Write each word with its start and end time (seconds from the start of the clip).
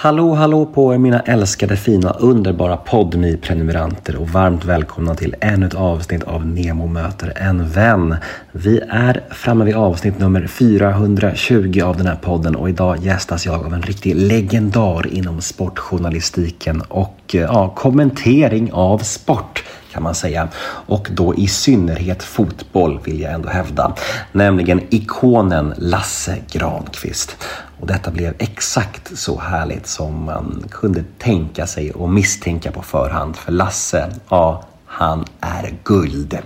Hallå, 0.00 0.34
hallå 0.34 0.66
på 0.66 0.94
er 0.94 0.98
mina 0.98 1.20
älskade, 1.20 1.76
fina, 1.76 2.10
underbara 2.10 2.76
podmi 2.76 3.36
prenumeranter 3.36 4.16
och 4.16 4.28
varmt 4.28 4.64
välkomna 4.64 5.14
till 5.14 5.34
ännu 5.40 5.66
ett 5.66 5.74
avsnitt 5.74 6.22
av 6.22 6.46
Nemo 6.46 6.86
möter 6.86 7.32
en 7.36 7.68
vän. 7.68 8.16
Vi 8.52 8.80
är 8.88 9.24
framme 9.30 9.64
vid 9.64 9.74
avsnitt 9.74 10.18
nummer 10.18 10.46
420 10.46 11.82
av 11.84 11.96
den 11.96 12.06
här 12.06 12.16
podden 12.16 12.56
och 12.56 12.68
idag 12.68 12.98
gästas 12.98 13.46
jag 13.46 13.66
av 13.66 13.74
en 13.74 13.82
riktig 13.82 14.16
legendar 14.16 15.06
inom 15.06 15.40
sportjournalistiken 15.40 16.82
och 16.88 17.20
eh, 17.34 17.40
ja, 17.40 17.72
kommentering 17.76 18.72
av 18.72 18.98
sport 18.98 19.64
kan 19.98 20.02
man 20.02 20.14
säga. 20.14 20.48
Och 20.86 21.08
då 21.12 21.34
i 21.34 21.48
synnerhet 21.48 22.22
fotboll 22.22 23.00
vill 23.04 23.20
jag 23.20 23.32
ändå 23.32 23.48
hävda. 23.48 23.94
Nämligen 24.32 24.80
ikonen 24.90 25.74
Lasse 25.76 26.36
Granqvist. 26.50 27.36
Och 27.80 27.86
detta 27.86 28.10
blev 28.10 28.34
exakt 28.38 29.18
så 29.18 29.38
härligt 29.38 29.86
som 29.86 30.24
man 30.24 30.64
kunde 30.70 31.04
tänka 31.18 31.66
sig 31.66 31.90
och 31.92 32.08
misstänka 32.08 32.70
på 32.70 32.82
förhand. 32.82 33.36
För 33.36 33.52
Lasse, 33.52 34.10
ja, 34.28 34.62
han 34.86 35.24
är 35.40 35.74
guld. 35.84 36.38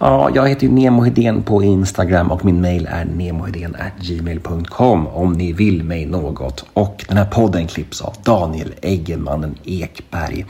Ja, 0.00 0.30
jag 0.34 0.48
heter 0.48 0.66
ju 0.66 0.72
Nemo 0.72 1.02
Hedén 1.02 1.42
på 1.42 1.62
Instagram 1.62 2.30
och 2.30 2.44
min 2.44 2.60
mail 2.60 2.88
är 2.90 3.92
gmail.com 4.00 5.06
om 5.06 5.32
ni 5.32 5.52
vill 5.52 5.84
mig 5.84 6.06
något. 6.06 6.64
Och 6.72 7.04
den 7.08 7.16
här 7.16 7.24
podden 7.24 7.66
klipps 7.66 8.00
av 8.00 8.14
Daniel 8.24 8.74
Eggemannen 8.82 9.54
Ekberg. 9.64 10.46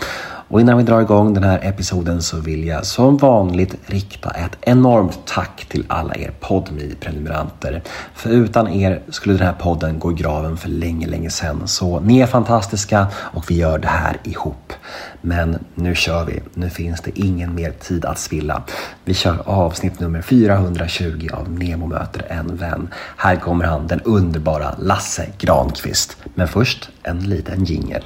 Och 0.52 0.60
innan 0.60 0.78
vi 0.78 0.82
drar 0.82 1.00
igång 1.00 1.34
den 1.34 1.44
här 1.44 1.60
episoden 1.62 2.22
så 2.22 2.40
vill 2.40 2.66
jag 2.66 2.86
som 2.86 3.16
vanligt 3.16 3.76
rikta 3.86 4.30
ett 4.30 4.56
enormt 4.60 5.18
tack 5.26 5.66
till 5.68 5.84
alla 5.88 6.14
er 6.14 6.32
podmi 6.40 6.94
prenumeranter 7.00 7.82
För 8.14 8.30
utan 8.30 8.68
er 8.68 9.02
skulle 9.08 9.34
den 9.34 9.46
här 9.46 9.54
podden 9.54 9.98
gå 9.98 10.12
i 10.12 10.14
graven 10.14 10.56
för 10.56 10.68
länge, 10.68 11.06
länge 11.06 11.30
sedan. 11.30 11.68
Så 11.68 12.00
ni 12.00 12.20
är 12.20 12.26
fantastiska 12.26 13.06
och 13.14 13.50
vi 13.50 13.54
gör 13.54 13.78
det 13.78 13.88
här 13.88 14.16
ihop. 14.24 14.72
Men 15.20 15.58
nu 15.74 15.94
kör 15.94 16.24
vi. 16.24 16.40
Nu 16.54 16.70
finns 16.70 17.00
det 17.00 17.18
ingen 17.18 17.54
mer 17.54 17.70
tid 17.70 18.04
att 18.04 18.18
spilla. 18.18 18.62
Vi 19.04 19.14
kör 19.14 19.42
avsnitt 19.48 20.00
nummer 20.00 20.22
420 20.22 21.28
av 21.32 21.50
Nemo 21.50 21.86
möter 21.86 22.26
en 22.28 22.56
vän. 22.56 22.88
Här 23.16 23.36
kommer 23.36 23.64
han, 23.64 23.86
den 23.86 24.00
underbara 24.00 24.74
Lasse 24.78 25.26
Granqvist. 25.38 26.16
Men 26.34 26.48
först 26.48 26.90
en 27.02 27.18
liten 27.18 27.64
jingel. 27.64 28.02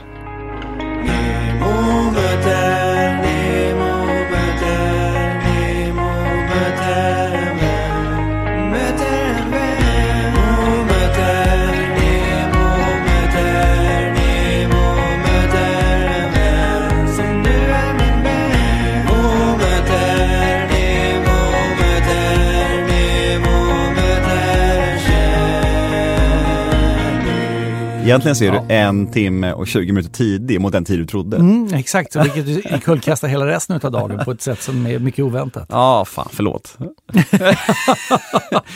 Egentligen 28.06 28.36
så 28.36 28.44
är 28.44 28.52
du 28.52 28.74
en 28.74 29.06
timme 29.06 29.52
och 29.52 29.66
20 29.66 29.92
minuter 29.92 30.10
tidig 30.10 30.60
mot 30.60 30.72
den 30.72 30.84
tid 30.84 30.98
du 30.98 31.06
trodde. 31.06 31.36
Mm, 31.36 31.74
exakt, 31.74 32.12
så 32.12 32.22
vilket 32.22 32.84
kullkastar 32.84 33.28
hela 33.28 33.46
resten 33.46 33.80
av 33.82 33.92
dagen 33.92 34.24
på 34.24 34.30
ett 34.30 34.42
sätt 34.42 34.62
som 34.62 34.86
är 34.86 34.98
mycket 34.98 35.24
oväntat. 35.24 35.66
Ja, 35.70 36.04
fan, 36.04 36.28
förlåt. 36.32 36.78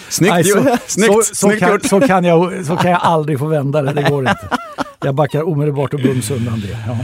snyggt, 0.08 0.34
Nej, 0.34 0.44
så, 0.44 0.76
snyggt, 0.86 1.12
så, 1.14 1.22
så, 1.22 1.34
snyggt 1.34 1.60
kan, 1.60 1.80
så, 1.80 2.00
kan 2.00 2.24
jag, 2.24 2.66
så 2.66 2.76
kan 2.76 2.90
jag 2.90 3.00
aldrig 3.02 3.38
få 3.38 3.46
vända 3.46 3.82
det, 3.82 3.92
det 3.92 4.10
går 4.10 4.20
inte. 4.20 4.48
Jag 5.04 5.14
backar 5.14 5.48
omedelbart 5.48 5.94
och 5.94 6.00
bums 6.00 6.30
undan 6.30 6.60
det. 6.60 6.78
Ja. 6.86 6.98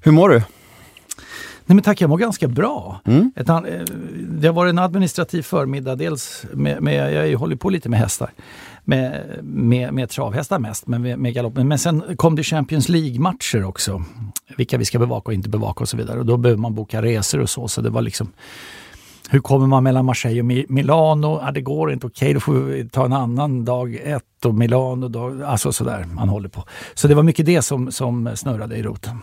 Hur 0.00 0.12
mår 0.12 0.28
du? 0.28 0.42
Nej 1.68 1.74
men 1.74 1.82
tack, 1.82 2.00
jag 2.00 2.10
mår 2.10 2.18
ganska 2.18 2.48
bra. 2.48 3.00
Mm. 3.04 3.32
Ett, 3.36 3.48
eh, 3.48 3.60
det 4.28 4.46
har 4.46 4.54
varit 4.54 4.70
en 4.70 4.78
administrativ 4.78 5.42
förmiddag, 5.42 5.96
dels 5.96 6.44
med, 6.52 6.82
med 6.82 7.30
jag 7.32 7.38
håller 7.38 7.56
på 7.56 7.70
lite 7.70 7.88
med 7.88 7.98
hästar. 7.98 8.30
Med, 8.88 9.24
med, 9.42 9.92
med 9.94 10.10
travhästar 10.10 10.58
mest, 10.58 10.86
men 10.86 11.02
med, 11.02 11.18
med 11.18 11.34
galoppen. 11.34 11.68
Men 11.68 11.78
sen 11.78 12.02
kom 12.16 12.36
det 12.36 12.42
Champions 12.42 12.88
League-matcher 12.88 13.64
också. 13.64 14.02
Vilka 14.56 14.78
vi 14.78 14.84
ska 14.84 14.98
bevaka 14.98 15.28
och 15.28 15.34
inte 15.34 15.48
bevaka 15.48 15.84
och 15.84 15.88
så 15.88 15.96
vidare. 15.96 16.18
Och 16.18 16.26
då 16.26 16.36
behöver 16.36 16.60
man 16.60 16.74
boka 16.74 17.02
resor 17.02 17.40
och 17.40 17.50
så. 17.50 17.68
Så 17.68 17.80
det 17.80 17.90
var 17.90 18.02
liksom 18.02 18.32
hur 19.30 19.40
kommer 19.40 19.66
man 19.66 19.82
mellan 19.82 20.04
Marseille 20.04 20.40
och 20.40 20.46
Mi- 20.46 20.66
Milano? 20.68 21.40
Ja, 21.44 21.50
det 21.52 21.60
går 21.60 21.92
inte. 21.92 22.06
Okej, 22.06 22.34
då 22.34 22.40
får 22.40 22.52
vi 22.54 22.88
ta 22.88 23.04
en 23.04 23.12
annan 23.12 23.64
dag 23.64 23.94
ett 24.04 24.44
och 24.44 24.54
Milano. 24.54 25.08
Dag, 25.08 25.42
alltså 25.42 25.72
sådär, 25.72 26.06
man 26.12 26.28
håller 26.28 26.48
på. 26.48 26.64
Så 26.94 27.08
det 27.08 27.14
var 27.14 27.22
mycket 27.22 27.46
det 27.46 27.62
som, 27.62 27.92
som 27.92 28.30
snurrade 28.34 28.76
i 28.76 28.82
roten. 28.82 29.18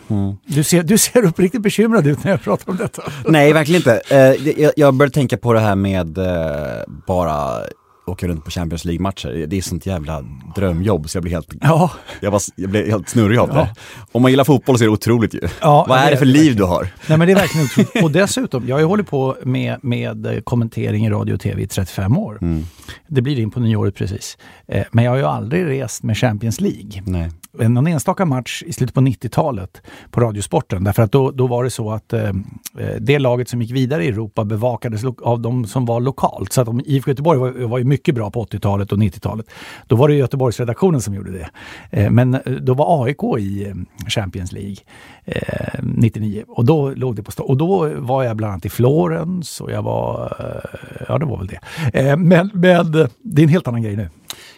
Du, 0.46 0.64
ser, 0.64 0.84
du 0.84 0.98
ser 0.98 1.26
uppriktigt 1.26 1.64
bekymrad 1.64 2.08
ut 2.08 2.24
när 2.24 2.32
jag 2.32 2.42
pratar 2.42 2.72
om 2.72 2.78
detta. 2.78 3.02
Nej, 3.28 3.54
verkligen 3.54 3.80
inte. 3.80 4.02
Eh, 4.10 4.62
jag, 4.62 4.72
jag 4.76 4.94
började 4.94 5.14
tänka 5.14 5.38
på 5.38 5.54
det 5.54 5.60
här 5.60 5.76
med 5.76 6.18
eh, 6.18 6.84
bara 7.08 7.60
åka 8.06 8.28
runt 8.28 8.46
på 8.46 8.52
Champions 8.52 8.86
League-matcher. 8.86 9.46
Det 9.48 9.58
är 9.58 9.62
sånt 9.62 9.86
jävla 9.86 10.24
drömjobb 10.56 11.10
så 11.10 11.16
jag 11.18 11.24
blir 11.24 11.34
helt, 11.34 11.54
Ja, 11.62 11.92
jag 12.22 12.32
var, 12.32 12.42
jag 12.56 12.70
blev 12.70 12.88
helt 12.90 13.10
snurrig 13.10 13.38
av 13.40 13.48
det. 13.50 13.56
Ja. 13.56 13.68
Om 14.12 14.22
man 14.22 14.32
gillar 14.32 14.44
fotboll 14.44 14.78
så 14.78 14.84
är 14.84 14.88
det 14.88 14.94
otroligt 14.94 15.34
ju. 15.34 15.40
Ja, 15.62 15.86
Vad 15.90 15.98
är 16.00 16.12
det 16.12 16.18
för 16.18 16.26
liv 16.26 16.56
du 16.56 16.64
har? 16.64 16.88
nej 17.10 17.18
men 17.18 17.28
det 17.28 17.34
är 17.34 17.36
verkligen 17.36 17.66
otroligt. 17.66 18.04
Och 18.04 18.12
dessutom, 18.12 18.68
jag 18.68 18.76
har 18.76 18.80
ju 18.80 18.86
hållit 18.86 19.08
på 19.08 19.36
med, 19.44 19.80
med 19.84 20.26
eh, 20.26 20.40
kommentering 20.42 21.06
i 21.06 21.10
radio 21.10 21.34
och 21.34 21.40
tv 21.40 21.62
i 21.62 21.68
35 21.68 22.18
år. 22.18 22.38
Mm. 22.42 22.64
Det 23.08 23.22
blir 23.22 23.40
in 23.40 23.52
på 23.52 23.60
nyåret 23.60 23.96
precis. 23.96 24.38
Eh, 24.68 24.84
Men 24.92 25.04
jag 25.06 25.12
har 25.12 25.18
ju 25.18 25.24
aldrig 25.26 25.66
rest 25.66 26.04
med 26.04 26.18
Champions 26.18 26.62
League. 26.62 27.04
Nej. 27.06 27.30
någon 27.70 27.88
enstaka 27.88 28.26
match 28.26 28.64
i 28.66 28.74
slutet 28.74 28.96
på 28.96 29.02
90-talet 29.02 29.82
på 30.12 30.22
Radiosporten. 30.22 30.84
Därför 30.84 31.04
att 31.04 31.12
då, 31.12 31.32
då 31.32 31.48
var 31.48 31.64
det 31.64 31.70
så 31.70 31.92
att 31.92 32.14
eh, 32.14 32.32
det 33.00 33.20
laget 33.20 33.50
som 33.50 33.62
gick 33.62 33.72
vidare 33.72 34.06
i 34.06 34.08
Europa 34.08 34.44
bevakades 34.46 35.04
av 35.22 35.40
de 35.42 35.66
som 35.66 35.86
var 35.86 36.02
lokalt. 36.02 36.54
Så 36.54 36.62
att 36.62 36.68
om 36.68 36.82
IFK 36.86 37.12
Göteborg 37.12 37.40
var, 37.40 37.52
var 37.68 37.78
ju 37.78 37.84
mycket 37.94 38.16
bra 38.16 38.32
på 38.32 38.46
80-talet 38.46 38.92
och 38.92 38.98
90-talet. 38.98 39.46
Då 39.88 39.96
var 39.96 40.08
det 40.08 40.16
Göteborgsredaktionen 40.16 41.02
som 41.02 41.14
gjorde 41.14 41.32
det. 41.32 41.50
Eh, 41.92 42.10
men 42.10 42.34
eh, 42.34 42.42
då 42.46 42.74
var 42.74 43.06
AIK 43.06 43.24
i 43.40 43.68
eh, 43.68 43.74
Champions 44.08 44.52
League 44.52 44.76
eh, 45.26 45.80
99 45.82 46.44
och 46.48 46.66
då 46.66 46.90
låg 46.90 47.16
det 47.16 47.24
på 47.24 47.32
stå. 47.32 47.44
Och 47.44 47.58
då 47.58 47.92
var 47.98 48.24
jag 48.24 48.38
bland 48.38 48.54
annat 48.54 48.66
i 48.66 48.70
Florens 48.70 49.62
och 49.62 49.72
jag 49.72 49.84
var, 49.84 50.36
eh, 50.40 51.06
ja 51.08 51.18
det 51.18 51.26
var 51.26 51.38
väl 51.38 51.48
det. 51.48 51.60
Eh, 52.00 52.18
men, 52.18 52.50
men 52.54 52.96
eh, 52.96 53.08
det 53.22 53.42
är 53.42 53.44
en 53.44 53.50
helt 53.50 53.68
annan 53.68 53.82
grej 53.82 53.96
nu. 53.96 54.10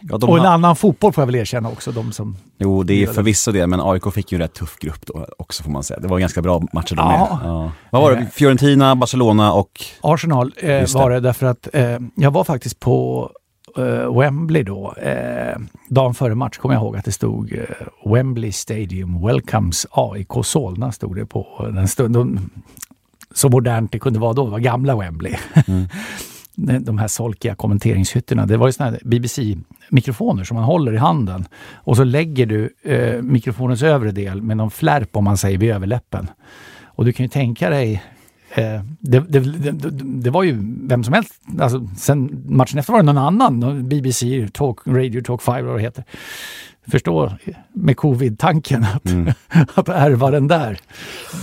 Ja, 0.09 0.15
och 0.15 0.37
en 0.39 0.45
annan 0.45 0.75
fotboll 0.75 1.13
får 1.13 1.21
jag 1.21 1.25
väl 1.25 1.35
erkänna 1.35 1.69
också. 1.69 1.91
De 1.91 2.11
som 2.11 2.37
Jo, 2.57 2.83
det 2.83 3.03
är 3.03 3.07
förvisso 3.07 3.51
det, 3.51 3.67
men 3.67 3.81
AIK 3.81 4.13
fick 4.13 4.31
ju 4.31 4.35
en 4.35 4.41
rätt 4.41 4.53
tuff 4.53 4.75
grupp 4.79 5.05
då 5.05 5.27
också 5.37 5.63
får 5.63 5.71
man 5.71 5.83
säga. 5.83 5.99
Det 5.99 6.07
var 6.07 6.19
ganska 6.19 6.41
bra 6.41 6.61
matcher 6.73 6.95
de 6.95 7.11
Ja. 7.11 7.39
med. 7.41 7.49
Ja. 7.49 7.71
Vad 7.89 8.01
var 8.01 8.11
det? 8.11 8.17
Eh. 8.17 8.27
Fiorentina, 8.27 8.95
Barcelona 8.95 9.53
och... 9.53 9.71
Arsenal 10.01 10.53
eh, 10.57 10.85
var 10.93 11.09
det 11.09 11.19
därför 11.19 11.45
att 11.45 11.67
eh, 11.73 11.97
jag 12.15 12.31
var 12.31 12.43
faktiskt 12.43 12.79
på 12.79 13.29
eh, 13.77 14.19
Wembley 14.19 14.63
då. 14.63 14.93
Eh, 14.93 15.57
dagen 15.89 16.13
före 16.13 16.35
match 16.35 16.57
kommer 16.57 16.75
jag 16.75 16.81
ihåg 16.83 16.97
att 16.97 17.05
det 17.05 17.11
stod 17.11 17.53
eh, 17.53 18.11
Wembley 18.11 18.51
Stadium 18.51 19.25
welcomes 19.27 19.87
AIK 19.91 20.31
Solna 20.43 20.91
stod 20.91 21.15
det 21.15 21.25
på 21.25 21.69
den 21.73 21.87
stunden. 21.87 22.49
Så 23.33 23.49
modernt 23.49 23.91
det 23.91 23.99
kunde 23.99 24.19
vara 24.19 24.33
då, 24.33 24.45
det 24.45 24.51
var 24.51 24.59
gamla 24.59 24.95
Wembley. 24.95 25.35
De 26.55 26.97
här 26.97 27.07
solkiga 27.07 27.55
kommenteringshytterna. 27.55 28.45
Det 28.45 28.57
var 28.57 28.67
ju 28.67 28.73
såna 28.73 28.89
här 28.89 28.99
BBC-mikrofoner 29.03 30.43
som 30.43 30.55
man 30.55 30.63
håller 30.63 30.93
i 30.93 30.97
handen. 30.97 31.45
Och 31.73 31.97
så 31.97 32.03
lägger 32.03 32.45
du 32.45 32.73
eh, 32.83 33.21
mikrofonens 33.21 33.83
övre 33.83 34.11
del 34.11 34.41
med 34.41 34.57
någon 34.57 34.71
flärp 34.71 35.15
om 35.15 35.23
man 35.23 35.37
säger 35.37 35.57
vid 35.57 35.71
överläppen. 35.71 36.27
Och 36.85 37.05
du 37.05 37.13
kan 37.13 37.23
ju 37.23 37.29
tänka 37.29 37.69
dig 37.69 38.03
Eh, 38.55 38.81
det, 38.99 39.19
det, 39.19 39.39
det, 39.39 39.89
det 40.21 40.29
var 40.29 40.43
ju 40.43 40.57
vem 40.87 41.03
som 41.03 41.13
helst. 41.13 41.41
Alltså, 41.59 41.87
sen 41.97 42.43
matchen 42.45 42.79
efter 42.79 42.93
var 42.93 42.99
det 42.99 43.05
någon 43.05 43.17
annan. 43.17 43.59
någon 43.59 43.89
BBC, 43.89 44.47
Talk, 44.53 44.79
Radio 44.85 45.21
Talk 45.21 45.41
5 45.41 45.65
vad 45.65 45.75
det 45.75 45.81
heter. 45.81 46.03
Förstå 46.91 47.31
med 47.73 47.97
covid-tanken 47.97 48.83
att, 48.83 49.03
att 49.77 49.89
ärva 49.89 50.31
den 50.31 50.47
där. 50.47 50.79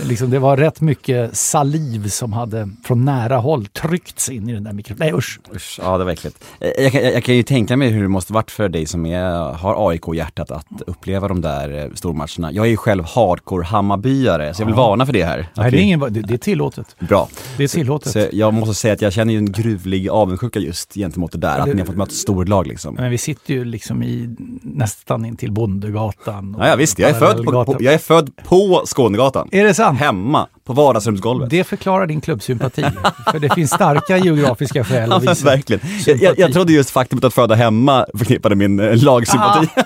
Liksom, 0.03 0.29
det 0.29 0.39
var 0.39 0.57
rätt 0.57 0.81
mycket 0.81 1.37
saliv 1.37 2.07
som 2.07 2.33
hade 2.33 2.69
från 2.83 3.05
nära 3.05 3.37
håll 3.37 3.65
tryckts 3.65 4.29
in 4.29 4.49
i 4.49 4.53
den 4.53 4.63
där 4.63 4.73
mikrofonen. 4.73 5.07
Nej 5.07 5.17
usch! 5.17 5.39
Usch, 5.55 5.79
ja 5.83 5.97
det 5.97 6.03
var 6.03 6.11
äckligt. 6.11 6.43
Eh, 6.59 6.69
Jag 6.83 6.91
kan, 6.91 7.03
jag, 7.03 7.13
jag 7.13 7.23
kan 7.23 7.35
ju 7.35 7.43
tänka 7.43 7.77
mig 7.77 7.89
hur 7.89 8.01
det 8.03 8.07
måste 8.09 8.33
varit 8.33 8.51
för 8.51 8.69
dig 8.69 8.85
som 8.85 9.05
är, 9.05 9.53
har 9.53 9.89
AIK-hjärtat 9.89 10.51
att 10.51 10.67
uppleva 10.87 11.27
de 11.27 11.41
där 11.41 11.77
eh, 11.85 11.91
stormatcherna. 11.93 12.51
Jag 12.51 12.65
är 12.65 12.69
ju 12.69 12.77
själv 12.77 13.03
hardcore 13.05 13.65
Hammarbyare, 13.65 14.53
så 14.53 14.61
jag 14.61 14.65
vill 14.65 14.75
varna 14.75 15.05
för 15.05 15.13
det 15.13 15.23
här. 15.25 15.47
Nej, 15.55 15.71
det, 15.71 15.77
är 15.77 15.81
ingen, 15.81 15.99
det, 15.99 16.09
det 16.09 16.33
är 16.33 16.37
tillåtet. 16.37 16.95
Bra. 16.99 17.27
Det 17.57 17.63
är 17.63 17.67
tillåtet. 17.67 18.11
Så 18.11 18.27
jag 18.31 18.53
måste 18.53 18.73
säga 18.75 18.93
att 18.93 19.01
jag 19.01 19.13
känner 19.13 19.33
ju 19.33 19.37
en 19.37 19.51
gruvlig 19.51 20.09
avundsjuka 20.09 20.59
just 20.59 20.93
gentemot 20.93 21.31
det 21.31 21.37
där, 21.37 21.59
att 21.59 21.65
det- 21.65 21.73
ni 21.73 21.79
har 21.79 21.85
fått 21.87 21.97
möta 21.97 22.11
storlag 22.11 22.67
liksom. 22.67 22.95
Men 22.95 23.11
vi 23.11 23.17
sitter 23.17 23.53
ju 23.53 23.65
liksom 23.65 24.03
i 24.03 24.35
nästan 24.61 25.25
in 25.33 25.37
till 25.37 25.51
Bondegatan. 25.51 26.55
Ja, 26.59 26.67
ja 26.67 26.75
visst, 26.75 26.99
jag 26.99 27.09
är, 27.09 27.13
född 27.13 27.45
på, 27.45 27.65
på, 27.65 27.75
jag 27.79 27.93
är 27.93 27.97
född 27.97 28.31
på 28.43 28.81
Skånegatan. 28.85 29.49
Är 29.51 29.63
det 29.63 29.73
sant? 29.73 29.99
Hemma, 29.99 30.47
på 30.65 30.73
vardagsrumsgolvet. 30.73 31.49
Det 31.49 31.63
förklarar 31.63 32.07
din 32.07 32.21
klubbsympati. 32.21 32.85
för 33.31 33.39
det 33.39 33.55
finns 33.55 33.71
starka 33.71 34.17
geografiska 34.17 34.83
skäl 34.83 35.11
att 35.11 35.23
visa 35.23 35.45
Verkligen. 35.45 35.81
Jag, 36.05 36.21
jag, 36.21 36.39
jag 36.39 36.53
trodde 36.53 36.73
just 36.73 36.89
faktumet 36.89 37.23
att 37.23 37.33
föda 37.33 37.55
hemma 37.55 38.05
förknippade 38.17 38.55
min 38.55 38.79
eh, 38.79 39.03
lagsympati. 39.03 39.67
Ah, 39.75 39.83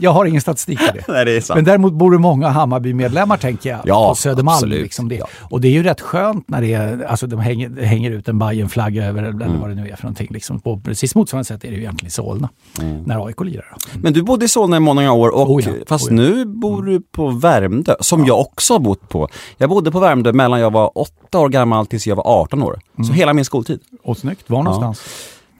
jag 0.00 0.10
har 0.10 0.24
ingen 0.24 0.40
statistik 0.40 0.78
på 0.78 0.96
det. 0.96 1.04
Nej, 1.12 1.24
det 1.24 1.36
är 1.36 1.40
sant. 1.40 1.56
Men 1.56 1.64
däremot 1.64 1.92
bor 1.92 2.10
det 2.10 2.18
många 2.18 2.48
Hammarby-medlemmar 2.48 3.36
tänker 3.36 3.70
jag, 3.70 3.80
ja, 3.84 4.08
på 4.08 4.14
Södermalm. 4.14 4.54
Absolut. 4.54 4.82
Liksom 4.82 5.08
det. 5.08 5.14
Ja. 5.14 5.26
Och 5.40 5.60
det 5.60 5.68
är 5.68 5.72
ju 5.72 5.82
rätt 5.82 6.00
skönt 6.00 6.48
när 6.48 6.60
det 6.60 6.72
är, 6.72 7.04
alltså 7.04 7.26
de 7.26 7.40
hänger, 7.40 7.82
hänger 7.82 8.10
ut 8.10 8.28
en 8.28 8.38
Bajen-flagga 8.38 9.06
över 9.06 9.22
eller 9.22 9.46
mm. 9.46 9.60
vad 9.60 9.70
det 9.70 9.74
nu 9.74 9.88
är 9.88 9.96
för 9.96 10.04
någonting. 10.04 10.28
Liksom. 10.30 10.60
På 10.60 10.80
precis 10.80 11.14
motsvarande 11.14 11.44
sätt 11.44 11.64
är 11.64 11.68
det 11.68 11.74
ju 11.74 11.80
egentligen 11.80 12.08
i 12.08 12.10
Solna, 12.10 12.48
mm. 12.80 13.02
när 13.02 13.26
AIK 13.26 13.40
lirar. 13.40 13.76
Mm. 13.90 14.02
Men 14.02 14.12
du 14.12 14.22
bodde 14.22 14.44
i 14.44 14.48
Solna 14.48 14.76
i 14.76 14.80
många 14.80 15.12
år, 15.12 15.28
och, 15.28 15.50
oh 15.50 15.62
ja, 15.64 15.72
fast 15.86 16.10
oh 16.10 16.16
ja. 16.16 16.22
nu 16.22 16.44
bor 16.44 16.82
du 16.82 17.00
på 17.00 17.28
Värmdö, 17.28 17.94
som 18.00 18.26
jag 18.26 18.40
också 18.40 18.74
har 18.74 18.80
bott 18.80 19.08
på. 19.08 19.28
Jag 19.58 19.70
bodde 19.70 19.90
på 19.90 20.00
Värmdö 20.00 20.19
mellan 20.32 20.60
jag 20.60 20.72
var 20.72 20.98
åtta 20.98 21.38
år 21.38 21.48
gammal 21.48 21.86
tills 21.86 22.06
jag 22.06 22.16
var 22.16 22.24
18 22.26 22.62
år. 22.62 22.78
Så 23.06 23.12
hela 23.12 23.32
min 23.32 23.44
skoltid. 23.44 23.80
Och 24.02 24.18
snyggt, 24.18 24.50
var 24.50 24.62
någonstans? 24.62 25.02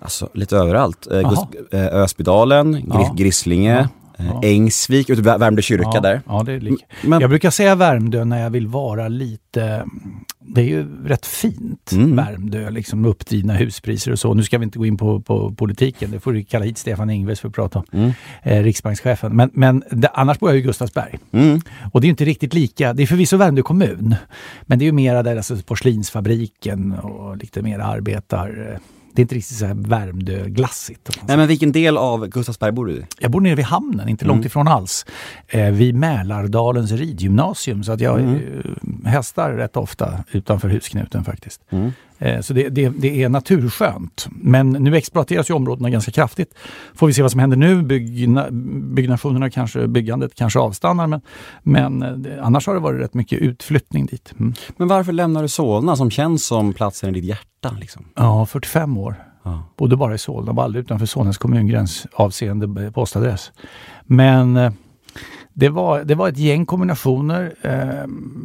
Alltså 0.03 0.29
lite 0.35 0.57
överallt. 0.57 1.07
Eh, 1.11 1.19
eh, 1.81 1.87
Ösbydalen, 1.95 2.73
Gris 2.73 2.85
Ja. 2.89 3.13
Grislinge, 3.15 3.89
Ja. 4.27 4.41
eh. 4.45 4.51
Ängsvik, 4.51 5.11
ute 5.11 5.23
Värmdö 5.23 5.63
kyrka 5.63 5.91
ja, 5.95 6.01
där. 6.01 6.21
Ja, 6.27 6.43
det 6.43 6.53
är 6.53 6.61
lik. 6.61 6.85
Men, 7.05 7.21
Jag 7.21 7.31
brukar 7.31 7.51
säga 7.51 7.75
Värmdö 7.75 8.25
när 8.25 8.43
jag 8.43 8.51
vill 8.51 8.67
vara 8.67 9.09
lite... 9.09 9.85
Det 10.53 10.61
är 10.61 10.65
ju 10.65 11.07
rätt 11.07 11.27
fint, 11.27 11.91
Mm. 11.93 12.17
Värmdö, 12.17 12.71
liksom 12.71 13.05
uppdrivna 13.05 13.53
huspriser 13.55 14.13
och 14.13 14.19
så. 14.19 14.35
Nu 14.35 14.43
ska 14.43 14.59
vi 14.59 14.65
inte 14.65 14.79
gå 14.79 14.87
in 14.87 14.97
på, 14.97 15.21
på 15.21 15.55
politiken, 15.55 16.11
det 16.11 16.21
får 16.21 16.33
du 16.33 16.45
kalla 16.45 16.65
hit 16.65 16.79
Stefan 16.79 17.11
Ingves 17.11 17.41
för 17.41 17.49
att 17.49 17.55
prata 17.55 17.79
om, 17.79 17.85
Mm. 17.93 18.11
eh, 18.43 18.63
riksbankschefen. 18.63 19.37
Men, 19.37 19.51
men 19.55 19.83
det, 19.91 20.09
annars 20.09 20.39
bor 20.39 20.51
jag 20.51 20.59
i 20.59 20.63
Gustavsberg. 20.63 21.19
mm, 21.33 21.61
Och 21.93 22.01
det 22.01 22.07
är 22.07 22.09
inte 22.09 22.25
riktigt 22.25 22.55
lika, 22.55 22.93
det 22.93 23.03
är 23.03 23.07
förvisso 23.07 23.37
Värmdö 23.37 23.63
kommun, 23.63 24.15
men 24.63 24.79
det 24.79 24.83
är 24.83 24.87
ju 24.87 24.93
mera 24.93 25.23
där 25.23 25.37
alltså 25.37 25.57
porslinsfabriken 25.57 26.93
och 26.93 27.37
lite 27.37 27.63
mer 27.63 27.79
arbetar... 27.79 28.79
Det 29.13 29.21
är 29.21 29.25
inte 29.25 29.35
riktigt 29.35 29.57
så 29.57 29.67
här 29.67 29.75
Värmdö-glassigt. 29.75 31.11
nej 31.27 31.37
men 31.37 31.49
vilken 31.49 31.73
del 31.73 31.97
av 31.97 32.27
Gustavsberg 32.27 32.73
bor 32.73 32.87
du 32.87 32.93
i? 32.93 33.07
jag 33.19 33.31
bor 33.31 33.41
nere 33.41 33.55
vid 33.55 33.65
hamnen, 33.65 34.09
inte 34.09 34.25
långt 34.25 34.45
ifrån 34.47 34.69
alls. 34.69 35.07
Eh, 35.49 35.71
vid 35.71 35.95
Mälardalens 35.95 36.93
ridgymnasium. 36.93 37.85
Så 37.85 37.93
att 37.93 38.01
jag 38.01 38.21
Mm. 38.21 38.35
eh, 39.05 39.11
hästar 39.11 39.53
rätt 39.53 39.77
ofta 39.77 40.25
utanför 40.33 40.69
husknuten 40.69 41.25
faktiskt. 41.25 41.61
Mm. 41.71 41.93
Eh, 42.21 42.41
så 42.41 42.53
det, 42.53 42.69
det, 42.69 42.89
det 42.89 43.23
är 43.23 43.29
naturskönt. 43.29 44.29
Men 44.31 44.71
nu 44.71 44.97
exploateras 44.97 45.51
ju 45.51 45.55
områdena 45.55 45.91
ganska 45.91 46.13
kraftigt. 46.13 46.55
Får 46.95 47.07
vi 47.07 47.13
se 47.13 47.23
vad 47.23 47.31
som 47.31 47.41
händer 47.41 47.57
nu. 47.57 47.83
Byggna, 47.83 48.47
byggnationerna 48.95 49.51
kanske, 49.51 49.87
byggandet 49.87 50.35
kanske 50.35 50.59
avstannar. 50.59 51.07
Men, 51.07 51.21
men 51.63 52.03
eh, 52.03 52.47
annars 52.47 52.67
har 52.67 52.75
det 52.75 52.81
varit 52.81 53.01
rätt 53.01 53.15
mycket 53.15 53.39
utflyttning 53.39 54.07
dit. 54.07 54.33
Mm. 54.39 54.55
Men 54.77 54.89
varför 54.89 55.13
lämnar 55.13 55.43
du 55.43 55.49
Solna 55.49 55.97
som 55.97 56.11
känns 56.11 56.47
som 56.47 56.73
platsen 56.73 57.11
i 57.11 57.13
ditt 57.13 57.25
hjärta? 57.25 57.77
Liksom? 57.81 58.05
Ja, 58.15 58.47
45 58.47 58.99
år. 58.99 59.15
Ja. 59.43 59.63
Bodde 59.77 59.97
bara 59.97 60.15
i 60.15 60.19
Solna, 60.19 60.53
var 60.53 60.65
aldrig 60.65 60.85
utanför 60.85 61.07
Solnas 61.07 61.39
kommungräns 61.39 62.07
avseende 62.13 62.93
postadress. 62.93 63.53
Men 64.05 64.57
eh, 64.57 64.73
det 65.53 65.69
var, 65.69 66.05
det 66.05 66.15
var 66.15 66.29
ett 66.29 66.39
gäng 66.39 66.67
kombinationer. 66.67 67.55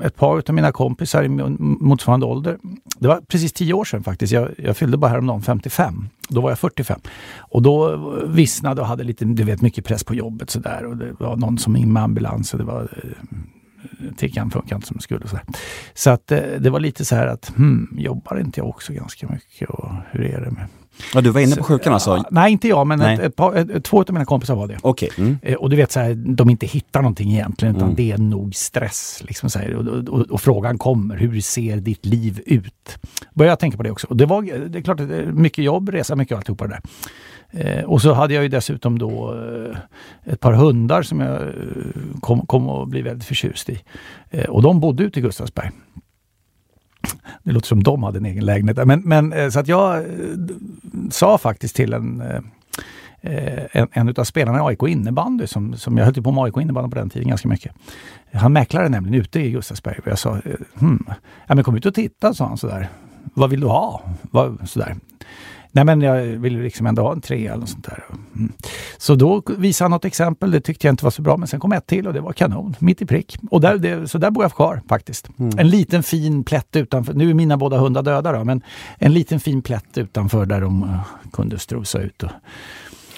Ett 0.03 0.15
par 0.15 0.49
av 0.49 0.55
mina 0.55 0.71
kompisar 0.71 1.23
i 1.23 1.29
motsvarande 1.59 2.25
ålder. 2.25 2.57
Det 2.99 3.07
var 3.07 3.21
precis 3.21 3.53
tio 3.53 3.73
år 3.73 3.85
sedan 3.85 4.03
faktiskt. 4.03 4.33
Jag, 4.33 4.49
jag 4.57 4.77
fyllde 4.77 4.97
bara 4.97 5.11
häromdagen 5.11 5.41
55. 5.41 6.09
Då 6.29 6.41
var 6.41 6.51
jag 6.51 6.59
45. 6.59 6.99
Och 7.37 7.61
då 7.61 7.97
vissnade 8.27 8.81
och 8.81 8.87
hade 8.87 9.03
lite, 9.03 9.25
du 9.25 9.43
vet, 9.43 9.61
mycket 9.61 9.85
press 9.85 10.03
på 10.03 10.15
jobbet 10.15 10.49
sådär. 10.49 10.85
Och 10.85 10.97
det 10.97 11.11
var 11.19 11.35
någon 11.35 11.57
som 11.57 11.75
in 11.75 11.93
med 11.93 12.03
ambulans 12.03 12.53
och 12.53 12.59
det 12.59 12.65
var 12.65 12.81
eh, 12.81 14.13
tickan 14.17 14.51
funkar 14.51 14.75
inte 14.75 14.87
som 14.87 14.97
det 14.97 15.03
skulle. 15.03 15.27
Så, 15.27 15.37
så 15.93 16.09
att 16.09 16.31
eh, 16.31 16.39
det 16.59 16.69
var 16.69 16.79
lite 16.79 17.05
så 17.05 17.15
här 17.15 17.27
att, 17.27 17.53
hmm, 17.57 17.97
jobbar 17.97 18.39
inte 18.39 18.59
jag 18.59 18.69
också 18.69 18.93
ganska 18.93 19.27
mycket 19.27 19.69
och 19.69 19.91
hur 20.11 20.23
är 20.25 20.41
det 20.41 20.51
med... 20.51 20.67
Ja, 21.13 21.21
du 21.21 21.29
var 21.29 21.41
inne 21.41 21.55
på 21.55 21.63
sjukan 21.63 21.93
alltså? 21.93 22.23
Nej, 22.31 22.51
inte 22.51 22.67
jag, 22.67 22.87
men 22.87 23.01
ett, 23.01 23.19
ett 23.19 23.35
par, 23.35 23.55
ett, 23.55 23.83
två 23.83 23.99
av 23.99 24.05
mina 24.09 24.25
kompisar 24.25 24.55
var 24.55 24.67
det. 24.67 24.77
Okej. 24.81 25.09
Mm. 25.17 25.37
Eh, 25.41 25.55
Och 25.55 25.69
du 25.69 25.75
vet, 25.75 25.91
så 25.91 25.99
här, 25.99 26.13
de 26.13 26.49
inte 26.49 26.65
hittar 26.65 27.01
någonting 27.01 27.31
egentligen, 27.31 27.75
utan 27.75 27.87
Mm. 27.87 27.95
det 27.95 28.11
är 28.11 28.17
nog 28.17 28.55
stress. 28.55 29.23
Liksom 29.27 29.49
så 29.49 29.59
här, 29.59 29.73
och, 29.75 30.09
och, 30.09 30.21
och 30.21 30.41
frågan 30.41 30.77
kommer, 30.77 31.17
hur 31.17 31.41
ser 31.41 31.77
ditt 31.77 32.05
liv 32.05 32.41
ut? 32.45 32.97
Började 33.33 33.51
jag 33.51 33.59
tänka 33.59 33.77
på 33.77 33.83
det 33.83 33.91
också. 33.91 34.07
Och 34.07 34.17
det, 34.17 34.25
var, 34.25 34.41
det 34.69 34.77
är 34.79 34.81
klart, 34.81 34.99
att 34.99 35.09
det 35.09 35.15
är 35.17 35.25
mycket 35.25 35.63
jobb, 35.65 35.89
resa, 35.89 36.15
mycket 36.15 36.37
alltihopa 36.37 36.67
det 36.67 36.73
där. 36.73 36.81
Eh, 37.51 37.83
och 37.83 38.01
så 38.01 38.13
hade 38.13 38.33
jag 38.33 38.43
ju 38.43 38.49
dessutom 38.49 38.99
då 38.99 39.33
eh, 39.33 40.33
ett 40.33 40.39
par 40.39 40.53
hundar 40.53 41.01
som 41.01 41.19
jag 41.19 41.41
eh, 41.41 41.47
kom, 42.19 42.45
kom 42.45 42.69
att 42.69 42.87
bli 42.89 43.01
väldigt 43.01 43.27
förtjust 43.27 43.69
i. 43.69 43.79
Och 44.49 44.61
de 44.61 44.79
bodde 44.79 45.03
ute 45.03 45.19
i 45.19 45.21
Gustavsberg. 45.21 45.71
Det 47.43 47.51
låter 47.51 47.67
som 47.67 47.83
de 47.83 48.03
hade 48.03 48.17
en 48.17 48.25
egen 48.25 48.45
lägenhet. 48.45 48.87
Men, 48.87 49.01
men, 49.01 49.33
eh, 49.33 49.49
så 49.49 49.59
att 49.59 49.67
jag 49.67 49.97
eh, 49.97 50.03
sa 51.09 51.37
faktiskt 51.37 51.75
till 51.75 51.93
en 51.93 52.21
eh, 52.21 52.39
en, 53.71 53.87
en 53.91 54.13
av 54.17 54.23
spelarna 54.23 54.57
i 54.57 54.61
AIK 54.61 54.83
innebandy, 54.83 55.47
som, 55.47 55.77
som 55.77 55.97
jag 55.97 56.05
höll 56.05 56.15
ju 56.15 56.21
på 56.21 56.31
med 56.31 56.43
AIK 56.43 56.57
innebandy 56.57 56.89
på 56.89 56.95
den 56.95 57.09
tiden 57.09 57.27
ganska 57.27 57.47
mycket. 57.47 57.71
Han 58.33 58.53
mäklade 58.53 58.89
nämligen 58.89 59.21
ute 59.21 59.39
i 59.39 59.51
Gustavsberg 59.51 59.99
och 59.99 60.07
jag 60.07 60.19
sa, 60.19 60.41
hmm, 60.79 61.05
ja, 61.47 61.55
men 61.55 61.63
kom 61.63 61.75
ut 61.75 61.85
och 61.85 61.93
titta, 61.93 62.33
sa 62.33 62.47
han 62.47 62.57
sådär. 62.57 62.89
Vad 63.33 63.49
vill 63.49 63.59
du 63.59 63.67
ha? 63.67 64.01
Vad, 64.21 64.69
sådär. 64.69 64.95
Nej 65.75 65.85
men 65.85 66.01
jag 66.01 66.21
vill 66.23 66.59
liksom 66.61 66.87
ändå 66.87 67.01
ha 67.01 67.11
en 67.11 67.21
trea 67.21 67.51
eller 67.51 67.59
något 67.59 67.69
sånt 67.69 67.85
där. 67.85 68.03
Mm. 68.35 68.51
Så 68.97 69.15
då 69.15 69.41
visade 69.57 69.85
han 69.85 69.91
något 69.91 70.05
exempel, 70.05 70.51
det 70.51 70.61
tyckte 70.61 70.87
jag 70.87 70.93
inte 70.93 71.03
var 71.03 71.11
så 71.11 71.21
bra, 71.21 71.37
men 71.37 71.47
sen 71.47 71.59
kom 71.59 71.71
ett 71.71 71.87
till 71.87 72.07
och 72.07 72.13
det 72.13 72.21
var 72.21 72.33
kanon, 72.33 72.75
mitt 72.79 73.01
i 73.01 73.05
prick. 73.05 73.37
Och 73.51 73.61
där, 73.61 73.77
det, 73.77 74.07
så 74.07 74.17
där 74.17 74.31
bor 74.31 74.43
jag 74.43 74.53
kvar 74.53 74.81
faktiskt. 74.89 75.27
En 75.57 75.69
liten 75.69 76.03
fin 76.03 76.43
plätt 76.43 76.75
utanför, 76.75 77.13
nu 77.13 77.29
är 77.29 77.33
mina 77.33 77.57
båda 77.57 77.77
hundar 77.77 78.03
döda 78.03 78.31
då, 78.31 78.43
men 78.43 78.61
en 78.97 79.13
liten 79.13 79.39
fin 79.39 79.61
plätt 79.61 79.97
utanför 79.97 80.45
där 80.45 80.61
de 80.61 80.83
eh, 80.83 80.99
kunde 81.33 81.59
strosa 81.59 81.99
ut 81.99 82.23
och 82.23 82.29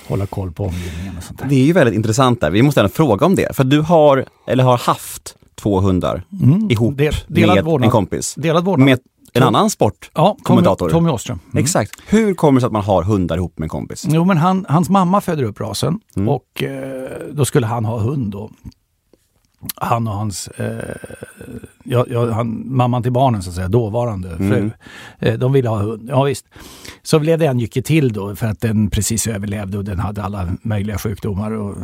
hålla 0.08 0.26
koll 0.26 0.52
på 0.52 0.64
omgivningen 0.66 1.18
och 1.18 1.24
sånt 1.24 1.40
där. 1.40 1.48
Det 1.48 1.56
är 1.56 1.66
ju 1.66 1.74
väldigt 1.74 1.96
intressant 1.96 2.42
där. 2.42 2.52
Vi 2.52 2.62
måste 2.64 2.80
ändå 2.80 2.90
fråga 2.90 3.26
om 3.26 3.36
det. 3.36 3.56
För 3.56 3.64
du 3.64 3.82
har, 3.82 4.26
eller 4.48 4.64
har 4.64 4.78
haft, 4.78 5.36
två 5.56 5.80
hundar 5.80 6.24
Mm. 6.44 6.72
ihop 6.72 6.98
Del- 6.98 7.14
delad 7.28 7.56
med 7.56 7.66
vårdnad. 7.66 7.86
en 7.88 7.92
kompis. 7.92 8.36
Delad 8.36 8.66
vårdnad. 8.66 8.86
Med 8.86 9.00
en 9.38 9.42
Tom- 9.44 9.56
annan 9.56 9.70
sport. 9.70 10.12
ja, 10.14 10.38
Tommy. 10.46 10.64
Tommy 10.92 11.10
Åström. 11.10 11.40
Mm. 11.52 11.64
Exakt. 11.64 11.92
Hur 12.08 12.34
kommer 12.34 12.56
det 12.58 12.62
sig 12.62 12.66
att 12.68 12.74
man 12.74 12.84
har 12.84 13.04
hundar 13.04 13.38
ihop 13.38 13.58
med 13.60 13.66
en 13.66 13.70
kompis? 13.70 14.06
Jo, 14.10 14.26
men 14.26 14.38
han, 14.38 14.66
hans 14.70 14.90
mamma 14.90 15.22
föder 15.22 15.44
upp 15.44 15.60
rasen 15.60 16.00
Mm. 16.16 16.30
och 16.30 16.64
eh, 16.64 17.10
då 17.32 17.46
skulle 17.46 17.66
han 17.68 17.86
ha 17.86 18.00
hund 18.00 18.32
då. 18.32 18.50
Han 19.76 20.08
och 20.08 20.14
hans, 20.14 20.48
eh, 20.48 20.96
ja, 21.84 22.06
ja, 22.10 22.32
han, 22.32 22.76
mamman 22.76 23.04
till 23.04 23.12
barnen 23.12 23.44
så 23.44 23.50
att 23.50 23.56
säga, 23.56 23.68
dåvarande 23.68 24.38
fru. 24.38 24.58
Mm. 24.58 24.72
Eh, 25.20 25.34
de 25.34 25.52
ville 25.54 25.70
ha 25.70 25.78
hund, 25.78 26.10
ja 26.10 26.24
visst. 26.24 26.46
Så 27.04 27.20
blev 27.20 27.40
det 27.40 27.46
en 27.46 27.60
jycke 27.60 27.82
till 27.82 28.14
då 28.14 28.36
för 28.36 28.48
att 28.48 28.62
den 28.62 28.90
precis 28.90 29.28
överlevde 29.28 29.78
och 29.78 29.84
den 29.84 30.00
hade 30.00 30.24
alla 30.24 30.48
möjliga 30.62 30.98
sjukdomar. 30.98 31.52
Och, 31.52 31.76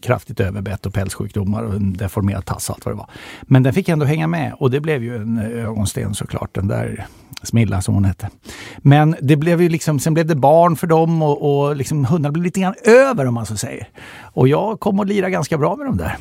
kraftigt 0.00 0.40
överbett 0.40 0.86
och 0.86 0.94
pälssjukdomar 0.94 1.62
och 1.62 1.74
en 1.74 1.92
deformerad 1.92 2.44
tass 2.44 2.68
och 2.68 2.74
allt 2.74 2.84
vad 2.84 2.94
det 2.94 2.98
var. 2.98 3.10
Men 3.42 3.62
den 3.62 3.72
fick 3.72 3.88
ändå 3.88 4.06
hänga 4.06 4.26
med 4.26 4.52
och 4.58 4.70
det 4.70 4.80
blev 4.80 5.02
ju 5.02 5.16
en 5.16 5.38
ögonsten 5.38 6.14
såklart, 6.14 6.54
den 6.54 6.68
där 6.68 7.06
Smilla 7.42 7.82
som 7.82 7.94
hon 7.94 8.04
hette. 8.04 8.30
Men 8.78 9.16
det 9.22 9.36
blev 9.36 9.62
ju 9.62 9.68
liksom, 9.68 10.00
sen 10.00 10.14
blev 10.14 10.26
det 10.26 10.34
barn 10.34 10.76
för 10.76 10.86
dem 10.86 11.22
och, 11.22 11.66
och 11.66 11.76
liksom 11.76 12.04
hundarna 12.04 12.32
blev 12.32 12.44
lite 12.44 12.60
grann 12.60 12.74
över 12.84 13.26
om 13.26 13.34
man 13.34 13.46
så 13.46 13.56
säger. 13.56 13.88
Och 14.22 14.48
jag 14.48 14.80
kom 14.80 15.00
att 15.00 15.08
lira 15.08 15.30
ganska 15.30 15.58
bra 15.58 15.76
med 15.76 15.86
dem 15.86 15.96
där. 15.96 16.16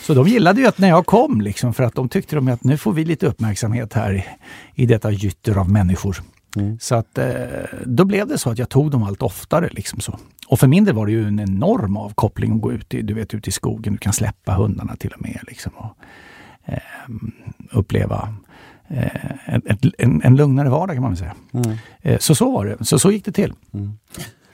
Så 0.00 0.14
de 0.14 0.28
gillade 0.28 0.60
ju 0.60 0.66
att 0.66 0.78
när 0.78 0.88
jag 0.88 1.06
kom 1.06 1.40
liksom 1.40 1.74
för 1.74 1.84
att 1.84 1.94
de 1.94 2.08
tyckte 2.08 2.36
de 2.36 2.48
att 2.48 2.64
nu 2.64 2.76
får 2.76 2.92
vi 2.92 3.04
lite 3.04 3.26
uppmärksamhet 3.26 3.92
här 3.92 4.14
i, 4.14 4.24
i 4.82 4.86
detta 4.86 5.10
gytter 5.10 5.58
av 5.58 5.70
människor. 5.70 6.22
Så 6.80 6.94
att 6.94 7.18
eh, 7.18 7.26
då 7.86 8.04
blev 8.04 8.26
det 8.28 8.38
så 8.38 8.50
att 8.50 8.58
jag 8.58 8.68
tog 8.68 8.90
dem 8.90 9.02
allt 9.02 9.22
oftare. 9.22 9.68
Liksom 9.72 10.00
så. 10.00 10.18
Och 10.48 10.58
för 10.60 10.66
min 10.66 10.84
del 10.84 10.94
var 10.94 11.06
det 11.06 11.12
ju 11.12 11.28
en 11.28 11.40
enorm 11.40 11.96
avkoppling 11.96 12.52
att 12.54 12.60
gå 12.60 12.72
ut 12.72 12.94
i, 12.94 13.02
du 13.02 13.14
vet, 13.14 13.34
ut 13.34 13.48
i 13.48 13.50
skogen. 13.50 13.92
Du 13.92 13.98
kan 13.98 14.12
släppa 14.12 14.52
hundarna 14.54 14.96
till 14.96 15.10
och 15.12 15.22
med. 15.22 15.38
Liksom, 15.48 15.72
och, 15.76 15.96
eh, 16.64 16.78
uppleva 17.72 18.34
eh, 18.88 19.06
en, 19.44 19.62
ett- 19.66 19.94
en, 19.98 20.22
en 20.24 20.36
lugnare 20.36 20.68
vardag 20.68 20.96
kan 20.96 21.02
man 21.02 21.10
väl 21.10 21.18
säga. 21.18 21.34
Mm. 21.52 21.76
Eh, 22.02 22.18
så 22.18 22.34
så 22.34 22.50
var 22.50 22.66
det. 22.66 22.84
Så 22.84 22.98
så 22.98 23.10
gick 23.10 23.24
det 23.24 23.32
till. 23.32 23.52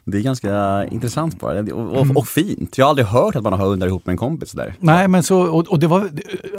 Det 0.04 0.18
är 0.18 0.22
ganska 0.22 0.84
intressant 0.90 1.40
bara. 1.40 1.60
Och, 1.60 1.68
och, 1.96 2.02
Mm. 2.02 2.16
och 2.16 2.28
fint. 2.28 2.78
Jag 2.78 2.84
har 2.84 2.90
aldrig 2.90 3.06
hört 3.06 3.36
att 3.36 3.42
man 3.42 3.52
har 3.52 3.66
hundar 3.66 3.86
ihop 3.86 4.06
med 4.06 4.12
en 4.12 4.16
kompis 4.18 4.52
där. 4.52 4.74
Nej, 4.80 5.08
men 5.08 5.22
så, 5.22 5.40
och, 5.42 5.68
och 5.68 5.78
det 5.78 5.86
var, 5.86 6.10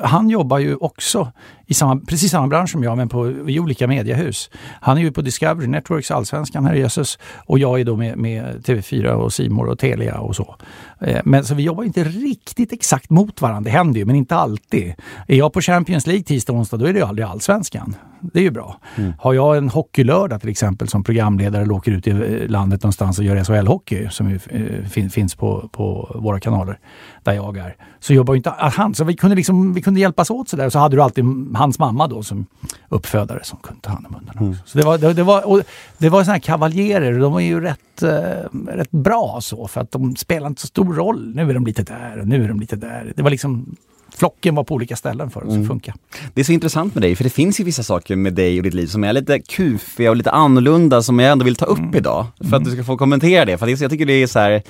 han 0.03 0.29
jobbar 0.29 0.57
ju 0.57 0.75
också 0.75 1.31
i 1.67 1.73
samma, 1.73 2.01
precis 2.07 2.31
samma 2.31 2.47
bransch 2.47 2.69
som 2.69 2.83
jag 2.83 2.97
men 2.97 3.09
på, 3.09 3.31
i 3.49 3.59
olika 3.59 3.87
mediehus. 3.87 4.49
Han 4.81 4.97
är 4.97 5.01
ju 5.01 5.11
på 5.11 5.21
Discovery 5.21 5.67
Networks, 5.67 6.11
Allsvenskan, 6.11 6.65
herrejösses. 6.65 7.19
Och 7.45 7.59
jag 7.59 7.79
är 7.79 7.85
då 7.85 7.95
med, 7.95 8.17
med 8.17 8.65
TV4 8.65 9.07
och 9.07 9.33
Simor 9.33 9.67
och 9.67 9.79
Telia 9.79 10.19
och 10.19 10.35
så. 10.35 10.55
Eh, 11.01 11.21
men 11.25 11.45
så 11.45 11.55
vi 11.55 11.63
jobbar 11.63 11.83
inte 11.83 12.03
riktigt 12.03 12.73
exakt 12.73 13.09
mot 13.09 13.41
varandra. 13.41 13.71
Det 13.71 13.77
händer 13.77 13.99
ju, 13.99 14.05
men 14.05 14.15
inte 14.15 14.35
alltid. 14.35 14.93
Är 15.27 15.37
jag 15.37 15.53
på 15.53 15.61
Champions 15.61 16.07
League 16.07 16.23
tisdag 16.23 16.53
och 16.53 16.59
onsdag, 16.59 16.77
då 16.77 16.85
är 16.85 16.93
det 16.93 16.99
ju 16.99 17.05
aldrig 17.05 17.27
Allsvenskan. 17.27 17.95
Det 18.21 18.39
är 18.39 18.43
ju 18.43 18.51
bra. 18.51 18.79
Mm. 18.95 19.13
Har 19.19 19.33
jag 19.33 19.57
en 19.57 19.69
hockeylördag 19.69 20.41
till 20.41 20.49
exempel 20.49 20.87
som 20.87 21.03
programledare 21.03 21.61
eller 21.61 21.73
åker 21.73 21.91
ut 21.91 22.07
i 22.07 22.47
landet 22.47 22.83
någonstans 22.83 23.19
och 23.19 23.25
gör 23.25 23.35
SHL-hockey 23.35 24.09
som 24.09 24.29
ju, 24.29 24.39
eh, 24.49 25.09
finns 25.09 25.35
på, 25.35 25.69
på 25.71 26.11
våra 26.15 26.39
kanaler 26.39 26.79
där 27.23 27.33
jag 27.33 27.57
är. 27.57 27.75
Så 27.99 28.13
jobbar 28.13 28.33
ju 28.33 28.37
inte 28.37 28.53
han. 28.57 28.95
Så 28.95 29.03
vi 29.03 29.15
kunde, 29.15 29.35
liksom, 29.35 29.73
vi 29.73 29.81
kunde 29.81 29.99
hjälpas 29.99 30.29
åt 30.29 30.49
sådär. 30.49 30.69
Så 30.69 30.79
hade 30.79 30.95
du 30.95 31.01
alltid 31.01 31.25
hans 31.57 31.79
mamma 31.79 32.07
då 32.07 32.23
som 32.23 32.45
uppfödare 32.89 33.43
som 33.43 33.59
kunde 33.59 33.81
ta 33.81 33.89
hand 33.89 34.05
om 34.05 34.13
hundarna. 34.13 34.41
Mm. 34.41 34.55
Så 34.65 34.77
det 34.77 34.83
var, 34.83 34.97
det, 34.97 35.13
det 35.13 35.23
var, 35.23 35.47
och 35.47 35.61
det 35.97 36.09
var 36.09 36.23
sådana 36.23 36.33
här 36.33 36.39
kavaljerer. 36.39 37.19
De 37.19 37.33
var 37.33 37.39
ju 37.39 37.61
rätt, 37.61 38.03
eh, 38.03 38.67
rätt 38.67 38.91
bra 38.91 39.39
så 39.41 39.67
för 39.67 39.81
att 39.81 39.91
de 39.91 40.15
spelade 40.15 40.47
inte 40.47 40.61
så 40.61 40.67
stor 40.67 40.93
roll. 40.93 41.35
Nu 41.35 41.49
är 41.49 41.53
de 41.53 41.65
lite 41.65 41.83
där 41.83 42.19
och 42.19 42.27
nu 42.27 42.43
är 42.43 42.47
de 42.47 42.59
lite 42.59 42.75
där. 42.75 43.13
Det 43.15 43.21
var 43.21 43.29
liksom 43.29 43.75
flocken 44.17 44.55
var 44.55 44.63
på 44.63 44.75
olika 44.75 44.95
ställen 44.95 45.29
för 45.29 45.41
att 45.41 45.47
mm. 45.47 45.67
funka. 45.67 45.95
Det 46.33 46.41
är 46.41 46.45
så 46.45 46.51
intressant 46.51 46.95
med 46.95 47.03
dig, 47.03 47.15
för 47.15 47.23
det 47.23 47.29
finns 47.29 47.59
ju 47.59 47.63
vissa 47.63 47.83
saker 47.83 48.15
med 48.15 48.33
dig 48.33 48.57
och 48.57 48.63
ditt 48.63 48.73
liv 48.73 48.87
som 48.87 49.03
är 49.03 49.13
lite 49.13 49.39
kufiga 49.39 50.09
och 50.09 50.15
lite 50.15 50.31
annorlunda 50.31 51.01
som 51.01 51.19
jag 51.19 51.31
ändå 51.31 51.45
vill 51.45 51.55
ta 51.55 51.65
upp 51.65 51.77
mm. 51.77 51.95
idag. 51.95 52.25
För 52.37 52.45
att 52.45 52.53
mm. 52.53 52.63
du 52.63 52.71
ska 52.71 52.83
få 52.83 52.97
kommentera 52.97 53.45
det. 53.45 53.57
För 53.57 53.67
jag 53.81 53.91
tycker 53.91 54.05
det 54.05 54.13
är 54.13 54.27
så 54.27 54.39
här, 54.39 54.63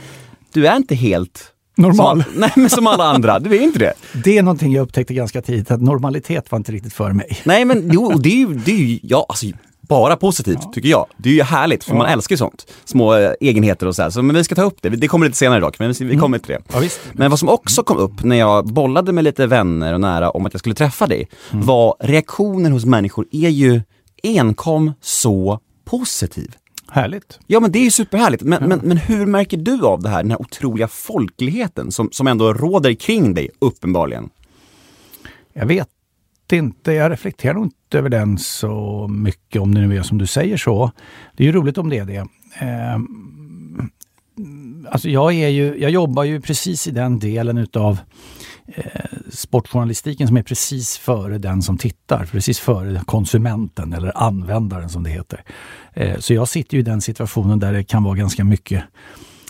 du 0.53 0.67
är 0.67 0.75
inte 0.75 0.95
helt 0.95 1.53
Normal? 1.77 2.23
Som, 2.23 2.33
nej, 2.39 2.51
men 2.55 2.69
som 2.69 2.87
alla 2.87 3.03
andra. 3.03 3.39
Du 3.39 3.57
är 3.57 3.61
inte 3.61 3.79
det. 3.79 3.93
Det 4.23 4.37
är 4.37 4.43
någonting 4.43 4.73
jag 4.73 4.83
upptäckte 4.83 5.13
ganska 5.13 5.41
tidigt, 5.41 5.71
att 5.71 5.81
normalitet 5.81 6.51
var 6.51 6.57
inte 6.57 6.71
riktigt 6.71 6.93
för 6.93 7.11
mig. 7.11 7.37
Nej, 7.43 7.65
men 7.65 7.89
jo, 7.93 8.11
det 8.11 8.29
är 8.29 8.37
ju, 8.37 8.53
det 8.53 8.71
är 8.71 8.75
ju 8.75 8.99
ja, 9.03 9.25
alltså, 9.29 9.45
bara 9.87 10.15
positivt 10.15 10.59
ja. 10.61 10.71
tycker 10.73 10.89
jag. 10.89 11.05
Det 11.17 11.29
är 11.29 11.33
ju 11.33 11.43
härligt, 11.43 11.83
för 11.83 11.91
ja. 11.91 11.97
man 11.97 12.07
älskar 12.07 12.33
ju 12.33 12.37
sånt. 12.37 12.67
Små 12.85 13.15
äh, 13.15 13.31
egenheter 13.39 13.87
och 13.87 13.95
så, 13.95 14.01
här. 14.01 14.09
så 14.09 14.21
Men 14.21 14.35
vi 14.35 14.43
ska 14.43 14.55
ta 14.55 14.61
upp 14.61 14.81
det, 14.81 14.89
det 14.89 15.07
kommer 15.07 15.25
lite 15.25 15.37
senare 15.37 15.59
dock, 15.59 15.79
men 15.79 15.91
vi, 15.91 16.05
mm. 16.05 16.19
kommer 16.19 16.39
till 16.39 16.55
det. 16.55 16.61
Ja, 16.73 16.89
men 17.13 17.29
vad 17.29 17.39
som 17.39 17.49
också 17.49 17.83
kom 17.83 17.97
upp 17.97 18.23
när 18.23 18.35
jag 18.35 18.65
bollade 18.65 19.11
med 19.11 19.23
lite 19.23 19.47
vänner 19.47 19.93
och 19.93 20.01
nära 20.01 20.29
om 20.29 20.45
att 20.45 20.53
jag 20.53 20.59
skulle 20.59 20.75
träffa 20.75 21.07
dig, 21.07 21.27
mm. 21.51 21.65
var 21.65 21.95
reaktionen 21.99 22.71
hos 22.71 22.85
människor 22.85 23.25
är 23.31 23.49
ju 23.49 23.81
enkom 24.23 24.93
så 25.01 25.59
positiv. 25.85 26.55
Härligt. 26.97 27.39
Ja 27.47 27.59
men 27.59 27.71
det 27.71 27.79
är 27.79 27.83
ju 27.83 27.91
superhärligt. 27.91 28.43
Men, 28.43 28.61
ja. 28.61 28.67
men, 28.67 28.79
men 28.79 28.97
hur 28.97 29.25
märker 29.25 29.57
du 29.57 29.85
av 29.85 30.01
det 30.01 30.09
här, 30.09 30.23
den 30.23 30.31
här 30.31 30.41
otroliga 30.41 30.87
folkligheten 30.87 31.91
som, 31.91 32.09
som 32.11 32.27
ändå 32.27 32.53
råder 32.53 32.93
kring 32.93 33.33
dig, 33.33 33.49
uppenbarligen? 33.59 34.29
Jag 35.53 35.65
vet 35.65 35.89
inte, 36.51 36.91
jag 36.91 37.11
reflekterar 37.11 37.53
nog 37.53 37.65
inte 37.65 37.97
över 37.97 38.09
den 38.09 38.37
så 38.37 39.07
mycket 39.07 39.61
om 39.61 39.75
det 39.75 39.81
nu 39.81 39.97
är 39.97 40.03
som 40.03 40.17
du 40.17 40.27
säger 40.27 40.57
så. 40.57 40.91
Det 41.35 41.43
är 41.43 41.45
ju 41.45 41.53
roligt 41.53 41.77
om 41.77 41.89
det 41.89 41.97
är 41.97 42.05
det. 42.05 42.27
Mm, 44.37 44.87
alltså 44.91 45.09
jag, 45.09 45.33
är 45.33 45.47
ju, 45.47 45.77
jag 45.79 45.91
jobbar 45.91 46.23
ju 46.23 46.41
precis 46.41 46.87
i 46.87 46.91
den 46.91 47.19
delen 47.19 47.57
utav 47.57 47.99
eh, 48.67 48.83
sportjournalistiken 49.29 50.27
som 50.27 50.37
är 50.37 50.43
precis 50.43 50.97
före 50.97 51.37
den 51.37 51.61
som 51.61 51.77
tittar, 51.77 52.25
precis 52.31 52.59
före 52.59 53.01
konsumenten 53.05 53.93
eller 53.93 54.17
användaren 54.17 54.89
som 54.89 55.03
det 55.03 55.09
heter. 55.09 55.43
Eh, 55.93 56.19
så 56.19 56.33
jag 56.33 56.47
sitter 56.47 56.73
ju 56.73 56.79
i 56.79 56.83
den 56.83 57.01
situationen 57.01 57.59
där 57.59 57.73
det 57.73 57.83
kan 57.83 58.03
vara 58.03 58.15
ganska 58.15 58.43
mycket 58.43 58.83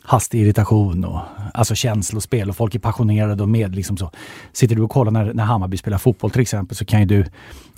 hastig 0.07 0.41
irritation 0.41 1.05
och 1.05 1.19
alltså 1.53 1.75
känslospel 1.75 2.49
och 2.49 2.55
folk 2.55 2.75
är 2.75 2.79
passionerade 2.79 3.43
och 3.43 3.49
med. 3.49 3.75
Liksom 3.75 3.97
så. 3.97 4.11
Sitter 4.53 4.75
du 4.75 4.81
och 4.81 4.91
kollar 4.91 5.11
när, 5.11 5.33
när 5.33 5.43
Hammarby 5.43 5.77
spelar 5.77 5.97
fotboll 5.97 6.31
till 6.31 6.41
exempel 6.41 6.77
så 6.77 6.85
kan 6.85 6.99
ju 6.99 7.05
du 7.05 7.25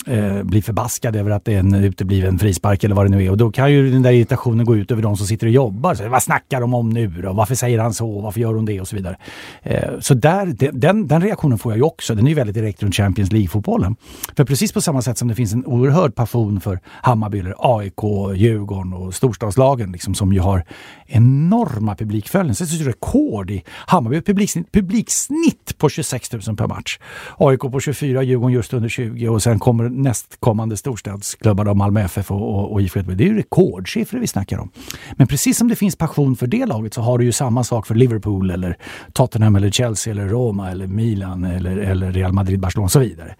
eh, 0.06 0.42
bli 0.42 0.62
förbaskad 0.62 1.16
över 1.16 1.30
att 1.30 1.44
det 1.44 1.54
är 1.54 1.58
en 1.58 1.74
utebliven 1.74 2.38
frispark 2.38 2.84
eller 2.84 2.94
vad 2.94 3.04
det 3.04 3.10
nu 3.10 3.24
är. 3.24 3.30
Och 3.30 3.36
då 3.36 3.50
kan 3.50 3.72
ju 3.72 3.90
den 3.90 4.02
där 4.02 4.10
irritationen 4.10 4.66
gå 4.66 4.76
ut 4.76 4.90
över 4.90 5.02
de 5.02 5.16
som 5.16 5.26
sitter 5.26 5.46
och 5.46 5.52
jobbar. 5.52 5.94
Så, 5.94 6.08
vad 6.08 6.22
snackar 6.22 6.60
de 6.60 6.74
om 6.74 6.90
nu 6.90 7.08
då? 7.08 7.32
Varför 7.32 7.54
säger 7.54 7.78
han 7.78 7.94
så? 7.94 8.20
Varför 8.20 8.40
gör 8.40 8.54
hon 8.54 8.64
det? 8.64 8.80
Och 8.80 8.88
så 8.88 8.96
vidare. 8.96 9.16
Eh, 9.62 9.90
så 10.00 10.14
där, 10.14 10.46
den, 10.72 11.06
den 11.06 11.22
reaktionen 11.22 11.58
får 11.58 11.72
jag 11.72 11.76
ju 11.76 11.82
också. 11.82 12.14
Den 12.14 12.26
är 12.26 12.28
ju 12.28 12.34
väldigt 12.34 12.56
direkt 12.56 12.82
runt 12.82 12.94
Champions 12.94 13.32
League-fotbollen. 13.32 13.96
För 14.36 14.44
precis 14.44 14.72
på 14.72 14.80
samma 14.80 15.02
sätt 15.02 15.18
som 15.18 15.28
det 15.28 15.34
finns 15.34 15.52
en 15.52 15.66
oerhörd 15.66 16.14
passion 16.14 16.60
för 16.60 16.80
Hammarby, 16.86 17.38
eller 17.38 17.54
AIK, 17.58 18.02
Djurgården 18.34 18.92
och 18.92 19.14
storstadslagen 19.14 19.92
liksom, 19.92 20.14
som 20.14 20.32
ju 20.32 20.40
har 20.40 20.64
enorma 21.06 21.94
publik 21.94 22.19
så 22.28 22.64
det 22.64 22.82
är 22.82 22.84
rekord 22.84 23.50
i 23.50 23.64
Hammarby 23.86 24.20
publiksnitt, 24.20 24.72
publiksnitt 24.72 25.78
på 25.78 25.88
26 25.88 26.32
000 26.32 26.56
per 26.56 26.66
match. 26.66 26.98
AIK 27.38 27.60
på 27.60 27.80
24, 27.80 28.22
Djurgården 28.22 28.54
just 28.54 28.72
under 28.72 28.88
20 28.88 29.28
och 29.28 29.42
sen 29.42 29.58
kommer 29.58 29.88
nästkommande 29.88 30.76
storstadsklubbar, 30.76 31.64
då, 31.64 31.74
Malmö 31.74 32.00
FF 32.00 32.30
och, 32.30 32.54
och, 32.54 32.72
och 32.72 32.82
IFK 32.82 32.98
Göteborg. 32.98 33.16
Det 33.16 33.24
är 33.24 33.28
ju 33.28 33.36
rekordsiffror 33.36 34.18
vi 34.18 34.26
snackar 34.26 34.58
om. 34.58 34.70
Men 35.16 35.26
precis 35.26 35.58
som 35.58 35.68
det 35.68 35.76
finns 35.76 35.96
passion 35.96 36.36
för 36.36 36.46
det 36.46 36.66
laget 36.66 36.94
så 36.94 37.00
har 37.00 37.18
du 37.18 37.24
ju 37.24 37.32
samma 37.32 37.64
sak 37.64 37.86
för 37.86 37.94
Liverpool 37.94 38.50
eller 38.50 38.76
Tottenham 39.12 39.56
eller 39.56 39.70
Chelsea 39.70 40.10
eller 40.10 40.28
Roma 40.28 40.70
eller 40.70 40.86
Milan 40.86 41.44
eller, 41.44 41.76
eller 41.76 42.12
Real 42.12 42.32
Madrid, 42.32 42.60
Barcelona 42.60 42.84
och 42.84 42.92
så 42.92 42.98
vidare. 42.98 43.34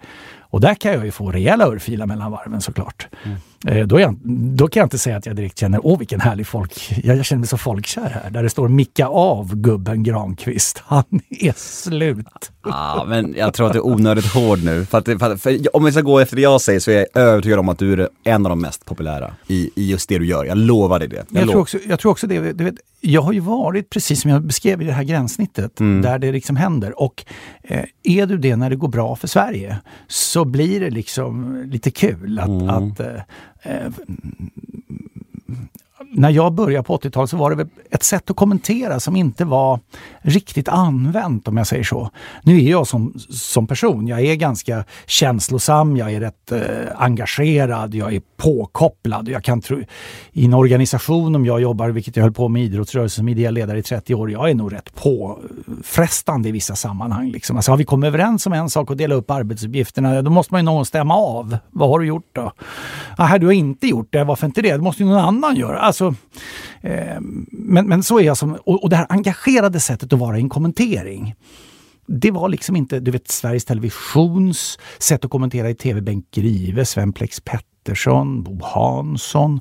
Och 0.51 0.61
där 0.61 0.75
kan 0.75 0.93
jag 0.93 1.05
ju 1.05 1.11
få 1.11 1.31
rejäla 1.31 1.65
örfilar 1.65 2.05
mellan 2.05 2.31
varven 2.31 2.61
såklart. 2.61 3.07
Mm. 3.23 3.37
Eh, 3.67 3.87
då, 3.87 3.99
jag, 3.99 4.15
då, 4.55 4.67
kan 4.67 4.79
jag 4.79 4.85
inte 4.85 4.97
säga 4.97 5.17
att 5.17 5.25
jag 5.25 5.35
direkt 5.35 5.59
känner, 5.59 5.85
åh 5.85 5.99
vilken 5.99 6.21
härlig 6.21 6.47
folk, 6.47 6.93
jag, 7.03 7.17
jag 7.17 7.25
känner 7.25 7.39
mig 7.39 7.47
så 7.47 7.57
folkkär 7.57 8.09
här. 8.23 8.29
Där 8.29 8.43
det 8.43 8.49
står 8.49 8.67
micka 8.67 9.07
av 9.07 9.55
gubben 9.55 10.03
Granqvist, 10.03 10.83
han 10.85 11.03
är 11.29 11.53
slut. 11.57 12.51
Ja, 12.63 13.05
men 13.07 13.35
jag 13.37 13.53
tror 13.53 13.67
att 13.67 13.73
du 13.73 13.79
är 13.79 13.85
onödigt 13.85 14.33
hård 14.33 14.63
nu. 14.63 14.85
För, 14.85 14.97
att, 14.97 15.05
för, 15.05 15.37
för, 15.37 15.75
om 15.75 15.83
vi 15.83 15.91
ska 15.91 16.01
gå 16.01 16.19
efter 16.19 16.35
det 16.35 16.41
jag 16.41 16.61
säger 16.61 16.79
så 16.79 16.91
är 16.91 16.95
jag 16.95 17.23
övertygad 17.23 17.59
om 17.59 17.69
att 17.69 17.79
du 17.79 17.93
är 17.93 18.09
en 18.23 18.45
av 18.45 18.49
de 18.49 18.61
mest 18.61 18.85
populära 18.85 19.33
i, 19.47 19.69
i 19.75 19.91
just 19.91 20.09
det 20.09 20.19
du 20.19 20.25
gör. 20.25 20.45
Jag 20.45 20.57
lovar 20.57 20.99
dig 20.99 21.07
det. 21.07 21.25
Jag, 21.29 21.41
jag, 21.43 21.49
tror, 21.49 21.61
också, 21.61 21.77
jag 21.87 21.99
tror 21.99 22.11
också 22.11 22.27
det. 22.27 22.53
Du 22.53 22.63
vet, 22.63 22.75
jag 23.01 23.21
har 23.21 23.33
ju 23.33 23.39
varit, 23.39 23.89
precis 23.89 24.21
som 24.21 24.31
jag 24.31 24.43
beskrev 24.43 24.81
i 24.81 24.85
det 24.85 24.91
här 24.91 25.03
gränssnittet, 25.03 25.79
mm. 25.79 26.01
där 26.01 26.19
det 26.19 26.31
liksom 26.31 26.55
händer. 26.55 27.01
Och 27.01 27.25
eh, 27.63 27.85
är 28.03 28.25
du 28.25 28.37
det 28.37 28.55
när 28.55 28.69
det 28.69 28.75
går 28.75 28.87
bra 28.87 29.15
för 29.15 29.27
Sverige 29.27 29.77
så 30.07 30.45
blir 30.45 30.79
det 30.79 30.89
liksom 30.89 31.63
lite 31.65 31.91
kul 31.91 32.39
att, 32.39 32.47
mm. 32.47 32.69
att 32.69 32.99
eh, 32.99 33.15
eh 33.63 33.91
när 36.13 36.29
jag 36.29 36.53
började 36.53 36.83
på 36.83 36.97
80-talet 36.97 37.29
så 37.29 37.37
var 37.37 37.55
det 37.55 37.67
ett 37.91 38.03
sätt 38.03 38.29
att 38.29 38.35
kommentera 38.35 38.99
som 38.99 39.15
inte 39.15 39.45
var 39.45 39.79
riktigt 40.21 40.67
använt 40.67 41.47
om 41.47 41.57
jag 41.57 41.67
säger 41.67 41.83
så. 41.83 42.09
Nu 42.43 42.57
är 42.57 42.71
jag 42.71 42.87
som, 42.87 43.13
som 43.29 43.67
person, 43.67 44.07
jag 44.07 44.21
är 44.21 44.35
ganska 44.35 44.83
känslosam, 45.05 45.97
jag 45.97 46.13
är 46.13 46.19
rätt 46.19 46.51
eh, 46.51 46.61
engagerad, 46.95 47.95
jag 47.95 48.13
är 48.13 48.21
påkopplad. 48.37 49.29
Jag 49.29 49.43
kan 49.43 49.61
tro, 49.61 49.81
I 50.31 50.45
en 50.45 50.53
organisation, 50.53 51.35
om 51.35 51.45
jag 51.45 51.61
jobbar, 51.61 51.89
vilket 51.89 52.15
jag 52.15 52.23
höll 52.23 52.33
på 52.33 52.47
med 52.47 52.63
idrottsrörelsen 52.63 53.21
som 53.21 53.29
ideell 53.29 53.53
ledare 53.53 53.77
i 53.79 53.83
30 53.83 54.15
år, 54.15 54.31
jag 54.31 54.49
är 54.49 54.55
nog 54.55 54.73
rätt 54.73 54.95
påfrestande 54.95 56.49
i 56.49 56.51
vissa 56.51 56.75
sammanhang. 56.75 57.31
Liksom. 57.31 57.55
Alltså, 57.55 57.71
har 57.71 57.77
vi 57.77 57.85
kommit 57.85 58.07
överens 58.07 58.45
om 58.45 58.53
en 58.53 58.69
sak 58.69 58.89
och 58.89 58.97
dela 58.97 59.15
upp 59.15 59.31
arbetsuppgifterna, 59.31 60.21
då 60.21 60.31
måste 60.31 60.53
man 60.53 60.61
ju 60.61 60.65
någon 60.65 60.85
stämma 60.85 61.15
av. 61.15 61.57
Vad 61.69 61.89
har 61.89 61.99
du 61.99 62.05
gjort 62.05 62.29
då? 62.33 62.51
Här, 63.17 63.39
du 63.39 63.45
har 63.45 63.53
inte 63.53 63.87
gjort 63.87 64.07
det, 64.09 64.23
varför 64.23 64.47
inte 64.47 64.61
det? 64.61 64.71
Det 64.71 64.81
måste 64.81 65.03
ju 65.03 65.09
någon 65.09 65.19
annan 65.19 65.55
göra. 65.55 65.79
Alltså, 65.79 66.00
eh, 66.81 67.17
men, 67.51 67.87
men 67.87 68.03
så 68.03 68.19
är 68.19 68.23
jag 68.23 68.37
som, 68.37 68.53
och, 68.53 68.83
och 68.83 68.89
det 68.89 68.95
här 68.95 69.05
engagerade 69.09 69.79
sättet 69.79 70.13
att 70.13 70.19
vara 70.19 70.37
i 70.37 70.41
en 70.41 70.49
kommentering 70.49 71.35
det 72.07 72.31
var 72.31 72.49
liksom 72.49 72.75
inte 72.75 72.99
du 72.99 73.11
vet, 73.11 73.27
Sveriges 73.27 73.65
Televisions 73.65 74.79
sätt 74.99 75.25
att 75.25 75.31
kommentera 75.31 75.69
i 75.69 75.75
tv. 75.75 76.01
Bengt 76.01 76.31
Grive, 76.31 76.85
Sven 76.85 77.13
Plex 77.13 77.39
Pettersson, 77.39 78.43
Bo 78.43 78.59
Hansson. 78.63 79.59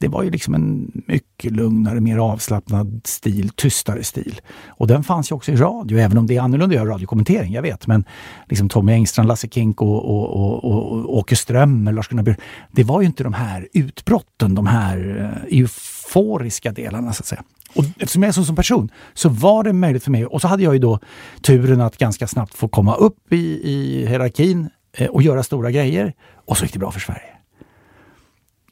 Det 0.00 0.08
var 0.08 0.22
ju 0.22 0.30
liksom 0.30 0.54
en 0.54 1.02
mycket 1.06 1.52
lugnare, 1.52 2.00
mer 2.00 2.18
avslappnad 2.18 3.00
stil, 3.04 3.48
tystare 3.48 4.04
stil. 4.04 4.40
Och 4.68 4.86
den 4.86 5.04
fanns 5.04 5.30
ju 5.30 5.34
också 5.34 5.52
i 5.52 5.56
radio, 5.56 5.98
även 5.98 6.18
om 6.18 6.26
det 6.26 6.36
är 6.36 6.40
annorlunda 6.40 6.74
att 6.74 6.82
göra 6.82 6.94
radiokommentering, 6.94 7.52
jag 7.52 7.62
vet. 7.62 7.86
Men 7.86 8.04
liksom 8.48 8.68
Tommy 8.68 8.92
Engstrand, 8.92 9.28
Lasse 9.28 9.48
Kink 9.48 9.82
och, 9.82 10.04
och, 10.04 10.34
och, 10.34 10.92
och 10.92 11.16
Åke 11.16 11.36
Strömmer, 11.36 11.92
Lars-Gunnar 11.92 12.22
Björk. 12.22 12.40
Det 12.72 12.84
var 12.84 13.00
ju 13.00 13.06
inte 13.06 13.24
de 13.24 13.32
här 13.32 13.68
utbrotten, 13.72 14.54
de 14.54 14.66
här 14.66 15.32
eh, 15.50 15.58
euforiska 15.58 16.72
delarna 16.72 17.12
så 17.12 17.20
att 17.20 17.26
säga. 17.26 17.42
Och 17.74 17.84
eftersom 17.84 18.22
jag 18.22 18.28
är 18.28 18.32
så 18.32 18.44
som 18.44 18.56
person 18.56 18.90
så 19.14 19.28
var 19.28 19.64
det 19.64 19.72
möjligt 19.72 20.04
för 20.04 20.10
mig. 20.10 20.26
Och 20.26 20.40
så 20.40 20.48
hade 20.48 20.62
jag 20.62 20.72
ju 20.72 20.78
då 20.78 20.98
turen 21.42 21.80
att 21.80 21.96
ganska 21.96 22.26
snabbt 22.26 22.54
få 22.54 22.68
komma 22.68 22.94
upp 22.94 23.32
i, 23.32 23.60
i 23.70 24.06
hierarkin 24.06 24.70
eh, 24.92 25.08
och 25.08 25.22
göra 25.22 25.42
stora 25.42 25.70
grejer. 25.70 26.12
Och 26.46 26.56
så 26.56 26.64
gick 26.64 26.72
det 26.72 26.78
bra 26.78 26.90
för 26.90 27.00
Sverige. 27.00 27.29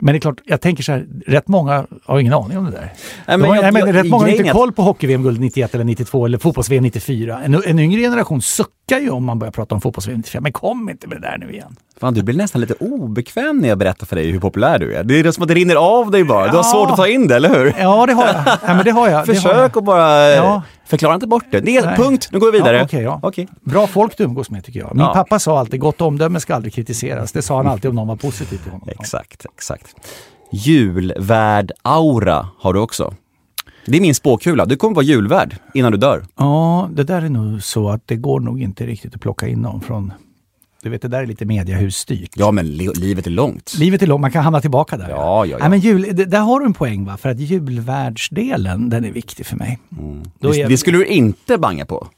Men 0.01 0.13
det 0.13 0.19
är 0.19 0.21
klart, 0.21 0.41
jag 0.45 0.61
tänker 0.61 0.83
så 0.83 0.93
här, 0.93 1.07
rätt 1.27 1.49
många 1.49 1.87
har 2.05 2.19
ingen 2.19 2.33
aning 2.33 2.59
om 2.59 2.65
det 2.65 2.71
där. 2.71 2.93
Nej, 3.27 3.39
men, 3.39 3.51
jag, 3.51 3.65
jag, 3.65 3.75
men, 3.75 3.93
rätt 3.93 4.07
många 4.07 4.25
har 4.25 4.31
inte 4.31 4.51
koll 4.51 4.73
på 4.73 4.83
hockey-VM-guld 4.83 5.41
91 5.41 5.75
eller 5.75 5.85
92 5.85 6.27
eller 6.27 6.39
fotbolls-VM 6.39 6.83
94. 6.83 7.41
En, 7.45 7.55
en 7.55 7.79
yngre 7.79 8.01
generation 8.01 8.43
suckar 8.43 8.78
klickar 8.89 9.05
ju 9.05 9.11
om 9.11 9.25
man 9.25 9.39
börjar 9.39 9.53
prata 9.53 9.75
om 9.75 9.81
fotbolls 9.81 10.35
Men 10.41 10.53
kom 10.53 10.89
inte 10.89 11.09
med 11.09 11.21
det 11.21 11.29
där 11.29 11.39
nu 11.39 11.53
igen. 11.53 11.77
Fan, 12.01 12.15
du 12.15 12.23
blir 12.23 12.37
nästan 12.37 12.61
lite 12.61 12.75
obekväm 12.75 13.59
när 13.59 13.69
jag 13.69 13.79
berättar 13.79 14.07
för 14.07 14.17
dig 14.17 14.31
hur 14.31 14.41
populär 14.41 14.79
du 14.79 14.95
är. 14.95 15.05
Det 15.05 15.21
är 15.21 15.33
som 15.33 15.43
att 15.43 15.49
det 15.49 15.55
rinner 15.55 15.77
av 15.77 16.11
dig 16.11 16.25
bara. 16.25 16.51
Du 16.51 16.57
har 16.57 16.63
svårt 16.63 16.91
att 16.91 16.97
ta 16.97 17.09
in 17.09 17.29
det, 17.29 17.37
eller 17.37 17.49
hur? 17.49 17.75
Ja, 17.79 18.07
det 18.07 18.13
har 18.13 18.27
jag. 18.27 18.35
Ja, 18.47 18.75
men 18.75 18.85
det 18.85 18.91
har 18.91 19.09
jag. 19.09 19.27
Försök 19.27 19.77
att 19.77 19.85
bara... 19.85 20.29
Ja. 20.29 20.63
Förklara 20.87 21.15
inte 21.15 21.27
bort 21.27 21.45
det. 21.51 21.61
Det 21.61 21.77
är 21.77 21.97
punkt, 21.97 22.29
nu 22.33 22.39
går 22.39 22.53
vi 22.53 22.59
vidare. 22.59 22.77
Ja, 22.77 22.85
okay, 22.85 23.03
ja. 23.03 23.21
Okay. 23.23 23.47
Bra 23.61 23.87
folk 23.87 24.19
du 24.19 24.25
umgås 24.25 24.51
med 24.51 24.65
tycker 24.65 24.81
jag. 24.81 24.95
Min 24.95 25.05
ja. 25.05 25.15
pappa 25.15 25.39
sa 25.39 25.59
alltid, 25.59 25.81
gott 25.81 26.01
omdöme 26.01 26.41
ska 26.41 26.55
aldrig 26.55 26.75
kritiseras. 26.75 27.33
Det 27.33 27.43
sa 27.43 27.57
han 27.57 27.67
alltid 27.67 27.89
om 27.89 27.95
någon 27.95 28.09
var 28.09 28.17
positiv 28.17 28.59
till 28.59 28.73
honom. 28.73 28.89
Exakt, 28.89 29.47
exakt. 29.55 29.95
Julvärd-aura 30.53 32.47
har 32.59 32.73
du 32.73 32.81
också. 32.81 33.15
Det 33.91 33.97
är 33.97 34.01
min 34.01 34.15
spåkula. 34.15 34.67
Du 34.67 34.77
kommer 34.77 34.95
vara 34.95 35.05
julvärd 35.05 35.57
innan 35.75 35.93
du 35.93 35.99
dör. 35.99 36.25
Ja, 36.37 36.91
det 36.93 37.05
där 37.05 37.23
är 37.23 37.29
nog 37.29 37.63
så 37.63 37.89
att 37.91 38.03
det 38.07 38.17
går 38.17 38.41
nog 38.41 38.63
inte 38.63 38.87
riktigt 38.87 39.15
att 39.15 39.21
plocka 39.21 39.49
in 39.49 39.59
någon 39.59 39.81
från 39.81 40.13
du 40.83 40.91
vet, 40.91 41.03
det 41.03 41.09
där 41.09 41.23
är 41.23 41.27
lite 41.27 41.45
mediahusstyrt. 41.45 42.31
Ja, 42.37 42.51
men 42.51 42.77
li 42.77 42.91
livet 42.95 43.27
är 43.27 43.31
långt. 43.31 43.75
Livet 43.79 44.03
är 44.03 44.07
långt, 44.07 44.21
man 44.21 44.31
kan 44.31 44.45
hamna 44.45 44.61
tillbaka 44.61 44.97
där. 44.97 45.09
Ja, 45.09 45.17
ja, 45.17 45.47
ja. 45.47 45.59
Nej, 45.59 45.71
men 45.71 45.81
jul, 45.81 46.07
det, 46.13 46.25
där 46.25 46.39
har 46.39 46.61
du 46.61 46.67
en 46.67 46.75
poäng, 46.75 47.05
va? 47.05 47.17
för 47.17 47.29
att 47.29 47.39
julvärdsdelen, 47.39 48.89
den 48.89 49.05
är 49.05 49.11
viktig 49.11 49.47
för 49.47 49.57
mig. 49.57 49.79
Mm. 49.99 50.23
Det, 50.39 50.69
det 50.69 50.77
skulle 50.77 50.99
du 50.99 51.07
inte 51.07 51.59
banga 51.59 51.87
på? 51.87 52.09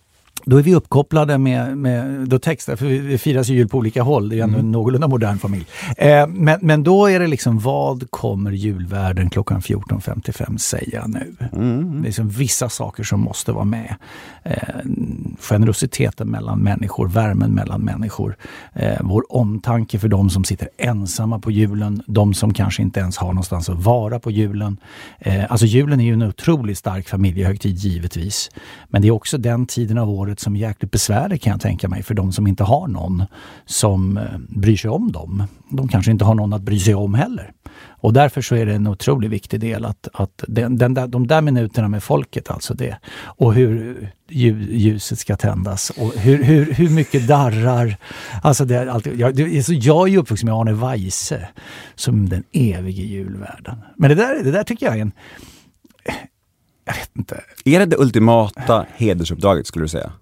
Då 0.44 0.56
är 0.56 0.62
vi 0.62 0.74
uppkopplade 0.74 1.38
med, 1.38 1.78
med 1.78 2.28
då 2.28 2.38
textar, 2.38 2.76
för 2.76 2.86
vi 2.86 3.18
firas 3.18 3.48
jul 3.48 3.68
på 3.68 3.78
olika 3.78 4.02
håll, 4.02 4.28
det 4.28 4.38
är 4.38 4.42
ändå 4.42 4.54
mm. 4.54 4.66
en 4.66 4.72
någorlunda 4.72 5.08
modern 5.08 5.38
familj. 5.38 5.66
Eh, 5.96 6.26
men, 6.26 6.58
men 6.62 6.82
då 6.82 7.06
är 7.06 7.20
det 7.20 7.26
liksom, 7.26 7.58
vad 7.58 8.10
kommer 8.10 8.50
julvärden 8.50 9.30
klockan 9.30 9.60
14.55 9.60 10.58
säga 10.58 11.06
nu? 11.06 11.36
Mm. 11.52 11.92
Det 11.92 11.98
är 11.98 12.06
liksom 12.06 12.28
vissa 12.28 12.68
saker 12.68 13.02
som 13.02 13.20
måste 13.20 13.52
vara 13.52 13.64
med. 13.64 13.94
Eh, 14.42 14.58
generositeten 15.40 16.28
mellan 16.28 16.58
människor, 16.58 17.08
värmen 17.08 17.50
mellan 17.50 17.80
människor, 17.80 18.36
eh, 18.72 18.98
vår 19.00 19.32
omtanke 19.32 19.98
för 19.98 20.08
de 20.08 20.30
som 20.30 20.44
sitter 20.44 20.68
ensamma 20.78 21.38
på 21.38 21.50
julen, 21.50 22.02
de 22.06 22.34
som 22.34 22.54
kanske 22.54 22.82
inte 22.82 23.00
ens 23.00 23.16
har 23.16 23.28
någonstans 23.28 23.68
att 23.68 23.84
vara 23.84 24.20
på 24.20 24.30
julen. 24.30 24.76
Eh, 25.18 25.44
alltså 25.48 25.66
julen 25.66 26.00
är 26.00 26.04
ju 26.04 26.12
en 26.12 26.22
otroligt 26.22 26.78
stark 26.78 27.08
familjehögtid 27.08 27.76
givetvis. 27.76 28.50
Men 28.88 29.02
det 29.02 29.08
är 29.08 29.12
också 29.12 29.38
den 29.38 29.66
tiden 29.66 29.98
av 29.98 30.10
året 30.10 30.29
året 30.30 30.40
som 30.40 30.56
är 30.56 30.60
jäkligt 30.60 30.90
besvärlig 30.90 31.42
kan 31.42 31.50
jag 31.50 31.60
tänka 31.60 31.88
mig 31.88 32.02
för 32.02 32.14
de 32.14 32.32
som 32.32 32.46
inte 32.46 32.64
har 32.64 32.88
någon 32.88 33.24
som 33.66 34.16
eh, 34.16 34.38
bryr 34.48 34.76
sig 34.76 34.90
om 34.90 35.12
dem. 35.12 35.44
De 35.70 35.88
kanske 35.88 36.10
inte 36.10 36.24
har 36.24 36.34
någon 36.34 36.52
att 36.52 36.62
bry 36.62 36.78
sig 36.78 36.94
om 36.94 37.14
heller. 37.14 37.52
Och 38.02 38.12
därför 38.12 38.42
så 38.42 38.54
är 38.54 38.66
det 38.66 38.74
en 38.74 38.86
otroligt 38.86 39.30
viktig 39.30 39.60
del 39.60 39.84
att, 39.84 40.08
att 40.12 40.44
den, 40.48 40.78
den 40.78 40.94
där, 40.94 41.06
de 41.06 41.26
där 41.26 41.42
minuterna 41.42 41.88
med 41.88 42.02
folket, 42.02 42.50
alltså 42.50 42.74
det, 42.74 42.98
och 43.38 43.54
hur 43.54 44.10
ljuset 44.28 45.18
ska 45.18 45.36
tändas 45.36 45.90
och 45.90 46.12
hur, 46.16 46.44
hur, 46.44 46.72
hur 46.72 46.90
mycket 46.90 47.28
darrar. 47.28 47.96
Alltså 48.42 48.64
det 48.64 48.76
är 48.76 48.86
alltid, 48.86 49.20
jag, 49.20 49.34
det, 49.34 49.62
så 49.62 49.72
jag 49.72 50.08
är 50.08 50.12
ju 50.12 50.18
uppvuxen 50.18 50.46
med 50.46 50.54
Arne 50.54 50.72
Weise 50.72 51.48
som 51.94 52.28
den 52.28 52.44
evige 52.52 53.02
julvärden. 53.02 53.76
Men 53.96 54.08
det 54.08 54.14
där, 54.14 54.44
det 54.44 54.50
där 54.50 54.64
tycker 54.64 54.86
jag 54.86 54.96
är 54.96 55.02
en 55.02 55.12
jag 56.84 56.94
vet 56.94 57.16
inte. 57.16 57.40
Är 57.64 57.78
det 57.78 57.86
det 57.86 57.96
ultimata 57.96 58.86
hedersuppdraget 58.96 59.66
skulle 59.66 59.84
du 59.84 59.88
säga? 59.88 60.12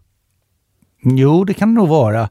Jo, 1.00 1.44
det 1.44 1.54
kan 1.54 1.68
det 1.68 1.74
nog 1.74 1.88
vara. 1.88 2.28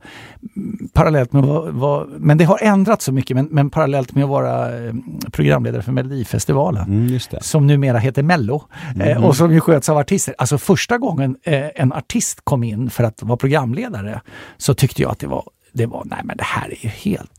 Parallellt 0.94 1.34
med 1.34 1.44
vad, 1.44 1.74
vad, 1.74 2.10
men 2.10 2.38
det 2.38 2.46
har 2.46 2.64
ändrats 2.64 3.06
så 3.06 3.12
mycket, 3.12 3.36
men, 3.36 3.46
men 3.46 3.70
parallellt 3.70 4.16
med 4.16 4.24
att 4.24 4.30
vara 4.30 4.86
eh, 4.86 4.94
programledare 5.32 5.82
för 5.82 5.92
Melodifestivalen, 5.92 6.84
mm, 6.84 7.20
som 7.42 7.68
numera 7.68 7.98
heter 7.98 8.24
Mello, 8.24 8.64
mm. 8.96 9.08
eh, 9.08 9.26
och 9.26 9.36
som 9.36 9.54
ju 9.54 9.60
sköts 9.60 9.90
av 9.90 9.98
artister. 9.98 10.36
Alltså 10.38 10.58
första 10.58 10.98
gången 10.98 11.38
eh, 11.44 11.66
en 11.76 11.94
artist 11.94 12.40
kom 12.44 12.64
in 12.64 12.90
för 12.90 13.04
att 13.04 13.24
vara 13.24 13.38
programledare, 13.38 14.22
så 14.58 14.74
tyckte 14.74 15.02
jag 15.02 15.12
att 15.12 15.20
det 15.20 15.28
var, 15.28 15.44
det 15.74 15.86
var 15.86 16.04
nej 16.06 16.22
men 16.24 16.38
det 16.38 16.44
här 16.44 16.68
är 16.68 16.86
ju 16.86 16.90
helt... 16.90 17.32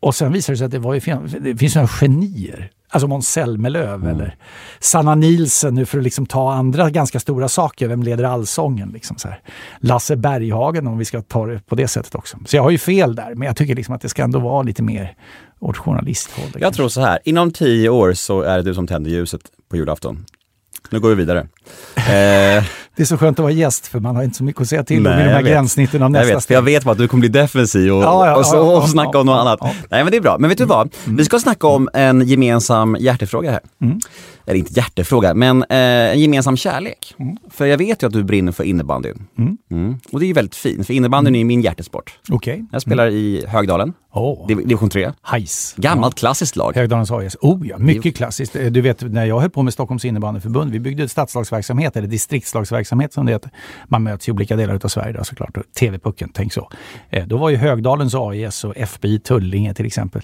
Och 0.00 0.14
sen 0.14 0.32
visade 0.32 0.54
det 0.54 0.58
sig 0.58 0.64
att 0.64 0.70
det 0.70 0.78
var 0.78 0.94
ju, 0.94 1.00
det 1.40 1.56
finns 1.56 1.74
några 1.74 1.88
genier 1.88 2.70
Alltså 2.92 3.08
Måns 3.08 3.28
Zelmerlöw 3.28 3.94
mm. 3.94 4.08
eller 4.08 4.36
Sanna 4.80 5.14
Nilsen 5.14 5.74
nu 5.74 5.86
för 5.86 5.98
att 5.98 6.04
liksom 6.04 6.26
ta 6.26 6.52
andra 6.52 6.90
ganska 6.90 7.20
stora 7.20 7.48
saker. 7.48 7.88
Vem 7.88 8.02
leder 8.02 8.24
allsången? 8.24 8.90
Liksom 8.90 9.18
så 9.18 9.28
här. 9.28 9.40
Lasse 9.80 10.16
Berghagen 10.16 10.86
om 10.86 10.98
vi 10.98 11.04
ska 11.04 11.22
ta 11.22 11.46
det 11.46 11.66
på 11.66 11.74
det 11.74 11.88
sättet 11.88 12.14
också. 12.14 12.38
Så 12.46 12.56
jag 12.56 12.62
har 12.62 12.70
ju 12.70 12.78
fel 12.78 13.14
där, 13.14 13.34
men 13.34 13.46
jag 13.46 13.56
tycker 13.56 13.74
liksom 13.74 13.94
att 13.94 14.00
det 14.00 14.08
ska 14.08 14.22
ändå 14.22 14.38
vara 14.38 14.62
lite 14.62 14.82
mer 14.82 15.14
åt 15.58 15.76
journalisthåll. 15.76 16.44
Jag 16.52 16.62
kanske. 16.62 16.76
tror 16.76 16.88
så 16.88 17.00
här, 17.00 17.18
inom 17.24 17.50
tio 17.50 17.88
år 17.88 18.12
så 18.12 18.42
är 18.42 18.56
det 18.56 18.62
du 18.62 18.74
som 18.74 18.86
tänder 18.86 19.10
ljuset 19.10 19.40
på 19.68 19.76
julafton. 19.76 20.24
Nu 20.90 21.00
går 21.00 21.08
vi 21.08 21.14
vidare. 21.14 21.38
eh, 21.96 22.04
det 22.96 23.02
är 23.02 23.04
så 23.04 23.18
skönt 23.18 23.38
att 23.38 23.42
vara 23.42 23.52
gäst 23.52 23.86
för 23.86 24.00
man 24.00 24.16
har 24.16 24.22
inte 24.22 24.36
så 24.36 24.44
mycket 24.44 24.62
att 24.62 24.68
säga 24.68 24.84
till 24.84 25.06
om 25.06 25.12
i 25.12 25.24
de 25.24 25.30
här 25.30 25.42
gränssnitten 25.42 26.02
av 26.02 26.10
nästa 26.10 26.28
jag 26.28 26.36
vet, 26.36 26.44
För 26.44 26.54
jag 26.54 26.62
vet 26.62 26.84
bara 26.84 26.92
att 26.92 26.98
du 26.98 27.08
kommer 27.08 27.20
bli 27.20 27.28
defensiv 27.28 27.92
och, 27.92 28.02
ja, 28.02 28.26
ja, 28.26 28.36
och, 28.36 28.46
så, 28.46 28.56
ja, 28.56 28.60
och 28.60 28.88
snacka 28.88 29.18
om 29.18 29.26
något 29.26 29.40
annat. 29.40 29.60
Nej 29.62 30.04
men 30.04 30.10
det 30.10 30.16
är 30.16 30.20
bra. 30.20 30.36
Men 30.38 30.48
vet 30.48 30.58
du 30.58 30.64
vad? 30.64 30.94
Mm. 31.04 31.16
Vi 31.16 31.24
ska 31.24 31.38
snacka 31.38 31.66
om 31.66 31.88
en 31.92 32.26
gemensam 32.26 32.96
hjärtefråga 33.00 33.50
här. 33.50 33.60
Mm 33.82 34.00
eller 34.46 34.58
inte 34.58 34.72
hjärtefråga, 34.72 35.34
men 35.34 35.62
eh, 35.62 35.76
en 35.76 36.20
gemensam 36.20 36.56
kärlek. 36.56 37.14
Mm. 37.18 37.36
För 37.50 37.66
jag 37.66 37.78
vet 37.78 38.02
ju 38.02 38.06
att 38.06 38.12
du 38.12 38.24
brinner 38.24 38.52
för 38.52 38.64
innebandyn. 38.64 39.26
Mm. 39.38 39.58
Mm. 39.70 39.98
Och 40.12 40.20
det 40.20 40.24
är 40.24 40.28
ju 40.28 40.32
väldigt 40.32 40.54
fint, 40.54 40.86
för 40.86 40.94
innebandyn 40.94 41.34
är 41.34 41.44
min 41.44 41.62
hjärtesport. 41.62 42.18
Okay. 42.30 42.62
Jag 42.72 42.82
spelar 42.82 43.08
i 43.10 43.44
Högdalen, 43.48 43.92
oh. 44.12 44.46
division 44.46 44.90
3. 44.90 45.12
Hajs. 45.20 45.74
Gammalt 45.76 46.14
ja. 46.16 46.20
klassiskt 46.20 46.56
lag. 46.56 46.76
Högdalens 46.76 47.10
AIS. 47.10 47.36
Oh 47.40 47.66
ja, 47.66 47.78
mycket 47.78 48.16
klassiskt. 48.16 48.52
Du 48.52 48.80
vet, 48.80 49.00
när 49.00 49.24
jag 49.24 49.40
höll 49.40 49.50
på 49.50 49.62
med 49.62 49.72
Stockholms 49.72 50.04
innebandyförbund, 50.04 50.72
vi 50.72 50.80
byggde 50.80 51.02
ett 51.04 51.10
stadslagsverksamhet, 51.10 51.96
eller 51.96 52.08
distriktslagsverksamhet 52.08 53.12
som 53.12 53.26
det 53.26 53.32
heter. 53.32 53.50
Man 53.88 54.02
möts 54.02 54.28
i 54.28 54.32
olika 54.32 54.56
delar 54.56 54.80
av 54.84 54.88
Sverige 54.88 55.12
då, 55.12 55.24
såklart. 55.24 55.58
TV-pucken, 55.78 56.30
tänk 56.34 56.52
så. 56.52 56.70
Eh, 57.10 57.26
då 57.26 57.36
var 57.36 57.50
ju 57.50 57.56
Högdalens 57.56 58.14
AIS 58.14 58.64
och 58.64 58.76
FBI 58.76 59.18
Tullinge 59.18 59.74
till 59.74 59.86
exempel 59.86 60.22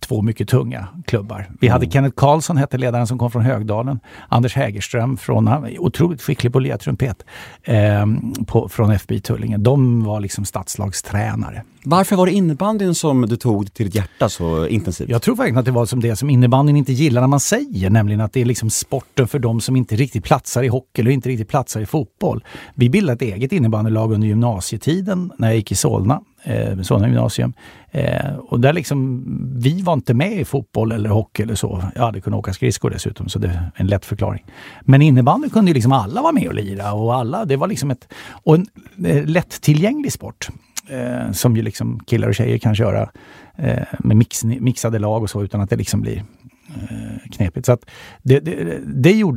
två 0.00 0.22
mycket 0.22 0.48
tunga 0.48 0.88
klubbar. 1.06 1.50
Vi 1.60 1.68
hade 1.68 1.84
mm. 1.84 1.92
Kenneth 1.92 2.14
Karlsson, 2.16 2.56
hette 2.56 2.78
ledaren 2.78 3.06
som 3.06 3.18
kom 3.18 3.30
från 3.30 3.42
Högdalen. 3.42 4.00
Anders 4.28 4.56
Hägerström, 4.56 5.16
från, 5.16 5.46
han 5.46 5.62
var 5.62 5.80
otroligt 5.80 6.22
skicklig 6.22 6.52
på 6.52 6.58
att 6.58 6.62
lira 6.62 6.78
trumpet, 6.78 7.24
eh, 7.62 8.06
på, 8.46 8.68
från 8.68 8.90
FB 8.90 9.20
Tullinge. 9.20 9.58
De 9.58 10.04
var 10.04 10.20
liksom 10.20 10.44
stadslagstränare. 10.44 11.62
Varför 11.84 12.16
var 12.16 12.26
det 12.26 12.32
innebandyn 12.32 12.94
som 12.94 13.26
du 13.26 13.36
tog 13.36 13.74
till 13.74 13.86
ditt 13.86 13.94
hjärta 13.94 14.28
så 14.28 14.66
intensivt? 14.66 15.08
Jag 15.08 15.22
tror 15.22 15.36
verkligen 15.36 15.58
att 15.58 15.64
det 15.64 15.70
var 15.70 15.86
som 15.86 16.00
det 16.00 16.16
som 16.16 16.30
innebandyn 16.30 16.76
inte 16.76 16.92
gillar 16.92 17.20
när 17.20 17.28
man 17.28 17.40
säger, 17.40 17.90
nämligen 17.90 18.20
att 18.20 18.32
det 18.32 18.40
är 18.40 18.44
liksom 18.44 18.70
sporten 18.70 19.28
för 19.28 19.38
de 19.38 19.60
som 19.60 19.76
inte 19.76 19.96
riktigt 19.96 20.24
platsar 20.24 20.62
i 20.62 20.68
hockey 20.68 21.02
eller 21.02 21.10
inte 21.10 21.28
riktigt 21.28 21.48
platsar 21.48 21.80
i 21.80 21.86
fotboll. 21.86 22.44
Vi 22.74 22.90
bildade 22.90 23.12
ett 23.12 23.34
eget 23.34 23.52
innebandylag 23.52 24.12
under 24.12 24.28
gymnasietiden 24.28 25.32
när 25.38 25.48
jag 25.48 25.56
gick 25.56 25.72
i 25.72 25.74
Solna 25.74 26.20
eh, 26.42 26.80
Solna 26.80 27.06
gymnasium. 27.06 27.52
Eh, 27.90 28.34
och 28.36 28.60
där 28.60 28.72
liksom, 28.72 29.24
vi 29.56 29.82
var 29.82 29.92
inte 29.92 30.14
med 30.14 30.32
i 30.32 30.44
fotboll 30.44 30.92
eller 30.92 31.10
hockey 31.10 31.42
eller 31.42 31.54
så. 31.54 31.84
Jag 31.94 32.02
hade 32.02 32.20
kunnat 32.20 32.38
åka 32.38 32.52
skridskor 32.52 32.90
dessutom, 32.90 33.28
så 33.28 33.38
det 33.38 33.48
är 33.48 33.70
en 33.74 33.86
lätt 33.86 34.04
förklaring. 34.04 34.44
Men 34.80 35.02
innebandy 35.02 35.48
kunde 35.48 35.70
ju 35.70 35.74
liksom 35.74 35.92
alla 35.92 36.22
vara 36.22 36.32
med 36.32 36.48
och 36.48 36.54
lira 36.54 36.92
och 36.92 37.14
alla, 37.14 37.44
det 37.44 37.56
var 37.56 37.66
liksom 37.66 37.90
ett, 37.90 38.12
och 38.44 38.54
en 38.54 38.66
eh, 39.06 39.24
lättillgänglig 39.24 40.12
sport. 40.12 40.48
Eh, 40.88 41.32
som 41.32 41.56
ju 41.56 41.62
liksom 41.62 42.00
killar 42.00 42.28
och 42.28 42.34
tjejer 42.34 42.58
kan 42.58 42.74
köra 42.74 43.10
eh, 43.56 43.82
med 43.98 44.16
mix, 44.16 44.44
mixade 44.44 44.98
lag 44.98 45.22
och 45.22 45.30
så 45.30 45.42
utan 45.42 45.60
att 45.60 45.70
det 45.70 45.76
liksom 45.76 46.00
blir 46.00 46.24
eh, 46.68 47.30
knepigt. 47.32 47.66
Så 47.66 47.72
att 47.72 47.90
det, 48.22 48.40
det, 48.40 48.78
det 48.86 49.12
gjorde 49.12 49.36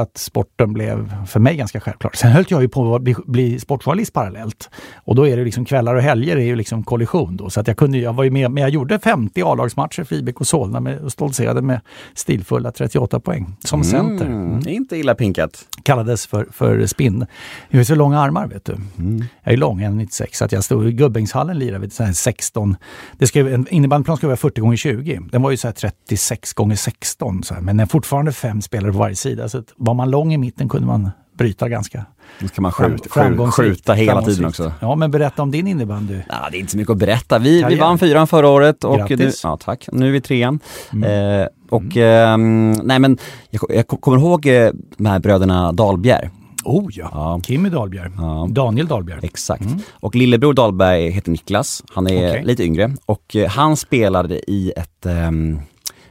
Att 0.00 0.18
sporten 0.18 0.72
blev 0.72 1.26
för 1.26 1.40
mig 1.40 1.56
ganska 1.56 1.80
självklart. 1.80 2.16
Sen 2.16 2.30
höll 2.30 2.44
jag 2.48 2.62
ju 2.62 2.68
på 2.68 2.94
att 2.94 3.02
bli, 3.02 3.14
bli 3.26 3.60
sportjournalist 3.60 4.12
parallellt. 4.12 4.70
Och 4.94 5.14
då 5.14 5.28
är 5.28 5.36
det 5.36 5.44
liksom 5.44 5.64
kvällar 5.64 5.94
och 5.94 6.02
helger 6.02 6.36
är 6.36 6.44
ju 6.44 6.56
liksom 6.56 6.84
kollision 6.84 7.36
då. 7.36 7.50
Så 7.50 7.60
att 7.60 7.68
jag 7.68 7.76
kunde, 7.76 7.98
jag 7.98 8.12
var 8.12 8.24
ju 8.24 8.30
med, 8.30 8.50
men 8.50 8.62
jag 8.62 8.70
gjorde 8.70 8.98
50 8.98 9.42
A-lagsmatcher 9.42 10.04
för 10.04 10.16
IBK 10.16 10.36
Solna 10.46 10.80
med, 10.80 10.98
och 10.98 11.12
stoltserade 11.12 11.62
med 11.62 11.80
stilfulla 12.14 12.72
38 12.72 13.20
poäng 13.20 13.56
som 13.64 13.80
mm, 13.80 13.90
center. 13.90 14.26
Mm. 14.26 14.68
Inte 14.68 14.96
illa 14.96 15.14
pinkat. 15.14 15.64
Kallades 15.82 16.26
för, 16.26 16.46
för 16.52 16.86
spinn. 16.86 17.26
Jag 17.68 17.78
har 17.78 17.84
så 17.84 17.94
långa 17.94 18.20
armar 18.20 18.46
vet 18.46 18.64
du. 18.64 18.72
Mm. 18.72 19.24
Jag 19.42 19.52
är 19.52 19.56
lång, 19.56 19.80
1,96 19.80 20.26
så 20.32 20.44
att 20.44 20.52
jag 20.52 20.64
stod 20.64 20.88
i 20.88 20.92
Gubbängshallen 20.92 21.58
lirade 21.58 21.78
vid 21.78 22.16
16. 22.16 22.76
Det 23.18 23.26
ska, 23.26 23.40
en 23.40 23.68
innebandyplan 23.68 24.16
ska 24.16 24.26
vara 24.26 24.36
40 24.36 24.60
gånger 24.60 24.76
20. 24.76 25.20
Den 25.32 25.42
var 25.42 25.50
ju 25.50 25.56
så 25.56 25.72
36 25.72 26.52
gånger 26.52 26.76
16 26.76 27.42
så 27.42 27.54
här, 27.54 27.60
men 27.60 27.76
den 27.76 27.84
är 27.84 27.88
fortfarande 27.88 28.32
fem 28.32 28.62
spelare 28.62 28.92
på 28.92 28.98
varje 28.98 29.16
sida. 29.16 29.48
Så 29.48 29.62
var 29.84 29.94
man 29.94 30.10
lång 30.10 30.32
i 30.34 30.38
mitten 30.38 30.68
kunde 30.68 30.86
man 30.86 31.10
bryta 31.38 31.68
ganska 31.68 32.04
Då 32.40 32.48
ska 32.48 32.62
man 32.62 32.72
skjuta, 32.72 33.08
skjuta, 33.08 33.50
skjuta 33.50 33.92
hela 33.92 34.22
tiden 34.22 34.44
också. 34.44 34.72
Ja, 34.80 34.94
men 34.94 35.10
berätta 35.10 35.42
om 35.42 35.50
din 35.50 35.66
innebandy. 35.66 36.20
Ja, 36.28 36.48
det 36.50 36.56
är 36.56 36.60
inte 36.60 36.72
så 36.72 36.78
mycket 36.78 36.92
att 36.92 36.98
berätta. 36.98 37.38
Vi, 37.38 37.62
vi 37.68 37.74
vann 37.76 37.98
fyran 37.98 38.26
förra 38.26 38.48
året 38.48 38.84
och 38.84 38.98
Grattis. 38.98 39.18
nu, 39.18 39.30
ja, 39.42 39.56
tack. 39.64 39.88
nu 39.92 40.06
är 40.08 40.12
vi 40.12 40.20
trean. 40.20 40.60
Mm. 40.92 41.40
Eh, 41.40 41.46
och 41.70 41.96
ehm, 41.96 42.70
nej 42.70 42.98
men 42.98 43.18
jag, 43.50 43.62
jag 43.68 43.88
kommer 43.88 44.18
ihåg 44.18 44.46
eh, 44.46 44.70
de 44.96 45.06
här 45.06 45.18
bröderna 45.18 45.72
Dahlbjer. 45.72 46.30
Oh 46.64 46.86
ja, 46.90 47.08
Ja. 47.12 47.40
Kimmy 47.46 47.68
Dahlbjer. 47.68 48.12
Ja. 48.16 48.46
Daniel 48.50 48.86
Dahlbjer. 48.86 49.20
Exakt. 49.22 49.64
Och 49.92 50.14
lillebror 50.14 50.52
Dahlberg 50.54 51.10
heter 51.10 51.30
Niklas. 51.30 51.82
Han 51.94 52.06
är 52.06 52.30
Okej. 52.30 52.44
lite 52.44 52.64
yngre 52.64 52.92
och 53.06 53.36
eh, 53.36 53.48
han 53.50 53.76
spelade 53.76 54.50
i 54.50 54.72
ett 54.76 55.06
ehm, 55.06 55.58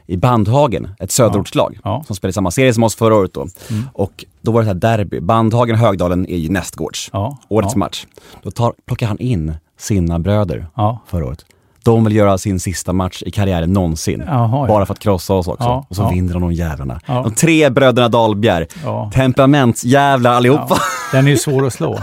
i 0.06 0.16
Bandhagen, 0.16 0.88
ett 0.98 1.10
söderortslag 1.10 1.78
Ja. 1.84 2.04
som 2.06 2.16
spelade 2.16 2.32
samma 2.32 2.50
serie 2.50 2.74
som 2.74 2.82
oss 2.82 2.96
förra 2.96 3.14
året 3.16 3.34
då. 3.34 3.46
Och 3.92 4.24
då 4.42 4.52
var 4.52 4.60
det 4.60 4.66
här 4.66 4.74
derby. 4.74 5.20
Bandhagen 5.20 5.74
och 5.74 5.80
Högdalen 5.80 6.26
är 6.28 6.36
ju 6.36 6.48
nästgårds. 6.48 7.10
Ja. 7.12 7.38
Årets 7.48 7.74
ja. 7.74 7.78
match. 7.78 8.06
Då 8.42 8.50
tar, 8.50 8.74
plockar 8.86 9.06
han 9.06 9.18
in 9.18 9.54
sina 9.78 10.18
bröder 10.18 10.66
Ja. 10.74 10.98
förra 11.06 11.26
året. 11.26 11.44
De 11.84 12.04
vill 12.04 12.16
göra 12.16 12.38
sin 12.38 12.60
sista 12.60 12.92
match 12.92 13.22
i 13.26 13.30
karriären 13.30 13.72
någonsin. 13.72 14.22
Jaha, 14.26 14.48
ja. 14.60 14.66
Bara 14.66 14.86
för 14.86 14.94
att 14.94 14.98
krossa 15.00 15.34
oss 15.34 15.48
också. 15.48 15.64
Ja, 15.64 15.86
och 15.88 15.96
så 15.96 16.02
ja. 16.02 16.08
vinner 16.08 16.32
de 16.32 16.42
de 16.42 16.52
jävlarna. 16.52 17.00
Ja. 17.06 17.22
De 17.22 17.34
tre 17.34 17.70
bröderna 17.70 18.08
Dahlbjer. 18.08 18.66
Ja. 18.84 19.10
Temperamentsjävlar 19.14 20.32
allihopa. 20.34 20.66
Ja, 20.70 20.76
den 21.12 21.26
är 21.26 21.30
ju 21.30 21.36
svår 21.36 21.66
att 21.66 21.72
slå. 21.72 21.98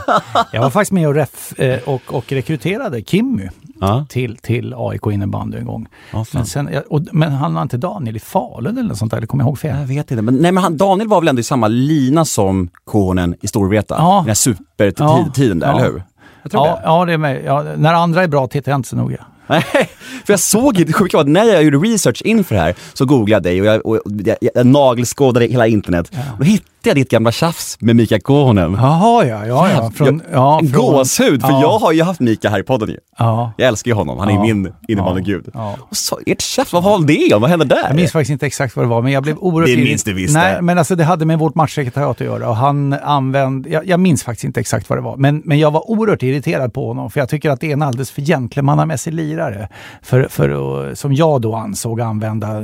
Jag 0.53 0.61
var 0.61 0.69
faktiskt 0.69 0.91
med 0.91 1.07
och, 1.07 1.15
ref, 1.15 1.59
eh, 1.59 1.79
och, 1.85 2.01
och 2.07 2.31
rekryterade 2.31 3.01
Kimmy 3.01 3.49
Ja. 3.81 4.05
till, 4.09 4.37
till 4.37 4.73
AIK 4.77 5.07
innebandy 5.11 5.57
en 5.57 5.65
gång. 5.65 5.87
Ja, 6.13 6.25
men, 6.33 6.45
sen, 6.45 6.69
jag- 6.73 6.83
och, 6.89 7.01
men 7.11 7.31
han 7.31 7.53
var 7.53 7.61
inte 7.61 7.77
Daniel 7.77 8.15
i 8.15 8.19
Falun 8.19 8.77
eller 8.77 8.89
något 8.89 8.97
sånt 8.97 9.11
där? 9.11 9.17
Eller 9.17 9.27
kommer 9.27 9.43
jag 9.43 9.49
ihåg 9.49 9.59
fel? 9.59 9.79
Jag 9.79 9.85
vet 9.87 10.11
inte, 10.11 10.21
men, 10.21 10.35
nej, 10.35 10.51
men 10.51 10.63
han, 10.63 10.77
Daniel 10.77 11.07
var 11.07 11.21
väl 11.21 11.27
ändå 11.27 11.39
i 11.39 11.43
samma 11.43 11.67
lina 11.67 12.25
som 12.25 12.69
Kohonen 12.85 13.35
i 13.41 13.47
Storvreta? 13.47 13.95
Ja. 13.97 14.15
Den 14.17 14.27
här 14.27 14.33
supertiden 14.33 15.59
där, 15.59 15.67
Ja. 15.67 15.79
eller 15.79 15.85
hur? 15.91 16.03
Jag 16.43 16.51
Ja, 16.53 16.65
det. 16.65 16.81
ja, 16.83 17.05
det 17.05 17.13
är 17.13 17.17
med. 17.17 17.41
Ja, 17.45 17.65
när 17.77 17.93
andra 17.93 18.23
är 18.23 18.27
bra 18.27 18.47
tittar 18.47 18.71
jag 18.71 18.79
inte 18.79 18.89
så 18.89 18.95
noga. 18.95 19.25
Nej, 19.47 19.61
för 20.25 20.33
jag 20.33 20.39
såg 20.39 20.77
ju, 20.77 20.85
det 20.85 20.93
sjuka 20.93 21.17
var 21.17 21.23
när 21.23 21.43
jag 21.45 21.63
gjorde 21.63 21.77
research 21.77 22.21
inför 22.25 22.55
det 22.55 22.61
här 22.61 22.75
så 22.93 23.05
googlade 23.05 23.31
jag 23.31 23.43
dig 23.43 23.61
och 23.61 23.67
jag, 23.67 23.85
och 23.85 24.01
jag, 24.25 24.37
jag 24.55 24.65
nagelskådade 24.65 25.45
hela 25.45 25.67
internet. 25.67 26.11
Och 26.31 26.37
då 26.37 26.43
hittade 26.43 26.80
jag 26.89 26.95
ditt 26.95 27.09
gamla 27.09 27.31
tjafs 27.31 27.77
med 27.81 27.95
Mika 27.95 28.19
Kohonen. 28.19 28.73
Jaha, 28.73 29.25
ja. 29.25 29.45
ja, 29.45 29.69
ja. 29.71 29.91
Från, 29.95 30.21
ja, 30.33 30.59
från, 30.59 30.71
gåshud, 30.71 31.41
för 31.41 31.49
ja, 31.49 31.61
jag 31.61 31.79
har 31.79 31.91
ju 31.91 32.03
haft 32.03 32.19
Mika 32.19 32.49
här 32.49 32.59
i 32.59 32.63
podden 32.63 32.89
ju. 32.89 32.97
Ja. 33.17 33.53
Jag 33.57 33.67
älskar 33.67 33.91
ju 33.91 33.95
honom, 33.95 34.19
han 34.19 34.29
är 34.29 34.33
Ja. 34.33 34.41
min 34.41 34.73
innebandygud. 34.87 35.49
Ja. 35.53 35.75
Och 35.89 35.97
så, 35.97 36.19
ert 36.25 36.41
tjafs, 36.41 36.73
vad 36.73 36.83
var 36.83 36.99
det 36.99 37.33
om? 37.35 37.41
Vad 37.41 37.49
hände 37.49 37.65
där? 37.65 37.83
Jag 37.87 37.95
minns 37.95 38.11
faktiskt 38.11 38.31
inte 38.31 38.45
exakt 38.45 38.75
vad 38.75 38.85
det 38.85 38.89
var, 38.89 39.01
men 39.01 39.11
jag 39.11 39.23
blev 39.23 39.37
oerhört... 39.37 39.69
Det 39.69 39.83
minns 39.83 40.03
du 40.03 40.13
visst 40.13 40.33
Nej, 40.33 40.61
men 40.61 40.77
alltså 40.77 40.95
det 40.95 41.03
hade 41.03 41.25
med 41.25 41.39
vårt 41.39 41.55
matchsekretariat 41.55 42.21
att 42.21 42.27
göra 42.27 42.49
och 42.49 42.55
han 42.55 42.93
använde... 42.93 43.69
Jag, 43.69 43.87
jag 43.87 43.99
minns 43.99 44.23
faktiskt 44.23 44.43
inte 44.43 44.59
exakt 44.59 44.89
vad 44.89 44.97
det 44.97 45.03
var, 45.03 45.17
men, 45.17 45.41
men 45.45 45.59
jag 45.59 45.71
var 45.71 45.91
oerhört 45.91 46.23
irriterad 46.23 46.73
på 46.73 46.87
honom 46.87 47.11
för 47.11 47.19
jag 47.19 47.29
tycker 47.29 47.49
att 47.49 47.59
det 47.59 47.67
är 47.67 47.73
en 47.73 47.81
alldeles 47.81 48.11
för 48.11 48.21
gentlemannamässig 48.21 49.13
lirare. 49.13 49.69
För, 50.01 50.27
för 50.29 50.95
som 50.95 51.13
jag 51.13 51.41
då 51.41 51.55
ansåg 51.55 52.01
använda 52.01 52.57
eh, 52.57 52.63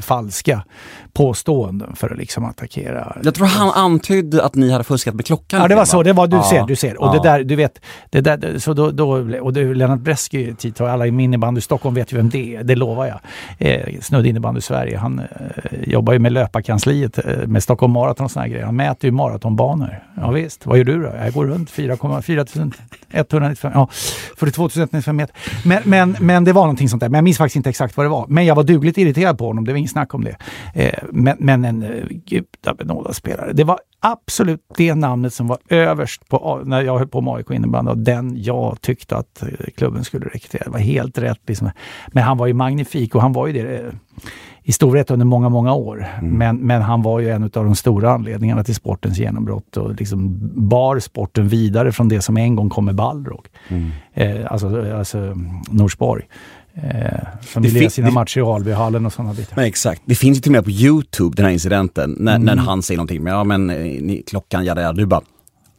falska 0.00 0.64
påståenden 1.12 1.96
för 1.96 2.10
att 2.10 2.18
liksom 2.18 2.44
attackera. 2.44 3.16
Jag 3.22 3.34
tror 3.34 3.46
han 3.54 3.70
antydde 3.70 4.44
att 4.44 4.54
ni 4.54 4.70
hade 4.70 4.84
fuskat 4.84 5.14
med 5.14 5.26
klockan. 5.26 5.60
Ja, 5.60 5.68
det 5.68 5.74
var 5.74 5.84
så. 5.84 6.02
Det 6.02 6.12
var, 6.12 6.26
du 6.26 6.40
ser, 6.50 6.66
du 6.66 6.76
ser. 6.76 7.00
Och 7.00 7.12
det 7.12 7.22
där, 7.22 7.44
du 7.44 7.56
vet, 7.56 7.80
det 8.10 8.20
där, 8.20 8.58
så 8.58 8.72
då, 8.72 8.90
då, 8.90 9.10
och 9.40 9.52
det, 9.52 9.74
Lennart 9.74 10.00
Bresky, 10.00 10.54
tidtagare, 10.54 10.92
alla 10.92 11.06
i 11.06 11.08
innebandy 11.08 11.58
i 11.58 11.62
Stockholm 11.62 11.94
vet 11.94 12.12
ju 12.12 12.16
vem 12.16 12.28
det 12.28 12.56
är, 12.56 12.64
det 12.64 12.74
lovar 12.74 13.06
jag. 13.06 13.20
Eh, 13.58 14.00
Snudd 14.00 14.26
innebandy 14.26 14.60
Sverige, 14.60 14.98
han 14.98 15.18
eh, 15.18 15.24
jobbar 15.86 16.12
ju 16.12 16.18
med 16.18 16.32
löparkansliet 16.32 17.18
eh, 17.18 17.24
med 17.46 17.62
Stockholm 17.62 17.92
Marathon 17.92 18.24
och 18.24 18.30
såna 18.30 18.42
här 18.42 18.50
grejer. 18.50 18.64
Han 18.64 18.76
mäter 18.76 19.08
ju 19.08 19.12
maratonbanor. 19.12 20.02
Ja, 20.16 20.30
visst, 20.30 20.66
vad 20.66 20.78
gör 20.78 20.84
du 20.84 21.02
då? 21.02 21.12
Jag 21.20 21.32
går 21.32 21.46
runt 21.46 21.70
4,4195, 21.70 23.70
ja, 23.74 23.88
42 24.36 24.64
195 24.64 25.16
meter. 25.16 25.36
Men, 25.64 25.82
men, 25.84 26.16
men 26.20 26.44
det 26.44 26.52
var 26.52 26.62
någonting 26.62 26.88
sånt 26.88 27.00
där, 27.00 27.08
men 27.08 27.18
jag 27.18 27.24
minns 27.24 27.38
faktiskt 27.38 27.56
inte 27.56 27.70
exakt 27.70 27.96
vad 27.96 28.06
det 28.06 28.10
var. 28.10 28.26
Men 28.28 28.46
jag 28.46 28.54
var 28.54 28.62
dugligt 28.62 28.98
irriterad 28.98 29.38
på 29.38 29.46
honom, 29.46 29.64
det 29.64 29.72
var 29.72 29.78
inget 29.78 29.90
snack 29.90 30.14
om 30.14 30.24
det. 30.24 30.36
Eh, 30.74 30.92
men, 31.12 31.36
men 31.38 31.64
en 31.64 31.82
eh, 31.82 31.90
gudabenådad 32.08 33.16
spelare. 33.16 33.43
Det 33.52 33.64
var 33.64 33.78
absolut 34.00 34.60
det 34.76 34.94
namnet 34.94 35.34
som 35.34 35.46
var 35.46 35.58
överst 35.68 36.28
på, 36.28 36.62
när 36.64 36.82
jag 36.82 36.98
höll 36.98 37.08
på 37.08 37.20
med 37.20 37.34
AIK 37.34 37.50
innebandy 37.50 37.90
och 37.90 37.98
den 37.98 38.42
jag 38.42 38.80
tyckte 38.80 39.16
att 39.16 39.42
eh, 39.42 39.48
klubben 39.76 40.04
skulle 40.04 40.26
rekrytera. 40.26 40.64
Det 40.64 40.70
var 40.70 40.78
helt 40.78 41.18
rätt. 41.18 41.40
Liksom. 41.46 41.70
Men 42.08 42.22
han 42.22 42.38
var 42.38 42.46
ju 42.46 42.54
magnifik 42.54 43.14
och 43.14 43.22
han 43.22 43.32
var 43.32 43.46
ju 43.46 43.52
det 43.52 43.78
eh, 43.78 43.92
i 44.66 44.72
storhet 44.72 45.10
under 45.10 45.26
många, 45.26 45.48
många 45.48 45.74
år. 45.74 46.06
Men, 46.22 46.56
men 46.56 46.82
han 46.82 47.02
var 47.02 47.20
ju 47.20 47.30
en 47.30 47.42
av 47.42 47.50
de 47.50 47.74
stora 47.74 48.10
anledningarna 48.10 48.64
till 48.64 48.74
sportens 48.74 49.18
genombrott 49.18 49.76
och 49.76 49.94
liksom 49.94 50.38
bar 50.68 50.98
sporten 50.98 51.48
vidare 51.48 51.92
från 51.92 52.08
det 52.08 52.22
som 52.22 52.36
en 52.36 52.56
gång 52.56 52.70
kom 52.70 52.84
med 52.84 52.94
Balrog. 52.94 53.46
Eh, 54.14 54.52
alltså, 54.52 54.94
alltså 54.94 55.18
Norsborg. 55.70 56.24
Eh, 56.76 56.82
som 57.40 57.62
Det 57.62 57.68
ville 57.68 57.78
fin- 57.78 57.82
ge 57.82 57.90
sina 57.90 58.10
matcher 58.10 58.38
i 58.38 58.42
Albyhallen 58.42 59.06
och 59.06 59.12
sådana 59.12 59.34
bitar. 59.34 59.56
Nej, 59.56 59.68
exakt. 59.68 60.02
Det 60.06 60.14
finns 60.14 60.38
ju 60.38 60.40
till 60.42 60.50
och 60.50 60.52
med 60.52 60.64
på 60.64 60.70
YouTube, 60.70 61.36
den 61.36 61.44
här 61.44 61.52
incidenten, 61.52 62.16
när, 62.18 62.36
Mm. 62.36 62.46
när 62.46 62.56
han 62.62 62.82
säger 62.82 62.96
någonting. 62.96 63.22
Men 63.22 63.32
ja, 63.32 63.44
men 63.44 63.70
eh, 63.70 63.76
ni, 63.76 64.22
klockan, 64.26 64.64
jada, 64.64 64.82
jada. 64.82 64.92
Du 64.92 65.06
bara, 65.06 65.20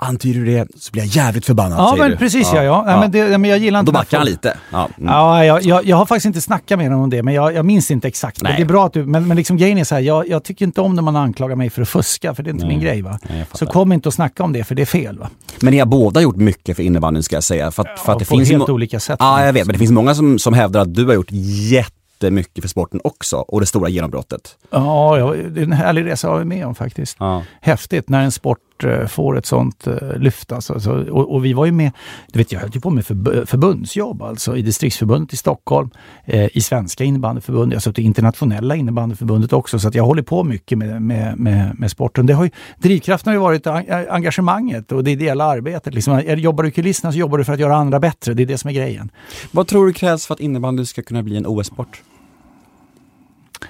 antyder 0.06 0.40
du 0.40 0.46
det 0.46 0.68
så 0.80 0.92
blir 0.92 1.04
jag 1.04 1.08
jävligt 1.08 1.46
förbannad, 1.46 1.80
Ja, 1.80 1.96
men 1.98 2.12
du. 2.12 2.18
precis 2.18 2.52
ja. 2.54 2.64
ja. 2.64 2.84
Nej, 2.86 3.00
Men, 3.00 3.12
det, 3.12 3.18
ja, 3.18 3.38
men 3.38 3.50
jag 3.50 3.60
gillar 3.60 3.80
inte 3.80 3.92
Då 3.92 3.94
backar 3.94 4.18
han 4.18 4.28
lite. 4.28 4.58
Ja, 4.72 4.90
mm. 4.98 5.10
Ja, 5.10 5.46
jag, 5.46 5.64
jag, 5.64 5.86
jag 5.86 5.98
har 5.98 6.06
faktiskt 6.06 6.26
inte 6.26 6.42
snackat 6.42 6.78
med 6.78 6.88
honom 6.88 7.04
om 7.04 7.10
det, 7.10 7.24
men 7.24 7.34
jag, 7.34 7.54
jag 7.54 7.66
minns 7.66 7.92
inte 7.92 8.08
exakt. 8.08 8.42
Men 8.42 8.50
Nej. 8.50 8.58
det 8.58 8.64
är 8.64 8.68
bra 8.68 8.86
att 8.86 8.94
du, 8.94 9.06
men, 9.06 9.28
men 9.28 9.38
liksom 9.38 9.58
grejen 9.58 9.78
är 9.78 9.84
så 9.84 9.96
här, 9.96 10.02
jag, 10.02 10.30
jag 10.30 10.44
tycker 10.44 10.66
inte 10.66 10.82
om 10.82 10.96
när 10.96 11.02
man 11.02 11.16
anklagar 11.16 11.56
mig 11.56 11.70
för 11.70 11.82
att 11.82 11.90
fuska, 11.90 12.36
för 12.36 12.44
det 12.44 12.50
är 12.50 12.54
inte 12.54 12.66
min 12.68 12.80
grej. 12.80 13.02
Va? 13.02 13.20
Nej, 13.30 13.46
jag 13.50 13.58
så 13.58 13.66
kom 13.66 13.92
inte 13.92 14.10
och 14.10 14.14
snacka 14.14 14.44
om 14.44 14.54
det, 14.54 14.64
för 14.64 14.76
det 14.76 14.82
är 14.82 14.86
fel. 14.86 15.20
Va? 15.20 15.30
Men 15.60 15.72
ni 15.74 15.80
har 15.80 15.86
båda 15.86 16.22
gjort 16.22 16.36
mycket 16.36 16.76
för 16.76 16.84
innebandyn 16.84 17.24
ska 17.24 17.36
jag 17.36 17.44
säga. 17.44 17.72
För 17.72 17.84
att, 17.84 18.00
för 18.00 18.14
att 18.14 18.20
det 18.20 18.26
på 18.26 18.36
finns 18.36 18.50
helt 18.50 18.70
olika 18.70 19.00
sätt. 19.00 19.18
Ja, 19.20 19.46
jag 19.46 19.54
vet. 19.54 19.66
Men 19.66 19.74
det 19.74 19.80
finns 19.80 19.92
många 19.92 20.16
som, 20.16 20.40
som 20.40 20.54
hävdar 20.54 20.82
att 20.82 20.96
du 20.96 21.06
har 21.06 21.14
gjort 21.14 21.32
jättemycket 21.32 22.64
för 22.64 22.70
sporten 22.70 23.02
också. 23.04 23.38
Och 23.38 23.60
det 23.60 23.66
stora 23.66 23.90
genombrottet. 23.90 24.56
Ja, 24.72 25.18
ja, 25.18 25.34
det 25.50 25.60
är 25.60 25.64
en 25.64 25.72
härlig 25.72 26.06
resa 26.06 26.28
att 26.28 26.34
vara 26.34 26.46
med 26.46 26.66
om 26.66 26.76
faktiskt. 26.76 27.18
Ja. 27.20 27.44
Häftigt 27.62 28.10
när 28.10 28.22
en 28.22 28.32
sport 28.32 28.60
får 29.08 29.38
ett 29.38 29.46
sånt 29.46 29.88
uh, 29.88 30.18
lyft. 30.18 30.52
Alltså. 30.52 30.80
Så, 30.80 31.12
och, 31.12 31.34
och 31.34 31.46
vi 31.46 31.54
var 31.54 31.66
ju 31.66 31.72
med, 31.72 31.92
du 32.28 32.40
vet 32.40 32.52
jag 32.52 32.60
höll 32.60 32.72
ju 32.74 32.82
på 32.82 32.90
med 32.90 33.04
förb- 33.04 33.46
förbundsjobb 33.46 34.22
alltså 34.22 34.58
i 34.58 34.62
distriktsförbundet 34.62 35.34
i 35.34 35.38
Stockholm, 35.38 35.90
eh, 36.26 36.58
i 36.58 36.62
Svenska 36.62 37.04
innebandyförbundet, 37.04 37.72
jag 37.72 37.76
har 37.78 37.82
suttit 37.82 38.00
i 38.00 38.04
internationella 38.04 38.76
innebandyförbundet 38.76 39.54
också, 39.54 39.80
så 39.80 39.90
jag 39.94 40.04
håller 40.04 40.24
på 40.24 40.44
mycket 40.44 40.78
med, 40.78 41.02
med, 41.02 41.40
med, 41.40 41.80
med 41.80 41.92
sporten. 41.92 42.26
Det 42.26 42.34
har 42.34 42.44
ju, 42.44 42.50
drivkraften 42.78 43.30
har 43.32 43.36
ju 43.36 43.42
varit 43.42 43.68
en- 43.68 44.10
engagemanget 44.10 44.92
och 44.92 45.04
det 45.04 45.12
ideella 45.12 45.46
arbetet. 45.46 45.94
Liksom, 45.94 46.22
jobbar 46.38 46.64
du 46.64 46.70
i 46.70 46.72
kulisserna 46.72 47.12
så 47.12 47.18
jobbar 47.18 47.38
du 47.38 47.44
för 47.44 47.54
att 47.54 47.60
göra 47.60 47.76
andra 47.76 48.00
bättre, 48.00 48.34
det 48.34 48.44
är 48.44 48.48
det 48.48 48.58
som 48.58 48.70
är 48.70 48.74
grejen. 48.74 49.10
Vad 49.52 49.68
tror 49.68 49.88
du 49.88 49.94
krävs 49.94 50.26
för 50.26 50.34
att 50.34 50.40
innebandy 50.40 50.86
ska 50.86 51.02
kunna 51.02 51.24
bli 51.24 51.38
en 51.38 51.46
OS-sport? 51.46 52.02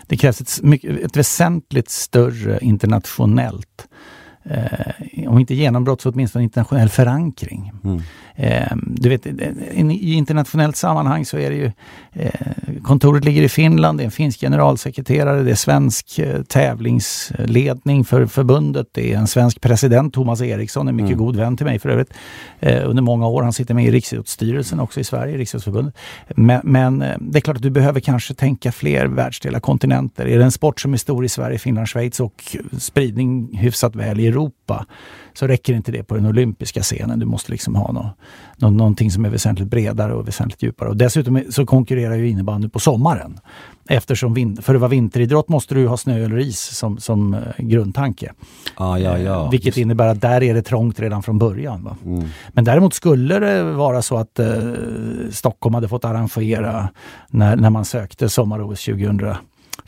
Det 0.07 0.17
krävs 0.17 0.41
ett, 0.41 0.61
ett 1.03 1.17
väsentligt 1.17 1.89
större 1.89 2.59
internationellt, 2.61 3.87
eh, 4.49 5.29
om 5.29 5.39
inte 5.39 5.55
genombrott 5.55 6.01
så 6.01 6.09
åtminstone 6.09 6.43
internationell 6.43 6.89
förankring. 6.89 7.71
Eh, 8.35 8.75
du 8.83 9.09
vet, 9.09 9.25
i, 9.25 10.13
internationellt 10.13 10.75
sammanhang 10.75 11.25
så 11.25 11.37
är 11.37 11.49
det 11.49 11.55
ju, 11.55 11.71
eh, 12.13 12.29
kontoret 12.83 13.25
ligger 13.25 13.41
i 13.41 13.49
Finland, 13.49 13.99
det 13.99 14.03
är 14.03 14.05
en 14.05 14.11
finsk 14.11 14.39
generalsekreterare, 14.39 15.43
det 15.43 15.51
är 15.51 15.55
svensk 15.55 16.19
eh, 16.19 16.41
tävlingsledning 16.41 18.05
för 18.05 18.25
förbundet, 18.25 18.87
det 18.91 19.13
är 19.13 19.17
en 19.17 19.27
svensk 19.27 19.61
president, 19.61 20.13
Thomas 20.13 20.41
Eriksson, 20.41 20.87
en 20.87 20.95
mycket 20.95 21.17
god 21.17 21.35
vän 21.35 21.57
till 21.57 21.65
mig 21.65 21.79
för 21.79 21.89
övrigt, 21.89 22.13
eh, 22.59 22.89
under 22.89 23.03
många 23.03 23.27
år. 23.27 23.43
Han 23.43 23.53
sitter 23.53 23.73
med 23.73 23.85
i 23.85 23.91
Riksidrottsstyrelsen 23.91 24.79
också 24.79 24.99
i 24.99 25.03
Sverige, 25.03 25.37
Riksidrottsförbundet. 25.37 25.95
Men, 26.35 26.61
men 26.63 27.01
eh, 27.01 27.15
det 27.19 27.39
är 27.39 27.41
klart 27.41 27.57
att 27.57 27.63
du 27.63 27.69
behöver 27.69 27.99
kanske 27.99 28.33
tänka 28.33 28.71
fler 28.71 29.05
världsdelar, 29.05 29.59
kontinenter. 29.59 30.27
Är 30.27 30.37
det 30.37 30.45
en 30.45 30.51
sport 30.51 30.81
som 30.81 30.93
är 30.93 30.97
stor 30.97 31.25
i 31.25 31.29
Sverige, 31.29 31.57
Finland, 31.57 31.89
Schweiz 31.89 32.19
och 32.19 32.57
spridning 32.77 33.57
hyfsat 33.57 33.95
väl 33.95 34.19
i 34.19 34.31
Europa 34.35 34.85
så 35.33 35.47
räcker 35.47 35.73
inte 35.73 35.91
det 35.91 36.03
på 36.03 36.15
den 36.15 36.25
olympiska 36.25 36.81
scenen. 36.81 37.19
Du 37.19 37.25
måste 37.25 37.51
liksom 37.51 37.75
ha 37.75 37.91
nå, 37.91 38.13
nå, 38.57 38.69
någonting 38.69 39.11
som 39.11 39.25
är 39.25 39.29
väsentligt 39.29 39.69
bredare 39.69 40.13
och 40.13 40.27
väsentligt 40.27 40.63
djupare. 40.63 40.89
Och 40.89 40.97
dessutom 40.97 41.43
så 41.49 41.65
konkurrerar 41.65 42.15
ju 42.15 42.29
innebandy 42.29 42.69
på 42.69 42.79
sommaren. 42.79 43.39
Eftersom 43.89 44.57
för 44.61 44.75
att 44.75 44.81
vara 44.81 44.89
vinteridrott 44.89 45.49
måste 45.49 45.75
du 45.75 45.87
ha 45.87 45.97
snö 45.97 46.25
eller 46.25 46.37
is 46.37 46.59
som, 46.59 46.97
som 46.97 47.33
eh, 47.33 47.39
grundtanke. 47.57 48.33
Ja, 48.77 48.99
ja, 48.99 49.17
ja. 49.17 49.43
Eh, 49.45 49.51
Vilket 49.51 49.77
innebär 49.77 50.07
att 50.07 50.21
där 50.21 50.43
är 50.43 50.53
det 50.53 50.61
trångt 50.61 50.99
redan 50.99 51.23
från 51.23 51.39
början. 51.39 51.83
Va? 51.83 51.97
Men 52.53 52.63
däremot 52.63 52.93
skulle 52.93 53.39
det 53.39 53.63
vara 53.63 54.01
så 54.01 54.17
att 54.17 54.39
eh, 54.39 54.47
Stockholm 55.31 55.75
hade 55.75 55.87
fått 55.87 56.05
arrangera 56.05 56.89
när, 57.29 57.55
när 57.55 57.69
man 57.69 57.85
sökte 57.85 58.29
sommar-OS 58.29 58.89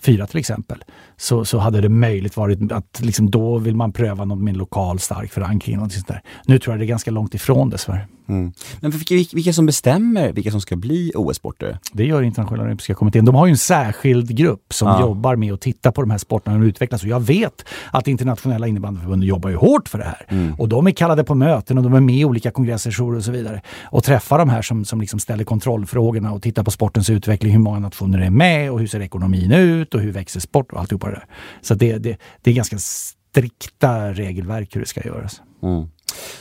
4 0.08 0.28
till 0.28 0.40
exempel, 0.40 0.84
så, 1.18 1.46
så 1.46 1.58
hade 1.58 1.82
det 1.82 1.90
möjligt 1.90 2.38
varit 2.38 2.72
att 2.72 3.02
liksom, 3.04 3.32
då 3.32 3.58
vill 3.58 3.76
man 3.76 3.94
pröva 3.94 4.26
något 4.26 4.40
med 4.40 4.52
en 4.52 4.58
lokal 4.58 5.00
stark 5.00 5.32
förankring. 5.32 5.78
Något 5.78 5.92
sånt 5.92 6.08
där. 6.08 6.22
Nu 6.46 6.60
tror 6.60 6.74
jag 6.74 6.80
det 6.80 6.86
är 6.86 6.88
ganska 6.88 7.12
långt 7.12 7.34
ifrån 7.34 7.70
dessvärre. 7.70 8.08
Mm. 8.28 8.54
Men 8.80 8.92
vilka, 9.10 9.54
som 9.54 9.66
bestämmer 9.66 10.32
vilka 10.32 10.52
som 10.52 10.62
ska 10.62 10.76
bli 10.76 11.12
OS-sportare? 11.16 11.80
Det 11.94 12.06
gör 12.06 12.22
internationella 12.22 12.64
olympiska 12.64 12.94
kommittén. 12.94 13.26
De 13.26 13.36
har 13.36 13.46
ju 13.46 13.52
en 13.52 13.58
särskild 13.58 14.38
grupp 14.38 14.74
som 14.74 14.88
ja. 14.88 15.02
jobbar 15.02 15.36
med 15.36 15.54
att 15.54 15.62
titta 15.62 15.92
på 15.92 16.02
de 16.02 16.12
här 16.12 16.18
sporterna 16.18 16.58
och 16.58 16.64
utvecklas. 16.64 17.04
Och 17.04 17.10
jag 17.10 17.20
vet 17.20 17.66
att 17.92 18.08
internationella 18.08 18.68
innebandyförbundet 18.68 19.30
jobbar 19.30 19.50
ju 19.50 19.56
hårt 19.56 19.90
för 19.90 19.98
det 19.98 20.04
här. 20.04 20.26
Mm. 20.28 20.54
Och 20.54 20.70
de 20.70 20.88
är 20.88 20.92
kallade 20.92 21.24
på 21.24 21.36
möten 21.36 21.78
och 21.78 21.84
de 21.84 21.94
är 21.94 22.00
med 22.00 22.16
i 22.16 22.26
olika 22.26 22.52
kongresser 22.52 23.02
och 23.02 23.24
så 23.24 23.32
vidare. 23.32 23.62
Och 23.84 24.04
träffar 24.04 24.38
de 24.40 24.50
här 24.50 24.62
som, 24.62 24.86
som 24.86 25.02
liksom 25.02 25.20
ställer 25.20 25.44
kontrollfrågorna 25.44 26.32
och 26.32 26.42
tittar 26.42 26.64
på 26.64 26.72
sportens 26.72 27.10
utveckling. 27.10 27.52
Hur 27.52 27.60
många 27.60 27.80
nationer 27.80 28.20
är 28.20 28.30
med 28.30 28.72
och 28.72 28.80
hur 28.80 28.88
ser 28.88 29.02
ekonomin 29.02 29.52
ut 29.52 29.94
och 29.94 30.02
hur 30.02 30.12
växer 30.12 30.40
sport 30.40 30.72
och 30.72 30.80
alltihopa 30.80 31.08
det 31.08 31.14
där. 31.14 31.26
Så 31.62 31.74
det, 31.74 31.98
det, 31.98 32.18
det 32.42 32.52
är 32.52 32.56
ganska 32.56 32.78
strikta 32.80 34.14
regelverk 34.14 34.76
hur 34.76 34.82
det 34.82 34.88
ska 34.88 35.02
göras. 35.06 35.42
Mm. 35.64 35.88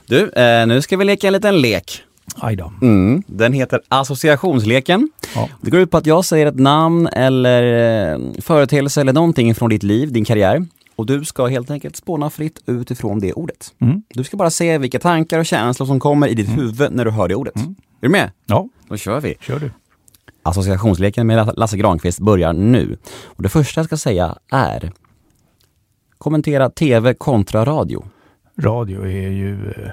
Du, 0.07 0.31
eh, 0.31 0.67
nu 0.67 0.83
ska 0.83 0.97
vi 0.97 1.05
leka 1.05 1.27
en 1.27 1.33
liten 1.33 1.61
lek. 1.61 2.03
Aj 2.35 2.57
då. 2.57 2.73
Mm, 2.83 3.23
den 3.27 3.53
heter 3.53 3.81
associationsleken. 3.89 5.09
Ja. 5.35 5.49
Det 5.61 5.71
går 5.71 5.81
ut 5.81 5.91
på 5.91 5.97
att 5.97 6.07
jag 6.07 6.25
säger 6.25 6.47
ett 6.47 6.59
namn 6.59 7.07
eller 7.07 7.63
eh, 8.13 8.19
företeelse 8.41 9.01
eller 9.01 9.13
någonting 9.13 9.55
från 9.55 9.71
ditt 9.71 9.83
liv, 9.83 10.13
din 10.13 10.25
karriär. 10.25 10.67
Och 10.97 11.07
du 11.07 11.25
ska 11.25 11.47
helt 11.47 11.71
enkelt 11.71 11.97
spåna 11.97 12.31
fritt 12.31 12.63
utifrån 12.67 13.21
det 13.21 13.33
ordet. 13.33 13.75
Mm. 13.81 14.03
Du 14.09 14.25
ska 14.25 14.37
bara 14.37 14.51
se 14.51 14.79
vilka 14.79 14.99
tankar 14.99 15.39
och 15.39 15.47
känslor 15.47 15.87
som 15.87 16.01
kommer 16.01 16.29
i 16.29 16.35
ditt 16.35 16.49
mm. 16.49 16.61
huvud 16.61 16.93
när 16.93 17.05
du 17.05 17.11
hör 17.11 17.29
det 17.29 17.35
ordet. 17.35 17.57
Mm. 17.57 17.69
Är 17.71 18.07
du 18.07 18.09
med? 18.09 18.31
Ja. 18.47 18.69
Då 18.89 18.97
kör 18.97 19.21
vi. 19.21 19.35
Kör 19.41 19.59
du. 19.59 19.71
Associationsleken 20.43 21.27
med 21.27 21.51
Lasse 21.57 21.77
Granqvist 21.77 22.19
börjar 22.19 22.53
nu. 22.53 22.97
Och 23.25 23.43
det 23.43 23.49
första 23.49 23.81
jag 23.81 23.87
ska 23.87 23.97
säga 23.97 24.39
är 24.51 24.93
Kommentera 26.19 26.71
TV 26.71 27.15
kontra 27.15 27.65
radio. 27.65 28.05
Radio 28.59 29.07
är 29.07 29.29
ju 29.29 29.71
eh, 29.71 29.91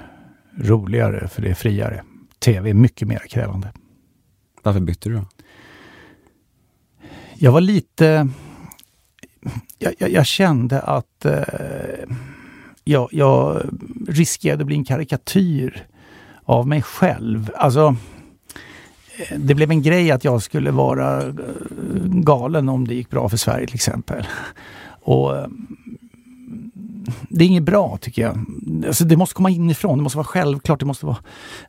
roligare 0.58 1.28
för 1.28 1.42
det 1.42 1.48
är 1.50 1.54
friare. 1.54 2.02
TV 2.38 2.70
är 2.70 2.74
mycket 2.74 3.08
mer 3.08 3.22
krävande. 3.28 3.72
Varför 4.62 4.80
bytte 4.80 5.08
du 5.08 5.14
då? 5.14 5.24
Jag 7.34 7.52
var 7.52 7.60
lite... 7.60 8.28
Jag, 9.78 9.94
jag, 9.98 10.10
jag 10.10 10.26
kände 10.26 10.80
att 10.80 11.24
eh, 11.24 12.08
jag, 12.84 13.08
jag 13.12 13.62
riskerade 14.08 14.62
att 14.62 14.66
bli 14.66 14.76
en 14.76 14.84
karikatyr 14.84 15.86
av 16.44 16.68
mig 16.68 16.82
själv. 16.82 17.50
Alltså, 17.56 17.96
eh, 19.16 19.38
det 19.38 19.54
blev 19.54 19.70
en 19.70 19.82
grej 19.82 20.10
att 20.10 20.24
jag 20.24 20.42
skulle 20.42 20.70
vara 20.70 21.22
eh, 21.22 21.32
galen 22.04 22.68
om 22.68 22.88
det 22.88 22.94
gick 22.94 23.10
bra 23.10 23.28
för 23.28 23.36
Sverige 23.36 23.66
till 23.66 23.74
exempel. 23.74 24.26
Och 25.00 25.46
det 27.28 27.44
är 27.44 27.48
inget 27.48 27.62
bra 27.62 27.98
tycker 28.00 28.22
jag. 28.22 28.44
Alltså, 28.86 29.04
det 29.04 29.16
måste 29.16 29.34
komma 29.34 29.50
inifrån, 29.50 29.98
det 29.98 30.02
måste 30.02 30.16
vara 30.16 30.26
självklart. 30.26 30.80
Det 30.80 30.86
måste 30.86 31.06
vara... 31.06 31.16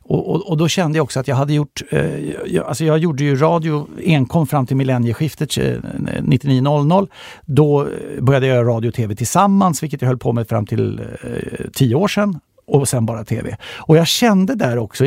Och, 0.02 0.30
och, 0.30 0.50
och 0.50 0.56
då 0.56 0.68
kände 0.68 0.98
jag 0.98 1.04
också 1.04 1.20
att 1.20 1.28
jag 1.28 1.36
hade 1.36 1.52
gjort, 1.52 1.82
eh, 1.90 2.18
jag, 2.46 2.66
alltså 2.66 2.84
jag 2.84 2.98
gjorde 2.98 3.24
ju 3.24 3.36
radio 3.36 3.86
enkom 4.04 4.46
fram 4.46 4.66
till 4.66 4.76
millennieskiftet 4.76 5.58
eh, 5.58 5.74
9900. 6.22 7.06
Då 7.46 7.88
började 8.20 8.46
jag 8.46 8.56
göra 8.56 8.68
radio 8.68 8.88
och 8.88 8.94
tv 8.94 9.14
tillsammans, 9.14 9.82
vilket 9.82 10.02
jag 10.02 10.08
höll 10.08 10.18
på 10.18 10.32
med 10.32 10.48
fram 10.48 10.66
till 10.66 10.98
eh, 10.98 11.70
tio 11.72 11.94
år 11.94 12.08
sedan 12.08 12.40
och 12.66 12.88
sen 12.88 13.06
bara 13.06 13.24
tv. 13.24 13.56
Och 13.76 13.96
jag 13.96 14.06
kände 14.06 14.54
där 14.54 14.78
också 14.78 15.04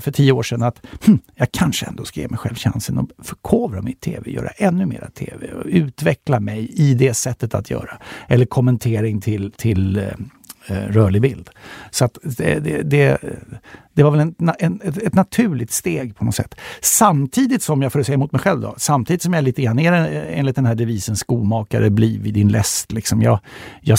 för 0.00 0.10
tio 0.10 0.32
år 0.32 0.42
sedan 0.42 0.62
att 0.62 0.86
hm, 1.06 1.18
jag 1.34 1.52
kanske 1.52 1.86
ändå 1.86 2.04
ska 2.04 2.20
ge 2.20 2.28
mig 2.28 2.38
själv 2.38 2.54
chansen 2.54 2.98
att 2.98 3.26
förkovra 3.26 3.82
mig 3.82 3.92
i 3.92 3.96
tv, 3.96 4.30
göra 4.30 4.48
ännu 4.48 4.86
mera 4.86 5.10
tv 5.10 5.52
och 5.52 5.64
utveckla 5.66 6.40
mig 6.40 6.70
i 6.74 6.94
det 6.94 7.14
sättet 7.14 7.54
att 7.54 7.70
göra. 7.70 7.98
Eller 8.28 8.46
kommentering 8.46 9.20
till, 9.20 9.52
till 9.52 9.98
eh, 9.98 10.04
Eh, 10.66 10.74
rörlig 10.74 11.22
bild. 11.22 11.50
Så 11.90 12.04
att 12.04 12.18
det, 12.22 12.58
det, 12.58 12.82
det, 12.82 13.18
det 13.94 14.02
var 14.02 14.10
väl 14.10 14.20
en, 14.20 14.34
en, 14.58 14.80
ett, 14.84 14.98
ett, 14.98 15.14
naturligt 15.14 15.70
steg 15.70 16.16
på 16.16 16.24
något 16.24 16.34
sätt. 16.34 16.54
Samtidigt 16.80 17.62
som 17.62 17.82
jag, 17.82 17.92
för 17.92 18.00
att 18.00 18.06
säga 18.06 18.14
emot 18.14 18.32
mig 18.32 18.40
själv 18.40 18.60
då, 18.60 18.74
samtidigt 18.76 19.22
som 19.22 19.32
jag 19.32 19.44
lite 19.44 19.62
grann 19.62 19.78
är 19.78 19.92
enligt 20.30 20.56
den 20.56 20.66
här 20.66 20.74
devisen 20.74 21.16
skomakare, 21.16 21.90
bli 21.90 22.18
vid 22.18 22.34
din 22.34 22.48
läst. 22.48 22.92
Liksom 22.92 23.22
jag, 23.22 23.38
jag, 23.80 23.98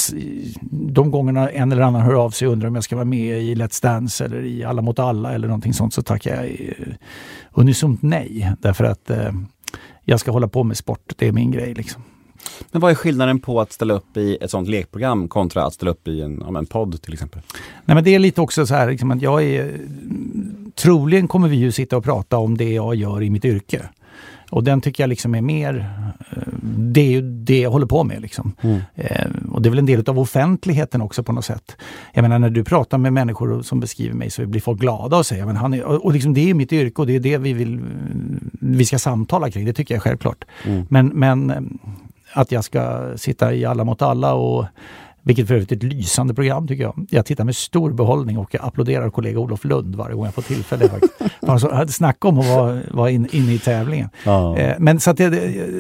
de 0.72 1.12
gångerna 1.12 1.50
en 1.50 1.72
eller 1.72 1.82
annan 1.82 2.02
hör 2.02 2.14
av 2.14 2.30
sig 2.30 2.48
och 2.48 2.54
undrar 2.54 2.68
om 2.68 2.76
jag 2.76 2.84
ska 2.84 2.96
vara 2.96 3.06
med 3.06 3.42
i 3.42 3.56
Let's 3.56 3.84
Dance 3.84 4.26
eller 4.26 4.46
i 4.46 4.64
Alla 4.64 4.82
mot 4.82 5.00
alla 5.00 5.34
eller 5.34 5.48
någonting 5.48 5.74
sånt 5.74 5.94
så 5.94 6.02
tackar 6.02 6.36
jag 6.36 6.46
eh, 6.46 6.94
unisont 7.54 8.02
nej. 8.02 8.54
Därför 8.60 8.84
att 8.84 9.10
eh, 9.10 9.32
jag 10.04 10.20
ska 10.20 10.32
hålla 10.32 10.48
på 10.48 10.64
med 10.64 10.78
sport, 10.78 11.14
det 11.18 11.28
är 11.28 11.32
min 11.32 11.52
grej. 11.52 11.74
Liksom. 11.74 12.04
Men 12.72 12.82
vad 12.82 12.92
är 12.92 12.96
skillnaden 12.96 13.40
på 13.40 13.62
att 13.62 13.72
ställa 13.72 13.94
upp 13.94 14.18
i 14.18 14.38
ett 14.42 14.52
sånt 14.52 14.70
lekprogram 14.70 15.28
kontra 15.28 15.66
att 15.66 15.74
ställa 15.74 15.92
upp 15.92 16.08
i 16.08 16.22
en, 16.22 16.44
ja, 16.48 16.58
en 16.58 16.66
podd 16.66 17.02
till 17.02 17.14
exempel? 17.14 17.42
Nej 17.86 17.96
men 17.96 18.04
det 18.04 18.16
är 18.16 18.20
lite 18.20 18.42
också 18.42 18.66
så 18.66 18.76
här, 18.76 18.90
liksom, 18.90 19.12
att 19.12 19.22
jag 19.22 19.44
är... 19.44 19.80
Troligen 20.76 21.28
kommer 21.28 21.48
vi 21.48 21.56
ju 21.56 21.72
sitta 21.72 21.98
och 21.98 22.04
prata 22.04 22.38
om 22.38 22.58
det 22.58 22.74
jag 22.74 22.96
gör 22.96 23.24
i 23.24 23.30
mitt 23.30 23.46
yrke. 23.46 23.90
Och 24.52 24.64
den 24.64 24.82
tycker 24.82 25.04
jag 25.04 25.08
liksom 25.08 25.36
är 25.36 25.42
mer, 25.42 25.90
eh, 26.32 26.38
det 26.78 27.02
är 27.02 27.12
ju 27.12 27.22
det 27.22 27.60
jag 27.60 27.72
håller 27.72 27.86
på 27.86 28.04
med. 28.04 28.22
Liksom. 28.22 28.54
Mm. 28.62 28.80
Eh, 28.96 29.28
och 29.52 29.62
det 29.62 29.70
är 29.70 29.70
väl 29.70 29.80
en 29.80 29.86
del 29.86 30.10
av 30.10 30.20
offentligheten 30.20 31.02
också 31.02 31.24
på 31.24 31.32
något 31.32 31.46
sätt. 31.46 31.78
Jag 32.14 32.22
menar 32.22 32.40
när 32.40 32.50
du 32.50 32.64
pratar 32.64 32.98
med 32.98 33.14
människor 33.14 33.62
som 33.62 33.80
beskriver 33.80 34.16
mig 34.16 34.30
så 34.30 34.46
blir 34.46 34.62
folk 34.62 34.80
glada 34.80 35.18
och 35.18 35.26
säger 35.26 35.46
men 35.46 35.56
han 35.56 35.74
är, 35.74 35.84
och 35.84 36.14
liksom 36.14 36.34
det 36.34 36.50
är 36.50 36.54
mitt 36.54 36.74
yrke 36.74 37.02
och 37.02 37.08
det 37.08 37.16
är 37.16 37.20
det 37.20 37.38
vi 37.38 37.54
vill, 37.54 37.80
vi 38.52 38.86
ska 38.86 39.00
samtala 39.00 39.52
kring. 39.52 39.66
Det 39.66 39.74
tycker 39.74 39.94
jag 39.94 40.00
är 40.00 40.04
självklart. 40.04 40.46
Mm. 40.66 40.86
Men, 40.90 41.08
men 41.08 41.80
att 42.34 42.52
jag 42.52 42.64
ska 42.64 43.14
sitta 43.18 43.54
i 43.54 43.66
Alla 43.66 43.84
mot 43.84 44.02
alla 44.02 44.34
och 44.34 44.66
vilket 45.24 45.48
för 45.48 45.54
övrigt 45.54 45.72
är 45.72 45.76
ett 45.76 45.84
lysande 45.84 46.34
program 46.34 46.68
tycker 46.68 46.84
jag. 46.84 47.08
Jag 47.10 47.26
tittar 47.26 47.44
med 47.44 47.56
stor 47.56 47.92
behållning 47.92 48.38
och 48.38 48.54
jag 48.54 48.66
applåderar 48.66 49.10
kollega 49.10 49.40
Olof 49.40 49.66
Lund 49.66 49.96
varje 49.96 50.16
gång 50.16 50.26
jag 50.26 50.34
får 50.34 50.42
tillfälle. 50.42 50.90
alltså, 51.40 51.88
snacka 51.88 52.28
om 52.28 52.40
att 52.40 52.48
vara, 52.48 52.82
vara 52.92 53.10
in, 53.10 53.28
inne 53.32 53.54
i 53.54 53.60
tävlingen. 53.60 54.10
Ja. 54.26 54.58
Eh, 54.58 54.76
men 54.80 55.00
så 55.00 55.12
att, 55.12 55.20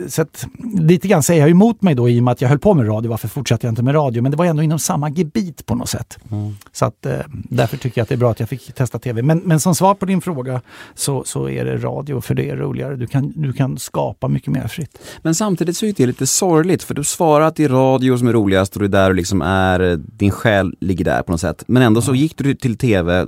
så 0.08 0.21
att, 0.21 0.47
lite 0.80 1.08
grann 1.08 1.23
säger 1.23 1.41
jag 1.41 1.49
emot 1.49 1.82
mig 1.82 1.95
då 1.95 2.10
i 2.10 2.19
och 2.19 2.23
med 2.23 2.32
att 2.32 2.41
jag 2.41 2.49
höll 2.49 2.60
på 2.60 2.73
med 2.73 2.88
radio. 2.88 3.10
Varför 3.10 3.27
fortsatte 3.27 3.67
jag 3.67 3.71
inte 3.71 3.84
med 3.84 3.95
radio? 3.95 4.21
Men 4.21 4.32
det 4.32 4.38
var 4.38 4.45
ändå 4.45 4.63
inom 4.63 4.80
samma 4.80 5.10
gebit 5.10 5.65
på 5.65 5.75
något 5.75 5.89
sätt. 5.89 6.19
Mm. 6.32 6.56
Så 6.71 6.86
att 6.86 7.06
eh, 7.06 7.13
därför 7.30 7.77
tycker 7.77 7.99
jag 7.99 8.04
att 8.04 8.10
det 8.10 8.15
är 8.15 8.17
bra 8.17 8.32
att 8.32 8.39
jag 8.39 8.49
fick 8.49 8.73
testa 8.73 8.99
tv. 8.99 9.21
Men, 9.21 9.39
men 9.39 9.60
som 9.60 9.75
svar 9.75 9.93
på 9.95 10.06
din 10.06 10.21
fråga 10.21 10.62
så, 10.95 11.23
så 11.23 11.49
är 11.49 11.65
det 11.65 11.77
radio 11.77 12.21
för 12.21 12.36
det 12.36 12.49
är 12.49 12.56
roligare. 12.58 12.95
Du 12.95 13.08
kan, 13.08 13.34
du 13.36 13.54
kan 13.54 13.77
skapa 13.77 14.27
mycket 14.27 14.54
mer 14.54 14.67
fritt. 14.67 14.99
Men 15.21 15.36
samtidigt 15.36 15.77
så 15.77 15.86
är 15.86 15.93
det 15.97 16.06
lite 16.06 16.27
sorgligt 16.27 16.84
för 16.84 16.93
du 16.93 17.04
svarar 17.04 17.45
att 17.45 17.56
det 17.56 17.63
är 17.63 17.69
radio 17.69 18.17
som 18.17 18.27
är 18.27 18.34
roligast 18.34 18.75
och 18.75 18.80
det 18.80 18.86
är 18.86 18.89
där 18.89 19.10
du 19.10 19.15
liksom 19.15 19.31
liksom 19.32 19.41
är, 19.41 20.00
din 20.17 20.32
själ 20.32 20.76
ligger 20.80 21.06
där 21.06 21.22
på 21.22 21.32
något 21.32 21.41
sätt. 21.41 21.63
Men 21.67 21.84
ändå 21.84 22.02
så 22.02 22.15
gick 22.15 22.38
du 22.38 22.56
till 22.56 22.78
TV, 22.78 23.26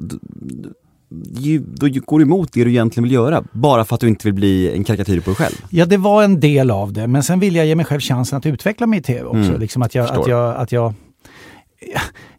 då 1.64 1.88
går 2.06 2.20
du 2.20 2.26
emot 2.26 2.54
det 2.54 2.64
du 2.64 2.70
egentligen 2.70 3.04
vill 3.04 3.12
göra, 3.12 3.44
bara 3.52 3.86
för 3.86 3.96
att 3.96 4.02
du 4.02 4.08
inte 4.08 4.28
vill 4.28 4.34
bli 4.34 4.72
en 4.76 4.84
karikatyr 4.84 5.20
på 5.20 5.30
dig 5.30 5.36
själv. 5.36 5.56
Ja, 5.70 5.86
det 5.86 5.98
var 5.98 6.24
en 6.24 6.40
del 6.40 6.72
av 6.72 6.94
det, 6.94 7.08
men 7.08 7.24
sen 7.24 7.40
vill 7.40 7.56
jag 7.56 7.66
ge 7.66 7.76
mig 7.76 7.86
själv 7.86 8.00
chansen 8.00 8.38
att 8.38 8.46
utveckla 8.46 8.88
mig 8.88 9.00
i 9.00 9.02
TV 9.02 9.24
också. 9.24 9.38
Mm, 9.38 9.60
liksom 9.60 9.82
att 9.82 9.96
jag, 9.96 10.10
att 10.10 10.28
jag, 10.28 10.56
att 10.56 10.72
jag 10.72 10.94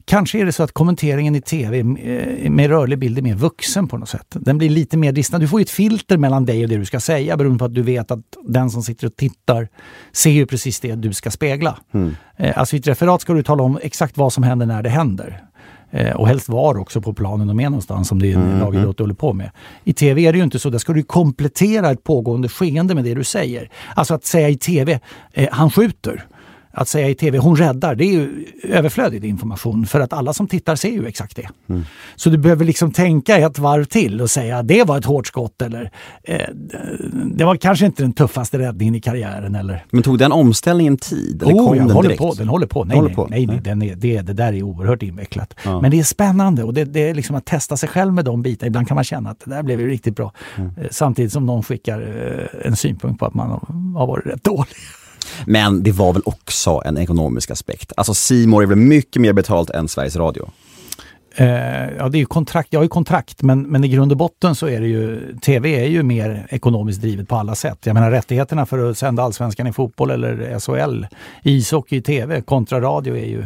Kanske 0.07 0.41
är 0.41 0.45
det 0.45 0.53
så 0.53 0.63
att 0.63 0.73
kommenteringen 0.73 1.35
i 1.35 1.41
tv 1.41 1.79
eh, 1.79 2.51
med 2.51 2.71
rörlig 2.71 2.99
bild 2.99 3.19
är 3.19 3.23
mer 3.23 3.35
vuxen 3.35 3.89
på 3.89 3.99
något 3.99 4.09
sätt. 4.09 4.27
Den 4.31 4.59
blir 4.59 4.71
lite 4.71 4.97
mer 4.97 5.13
distans. 5.13 5.41
Du 5.41 5.49
får 5.49 5.61
ett 5.61 5.71
filter 5.71 6.19
mellan 6.19 6.45
dig 6.45 6.63
och 6.63 6.69
det 6.69 6.77
du 6.77 6.85
ska 6.85 7.01
säga 7.01 7.37
beroende 7.37 7.59
på 7.59 7.65
att 7.65 7.75
du 7.75 7.83
vet 7.83 8.11
att 8.11 8.21
den 8.45 8.71
som 8.71 8.83
sitter 8.83 9.07
och 9.07 9.17
tittar 9.17 9.69
ser 10.13 10.31
ju 10.31 10.47
precis 10.47 10.81
det 10.81 10.95
du 10.95 11.13
ska 11.13 11.31
spegla. 11.31 11.79
Mm. 11.93 12.17
Eh, 12.37 12.59
alltså 12.59 12.77
i 12.77 12.79
ett 12.79 12.87
referat 12.87 13.21
ska 13.21 13.33
du 13.33 13.43
tala 13.43 13.63
om 13.63 13.79
exakt 13.83 14.17
vad 14.17 14.33
som 14.33 14.43
händer 14.43 14.67
när 14.67 14.83
det 14.83 14.91
händer. 14.91 15.43
Eh, 15.95 16.17
och 16.17 16.29
helst 16.29 16.49
var 16.49 16.79
också 16.79 17.01
på 17.01 17.15
planen 17.15 17.47
de 17.47 17.61
är 17.61 17.71
någonstans 17.71 18.09
som 18.09 18.23
det 18.23 18.33
är 18.33 18.37
mm. 18.37 18.59
lagidrott 18.59 18.99
håller 18.99 19.15
på 19.15 19.33
med. 19.33 19.51
I 19.85 19.93
tv 19.93 20.27
är 20.27 20.33
det 20.33 20.39
ju 20.39 20.45
inte 20.45 20.59
så. 20.59 20.71
Där 20.71 20.79
ska 20.79 20.93
du 20.93 21.03
komplettera 21.03 21.91
ett 21.91 22.05
pågående 22.05 22.49
skeende 22.49 22.95
med 22.95 23.05
det 23.05 23.15
du 23.15 23.25
säger. 23.25 23.71
Alltså 23.95 24.15
att 24.15 24.25
säga 24.25 24.49
i 24.49 24.57
tv, 24.57 25.01
eh, 25.33 25.49
han 25.53 25.71
skjuter 25.71 26.27
att 26.75 26.89
säga 26.89 27.09
i 27.09 27.15
tv 27.15 27.39
hon 27.39 27.57
räddar, 27.57 27.95
det 27.95 28.05
är 28.05 28.13
ju 28.13 28.47
överflödig 28.63 29.25
information 29.25 29.87
för 29.87 30.01
att 30.01 30.13
alla 30.13 30.33
som 30.33 30.49
tittar 30.49 30.77
ser 30.77 30.91
ju 30.91 31.07
exakt 31.07 31.37
det. 31.37 31.49
Mm. 31.69 31.85
Så 32.17 32.31
du 32.31 32.39
behöver 32.39 32.65
liksom 32.65 32.93
tänka 32.93 33.39
ett 33.39 33.59
varv 33.59 33.85
till 33.85 34.21
och 34.21 34.31
säga 34.31 34.63
det 34.63 34.85
var 34.85 34.99
ett 34.99 35.05
hårt 35.05 35.27
skott 35.27 35.63
eller 35.63 35.91
eh, 36.23 36.49
det 37.25 37.45
var 37.45 37.57
kanske 37.57 37.87
inte 37.87 38.03
den 38.03 38.13
tuffaste 38.13 38.59
räddningen 38.59 38.95
i 38.95 39.01
karriären. 39.01 39.55
Eller... 39.55 39.85
Men 39.91 40.03
tog 40.03 40.19
den 40.19 40.33
omställningen 40.33 40.97
tid? 40.97 41.43
Eller 41.43 41.55
oh, 41.55 41.67
kom 41.67 41.77
den 41.77 41.91
håller 41.91 42.09
direkt? 42.09 42.23
på, 42.23 42.35
den 42.35 42.49
håller 42.49 42.67
på. 42.67 42.85
Nej, 42.85 42.97
håller 42.97 43.09
nej, 43.09 43.17
på. 43.17 43.27
nej, 43.31 43.47
nej, 43.47 43.61
den 43.65 43.83
är, 43.83 43.95
det, 43.95 44.21
det 44.21 44.33
där 44.33 44.53
är 44.53 44.63
oerhört 44.63 45.03
invecklat. 45.03 45.55
Ja. 45.65 45.81
Men 45.81 45.91
det 45.91 45.99
är 45.99 46.03
spännande 46.03 46.65
och 46.65 46.75
det, 46.75 46.85
det, 46.85 47.09
är 47.09 47.15
liksom 47.15 47.37
att 47.37 47.45
testa 47.45 47.77
sig 47.77 47.89
själv 47.89 48.13
med 48.13 48.25
de 48.25 48.43
bitarna. 48.43 48.67
Ibland 48.67 48.89
kan 48.89 48.95
man 48.95 49.05
känna 49.05 49.31
att 49.31 49.41
det 49.45 49.51
där 49.51 49.63
blev 49.63 49.81
ju 49.81 49.89
riktigt 49.89 50.17
bra. 50.17 50.33
Mm. 50.57 50.71
Eh, 50.77 50.87
samtidigt 50.91 51.33
som 51.33 51.47
någon 51.47 51.63
skickar 51.63 52.01
eh, 52.01 52.67
en 52.67 52.77
synpunkt 52.77 53.19
på 53.19 53.27
att 53.27 53.35
man 53.35 53.51
har 53.97 54.07
varit 54.07 54.27
rätt 54.27 54.45
dålig. 54.45 54.77
Men 55.47 55.83
det 55.83 55.93
var 55.93 56.13
väl 56.13 56.23
också 56.25 56.83
en 56.85 56.99
ekonomisk 56.99 57.51
aspekt. 57.51 57.93
Alltså 57.97 58.15
Simor 58.15 58.63
är 58.63 58.67
väl 58.67 58.79
mycket 58.79 59.23
mer 59.23 59.33
betalt 59.33 59.71
än 59.71 59.89
Sveriges 59.89 60.17
Radio? 60.17 60.51
Eh, 61.37 61.47
ja, 61.99 62.09
det 62.09 62.21
är 62.21 62.25
kontrakt. 62.25 62.69
Jag 62.71 62.81
har 62.81 62.85
ju 62.85 62.89
kontrakt, 62.89 63.43
men, 63.43 63.63
men 63.63 63.85
i 63.85 63.89
grund 63.89 64.13
och 64.13 64.19
botten 64.19 64.55
så 64.55 64.69
är 64.69 64.81
det 64.81 64.87
ju, 64.87 65.37
tv 65.43 65.85
är 65.85 65.89
ju 65.89 66.03
mer 66.03 66.47
ekonomiskt 66.51 67.01
drivet 67.01 67.29
på 67.29 67.37
alla 67.37 67.55
sätt. 67.55 67.79
Jag 67.85 67.95
menar 67.95 68.11
rättigheterna 68.11 68.67
för 68.67 68.91
att 68.91 68.99
sända 68.99 69.23
allsvenskan 69.23 69.67
i 69.67 69.73
fotboll 69.73 70.11
eller 70.11 70.59
SHL, 70.59 71.07
ishockey 71.43 71.97
i 71.97 72.03
tv 72.03 72.41
kontra 72.41 72.81
radio 72.81 73.17
är 73.17 73.27
ju 73.27 73.45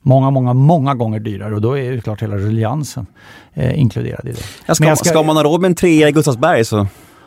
många, 0.00 0.30
många, 0.30 0.52
många 0.52 0.94
gånger 0.94 1.20
dyrare 1.20 1.54
och 1.54 1.60
då 1.60 1.78
är 1.78 1.82
ju 1.82 2.00
klart 2.00 2.22
hela 2.22 2.36
ruljansen 2.36 3.06
eh, 3.54 3.80
inkluderad 3.80 4.28
i 4.28 4.32
det. 4.32 4.42
Ja, 4.66 4.74
ska, 4.74 4.96
ska 4.96 5.22
man 5.22 5.36
ha 5.36 5.44
råd 5.44 5.60
med 5.60 5.68
en 5.68 5.74
trea 5.74 6.08
i 6.08 6.12
Gustavsberg 6.12 6.64
så 6.64 6.86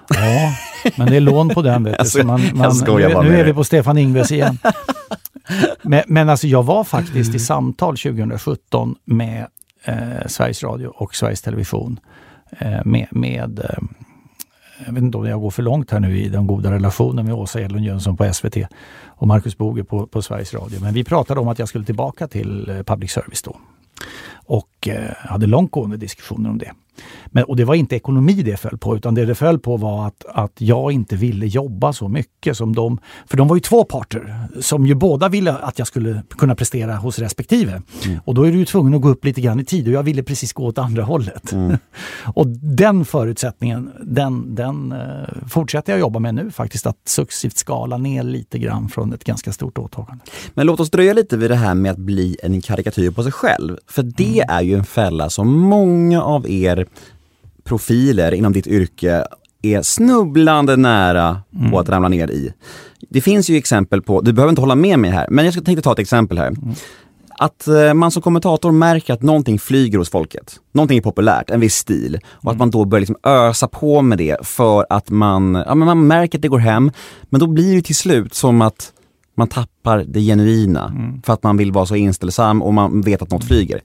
Ja, 0.09 0.53
men 0.95 1.07
det 1.07 1.15
är 1.15 1.19
lån 1.19 1.49
på 1.49 1.61
den. 1.61 1.83
Vet 1.83 1.99
du. 1.99 2.05
Så 2.05 2.23
man, 2.23 2.41
man, 2.53 2.75
nu, 2.87 3.07
nu 3.23 3.39
är 3.39 3.43
vi 3.43 3.53
på 3.53 3.63
Stefan 3.63 3.97
Ingves 3.97 4.31
igen. 4.31 4.57
men, 5.81 6.03
men 6.07 6.29
alltså 6.29 6.47
jag 6.47 6.63
var 6.63 6.83
faktiskt 6.83 7.35
i 7.35 7.39
samtal 7.39 7.97
2017 7.97 8.95
med 9.05 9.47
eh, 9.83 10.27
Sveriges 10.27 10.63
Radio 10.63 10.87
och 10.87 11.15
Sveriges 11.15 11.41
Television. 11.41 11.99
Eh, 12.59 12.85
med, 12.85 13.07
med 13.11 13.59
eh, 13.59 13.77
jag 14.85 14.93
vet 14.93 15.03
inte 15.03 15.17
om 15.17 15.25
jag 15.25 15.41
går 15.41 15.49
för 15.49 15.63
långt 15.63 15.91
här 15.91 15.99
nu 15.99 16.19
i 16.19 16.29
den 16.29 16.47
goda 16.47 16.71
relationen 16.71 17.25
med 17.25 17.35
Åsa 17.35 17.61
Edlund 17.61 17.85
Jönsson 17.85 18.17
på 18.17 18.33
SVT 18.33 18.57
och 19.05 19.27
Marcus 19.27 19.57
Boge 19.57 19.83
på, 19.83 20.07
på 20.07 20.21
Sveriges 20.21 20.53
Radio. 20.53 20.79
Men 20.81 20.93
vi 20.93 21.03
pratade 21.03 21.39
om 21.39 21.47
att 21.47 21.59
jag 21.59 21.67
skulle 21.67 21.85
tillbaka 21.85 22.27
till 22.27 22.69
eh, 22.69 22.83
public 22.83 23.11
service 23.11 23.41
då. 23.41 23.57
Och 24.33 24.87
eh, 24.87 25.11
hade 25.17 25.47
långtgående 25.47 25.97
diskussioner 25.97 26.49
om 26.49 26.57
det. 26.57 26.71
Men, 27.25 27.43
och 27.43 27.55
det 27.55 27.65
var 27.65 27.75
inte 27.75 27.95
ekonomi 27.95 28.33
det 28.33 28.57
föll 28.57 28.77
på, 28.77 28.95
utan 28.97 29.15
det 29.15 29.25
det 29.25 29.35
föll 29.35 29.59
på 29.59 29.77
var 29.77 30.07
att, 30.07 30.25
att 30.29 30.53
jag 30.57 30.91
inte 30.91 31.15
ville 31.15 31.45
jobba 31.45 31.93
så 31.93 32.07
mycket 32.07 32.57
som 32.57 32.75
de. 32.75 32.99
För 33.27 33.37
de 33.37 33.47
var 33.47 33.55
ju 33.55 33.59
två 33.59 33.83
parter 33.83 34.47
som 34.61 34.85
ju 34.85 34.95
båda 34.95 35.29
ville 35.29 35.53
att 35.53 35.79
jag 35.79 35.87
skulle 35.87 36.23
kunna 36.29 36.55
prestera 36.55 36.95
hos 36.95 37.19
respektive. 37.19 37.81
Mm. 38.05 38.19
Och 38.25 38.33
då 38.33 38.43
är 38.43 38.51
du 38.51 38.57
ju 38.57 38.65
tvungen 38.65 38.93
att 38.93 39.01
gå 39.01 39.09
upp 39.09 39.25
lite 39.25 39.41
grann 39.41 39.59
i 39.59 39.65
tid 39.65 39.87
och 39.87 39.93
jag 39.93 40.03
ville 40.03 40.23
precis 40.23 40.53
gå 40.53 40.65
åt 40.65 40.77
andra 40.77 41.03
hållet. 41.03 41.51
Mm. 41.51 41.77
och 42.33 42.47
den 42.47 43.05
förutsättningen, 43.05 43.91
den, 44.01 44.55
den 44.55 44.91
uh, 44.91 45.47
fortsätter 45.47 45.93
jag 45.93 45.99
jobba 45.99 46.19
med 46.19 46.35
nu 46.35 46.51
faktiskt, 46.51 46.87
att 46.87 46.97
successivt 47.05 47.57
skala 47.57 47.97
ner 47.97 48.23
lite 48.23 48.59
grann 48.59 48.89
från 48.89 49.13
ett 49.13 49.23
ganska 49.23 49.51
stort 49.51 49.77
åtagande. 49.77 50.23
Men 50.53 50.65
låt 50.65 50.79
oss 50.79 50.91
dröja 50.91 51.13
lite 51.13 51.37
vid 51.37 51.51
det 51.51 51.55
här 51.55 51.73
med 51.73 51.91
att 51.91 51.97
bli 51.97 52.37
en 52.43 52.61
karikatyr 52.61 53.11
på 53.11 53.23
sig 53.23 53.31
själv. 53.31 53.77
För 53.87 54.03
det 54.03 54.41
mm. 54.41 54.55
är 54.55 54.61
ju 54.61 54.75
en 54.75 54.85
fälla 54.85 55.29
som 55.29 55.57
många 55.57 56.23
av 56.23 56.49
er 56.49 56.87
profiler 57.63 58.33
inom 58.33 58.53
ditt 58.53 58.67
yrke 58.67 59.25
är 59.61 59.81
snubblande 59.81 60.75
nära 60.75 61.41
mm. 61.55 61.71
på 61.71 61.79
att 61.79 61.89
ramla 61.89 62.09
ner 62.09 62.31
i. 62.31 62.53
Det 63.09 63.21
finns 63.21 63.49
ju 63.49 63.57
exempel 63.57 64.01
på, 64.01 64.21
du 64.21 64.33
behöver 64.33 64.49
inte 64.49 64.61
hålla 64.61 64.75
med 64.75 64.99
mig 64.99 65.11
här, 65.11 65.27
men 65.29 65.45
jag 65.45 65.53
tänkte 65.53 65.81
ta 65.81 65.91
ett 65.91 65.99
exempel 65.99 66.37
här. 66.37 66.47
Mm. 66.47 66.73
Att 67.41 67.67
eh, 67.67 67.93
man 67.93 68.11
som 68.11 68.21
kommentator 68.21 68.71
märker 68.71 69.13
att 69.13 69.21
någonting 69.21 69.59
flyger 69.59 69.97
hos 69.97 70.09
folket. 70.09 70.59
Någonting 70.71 70.97
är 70.97 71.01
populärt, 71.01 71.49
en 71.49 71.59
viss 71.59 71.75
stil. 71.75 72.19
Och 72.25 72.43
mm. 72.43 72.51
att 72.51 72.57
man 72.57 72.69
då 72.69 72.85
börjar 72.85 72.99
liksom 72.99 73.17
ösa 73.23 73.67
på 73.67 74.01
med 74.01 74.17
det 74.17 74.47
för 74.47 74.85
att 74.89 75.09
man, 75.09 75.63
ja, 75.67 75.75
men 75.75 75.85
man 75.85 76.07
märker 76.07 76.37
att 76.37 76.41
det 76.41 76.47
går 76.47 76.59
hem. 76.59 76.91
Men 77.29 77.39
då 77.39 77.47
blir 77.47 77.75
det 77.75 77.81
till 77.81 77.95
slut 77.95 78.33
som 78.33 78.61
att 78.61 78.93
man 79.35 79.47
tappar 79.47 80.03
det 80.07 80.21
genuina 80.21 80.85
mm. 80.85 81.21
för 81.21 81.33
att 81.33 81.43
man 81.43 81.57
vill 81.57 81.71
vara 81.71 81.85
så 81.85 81.95
inställsam 81.95 82.61
och 82.61 82.73
man 82.73 83.01
vet 83.01 83.21
att 83.21 83.31
något 83.31 83.45
flyger. 83.45 83.81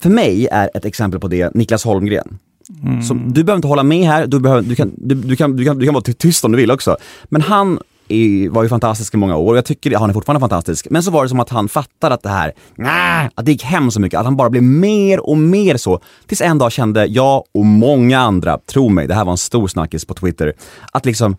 För 0.00 0.10
mig 0.10 0.48
är 0.50 0.70
ett 0.74 0.84
exempel 0.84 1.20
på 1.20 1.28
det 1.28 1.54
Niklas 1.54 1.84
Holmgren. 1.84 2.38
Mm. 2.82 3.02
Så 3.02 3.14
du 3.14 3.44
behöver 3.44 3.56
inte 3.56 3.68
hålla 3.68 3.82
med 3.82 4.06
här, 4.06 4.26
du, 4.26 4.40
behöver, 4.40 4.62
du, 4.62 4.74
kan, 4.74 4.92
du, 4.96 5.14
du, 5.14 5.36
kan, 5.36 5.56
du, 5.56 5.64
kan, 5.64 5.78
du 5.78 5.84
kan 5.84 5.94
vara 5.94 6.04
tyst 6.04 6.44
om 6.44 6.52
du 6.52 6.58
vill 6.58 6.70
också. 6.70 6.96
Men 7.24 7.42
han 7.42 7.78
är, 8.08 8.48
var 8.48 8.62
ju 8.62 8.68
fantastisk 8.68 9.14
i 9.14 9.16
många 9.16 9.36
år 9.36 9.50
och 9.50 9.56
jag 9.56 9.64
tycker 9.64 9.96
han 9.96 10.10
är 10.10 10.14
fortfarande 10.14 10.40
fantastisk. 10.40 10.86
Men 10.90 11.02
så 11.02 11.10
var 11.10 11.22
det 11.22 11.28
som 11.28 11.40
att 11.40 11.50
han 11.50 11.68
fattade 11.68 12.14
att 12.14 12.22
det 12.22 12.28
här, 12.28 12.52
nah, 12.76 13.26
att 13.34 13.46
det 13.46 13.52
gick 13.52 13.64
hem 13.64 13.90
så 13.90 14.00
mycket, 14.00 14.18
att 14.18 14.24
han 14.24 14.36
bara 14.36 14.50
blev 14.50 14.62
mer 14.62 15.20
och 15.20 15.38
mer 15.38 15.76
så. 15.76 16.00
Tills 16.26 16.40
en 16.40 16.58
dag 16.58 16.72
kände 16.72 17.06
jag 17.06 17.44
och 17.54 17.66
många 17.66 18.18
andra, 18.18 18.58
tro 18.58 18.88
mig, 18.88 19.06
det 19.06 19.14
här 19.14 19.24
var 19.24 19.32
en 19.32 19.38
stor 19.38 19.68
snackis 19.68 20.04
på 20.04 20.14
Twitter, 20.14 20.52
att 20.92 21.06
liksom 21.06 21.36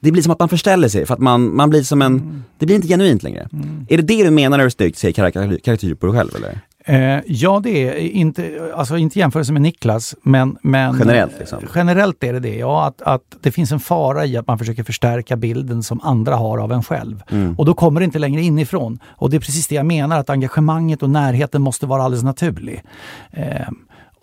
det 0.00 0.10
blir 0.10 0.22
som 0.22 0.32
att 0.32 0.38
man 0.38 0.48
förställer 0.48 0.88
sig 0.88 1.06
för 1.06 1.14
att 1.14 1.20
man, 1.20 1.56
man 1.56 1.70
blir 1.70 1.82
som 1.82 2.02
en, 2.02 2.12
mm. 2.12 2.44
det 2.58 2.66
blir 2.66 2.76
inte 2.76 2.88
genuint 2.88 3.22
längre. 3.22 3.48
Mm. 3.52 3.86
Är 3.88 3.96
det 3.96 4.02
det 4.02 4.24
du 4.24 4.30
menar 4.30 4.58
när 4.58 4.64
du 4.64 4.70
säger 4.70 5.12
karaktär 5.12 5.94
på 5.94 6.06
dig 6.06 6.16
själv 6.16 6.36
eller? 6.36 6.60
Eh, 6.84 7.20
ja, 7.26 7.60
det 7.64 7.88
är 7.88 7.98
inte, 7.98 8.72
alltså 8.76 8.96
inte 8.96 9.18
jämförelse 9.18 9.52
med 9.52 9.62
Niklas, 9.62 10.14
men, 10.22 10.56
men 10.62 10.96
generellt, 10.98 11.38
liksom. 11.38 11.58
generellt 11.74 12.24
är 12.24 12.32
det 12.32 12.40
det. 12.40 12.56
Ja, 12.56 12.86
att, 12.86 13.02
att 13.02 13.36
det 13.40 13.50
finns 13.50 13.72
en 13.72 13.80
fara 13.80 14.26
i 14.26 14.36
att 14.36 14.46
man 14.46 14.58
försöker 14.58 14.84
förstärka 14.84 15.36
bilden 15.36 15.82
som 15.82 16.00
andra 16.00 16.36
har 16.36 16.58
av 16.58 16.72
en 16.72 16.82
själv. 16.82 17.22
Mm. 17.30 17.54
Och 17.58 17.64
då 17.64 17.74
kommer 17.74 18.00
det 18.00 18.04
inte 18.04 18.18
längre 18.18 18.42
inifrån. 18.42 18.98
Och 19.06 19.30
det 19.30 19.36
är 19.36 19.40
precis 19.40 19.66
det 19.66 19.74
jag 19.74 19.86
menar, 19.86 20.18
att 20.18 20.30
engagemanget 20.30 21.02
och 21.02 21.10
närheten 21.10 21.62
måste 21.62 21.86
vara 21.86 22.02
alldeles 22.02 22.24
naturlig. 22.24 22.82
Eh, 23.30 23.68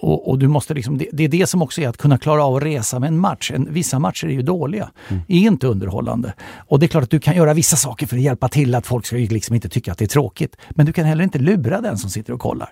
och, 0.02 0.30
och, 0.30 0.40
du 0.40 0.48
måste 0.48 0.74
liksom, 0.74 0.98
det, 0.98 1.08
det, 1.12 1.24
är 1.24 1.28
det 1.28 1.48
som 1.48 1.62
också 1.62 1.82
är 1.82 1.88
att 1.88 1.98
kunna 1.98 2.18
klara 2.18 2.44
av 2.44 2.56
att 2.56 2.64
resa 2.64 3.00
med 3.00 3.08
en 3.08 3.20
match. 3.20 3.52
En, 3.52 3.74
vissa 3.74 4.00
matcher 4.00 4.28
är 4.28 4.32
ju 4.32 4.42
dåliga, 4.42 4.92
mm. 5.10 5.22
är 5.28 5.38
inte 5.38 5.68
underhållande. 5.68 6.34
Och 6.68 6.80
det 6.80 6.86
är 6.86 6.88
klart 6.88 7.04
att 7.04 7.10
du 7.10 7.20
kan 7.20 7.36
göra 7.36 7.54
vissa 7.54 7.76
saker 7.76 8.08
för 8.08 8.16
att 8.16 8.22
hjälpa 8.22 8.50
till 8.50 8.76
att 8.76 8.88
folk 8.88 9.06
ska 9.06 9.16
liksom 9.16 9.56
inte 9.56 9.70
tycka 9.70 9.92
att 9.92 9.98
det 9.98 10.06
är 10.06 10.08
tråkigt. 10.08 10.58
Men 10.70 10.86
du 10.86 10.94
kan 10.94 11.06
heller 11.06 11.24
inte 11.24 11.40
lura 11.40 11.82
den 11.82 11.98
som 11.98 12.10
sitter 12.10 12.34
och 12.34 12.40
kollar. 12.40 12.70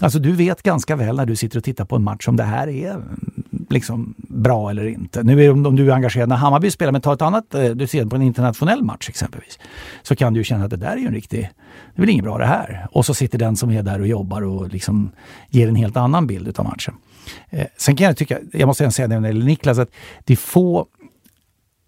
Alltså 0.00 0.18
du 0.18 0.32
vet 0.32 0.62
ganska 0.62 0.96
väl 0.96 1.16
när 1.16 1.26
du 1.26 1.36
sitter 1.36 1.58
och 1.58 1.64
tittar 1.64 1.84
på 1.84 1.96
en 1.96 2.02
match 2.02 2.28
om 2.28 2.36
det 2.36 2.44
här 2.44 2.68
är 2.68 3.02
liksom 3.68 4.14
bra 4.18 4.70
eller 4.70 4.86
inte. 4.86 5.22
Nu 5.22 5.44
är 5.44 5.50
om, 5.50 5.66
om 5.66 5.76
du 5.76 5.90
är 5.90 5.94
engagerad 5.94 6.28
när 6.28 6.36
Hammarby 6.36 6.70
spelar, 6.70 6.92
men 6.92 7.00
ta 7.00 7.12
ett 7.12 7.22
annat, 7.22 7.54
eh, 7.54 7.64
du 7.64 7.86
ser 7.86 8.06
på 8.06 8.16
en 8.16 8.22
internationell 8.22 8.82
match 8.82 9.08
exempelvis. 9.08 9.58
Så 10.02 10.16
kan 10.16 10.34
du 10.34 10.40
ju 10.40 10.44
känna 10.44 10.64
att 10.64 10.70
det 10.70 10.76
där 10.76 10.92
är 10.92 10.96
ju 10.96 11.06
en 11.06 11.14
riktig, 11.14 11.40
det 11.94 12.00
är 12.00 12.00
väl 12.00 12.10
inget 12.10 12.24
bra 12.24 12.38
det 12.38 12.46
här. 12.46 12.86
Och 12.92 13.06
så 13.06 13.14
sitter 13.14 13.38
den 13.38 13.56
som 13.56 13.70
är 13.70 13.82
där 13.82 14.00
och 14.00 14.06
jobbar 14.06 14.42
och 14.42 14.68
liksom 14.68 15.10
ger 15.48 15.68
en 15.68 15.76
helt 15.76 15.96
annan 15.96 16.26
bild 16.26 16.58
av 16.58 16.64
matchen. 16.64 16.94
Eh, 17.50 17.66
sen 17.76 17.96
kan 17.96 18.06
jag 18.06 18.16
tycka, 18.16 18.38
jag 18.52 18.66
måste 18.66 18.90
säga 18.90 19.08
det 19.08 19.14
när 19.14 19.20
det 19.20 19.28
gäller 19.28 19.46
Niklas, 19.46 19.78
att 19.78 19.90
det 20.24 20.32
är 20.32 20.36
få, 20.36 20.86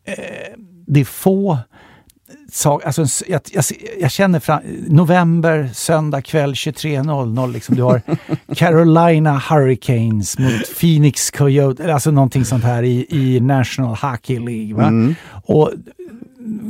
eh, 0.04 0.14
det 0.86 1.00
är 1.00 1.04
få 1.04 1.58
sak, 2.58 2.84
alltså, 2.84 3.24
jag, 3.28 3.40
jag, 3.52 3.64
jag, 4.00 4.10
känner 4.10 4.40
fram, 4.40 4.60
november, 4.88 5.70
söndag 5.74 6.22
kväll 6.22 6.52
23.00. 6.52 7.52
Liksom, 7.52 7.76
du 7.76 7.82
har 7.82 8.02
Carolina 8.54 9.38
Hurricanes 9.38 10.38
mot 10.38 10.78
Phoenix 10.80 11.30
Coyote, 11.30 11.94
alltså 11.94 12.10
någonting 12.10 12.44
sånt 12.44 12.64
här 12.64 12.82
i, 12.82 13.06
i 13.08 13.40
National 13.40 13.96
Hockey 13.96 14.38
League. 14.38 14.86
Mm. 14.86 15.14
Och 15.44 15.72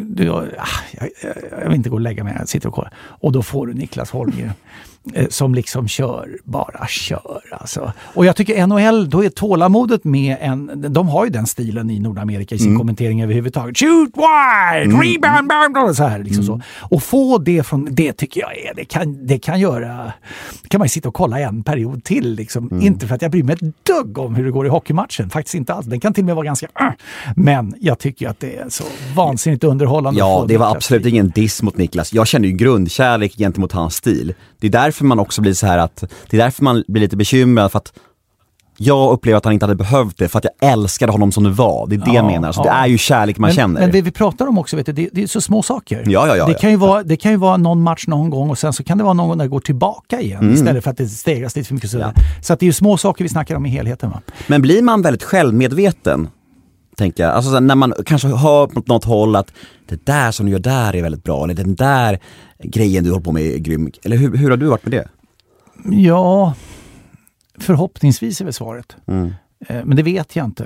du, 0.07 0.31
ah, 0.31 0.67
jag, 0.91 1.09
jag, 1.51 1.69
vill 1.69 1.77
inte 1.77 1.91
gå 1.91 1.95
och 1.95 2.01
lägga 2.01 2.25
mig, 2.25 2.37
jag 2.39 2.49
sitter 2.49 2.69
och 2.69 2.75
kollar. 2.75 2.93
Och 2.99 3.33
då 3.33 3.43
får 3.43 3.67
du 3.67 3.75
Niklas 3.75 4.11
Holmgren. 4.11 4.53
Eh, 5.15 5.29
som 5.29 5.55
liksom 5.55 5.89
kör, 5.89 6.39
bara 6.45 6.87
kör 6.87 7.43
alltså. 7.51 7.93
Och 7.99 8.27
jag 8.27 8.37
tycker 8.37 8.67
NHL, 8.67 9.11
då 9.11 9.25
är 9.25 9.29
tålamodet 9.29 10.05
med 10.05 10.37
en, 10.41 10.93
de 10.93 11.09
har 11.09 11.25
ju 11.25 11.31
den 11.31 11.47
stilen 11.47 11.91
i 11.91 12.01
Nordamerika 12.01 12.55
i 12.55 12.59
sin 12.59 12.67
mm. 12.67 12.79
kommentering 12.79 13.23
överhuvudtaget. 13.23 13.79
Shoot 13.79 14.11
wide, 14.17 14.95
mm. 14.95 15.01
rebound, 15.01 15.49
bam, 15.49 15.95
så 15.95 16.05
här 16.05 16.19
liksom 16.19 16.45
mm. 16.45 16.61
så. 16.61 16.61
Och 16.95 17.03
få 17.03 17.39
det 17.39 17.63
från, 17.63 17.89
det 17.91 18.13
tycker 18.13 18.41
jag 18.41 18.59
är, 18.59 18.75
det 18.75 18.85
kan, 18.85 19.27
det 19.27 19.39
kan 19.39 19.61
göra, 19.61 20.13
kan 20.69 20.79
man 20.79 20.89
sitta 20.89 21.09
och 21.09 21.15
kolla 21.15 21.41
en 21.41 21.63
period 21.63 22.05
till 22.05 22.35
liksom. 22.35 22.69
Mm. 22.71 22.87
Inte 22.87 23.07
för 23.07 23.15
att 23.15 23.23
jag 23.23 23.31
bryr 23.31 23.43
mig 23.43 23.55
ett 23.55 23.87
dugg 23.87 24.19
om 24.19 24.35
hur 24.35 24.45
det 24.45 24.51
går 24.51 24.67
i 24.67 24.69
hockeymatchen, 24.69 25.31
faktiskt 25.31 25.55
inte 25.55 25.75
alls. 25.75 25.87
Den 25.87 26.01
kan 26.01 26.15
till 26.15 26.23
och 26.23 26.27
med 26.27 26.37
vara 26.37 26.47
ganska, 26.47 26.67
äh. 26.81 26.91
men 27.37 27.75
jag 27.81 27.99
tycker 27.99 28.29
att 28.29 28.41
det 28.41 28.57
är 28.57 28.69
så 28.69 28.85
vansinnigt 29.15 29.65
underhållande. 29.69 30.21
Ja, 30.21 30.45
det 30.49 30.57
var 30.57 30.77
absolut 30.77 31.07
ingen 31.07 31.31
diss 31.31 31.63
mot 31.63 31.77
Niklas. 31.77 32.13
Jag 32.13 32.27
känner 32.27 32.49
ju 32.49 32.55
grundkärlek 32.55 33.37
gentemot 33.37 33.73
hans 33.73 33.95
stil. 33.95 34.35
Det 34.61 34.67
är 34.67 34.71
därför 34.71 35.05
man 35.05 35.19
också 35.19 35.41
blir 35.41 35.55
så 35.55 35.67
här 35.67 35.79
att, 35.79 36.05
det 36.31 36.37
är 36.37 36.43
därför 36.43 36.65
man 36.65 36.85
blir 36.89 37.03
lite 37.03 37.17
bekymrad 37.17 37.73
för 37.73 37.79
att 37.79 37.93
jag 38.81 39.13
upplever 39.13 39.39
att 39.39 39.45
han 39.45 39.55
inte 39.55 39.67
hade 39.67 39.75
behövt 39.75 40.19
det 40.19 40.29
för 40.29 40.39
att 40.39 40.45
jag 40.45 40.73
älskade 40.73 41.13
honom 41.13 41.33
som 41.33 41.45
det 41.45 41.51
var. 41.51 41.87
Det 41.87 41.95
är 41.95 41.99
det 41.99 42.05
ja, 42.07 42.15
jag 42.15 42.25
menar. 42.25 42.53
Så 42.53 42.61
ja. 42.61 42.65
det 42.65 42.71
är 42.71 42.87
ju 42.87 42.99
kärlek 42.99 43.39
man 43.39 43.49
men, 43.49 43.57
känner. 43.57 43.81
Men 43.81 43.91
det 43.91 44.03
vi 44.03 44.11
pratar 44.11 44.47
om 44.47 44.59
också, 44.59 44.77
vet 44.77 44.87
du, 44.87 44.93
det, 44.93 45.09
det 45.13 45.23
är 45.23 45.27
så 45.27 45.41
små 45.41 45.63
saker. 45.63 46.05
Ja, 46.07 46.27
ja, 46.27 46.37
ja, 46.37 46.47
det, 46.47 46.55
kan 46.55 46.71
ju 46.71 46.77
vara, 46.77 47.03
det 47.03 47.17
kan 47.17 47.31
ju 47.31 47.37
vara 47.37 47.57
någon 47.57 47.83
match 47.83 48.07
någon 48.07 48.31
gång 48.31 48.51
och 48.51 48.59
sen 48.59 48.73
så 48.73 48.85
kan 48.85 48.99
det 48.99 49.05
vara 49.05 49.15
någon 49.15 49.29
gång 49.29 49.39
där 49.39 49.45
det 49.45 49.49
går 49.49 49.61
tillbaka 49.61 50.21
igen 50.21 50.41
mm. 50.41 50.55
istället 50.55 50.85
för 50.85 50.91
att 50.91 50.97
det 50.97 51.09
stegras 51.09 51.57
lite 51.57 51.69
för 51.69 51.75
mycket. 51.75 51.91
Så, 51.91 52.13
så 52.43 52.53
att 52.53 52.61
det 52.61 52.65
är 52.65 52.69
ju 52.69 52.73
små 52.73 52.97
saker 52.97 53.25
vi 53.25 53.29
snackar 53.29 53.55
om 53.55 53.67
i 53.67 53.69
helheten. 53.69 54.11
Va? 54.11 54.21
Men 54.47 54.63
blir 54.63 54.83
man 54.83 55.03
väldigt 55.03 55.23
självmedveten 55.23 56.29
tänker 56.99 57.23
jag. 57.23 57.33
Alltså 57.33 57.61
när 57.61 57.75
man 57.75 57.95
kanske 58.07 58.29
hör 58.29 58.67
på 58.67 58.83
något 58.87 59.05
håll 59.05 59.37
att 59.37 59.53
det 59.87 60.07
där 60.07 60.31
som 60.31 60.47
du 60.47 60.53
gör 60.53 60.59
där 60.59 60.97
är 60.97 61.03
väldigt 61.03 61.25
bra, 61.25 61.45
eller 61.45 61.55
den 61.55 61.75
där 61.75 62.19
grejen 62.59 63.05
du 63.05 63.11
håller 63.11 63.25
på 63.25 63.33
med 63.33 63.43
är 63.43 63.59
grym. 63.59 63.93
Eller 64.03 64.17
hur, 64.17 64.37
hur 64.37 64.51
har 64.51 64.57
du 64.57 64.67
varit 64.67 64.85
med 64.85 64.93
det? 64.93 65.09
Ja, 65.97 66.55
förhoppningsvis 67.59 68.41
är 68.41 68.45
väl 68.45 68.55
svaret. 68.55 68.97
Mm. 69.07 69.33
Eh, 69.69 69.85
men 69.85 69.97
det 69.97 70.03
vet 70.03 70.37
jag 70.37 70.45
inte. 70.45 70.65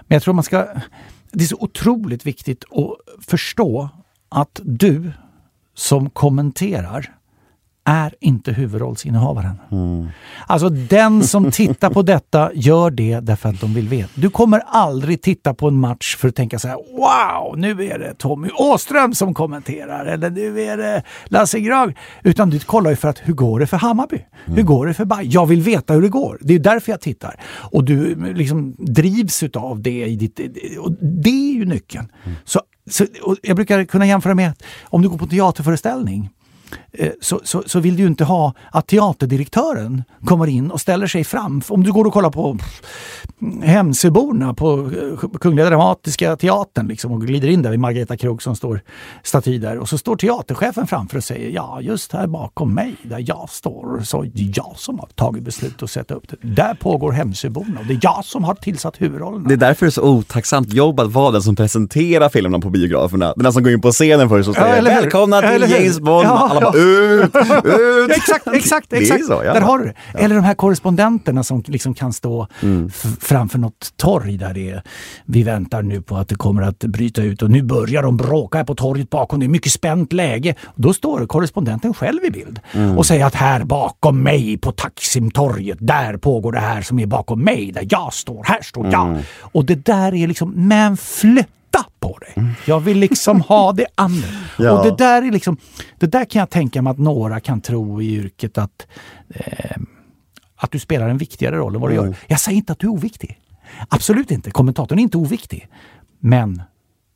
Men 0.00 0.16
jag 0.16 0.22
tror 0.22 0.34
man 0.34 0.44
ska... 0.44 0.66
Det 1.32 1.44
är 1.44 1.48
så 1.48 1.56
otroligt 1.60 2.26
viktigt 2.26 2.64
att 2.70 3.24
förstå 3.24 3.88
att 4.28 4.60
du 4.64 5.12
som 5.74 6.10
kommenterar 6.10 7.14
är 7.84 8.14
inte 8.20 8.52
huvudrollsinnehavaren. 8.52 9.60
Mm. 9.70 10.08
Alltså 10.46 10.68
den 10.68 11.24
som 11.24 11.50
tittar 11.50 11.90
på 11.90 12.02
detta 12.02 12.50
gör 12.54 12.90
det 12.90 13.20
därför 13.20 13.48
att 13.48 13.60
de 13.60 13.74
vill 13.74 13.88
veta. 13.88 14.10
Du 14.14 14.30
kommer 14.30 14.62
aldrig 14.66 15.22
titta 15.22 15.54
på 15.54 15.68
en 15.68 15.80
match 15.80 16.16
för 16.16 16.28
att 16.28 16.34
tänka 16.34 16.58
så 16.58 16.68
här 16.68 16.76
Wow, 16.76 17.58
nu 17.58 17.70
är 17.84 17.98
det 17.98 18.14
Tommy 18.14 18.48
Åström 18.58 19.14
som 19.14 19.34
kommenterar 19.34 20.06
eller 20.06 20.30
nu 20.30 20.60
är 20.60 20.76
det 20.76 21.02
Lasse 21.24 21.60
Grag. 21.60 21.98
Utan 22.22 22.50
du 22.50 22.58
kollar 22.58 22.90
ju 22.90 22.96
för 22.96 23.08
att 23.08 23.18
hur 23.22 23.34
går 23.34 23.60
det 23.60 23.66
för 23.66 23.76
Hammarby? 23.76 24.24
Mm. 24.44 24.56
Hur 24.56 24.62
går 24.62 24.86
det 24.86 24.94
för 24.94 25.04
Bayern? 25.04 25.30
Jag 25.30 25.46
vill 25.46 25.62
veta 25.62 25.94
hur 25.94 26.02
det 26.02 26.08
går. 26.08 26.38
Det 26.40 26.54
är 26.54 26.58
därför 26.58 26.92
jag 26.92 27.00
tittar. 27.00 27.40
Och 27.46 27.84
du 27.84 28.14
liksom 28.34 28.74
drivs 28.78 29.42
utav 29.42 29.82
det. 29.82 30.06
I 30.06 30.16
ditt, 30.16 30.40
och 30.78 30.92
det 30.92 31.50
är 31.50 31.54
ju 31.54 31.64
nyckeln. 31.64 32.08
Mm. 32.24 32.36
Så, 32.44 32.60
så 32.90 33.06
jag 33.42 33.56
brukar 33.56 33.84
kunna 33.84 34.06
jämföra 34.06 34.34
med 34.34 34.52
om 34.84 35.02
du 35.02 35.08
går 35.08 35.18
på 35.18 35.26
teaterföreställning 35.26 36.30
så, 37.20 37.40
så, 37.44 37.62
så, 37.66 37.80
vill 37.80 37.96
du 37.96 38.02
ju 38.02 38.08
inte 38.08 38.24
ha 38.24 38.52
att 38.70 38.86
teaterdirektören 38.86 40.04
kommer 40.24 40.46
in 40.46 40.70
och 40.70 40.80
ställer 40.80 41.06
sig 41.06 41.24
fram. 41.24 41.62
Om 41.68 41.84
du 41.84 41.92
går 41.92 42.04
och 42.04 42.12
kollar 42.12 42.30
på 42.30 42.58
Hemsöborna 43.62 44.54
på 44.54 44.72
eh, 44.72 45.38
Kungliga 45.40 45.66
Dramatiska 45.66 46.36
Teatern 46.36 46.88
liksom, 46.88 47.12
och 47.12 47.26
glider 47.26 47.48
in 47.48 47.62
där 47.62 47.70
vid 47.70 47.80
Margareta 47.80 48.16
Krog 48.16 48.42
som 48.42 48.56
står 48.56 48.80
staty 49.22 49.58
där 49.58 49.78
och 49.78 49.88
så 49.88 49.98
står 49.98 50.16
teaterchefen 50.16 50.86
framför 50.86 51.16
och 51.16 51.24
säger 51.24 51.50
ja, 51.50 51.80
just 51.80 52.12
här 52.12 52.26
bakom 52.26 52.74
mig 52.74 52.96
där 53.02 53.24
jag 53.26 53.50
står 53.50 54.00
så 54.04 54.22
är 54.22 54.30
det 54.34 54.42
jag 54.56 54.74
som 54.76 54.98
har 54.98 55.08
tagit 55.14 55.42
beslut 55.42 55.82
att 55.82 55.90
sätta 55.90 56.14
upp 56.14 56.28
det. 56.28 56.36
Där 56.40 56.74
pågår 56.74 57.12
Hemsöborna 57.12 57.80
och 57.80 57.86
det 57.86 57.94
är 57.94 58.00
jag 58.02 58.24
som 58.24 58.44
har 58.44 58.54
tillsatt 58.54 59.00
huvudrollerna. 59.00 59.48
Det 59.48 59.54
är 59.54 59.56
därför 59.56 59.86
det 59.86 59.90
är 59.90 59.90
så 59.90 60.02
otacksamt 60.02 60.72
jobb 60.72 61.00
att 61.00 61.12
vara 61.12 61.30
den 61.30 61.42
som 61.42 61.56
presenterar 61.56 62.28
filmerna 62.28 62.58
på 62.58 62.70
biograferna. 62.70 63.34
Den 63.36 63.52
som 63.52 63.62
går 63.62 63.72
in 63.72 63.80
på 63.80 63.92
scenen 63.92 64.28
först 64.28 64.48
och 64.48 64.54
säger 64.54 64.76
ja, 64.76 64.82
välkomna 64.82 65.40
till 65.40 65.62
ja, 65.62 65.66
James 65.66 66.00
Bond. 66.00 66.26
Ja, 66.26 66.48
Alla 66.50 66.60
bara 66.60 66.72
ut, 66.84 67.36
ut! 67.64 68.10
exakt, 68.16 68.46
exakt, 68.46 68.92
exakt. 68.92 69.24
Så, 69.24 69.42
Där 69.42 69.60
har 69.60 69.78
du 69.78 69.84
det. 69.84 69.94
Eller 70.18 70.34
de 70.34 70.44
här 70.44 70.54
korrespondenterna 70.54 71.42
som 71.42 71.62
liksom 71.66 71.94
kan 71.94 72.12
stå 72.12 72.48
mm. 72.62 72.90
framför 73.20 73.58
något 73.58 73.96
torg 73.96 74.36
där 74.36 74.54
det 74.54 74.70
är, 74.70 74.82
vi 75.24 75.42
väntar 75.42 75.82
nu 75.82 76.02
på 76.02 76.16
att 76.16 76.28
det 76.28 76.34
kommer 76.34 76.62
att 76.62 76.78
bryta 76.78 77.22
ut 77.22 77.42
och 77.42 77.50
nu 77.50 77.62
börjar 77.62 78.02
de 78.02 78.16
bråka 78.16 78.58
här 78.58 78.64
på 78.64 78.74
torget 78.74 79.10
bakom. 79.10 79.40
Det 79.40 79.46
är 79.46 79.48
mycket 79.48 79.72
spänt 79.72 80.12
läge. 80.12 80.54
Då 80.74 80.92
står 80.92 81.26
korrespondenten 81.26 81.94
själv 81.94 82.24
i 82.24 82.30
bild 82.30 82.60
mm. 82.72 82.98
och 82.98 83.06
säger 83.06 83.26
att 83.26 83.34
här 83.34 83.64
bakom 83.64 84.22
mig 84.22 84.58
på 84.58 84.72
Taksimtorget, 84.72 85.78
där 85.80 86.16
pågår 86.16 86.52
det 86.52 86.60
här 86.60 86.82
som 86.82 86.98
är 86.98 87.06
bakom 87.06 87.40
mig, 87.40 87.72
där 87.72 87.86
jag 87.90 88.12
står. 88.12 88.44
Här 88.44 88.62
står 88.62 88.86
jag. 88.86 89.08
Mm. 89.08 89.22
Och 89.40 89.64
det 89.64 89.86
där 89.86 90.14
är 90.14 90.26
liksom, 90.26 90.50
men 90.68 90.96
flytta 90.96 91.48
på 92.00 92.18
dig. 92.18 92.32
Mm. 92.36 92.50
Jag 92.66 92.80
vill 92.80 92.98
liksom 92.98 93.40
ha 93.40 93.72
det 93.72 93.86
andra. 93.94 94.28
ja. 94.58 94.78
Och 94.78 94.84
det 94.84 94.96
där 94.96 95.22
är 95.22 95.32
liksom, 95.32 95.56
det 95.98 96.06
där 96.06 96.24
kan 96.24 96.40
jag 96.40 96.50
tänka 96.50 96.82
mig 96.82 96.90
att 96.90 96.98
några 96.98 97.40
kan 97.40 97.60
tro 97.60 98.02
i 98.02 98.14
yrket 98.14 98.58
att 98.58 98.86
eh, 99.28 99.76
att 100.56 100.70
du 100.70 100.78
spelar 100.78 101.08
en 101.08 101.18
viktigare 101.18 101.56
roll 101.56 101.74
än 101.74 101.80
vad 101.80 101.90
du 101.90 101.94
mm. 101.94 102.06
gör. 102.06 102.16
Jag 102.26 102.40
säger 102.40 102.56
inte 102.56 102.72
att 102.72 102.78
du 102.78 102.86
är 102.86 102.90
oviktig. 102.90 103.40
Absolut 103.88 104.30
inte. 104.30 104.50
Kommentatorn 104.50 104.98
är 104.98 105.02
inte 105.02 105.16
oviktig. 105.16 105.68
Men 106.20 106.62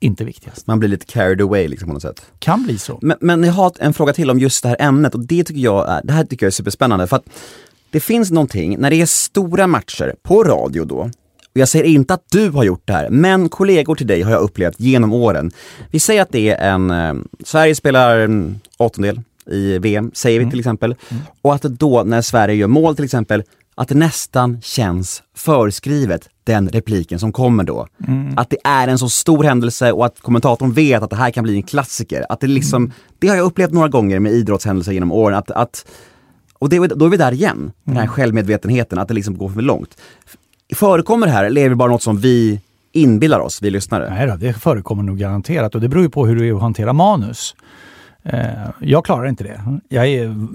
inte 0.01 0.25
viktigast. 0.25 0.67
Man 0.67 0.79
blir 0.79 0.89
lite 0.89 1.07
carried 1.07 1.41
away 1.41 1.69
liksom 1.69 1.89
på 1.89 1.93
något 1.93 2.03
sätt. 2.03 2.33
Kan 2.39 2.63
bli 2.63 2.79
så. 2.79 2.99
Men, 3.03 3.17
men 3.21 3.45
jag 3.45 3.53
har 3.53 3.73
en 3.81 3.95
fråga 3.95 4.13
till 4.13 4.31
om 4.31 4.39
just 4.39 4.63
det 4.63 4.69
här 4.69 4.77
ämnet 4.81 5.15
och 5.15 5.21
det 5.21 5.45
tycker 5.45 5.61
jag 5.61 5.89
är, 5.89 6.01
det 6.05 6.13
här 6.13 6.25
tycker 6.25 6.47
jag 6.47 6.51
är 6.51 6.53
superspännande 6.53 7.07
för 7.07 7.17
att 7.17 7.29
det 7.91 8.01
finns 8.01 8.31
någonting, 8.31 8.79
när 8.79 8.91
det 8.91 9.01
är 9.01 9.07
stora 9.07 9.67
matcher 9.67 10.15
på 10.23 10.45
radio 10.45 10.85
då, 10.85 11.11
och 11.59 11.61
jag 11.61 11.69
säger 11.69 11.85
inte 11.85 12.15
att 12.15 12.25
du 12.31 12.51
har 12.51 12.65
gjort 12.65 12.83
det 12.85 12.93
här, 12.93 13.11
men 13.11 13.49
kollegor 13.49 13.95
till 13.95 14.07
dig 14.07 14.23
har 14.23 14.31
jag 14.31 14.41
upplevt 14.41 14.81
genom 14.81 15.13
åren. 15.13 15.51
Vi 15.91 15.99
säger 15.99 16.23
att 16.23 16.33
det 16.33 16.51
är 16.51 16.75
en, 16.75 16.91
eh, 16.91 17.15
Sverige 17.45 17.75
spelar 17.75 18.19
en 18.19 18.61
åttondel 18.77 19.21
i 19.47 19.79
VM, 19.79 20.11
säger 20.15 20.39
vi 20.39 20.43
mm. 20.43 20.51
till 20.51 20.59
exempel, 20.59 20.95
mm. 21.09 21.23
och 21.43 21.55
att 21.55 21.63
då 21.63 22.03
när 22.03 22.23
Sverige 22.23 22.55
gör 22.55 22.69
mål 22.69 22.97
till 22.97 23.05
exempel, 23.05 23.43
att 23.75 23.89
det 23.89 23.95
nästan 23.95 24.61
känns 24.61 25.23
förskrivet, 25.37 26.29
den 26.45 26.69
repliken 26.69 27.19
som 27.19 27.33
kommer 27.33 27.65
då. 27.65 27.87
Mm. 28.09 28.39
Att 28.39 28.51
det 28.51 28.59
är 28.65 28.89
en 28.89 28.99
så 28.99 29.09
stor 29.09 29.45
händelse 29.45 29.93
och 29.93 30.07
att 30.07 30.21
kommentatorn 30.21 30.73
vet 30.73 31.03
att 31.03 31.11
det 31.11 31.17
här 31.17 31.31
kan 31.31 31.45
bli 31.45 31.57
en 31.57 31.63
klassiker. 31.63 32.27
Att 32.29 32.41
det 32.41 32.47
liksom, 32.47 32.83
mm. 32.83 32.93
det 33.19 33.29
har 33.29 33.37
jag 33.37 33.45
upplevt 33.45 33.73
några 33.73 33.89
gånger 33.89 34.19
med 34.19 34.33
idrottshändelser 34.33 34.93
genom 34.93 35.13
åren, 35.13 35.39
att, 35.39 35.51
att 35.51 35.87
och 36.59 36.69
det, 36.69 36.87
då 36.87 37.05
är 37.05 37.09
vi 37.09 37.17
där 37.17 37.33
igen, 37.33 37.73
den 37.85 37.97
här 37.97 38.03
mm. 38.03 38.15
självmedvetenheten, 38.15 38.99
att 38.99 39.09
det 39.09 39.15
liksom 39.15 39.39
går 39.39 39.49
för 39.49 39.63
långt. 39.63 39.97
Förekommer 40.75 41.27
det 41.27 41.33
här, 41.33 41.45
eller 41.45 41.61
är 41.61 41.69
det 41.69 41.77
bara 41.77 41.91
något 41.91 42.03
som 42.03 42.19
vi 42.19 42.61
inbillar 42.93 43.41
oss, 43.41 43.63
vi 43.63 43.71
lyssnare? 43.71 44.11
Nej 44.11 44.27
då, 44.27 44.37
det 44.37 44.53
förekommer 44.53 45.03
nog 45.03 45.19
garanterat 45.19 45.75
och 45.75 45.81
det 45.81 45.89
beror 45.89 46.03
ju 46.03 46.11
på 46.11 46.27
hur 46.27 46.37
du 46.37 46.49
är 46.49 46.55
att 46.55 46.61
hantera 46.61 46.93
manus. 46.93 47.55
Eh, 48.23 48.69
jag 48.81 49.05
klarar 49.05 49.27
inte 49.27 49.45
det. 49.45 49.61
Jag 49.89 50.07
är 50.07 50.47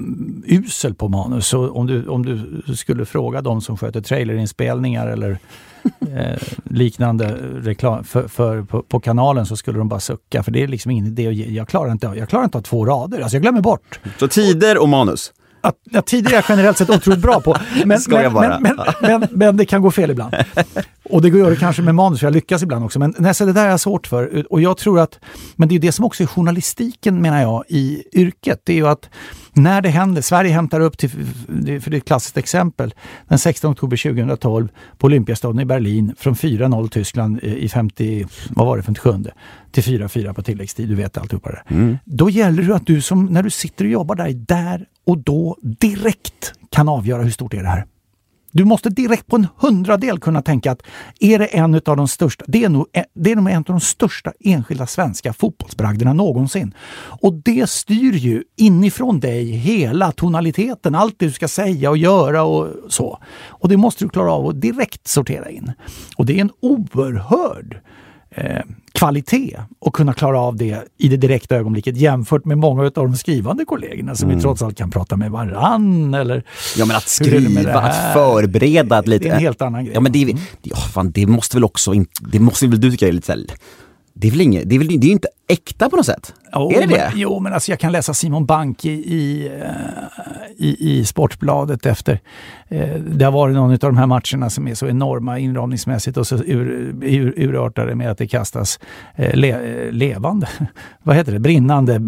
usel 0.46 0.94
på 0.94 1.08
manus. 1.08 1.48
Så 1.48 1.70
om 1.70 1.88
du, 1.88 2.08
om 2.08 2.26
du 2.26 2.64
skulle 2.76 3.06
fråga 3.06 3.42
de 3.42 3.62
som 3.62 3.78
sköter 3.78 4.02
trailerinspelningar 4.02 5.08
eller 5.08 5.32
eh, 6.00 6.42
liknande 6.64 7.38
reklam 7.62 8.04
för, 8.04 8.28
för 8.28 8.62
på, 8.62 8.82
på, 8.82 9.00
kanalen 9.00 9.46
så 9.46 9.58
skulle 9.58 9.78
de 9.78 9.90
bara 9.90 10.00
sucka. 10.00 10.44
För 10.44 10.52
det 10.52 10.64
är 10.64 10.68
liksom 10.68 10.92
ingen 10.92 11.06
idé. 11.06 11.24
Jag 11.32 11.68
klarar 11.68 11.92
inte, 11.92 12.14
jag 12.16 12.30
klarar 12.30 12.44
inte 12.44 12.58
av 12.58 12.62
två 12.62 12.86
rader. 12.86 13.22
Alltså 13.22 13.36
jag 13.36 13.42
glömmer 13.42 13.62
bort. 13.62 14.00
Så 14.20 14.28
tider 14.28 14.82
och 14.82 14.90
manus? 14.90 15.34
Att, 15.64 15.96
att 15.96 16.06
tidigare 16.06 16.38
är 16.38 16.46
generellt 16.50 16.78
sett 16.78 16.90
otroligt 16.90 17.20
bra 17.20 17.42
på. 17.42 17.58
Men, 17.86 18.02
men, 18.08 18.34
men, 18.62 18.80
men, 19.02 19.28
men, 19.32 19.58
det 19.58 19.66
kan 19.66 19.82
gå 19.82 19.92
fel 19.92 20.12
ibland. 20.12 20.36
Och 21.10 21.22
det 21.22 21.30
går 21.30 21.50
det 21.50 21.56
kanske 21.56 21.82
med 21.82 21.96
manus, 21.96 22.20
för 22.20 22.28
jag 22.28 22.34
lyckas 22.34 22.64
ibland 22.64 22.86
också. 22.86 23.00
Men 23.00 23.14
nej, 23.18 23.34
det 23.40 23.54
där 23.54 23.66
är 23.66 23.70
jag 23.70 23.80
svårt 23.80 24.08
för. 24.08 24.54
Och 24.54 24.62
jag 24.62 24.78
tror 24.78 25.00
att, 25.00 25.20
men 25.56 25.70
det 25.70 25.76
är 25.76 25.80
det 25.80 25.92
som 25.92 26.06
också 26.06 26.24
är 26.24 26.28
journalistiken 26.28 27.22
menar 27.22 27.42
jag 27.42 27.64
i 27.68 28.04
yrket. 28.14 28.62
Det 28.64 28.74
är 28.74 28.78
ju 28.78 28.88
att 28.88 29.10
när 29.54 29.82
det 29.82 29.90
händer, 29.90 30.22
Sverige 30.22 30.54
hämtar 30.54 30.80
upp 30.80 30.98
till, 30.98 31.10
för 31.10 31.90
det 31.90 31.96
är 31.96 31.98
ett 31.98 32.06
klassiskt 32.06 32.38
exempel, 32.38 32.94
den 33.28 33.40
16 33.40 33.72
oktober 33.72 33.98
2012 33.98 34.68
på 34.98 35.08
Olympiastaden 35.08 35.60
i 35.60 35.66
Berlin 35.66 36.16
från 36.18 36.34
4-0 36.34 36.90
Tyskland 36.90 37.40
i 37.44 37.70
50, 37.70 38.26
vad 38.50 38.68
var 38.68 38.78
det, 38.78 38.84
57 38.84 39.24
till 39.72 39.84
4-4 39.84 40.34
på 40.34 40.44
tilläggstid, 40.44 40.90
du 40.90 40.96
vet 40.96 41.18
alltihopa 41.18 41.52
det 41.52 41.64
mm. 41.68 41.98
Då 42.06 42.30
gäller 42.30 42.64
det 42.64 42.76
att 42.76 42.88
du 42.88 43.02
som, 43.02 43.26
när 43.26 43.44
du 43.44 43.50
sitter 43.50 43.86
och 43.86 43.92
jobbar 43.92 44.16
där, 44.16 44.30
där 44.34 44.86
och 45.06 45.18
då 45.18 45.58
direkt 45.62 46.54
kan 46.70 46.90
avgöra 46.90 47.22
hur 47.22 47.32
stort 47.32 47.54
är 47.54 47.64
det 47.64 47.70
här. 47.70 47.86
Du 48.56 48.66
måste 48.66 48.90
direkt 48.90 49.28
på 49.28 49.36
en 49.36 49.48
hundradel 49.58 50.20
kunna 50.20 50.42
tänka 50.42 50.72
att 50.72 50.82
är 51.20 51.40
det 51.40 51.46
en 51.46 51.74
av 51.74 51.98
de 51.98 52.08
största, 52.08 52.46
det 52.48 52.64
är 52.64 52.70
nog, 52.70 52.86
det 53.14 53.32
är 53.32 53.36
nog 53.36 53.50
en 53.50 53.58
av 53.58 53.64
de 53.64 53.80
största 53.80 54.34
enskilda 54.40 54.88
svenska 54.88 55.34
fotbollsbragderna 55.34 56.14
någonsin. 56.14 56.74
Och 57.22 57.34
det 57.34 57.70
styr 57.70 58.14
ju 58.14 58.44
inifrån 58.56 59.20
dig 59.20 59.52
hela 59.52 60.12
tonaliteten, 60.12 60.96
allt 60.96 61.20
det 61.20 61.26
du 61.26 61.32
ska 61.32 61.48
säga 61.48 61.90
och 61.90 61.98
göra 61.98 62.44
och 62.44 62.68
så. 62.90 63.20
Och 63.48 63.70
det 63.70 63.78
måste 63.78 64.06
du 64.06 64.10
klara 64.10 64.32
av 64.32 64.48
att 64.48 64.62
direkt 64.62 65.08
sortera 65.08 65.50
in. 65.50 65.72
Och 66.18 66.26
det 66.26 66.38
är 66.38 66.42
en 66.42 66.52
oerhörd 66.60 67.82
eh, 68.36 68.62
kvalitet 68.92 69.60
och 69.80 69.96
kunna 69.96 70.14
klara 70.14 70.40
av 70.40 70.56
det 70.56 70.88
i 70.98 71.08
det 71.08 71.18
direkta 71.18 71.56
ögonblicket 71.56 71.98
jämfört 71.98 72.46
med 72.46 72.58
många 72.58 72.84
av 72.84 72.92
de 72.92 73.16
skrivande 73.16 73.66
kollegorna 73.66 74.16
som 74.16 74.26
mm. 74.26 74.38
vi 74.38 74.42
trots 74.42 74.62
allt 74.62 74.78
kan 74.78 74.92
prata 74.92 75.16
med 75.16 75.32
varann 75.32 76.14
eller... 76.14 76.44
Ja 76.78 76.86
men 76.86 76.96
att 76.96 77.08
skriva, 77.08 77.80
att 77.80 78.14
förbereda 78.14 79.02
lite. 79.02 79.26
Det 79.26 79.30
är 79.30 79.34
en 79.34 79.40
helt 79.40 79.62
annan 79.62 79.86
grej. 79.86 79.94
Ja 79.94 80.02
men 80.02 80.12
det, 80.12 80.24
mm. 80.24 80.38
ja, 80.62 80.76
fan, 80.76 81.12
det 81.12 81.26
måste 81.26 81.56
väl 81.56 81.64
också, 81.64 81.94
det 82.20 82.40
måste 82.40 82.68
väl 82.68 82.82
du 82.82 82.92
tycka 82.92 83.08
är 83.08 83.12
lite 83.12 83.48
så 83.48 83.54
det 84.14 84.28
är 84.28 84.32
väl 84.32 84.42
inget, 84.42 84.70
det 84.70 84.76
är 84.76 84.80
väl 84.80 84.88
det 84.88 85.08
är 85.08 85.12
inte 85.12 85.28
äkta 85.48 85.90
på 85.90 85.96
något 85.96 86.06
sätt? 86.06 86.34
Jo, 86.56 86.72
är 86.72 86.82
det 86.82 86.88
men, 86.88 86.98
det? 86.98 87.12
Jo, 87.16 87.40
men 87.40 87.54
alltså 87.54 87.72
jag 87.72 87.80
kan 87.80 87.92
läsa 87.92 88.14
Simon 88.14 88.46
Bank 88.46 88.86
i, 88.86 88.92
i, 88.92 89.48
eh, 89.62 89.70
i, 90.58 91.00
i 91.00 91.06
Sportbladet 91.06 91.86
efter. 91.86 92.20
Eh, 92.68 92.96
det 92.96 93.26
har 93.26 93.32
varit 93.32 93.56
någon 93.56 93.72
av 93.72 93.78
de 93.78 93.98
här 93.98 94.06
matcherna 94.06 94.50
som 94.50 94.68
är 94.68 94.76
så 94.76 94.88
enorma 94.88 95.40
inramningsmässigt 95.40 96.18
och 96.18 96.28
så 96.28 96.36
ur, 96.36 96.96
ur, 97.02 97.34
urartade 97.38 97.96
med 97.96 98.12
att 98.12 98.18
det 98.18 98.28
kastas 98.28 98.80
eh, 99.16 99.36
le, 99.36 99.92
levande, 99.92 100.48
vad 101.04 101.16
heter 101.16 101.32
det, 101.32 101.40
brinnande 101.40 102.02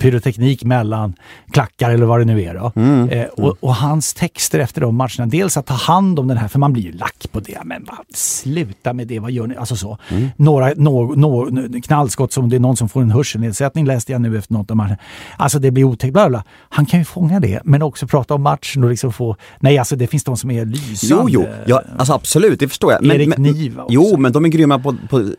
pyroteknik 0.00 0.64
mellan 0.64 1.14
klackar 1.50 1.90
eller 1.90 2.06
vad 2.06 2.20
det 2.20 2.24
nu 2.24 2.42
är. 2.42 2.54
Då. 2.54 2.72
Mm. 2.76 3.08
Mm. 3.08 3.28
Och, 3.36 3.56
och, 3.60 3.74
hans 3.74 4.14
texter 4.14 4.58
efter 4.58 4.80
de 4.80 4.96
matcherna, 4.96 5.26
dels 5.26 5.56
att 5.56 5.66
ta 5.66 5.74
hand 5.74 6.18
om 6.18 6.28
den 6.28 6.36
här, 6.36 6.48
för 6.48 6.58
man 6.58 6.72
blir 6.72 6.82
ju 6.82 6.92
lack 6.92 7.26
på 7.32 7.40
det, 7.40 7.58
men 7.64 7.84
va, 7.84 7.98
sluta 8.14 8.92
med 8.92 9.06
det, 9.06 9.18
vad 9.18 9.30
gör 9.30 9.46
ni? 9.46 9.56
Alltså 9.56 9.76
så. 9.76 9.98
Mm. 10.08 10.28
Några, 10.36 10.72
no, 10.76 11.14
no, 11.16 11.80
knallskott 11.80 12.32
som 12.32 12.48
det 12.48 12.56
är 12.56 12.60
någon 12.60 12.76
som 12.76 12.88
får 12.88 13.02
en 13.02 13.10
hörselnedsättning 13.26 13.86
läste 13.86 14.12
jag 14.12 14.20
nu 14.20 14.38
efter 14.38 14.54
något 14.54 14.70
av 14.70 14.76
matcherna. 14.76 14.96
Alltså 15.36 15.58
det 15.58 15.70
blir 15.70 15.84
otäckt. 15.84 16.12
Bla, 16.12 16.28
bla. 16.28 16.44
Han 16.68 16.86
kan 16.86 16.98
ju 16.98 17.04
fånga 17.04 17.40
det, 17.40 17.60
men 17.64 17.82
också 17.82 18.06
prata 18.06 18.34
om 18.34 18.42
matchen 18.42 18.84
och 18.84 18.90
liksom 18.90 19.12
få... 19.12 19.36
Nej, 19.60 19.78
alltså 19.78 19.96
det 19.96 20.06
finns 20.06 20.24
de 20.24 20.36
som 20.36 20.50
är 20.50 20.64
lysande. 20.64 21.32
Jo, 21.32 21.44
jo, 21.44 21.46
ja, 21.66 21.82
alltså 21.98 22.12
absolut, 22.12 22.60
det 22.60 22.68
förstår 22.68 22.92
jag. 22.92 23.02
Men, 23.02 23.16
Erik 23.16 23.38
Niva 23.38 23.82
också. 23.82 23.94
Jo, 23.94 24.16
men 24.16 24.32
de 24.32 24.44
är 24.44 24.48
grymma 24.48 24.78
på, 24.78 24.96
på, 25.10 25.30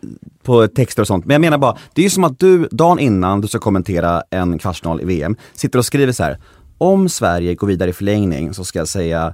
på 0.44 0.68
texter 0.68 1.02
och 1.02 1.08
sånt. 1.08 1.26
Men 1.26 1.34
jag 1.34 1.42
menar 1.42 1.58
bara, 1.58 1.78
det 1.94 2.02
är 2.02 2.04
ju 2.04 2.10
som 2.10 2.24
att 2.24 2.40
du 2.40 2.68
dagen 2.72 3.00
innan 3.00 3.42
du 3.42 3.48
ska 3.48 3.60
kommentera 3.60 4.24
en 4.30 4.60
kvartsfinal 4.60 5.02
i 5.02 5.06
VM, 5.06 5.36
sitter 5.54 5.80
och 5.80 5.86
skriver 5.86 6.12
så 6.12 6.24
här. 6.24 6.38
Om 6.78 7.10
Sverige 7.10 7.56
går 7.56 7.68
vidare 7.68 7.90
i 7.90 7.94
förlängning 7.94 8.54
så 8.54 8.64
ska 8.64 8.80
jag 8.80 8.88
säga 8.88 9.34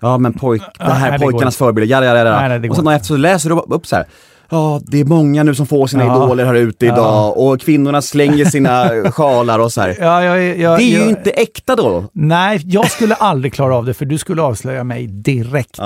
Ja 0.00 0.18
men 0.18 0.32
pojk, 0.32 0.62
det 0.78 0.84
här 0.84 1.12
ja, 1.12 1.18
pojkarnas 1.18 1.56
förebild, 1.56 1.90
jada, 1.90 2.06
jada, 2.06 2.48
jada. 2.48 2.70
och 2.70 2.76
sen 2.76 2.88
efter 2.88 3.06
så 3.06 3.16
läser 3.16 3.50
du 3.50 3.56
upp 3.56 3.86
så 3.86 3.96
här 3.96 4.06
ja, 4.50 4.80
det 4.86 5.00
är 5.00 5.04
många 5.04 5.42
nu 5.42 5.54
som 5.54 5.66
får 5.66 5.86
sina 5.86 6.04
ja. 6.04 6.24
idoler 6.24 6.44
här 6.44 6.54
ute 6.54 6.86
idag 6.86 6.98
ja. 6.98 7.30
och 7.30 7.60
kvinnorna 7.60 8.02
slänger 8.02 8.44
sina 8.44 8.90
sjalar 9.12 9.58
och 9.58 9.72
så 9.72 9.80
här. 9.80 9.96
Ja, 10.00 10.24
jag, 10.24 10.58
jag, 10.58 10.78
det 10.78 10.84
är 10.84 11.02
ju 11.02 11.08
inte 11.08 11.30
äkta 11.30 11.76
då. 11.76 12.04
Nej, 12.12 12.60
jag 12.64 12.90
skulle 12.90 13.14
aldrig 13.14 13.52
klara 13.52 13.76
av 13.76 13.84
det 13.84 13.94
för 13.94 14.04
du 14.04 14.18
skulle 14.18 14.42
avslöja 14.42 14.84
mig 14.84 15.06
direkt. 15.06 15.78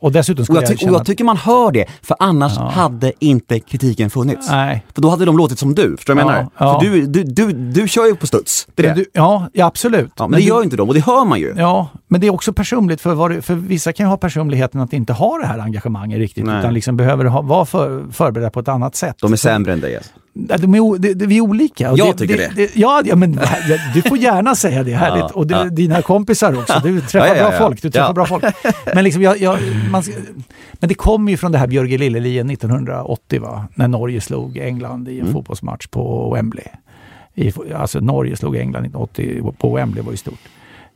Och 0.00 0.12
dessutom 0.12 0.44
skulle 0.44 0.58
och 0.58 0.64
jag, 0.64 0.70
jag, 0.70 0.78
känna... 0.78 0.92
och 0.92 0.98
jag 0.98 1.06
tycker 1.06 1.24
man 1.24 1.36
hör 1.36 1.72
det, 1.72 1.86
för 2.02 2.16
annars 2.20 2.52
ja. 2.56 2.68
hade 2.68 3.12
inte 3.18 3.60
kritiken 3.60 4.10
funnits. 4.10 4.50
Nej. 4.50 4.84
För 4.94 5.02
då 5.02 5.08
hade 5.08 5.24
de 5.24 5.38
låtit 5.38 5.58
som 5.58 5.74
du, 5.74 5.96
förstår 5.96 6.14
du 6.14 6.22
vad 6.22 6.32
jag 6.32 6.36
menar? 6.36 6.50
Ja. 6.58 6.80
För 6.80 6.90
du, 6.90 7.06
du, 7.06 7.24
du, 7.24 7.52
du 7.52 7.88
kör 7.88 8.06
ju 8.06 8.16
på 8.16 8.26
studs, 8.26 8.68
det 8.74 8.86
är 8.86 8.88
det. 8.88 8.94
Du, 8.94 9.06
ja, 9.12 9.48
ja, 9.52 9.66
absolut. 9.66 10.12
Ja, 10.16 10.24
men, 10.24 10.30
men 10.30 10.40
det 10.40 10.46
gör 10.46 10.58
ju 10.58 10.64
inte 10.64 10.76
de 10.76 10.88
och 10.88 10.94
det 10.94 11.04
hör 11.04 11.24
man 11.24 11.40
ju. 11.40 11.54
Ja, 11.56 11.88
men 12.08 12.20
det 12.20 12.26
är 12.26 12.34
också 12.34 12.52
personligt 12.52 13.00
för, 13.00 13.14
var, 13.14 13.40
för 13.40 13.54
vissa 13.54 13.92
kan 13.92 14.06
ju 14.06 14.10
ha 14.10 14.16
personligheten 14.16 14.80
att 14.80 14.92
inte 14.92 15.12
ha 15.12 15.38
det 15.38 15.46
här 15.46 15.58
engagemanget 15.58 16.18
riktigt, 16.18 16.44
Nej. 16.44 16.58
utan 16.58 16.74
liksom 16.74 16.96
behöver 16.96 17.24
ha, 17.24 17.42
vara 17.42 17.64
för, 17.64 18.04
förberedda 18.12 18.50
på 18.50 18.60
ett 18.60 18.68
annat 18.68 18.96
sätt. 18.96 19.16
De 19.20 19.32
är 19.32 19.36
sämre 19.36 19.72
än 19.72 19.80
dig 19.80 19.96
alltså. 19.96 20.12
De 20.38 20.74
är, 20.74 20.98
de, 20.98 21.14
de, 21.14 21.26
vi 21.26 21.36
är 21.36 21.40
olika. 21.40 21.90
Och 21.90 21.98
jag 21.98 22.18
tycker 22.18 22.36
det. 22.36 22.76
ja, 22.76 23.02
ja, 23.04 23.16
men 23.16 23.40
du 23.94 24.02
får 24.02 24.18
gärna 24.18 24.54
säga 24.54 24.82
det. 24.82 24.92
Härligt. 24.92 25.16
Ja, 25.26 25.30
och 25.34 25.46
ja. 25.50 25.64
dina 25.64 26.02
kompisar 26.02 26.58
också. 26.58 26.80
Du 26.84 27.00
träffar 27.10 27.34
ja, 27.36 27.48
bra 27.48 27.58
folk. 27.58 27.82
Du 27.82 27.90
träffar 27.90 28.12
bra 28.12 28.26
folk. 28.26 28.44
Men, 28.94 29.04
liksom, 29.04 29.22
jag, 29.22 29.38
jag, 29.38 29.58
man, 29.90 30.02
men 30.72 30.88
det 30.88 30.94
kommer 30.94 31.30
ju 31.30 31.36
från 31.36 31.52
det 31.52 31.58
här 31.58 31.66
Björge 31.66 31.98
Lillelien 31.98 32.50
1980, 32.50 33.40
va? 33.40 33.68
när 33.74 33.88
Norge 33.88 34.20
slog 34.20 34.58
England 34.58 35.08
i 35.08 35.14
en 35.14 35.20
mm. 35.20 35.32
fotbollsmatch 35.32 35.86
på 35.86 36.34
Wembley. 36.34 36.64
I, 37.34 37.52
alltså 37.74 38.00
Norge 38.00 38.36
slog 38.36 38.56
England 38.56 38.84
1980 38.84 39.54
på 39.58 39.74
Wembley 39.74 40.04
var 40.04 40.10
ju 40.10 40.16
stort. 40.16 40.40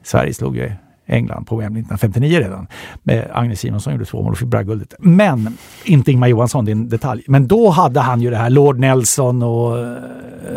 Sverige 0.03 0.35
slog 0.35 0.57
ju 0.57 0.73
England 1.11 1.47
på 1.47 1.57
Wembley 1.57 1.83
1959 1.83 2.39
redan. 2.39 2.67
Med 3.03 3.31
Agnes 3.33 3.61
Simonsson 3.61 3.93
gjorde 3.93 4.05
två 4.05 4.23
mål 4.23 4.33
och 4.33 4.39
fick 4.39 4.49
bragdguldet. 4.49 4.95
Men, 4.99 5.57
inte 5.85 6.13
Ingmar 6.13 6.29
Johansson, 6.29 6.65
det 6.65 6.71
är 6.71 6.73
en 6.73 6.89
detalj. 6.89 7.25
Men 7.27 7.49
då 7.49 7.71
hade 7.71 8.01
han 8.01 8.21
ju 8.23 8.31
det 8.31 8.37
här 8.37 8.51
Lord 8.51 8.79
Nelson 8.79 9.43
och 9.43 9.77
uh, 9.77 9.95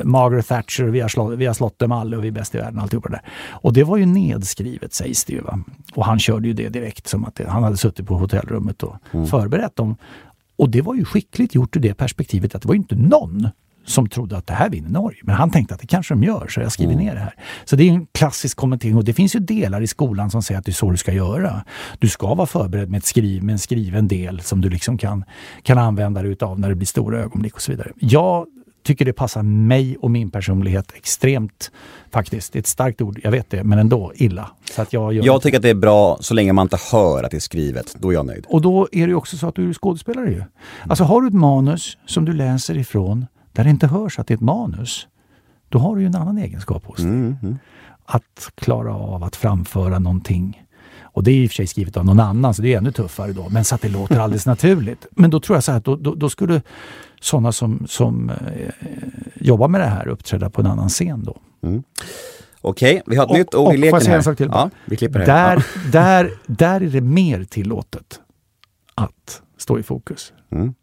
Margaret 0.04 0.48
Thatcher, 0.48 0.84
vi 0.84 1.00
har, 1.00 1.10
slått, 1.10 1.38
vi 1.38 1.46
har 1.46 1.54
slått 1.54 1.80
dem 1.80 1.92
alla 1.92 2.18
och 2.18 2.24
vi 2.24 2.28
är 2.28 2.32
bäst 2.32 2.56
i 2.56 2.58
världen. 2.58 2.80
Alltihopa 2.80 3.10
det 3.10 3.16
där. 3.16 3.32
Och 3.50 3.74
det 3.74 3.84
var 3.84 3.98
ju 3.98 4.06
nedskrivet 4.06 4.94
sägs 4.94 5.26
det 5.26 5.34
ju. 5.34 5.42
Va? 5.42 5.60
Och 5.94 6.06
han 6.06 6.20
körde 6.20 6.48
ju 6.48 6.54
det 6.54 6.70
direkt 6.70 7.08
som 7.08 7.26
att 7.26 7.36
det, 7.36 7.50
han 7.50 7.64
hade 7.64 7.78
suttit 7.78 8.08
på 8.08 8.16
hotellrummet 8.16 8.84
och 8.84 8.96
mm. 9.12 9.28
förberett 9.28 9.76
dem. 9.76 9.96
Och 10.56 10.70
det 10.70 10.82
var 10.82 10.96
ju 10.96 11.06
skickligt 11.06 11.56
gjort 11.56 11.76
ur 11.76 11.80
det 11.80 11.94
perspektivet 11.94 12.56
att 12.56 12.62
det 12.62 12.68
var 12.68 12.76
ju 12.76 12.80
inte 12.80 12.96
någon 12.96 13.48
som 13.86 14.10
trodde 14.10 14.38
att 14.38 14.48
det 14.48 14.54
här 14.54 14.70
vinner 14.70 14.90
Norge. 14.90 15.20
Men 15.24 15.36
han 15.36 15.52
tänkte 15.52 15.74
att 15.74 15.82
det 15.82 15.88
kanske 15.88 16.14
de 16.14 16.24
gör, 16.24 16.48
så 16.48 16.62
jag 16.62 16.72
skriver 16.72 16.94
mm. 16.94 17.06
ner 17.06 17.14
det 17.14 17.20
här. 17.20 17.36
Så 17.66 17.76
det 17.76 17.84
är 17.84 17.94
en 17.94 18.08
klassisk 18.12 18.58
kommentering 18.58 18.98
och 18.98 19.04
det 19.04 19.14
finns 19.14 19.36
ju 19.36 19.40
delar 19.40 19.82
i 19.82 19.88
skolan 19.88 20.32
som 20.32 20.44
säger 20.44 20.60
att 20.60 20.66
det 20.66 20.72
är 20.72 20.74
så 20.74 20.92
du 20.92 20.98
ska 20.98 21.14
göra. 21.14 21.64
Du 22.00 22.10
ska 22.10 22.34
vara 22.34 22.48
förberedd 22.48 22.90
med, 22.90 22.98
ett 22.98 23.06
skriv, 23.06 23.44
med 23.44 23.54
en 23.54 23.60
skriven 23.60 24.08
del 24.08 24.42
som 24.42 24.62
du 24.62 24.70
liksom 24.70 24.98
kan, 24.98 25.24
kan 25.64 25.78
använda 25.78 26.22
dig 26.22 26.32
utav 26.32 26.60
när 26.60 26.70
det 26.70 26.76
blir 26.76 26.88
stora 26.88 27.20
ögonblick 27.20 27.56
och 27.56 27.62
så 27.62 27.72
vidare. 27.72 27.92
Jag 28.00 28.46
tycker 28.84 29.06
det 29.06 29.14
passar 29.14 29.44
mig 29.44 29.98
och 29.98 30.12
min 30.12 30.32
personlighet 30.32 30.92
extremt 30.96 31.72
faktiskt. 32.12 32.54
Det 32.54 32.58
är 32.58 32.62
ett 32.62 32.68
starkt 32.68 33.02
ord, 33.02 33.20
jag 33.24 33.32
vet 33.32 33.50
det, 33.50 33.64
men 33.64 33.80
ändå 33.80 34.12
illa. 34.16 34.52
Så 34.72 34.82
att 34.82 34.94
jag 34.94 35.14
jag 35.14 35.42
tycker 35.42 35.58
att 35.58 35.64
det 35.64 35.70
är 35.70 35.74
bra 35.74 36.18
så 36.22 36.34
länge 36.34 36.54
man 36.54 36.66
inte 36.66 36.78
hör 36.92 37.24
att 37.24 37.32
det 37.32 37.38
är 37.38 37.42
skrivet. 37.42 37.96
Då 38.00 38.10
är 38.10 38.14
jag 38.14 38.26
nöjd. 38.26 38.46
Och 38.48 38.62
då 38.62 38.88
är 38.92 39.08
det 39.08 39.16
också 39.16 39.38
så 39.38 39.48
att 39.48 39.56
du 39.56 39.70
är 39.70 39.74
skådespelare 39.74 40.30
ju. 40.30 40.44
Alltså 40.88 41.04
har 41.04 41.22
du 41.22 41.28
ett 41.28 41.34
manus 41.34 41.98
som 42.06 42.26
du 42.26 42.34
läser 42.34 42.78
ifrån 42.78 43.26
där 43.54 43.64
det 43.64 43.70
inte 43.70 43.88
hörs 43.88 44.20
att 44.20 44.28
det 44.28 44.34
är 44.34 44.36
ett 44.36 44.42
manus, 44.42 45.08
då 45.70 45.80
har 45.80 45.96
du 45.96 46.02
ju 46.02 46.08
en 46.08 46.16
annan 46.16 46.38
egenskap 46.38 46.86
hos 46.86 46.98
dig. 46.98 47.06
Mm, 47.06 47.38
mm. 47.42 47.58
Att 48.06 48.52
klara 48.56 48.96
av 48.96 49.24
att 49.24 49.36
framföra 49.36 50.00
någonting. 50.00 50.64
Och 51.02 51.24
det 51.24 51.32
är 51.32 51.36
i 51.36 51.48
och 51.48 51.50
för 51.50 51.56
sig 51.56 51.68
skrivet 51.68 51.98
av 51.98 52.06
någon 52.06 52.20
annan, 52.20 52.54
så 52.54 52.62
det 52.62 52.74
är 52.74 52.78
ännu 52.78 52.92
tuffare 52.92 53.34
då. 53.34 53.50
Men 53.50 53.66
så 53.66 53.76
att 53.76 53.82
det 53.82 53.90
låter 53.90 54.20
alldeles 54.20 54.46
naturligt. 54.46 55.08
Men 55.12 55.30
då 55.30 55.40
tror 55.40 55.56
jag 55.56 55.64
så 55.64 55.72
här, 55.72 55.80
då, 55.80 55.96
då, 55.96 56.16
då 56.16 56.30
skulle 56.30 56.62
sådana 57.22 57.52
som, 57.52 57.86
som 57.88 58.30
eh, 58.30 58.36
jobbar 59.36 59.68
med 59.68 59.82
det 59.82 59.88
här 59.88 60.08
uppträda 60.08 60.50
på 60.50 60.62
en 60.62 60.68
annan 60.68 60.90
scen 60.90 61.24
då. 61.24 61.38
Mm. 61.64 61.84
Okej, 62.62 62.92
okay, 62.92 63.04
vi 63.06 63.16
har 63.16 63.24
ett 63.24 63.32
och, 63.32 63.38
nytt 63.38 63.56
ord 63.56 63.74
i 63.74 63.78
leken 63.78 64.02
här. 64.02 64.16
En 64.16 64.24
sak 64.24 64.38
till? 64.38 64.50
Ja, 64.52 64.70
vi 64.86 64.98
klipper 64.98 65.20
här. 65.20 65.26
Där, 65.26 65.56
ja. 65.56 65.92
där, 65.92 66.32
där 66.48 66.82
är 66.82 66.90
det 66.90 67.02
mer 67.02 67.44
tillåtet 67.44 68.20
att 68.96 69.42
stå 69.58 69.80
i 69.80 69.84
fokus. 69.84 70.34
Mm. 70.52 70.74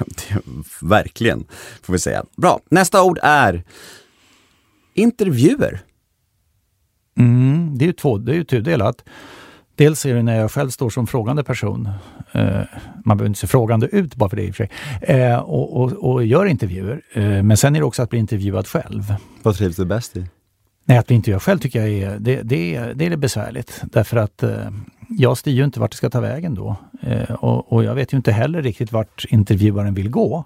Verkligen, 0.82 1.44
får 1.82 1.92
vi 1.92 1.98
säga. 1.98 2.24
Bra, 2.36 2.60
nästa 2.70 3.02
ord 3.02 3.18
är 3.22 3.64
intervjuer. 4.94 5.80
Mm, 7.18 7.78
det 7.78 7.84
är 7.84 7.86
ju 7.86 7.92
två, 7.92 8.18
det 8.18 8.32
är 8.32 8.36
ju 8.36 8.44
tudelat. 8.44 9.04
Dels 9.74 10.06
är 10.06 10.14
det 10.14 10.22
när 10.22 10.36
jag 10.36 10.50
själv 10.50 10.70
står 10.70 10.90
som 10.90 11.06
frågande 11.06 11.44
person. 11.44 11.88
Eh, 12.32 12.60
man 13.04 13.16
behöver 13.16 13.26
inte 13.26 13.40
se 13.40 13.46
frågande 13.46 13.86
ut 13.86 14.14
bara 14.14 14.30
för 14.30 14.36
det 14.36 14.42
i 14.42 14.50
och 14.50 14.54
för 14.54 14.66
sig. 14.66 15.16
Eh, 15.16 15.38
och, 15.38 15.76
och, 15.82 15.92
och, 15.92 16.24
gör 16.24 16.46
intervjuer. 16.46 17.02
Eh, 17.12 17.42
men 17.42 17.56
sen 17.56 17.76
är 17.76 17.80
det 17.80 17.86
också 17.86 18.02
att 18.02 18.10
bli 18.10 18.18
intervjuad 18.18 18.66
själv. 18.66 19.14
Vad 19.42 19.56
trivs 19.56 19.76
du 19.76 19.84
bäst 19.84 20.16
i? 20.16 20.26
Nej, 20.84 20.98
att 20.98 21.06
bli 21.06 21.16
intervjuad 21.16 21.42
själv 21.42 21.58
tycker 21.58 21.80
jag 21.80 21.88
är, 21.88 22.18
det, 22.18 22.42
det, 22.42 22.92
det 22.94 23.06
är 23.06 23.10
det 23.10 23.16
besvärligt. 23.16 23.82
Därför 23.92 24.16
att 24.16 24.44
jag 25.08 25.38
styr 25.38 25.52
ju 25.52 25.64
inte 25.64 25.80
vart 25.80 25.90
det 25.90 25.96
ska 25.96 26.10
ta 26.10 26.20
vägen 26.20 26.54
då. 26.54 26.76
Eh, 27.02 27.30
och, 27.30 27.72
och, 27.72 27.84
jag 27.84 27.94
vet 27.94 28.12
ju 28.12 28.16
inte 28.16 28.32
heller 28.32 28.62
riktigt 28.62 28.92
vart 28.92 29.24
intervjuaren 29.28 29.94
vill 29.94 30.10
gå. 30.10 30.44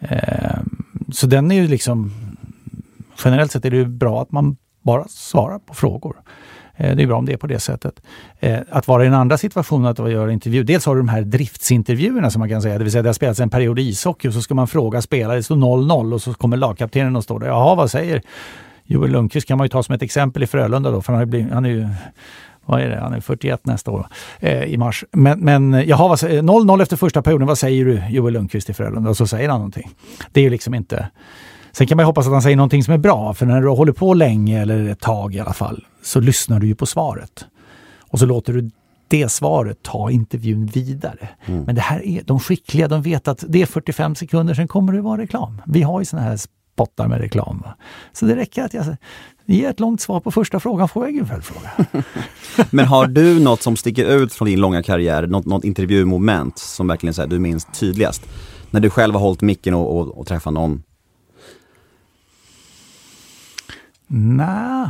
Eh, 0.00 0.58
så 1.12 1.26
den 1.26 1.50
är 1.50 1.54
ju 1.54 1.68
liksom... 1.68 2.12
Generellt 3.24 3.52
sett 3.52 3.64
är 3.64 3.70
det 3.70 3.84
bra 3.84 4.22
att 4.22 4.32
man 4.32 4.56
bara 4.82 5.04
svarar 5.08 5.58
på 5.58 5.74
frågor. 5.74 6.16
Eh, 6.76 6.96
det 6.96 7.02
är 7.02 7.06
bra 7.06 7.16
om 7.16 7.26
det 7.26 7.32
är 7.32 7.36
på 7.36 7.46
det 7.46 7.60
sättet. 7.60 8.02
Eh, 8.40 8.58
att 8.70 8.88
vara 8.88 9.02
i 9.02 9.06
den 9.06 9.14
andra 9.14 9.38
situationen, 9.38 9.86
att 9.86 9.98
göra 9.98 10.32
intervju. 10.32 10.62
Dels 10.62 10.86
har 10.86 10.94
du 10.94 11.00
de 11.00 11.08
här 11.08 11.22
driftsintervjuerna 11.22 12.30
som 12.30 12.40
man 12.40 12.48
kan 12.48 12.62
säga, 12.62 12.78
det 12.78 12.84
vill 12.84 12.92
säga 12.92 13.02
det 13.02 13.08
har 13.08 13.14
spelats 13.14 13.40
en 13.40 13.50
period 13.50 13.78
i 13.78 13.82
ishockey 13.82 14.28
och 14.28 14.34
så 14.34 14.42
ska 14.42 14.54
man 14.54 14.68
fråga 14.68 15.02
spelare, 15.02 15.36
det 15.36 15.42
står 15.42 15.56
0-0 15.56 16.14
och 16.14 16.22
så 16.22 16.34
kommer 16.34 16.56
lagkaptenen 16.56 17.16
och 17.16 17.24
står 17.24 17.40
där. 17.40 17.46
Jaha, 17.46 17.74
vad 17.74 17.90
säger 17.90 18.22
Joel 18.84 19.10
Lundqvist 19.10 19.48
kan 19.48 19.58
man 19.58 19.64
ju 19.64 19.68
ta 19.68 19.82
som 19.82 19.94
ett 19.94 20.02
exempel 20.02 20.42
i 20.42 20.46
Frölunda 20.46 20.90
då, 20.90 21.02
för 21.02 21.12
han, 21.12 21.30
blivit, 21.30 21.52
han 21.52 21.64
är 21.64 21.70
ju 21.70 21.88
vad 22.68 22.80
är 22.80 22.88
det, 22.88 23.00
han 23.00 23.14
är 23.14 23.20
41 23.20 23.66
nästa 23.66 23.90
år 23.90 24.06
eh, 24.40 24.62
i 24.62 24.76
mars. 24.76 25.04
Men, 25.12 25.40
men 25.40 25.84
jaha, 25.86 26.16
0-0 26.16 26.82
efter 26.82 26.96
första 26.96 27.22
perioden, 27.22 27.46
vad 27.46 27.58
säger 27.58 27.84
du 27.84 28.02
Joel 28.10 28.34
Lundqvist 28.34 28.70
i 28.70 28.74
Frölunda? 28.74 29.10
Och 29.10 29.16
så 29.16 29.26
säger 29.26 29.48
han 29.48 29.58
någonting. 29.58 29.90
Det 30.32 30.40
är 30.40 30.44
ju 30.44 30.50
liksom 30.50 30.74
inte... 30.74 31.08
Sen 31.72 31.86
kan 31.86 31.96
man 31.96 32.02
ju 32.02 32.06
hoppas 32.06 32.26
att 32.26 32.32
han 32.32 32.42
säger 32.42 32.56
någonting 32.56 32.84
som 32.84 32.94
är 32.94 32.98
bra, 32.98 33.34
för 33.34 33.46
när 33.46 33.60
du 33.60 33.68
håller 33.68 33.92
på 33.92 34.14
länge, 34.14 34.62
eller 34.62 34.88
ett 34.88 35.00
tag 35.00 35.34
i 35.34 35.40
alla 35.40 35.52
fall, 35.52 35.84
så 36.02 36.20
lyssnar 36.20 36.60
du 36.60 36.66
ju 36.66 36.74
på 36.74 36.86
svaret. 36.86 37.44
Och 38.10 38.18
så 38.18 38.26
låter 38.26 38.52
du 38.52 38.70
det 39.08 39.28
svaret 39.28 39.82
ta 39.82 40.10
intervjun 40.10 40.66
vidare. 40.66 41.28
Mm. 41.46 41.62
Men 41.62 41.74
det 41.74 41.80
här 41.80 42.06
är, 42.06 42.22
de 42.24 42.40
skickliga, 42.40 42.88
de 42.88 43.02
vet 43.02 43.28
att 43.28 43.44
det 43.48 43.62
är 43.62 43.66
45 43.66 44.14
sekunder, 44.14 44.54
sen 44.54 44.68
kommer 44.68 44.92
det 44.92 45.00
vara 45.00 45.20
reklam. 45.20 45.62
Vi 45.66 45.82
har 45.82 46.00
ju 46.00 46.04
såna 46.04 46.22
här 46.22 46.38
spottar 46.78 47.08
med 47.08 47.20
reklam. 47.20 47.62
Så 48.12 48.26
det 48.26 48.36
räcker 48.36 48.62
att 48.62 48.74
jag 48.74 48.96
ger 49.46 49.70
ett 49.70 49.80
långt 49.80 50.00
svar 50.00 50.20
på 50.20 50.30
första 50.30 50.60
frågan, 50.60 50.88
får 50.88 51.04
jag 51.04 51.12
ingen 51.12 51.26
följdfråga. 51.26 51.70
Men 52.70 52.84
har 52.86 53.06
du 53.06 53.40
något 53.40 53.62
som 53.62 53.76
sticker 53.76 54.06
ut 54.06 54.32
från 54.32 54.48
din 54.48 54.60
långa 54.60 54.82
karriär, 54.82 55.26
något, 55.26 55.46
något 55.46 55.64
intervjumoment 55.64 56.58
som 56.58 56.86
verkligen 56.86 57.14
så 57.14 57.22
här, 57.22 57.28
du 57.28 57.38
minns 57.38 57.64
tydligast? 57.64 58.22
När 58.70 58.80
du 58.80 58.90
själv 58.90 59.14
har 59.14 59.20
hållit 59.20 59.42
micken 59.42 59.74
och, 59.74 59.98
och, 59.98 60.18
och 60.18 60.26
träffat 60.26 60.52
någon? 60.52 60.82
Nej, 64.06 64.88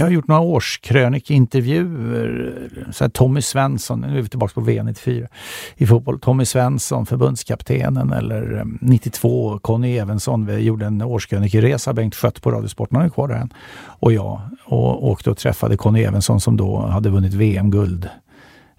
jag 0.00 0.06
har 0.06 0.12
gjort 0.12 0.28
några 0.28 0.40
årskrönikintervjuer. 0.40 3.08
Tommy 3.12 3.42
Svensson, 3.42 4.00
nu 4.00 4.18
är 4.18 4.22
vi 4.22 4.28
tillbaka 4.28 4.54
på 4.54 4.60
VM 4.60 4.86
94 4.86 5.28
i 5.76 5.86
fotboll. 5.86 6.20
Tommy 6.20 6.44
Svensson, 6.44 7.06
förbundskaptenen, 7.06 8.12
eller 8.12 8.58
ehm, 8.58 8.78
92, 8.80 9.58
Conny 9.58 9.98
Evensson. 9.98 10.46
Vi 10.46 10.58
gjorde 10.58 10.86
en 10.86 11.02
årskrönikeresa, 11.02 11.92
Bengt 11.92 12.14
Skött 12.14 12.42
på 12.42 12.50
Radiosporten, 12.50 12.96
han 12.96 13.06
är 13.06 13.10
kvar 13.10 13.28
där 13.28 13.34
än. 13.34 13.52
Och 13.84 14.12
jag. 14.12 14.40
Och 14.64 15.08
åkte 15.08 15.30
och 15.30 15.38
träffade 15.38 15.76
Conny 15.76 16.02
Evensson 16.02 16.40
som 16.40 16.56
då 16.56 16.78
hade 16.78 17.10
vunnit 17.10 17.34
VM-guld 17.34 18.08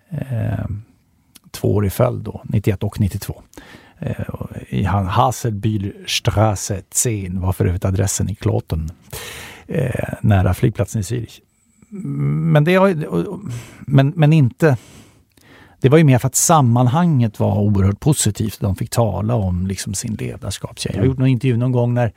eh, 0.10 0.66
två 1.52 1.76
år 1.76 1.86
i 1.86 1.90
följd 1.90 2.24
då, 2.24 2.42
91 2.44 2.84
och 2.84 3.00
92. 3.00 3.42
Eh, 4.00 4.16
i 4.70 4.84
Haselbühlstraße 4.84 6.82
10 6.90 7.30
var 7.34 7.54
för 7.54 7.66
övrigt 7.66 7.86
adressen 7.86 8.30
i 8.30 8.36
Kloten 8.36 8.92
eh, 9.72 10.14
nära 10.22 10.54
flygplatsen 10.54 11.02
i 11.02 11.04
Zürich. 11.04 11.40
Men, 11.90 12.64
det, 12.64 12.80
men, 13.80 14.14
men 14.16 14.34
inte... 14.34 14.78
Det 15.82 15.90
var 15.90 15.98
ju 15.98 16.04
mer 16.04 16.18
för 16.18 16.28
att 16.28 16.36
sammanhanget 16.36 17.40
var 17.40 17.60
oerhört 17.60 18.00
positivt. 18.00 18.60
De 18.60 18.76
fick 18.76 18.90
tala 18.90 19.36
om 19.36 19.68
liksom 19.68 19.94
sin 19.94 20.14
ledarskap. 20.14 20.80
Jag 20.84 20.98
har 20.98 21.06
gjort 21.06 21.18
någon 21.18 21.28
intervju 21.28 21.58
någon 21.58 21.72
gång 21.72 21.94
när 21.94 22.14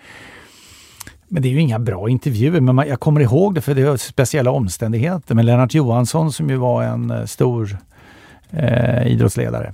men 1.28 1.42
det 1.42 1.48
är 1.48 1.50
ju 1.50 1.60
inga 1.60 1.78
bra 1.78 2.08
intervjuer, 2.08 2.60
men 2.60 2.74
man, 2.74 2.88
jag 2.88 3.00
kommer 3.00 3.20
ihåg 3.20 3.54
det 3.54 3.60
för 3.60 3.74
det 3.74 3.84
var 3.84 3.96
speciella 3.96 4.50
omständigheter. 4.50 5.34
Men 5.34 5.46
Lennart 5.46 5.74
Johansson 5.74 6.32
som 6.32 6.50
ju 6.50 6.56
var 6.56 6.82
en 6.82 7.10
eh, 7.10 7.24
stor 7.24 7.78
eh, 8.50 9.06
idrottsledare, 9.06 9.72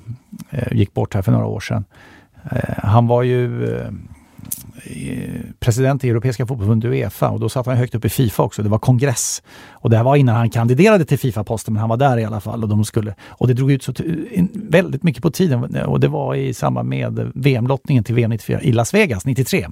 eh, 0.50 0.72
gick 0.72 0.94
bort 0.94 1.14
här 1.14 1.22
för 1.22 1.32
några 1.32 1.46
år 1.46 1.60
sedan. 1.60 1.84
Eh, 2.50 2.74
han 2.76 3.06
var 3.06 3.22
ju 3.22 3.74
eh, 3.76 3.90
Eh, 4.84 5.40
president 5.60 6.04
i 6.04 6.08
Europeiska 6.08 6.46
fotbollsförbundet 6.46 6.90
Uefa 6.90 7.28
och 7.28 7.40
då 7.40 7.48
satt 7.48 7.66
han 7.66 7.76
högt 7.76 7.94
upp 7.94 8.04
i 8.04 8.08
Fifa 8.08 8.42
också. 8.42 8.62
Det 8.62 8.68
var 8.68 8.78
kongress. 8.78 9.42
Och 9.70 9.90
det 9.90 9.96
här 9.96 10.04
var 10.04 10.16
innan 10.16 10.36
han 10.36 10.50
kandiderade 10.50 11.04
till 11.04 11.18
Fifa-posten, 11.18 11.74
men 11.74 11.80
han 11.80 11.88
var 11.88 11.96
där 11.96 12.18
i 12.18 12.24
alla 12.24 12.40
fall. 12.40 12.62
Och, 12.62 12.68
de 12.68 12.84
skulle, 12.84 13.14
och 13.28 13.48
det 13.48 13.54
drog 13.54 13.72
ut 13.72 13.82
så 13.82 13.92
väldigt 14.54 15.02
mycket 15.02 15.22
på 15.22 15.30
tiden 15.30 15.76
och 15.76 16.00
det 16.00 16.08
var 16.08 16.34
i 16.34 16.54
samband 16.54 16.88
med 16.88 17.30
VM-lottningen 17.34 18.04
till 18.04 18.14
VM 18.14 18.30
94 18.30 18.60
i 18.62 18.72
Las 18.72 18.94
Vegas 18.94 19.26
93. 19.26 19.66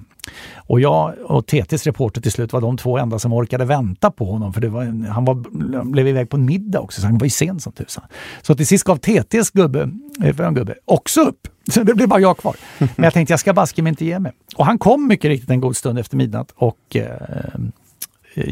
Och 0.55 0.79
jag 0.81 1.13
och 1.25 1.47
TTs 1.47 1.85
reporter 1.85 2.21
till 2.21 2.31
slut 2.31 2.53
var 2.53 2.61
de 2.61 2.77
två 2.77 2.97
enda 2.97 3.19
som 3.19 3.33
orkade 3.33 3.65
vänta 3.65 4.11
på 4.11 4.25
honom 4.25 4.53
för 4.53 4.61
det 4.61 4.69
var, 4.69 5.07
han 5.09 5.25
var, 5.25 5.35
blev 5.83 6.07
iväg 6.07 6.29
på 6.29 6.37
en 6.37 6.45
middag 6.45 6.79
också 6.79 7.01
så 7.01 7.07
han 7.07 7.17
var 7.17 7.25
ju 7.25 7.29
sen 7.29 7.59
som 7.59 7.71
tusan. 7.71 8.03
Så 8.41 8.55
till 8.55 8.67
sist 8.67 8.83
gav 8.83 8.97
TTs 8.97 9.51
gubbe, 9.51 9.89
eh, 10.23 10.51
gubbe 10.51 10.75
också 10.85 11.21
upp 11.21 11.47
så 11.73 11.83
det 11.83 11.93
blev 11.93 12.09
bara 12.09 12.19
jag 12.19 12.37
kvar. 12.37 12.55
Men 12.77 13.03
jag 13.03 13.13
tänkte 13.13 13.33
jag 13.33 13.39
ska 13.39 13.53
baske 13.53 13.81
mig 13.81 13.89
inte 13.89 14.05
ge 14.05 14.19
mig. 14.19 14.31
Och 14.55 14.65
han 14.65 14.79
kom 14.79 15.07
mycket 15.07 15.29
riktigt 15.29 15.49
en 15.49 15.61
god 15.61 15.77
stund 15.77 15.99
efter 15.99 16.17
midnatt 16.17 16.51
och 16.55 16.95
eh, 16.95 17.59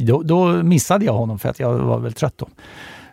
då, 0.01 0.21
då, 0.23 0.63
missade 0.63 1.05
jag 1.05 1.13
honom 1.13 1.39
för 1.39 1.49
att 1.49 1.59
jag 1.59 1.73
var 1.73 1.99
väl 1.99 2.13
trött 2.13 2.37
då. 2.37 2.47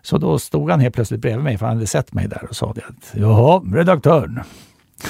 Så 0.03 0.19
då 0.19 0.39
stod 0.39 0.71
han 0.71 0.81
helt 0.81 0.95
plötsligt 0.95 1.21
bredvid 1.21 1.45
mig 1.45 1.59
för 1.59 1.67
han 1.67 1.77
hade 1.77 1.87
sett 1.87 2.13
mig 2.13 2.29
där 2.29 2.47
och 2.51 2.57
sa 2.57 2.73
det 2.73 2.83
att 2.89 3.21
Jaha, 3.21 3.63
redaktören. 3.75 4.41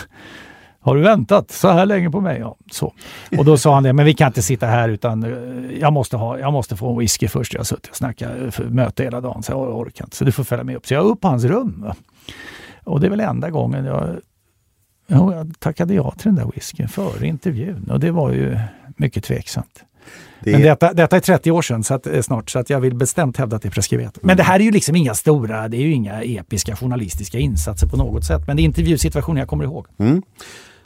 har 0.81 0.97
du 0.97 1.03
väntat 1.03 1.51
så 1.51 1.69
här 1.69 1.87
länge 1.87 2.11
på 2.11 2.21
mig? 2.21 2.39
Ja, 2.41 2.57
så. 2.71 2.93
Och 3.39 3.45
då 3.45 3.59
sa 3.59 3.75
han 3.75 3.83
det, 3.83 3.93
men 3.93 4.05
vi 4.05 4.15
kan 4.15 4.27
inte 4.27 4.43
sitta 4.43 4.67
här 4.67 4.89
utan 4.89 5.23
eh, 5.23 5.79
jag 5.81 5.93
måste, 5.93 6.17
ha, 6.17 6.39
jag 6.39 6.53
måste 6.53 6.77
få 6.77 6.91
en 6.93 6.99
whisky 6.99 7.29
först. 7.29 7.53
Jag 7.53 7.61
har 7.61 7.65
suttit 7.65 7.91
och 7.91 7.97
snackat 7.97 8.31
för 8.51 8.65
möte 8.65 9.03
hela 9.03 9.21
dagen 9.21 9.43
så 9.43 9.53
jag 9.53 9.79
orkar 9.79 10.05
inte. 10.05 10.17
Så 10.17 10.25
du 10.25 10.33
får 10.33 10.45
följa 10.45 10.65
med 10.65 10.77
upp. 10.77 10.87
Så 10.87 10.95
jag 10.95 11.05
är 11.05 11.09
upp 11.09 11.21
på 11.21 11.29
hans 11.29 11.45
rum. 11.45 11.93
Och 12.85 13.01
det 13.01 13.07
är 13.07 13.11
väl 13.11 13.21
enda 13.21 13.51
gången 13.51 13.85
jag, 13.85 14.21
jag 15.07 15.55
tackade 15.59 15.95
ja 15.95 16.11
till 16.11 16.25
den 16.25 16.35
där 16.35 16.51
whiskyn 16.55 16.89
före 16.89 17.27
intervjun. 17.27 17.91
Och 17.91 18.01
det 18.01 18.11
var 18.11 18.31
ju 18.33 18.59
mycket 18.97 19.25
tveksamt. 19.25 19.85
Det... 20.41 20.53
Men 20.53 20.63
detta, 20.63 20.93
detta 20.93 21.17
är 21.17 21.21
30 21.21 21.51
år 21.51 21.63
sedan 21.63 21.85
så 21.85 21.95
att, 21.95 22.07
eh, 22.07 22.23
snart, 22.23 22.51
så 22.51 22.59
att 22.59 22.71
jag 22.71 22.81
vill 22.81 22.95
bestämt 22.95 23.37
hävda 23.37 23.57
att 23.57 23.63
det 23.63 23.69
är 23.69 23.71
preskriberat. 23.71 24.19
Men 24.23 24.37
det 24.37 24.43
här 24.43 24.61
är 24.61 24.65
ju 24.65 24.71
liksom 24.71 24.97
inga 24.97 25.15
stora, 25.15 25.69
det 25.69 25.77
är 25.77 25.81
ju 25.81 25.93
inga 25.93 26.23
episka 26.23 26.77
journalistiska 26.77 27.39
insatser 27.39 27.87
på 27.87 27.97
något 27.97 28.25
sätt. 28.25 28.47
Men 28.47 28.57
det 28.57 28.63
är 28.63 28.65
intervjusituationer 28.65 29.41
jag 29.41 29.49
kommer 29.49 29.65
ihåg. 29.65 29.87
Mm. 29.99 30.23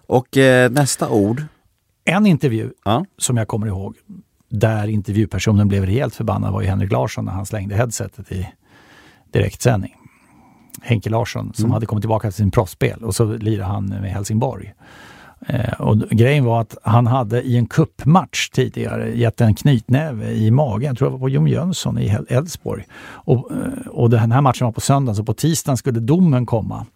Och 0.06 0.36
eh, 0.36 0.70
nästa 0.70 1.08
ord? 1.08 1.42
En 2.04 2.26
intervju 2.26 2.70
ja. 2.84 3.04
som 3.18 3.36
jag 3.36 3.48
kommer 3.48 3.66
ihåg, 3.66 3.94
där 4.48 4.88
intervjupersonen 4.88 5.68
blev 5.68 5.86
rejält 5.86 6.14
förbannad 6.14 6.52
var 6.52 6.60
ju 6.60 6.68
Henrik 6.68 6.92
Larsson 6.92 7.24
när 7.24 7.32
han 7.32 7.46
slängde 7.46 7.74
headsetet 7.74 8.32
i 8.32 8.48
direktsändning. 9.32 9.94
Henke 10.82 11.10
Larsson 11.10 11.52
som 11.54 11.64
mm. 11.64 11.72
hade 11.72 11.86
kommit 11.86 12.02
tillbaka 12.02 12.28
till 12.28 12.36
sin 12.36 12.50
proffsspel 12.50 13.04
och 13.04 13.14
så 13.14 13.24
lirade 13.24 13.68
han 13.68 13.86
med 13.86 14.10
Helsingborg. 14.10 14.74
Eh, 15.46 15.80
och 15.80 15.98
grejen 15.98 16.44
var 16.44 16.60
att 16.60 16.76
han 16.82 17.06
hade 17.06 17.42
i 17.42 17.56
en 17.56 17.66
kuppmatch 17.66 18.48
tidigare 18.48 19.16
gett 19.16 19.40
en 19.40 19.54
knytnäve 19.54 20.32
i 20.32 20.50
magen, 20.50 20.86
jag 20.86 20.98
tror 20.98 21.08
det 21.08 21.12
var 21.12 21.18
på 21.18 21.28
Jon 21.28 21.46
Jönsson 21.46 21.98
i 21.98 22.16
Elfsborg. 22.28 22.84
Och, 23.06 23.50
eh, 23.52 23.86
och 23.88 24.10
den 24.10 24.32
här 24.32 24.40
matchen 24.40 24.64
var 24.64 24.72
på 24.72 24.80
söndagen, 24.80 25.16
så 25.16 25.24
på 25.24 25.34
tisdagen 25.34 25.76
skulle 25.76 26.00
domen 26.00 26.46
komma 26.46 26.86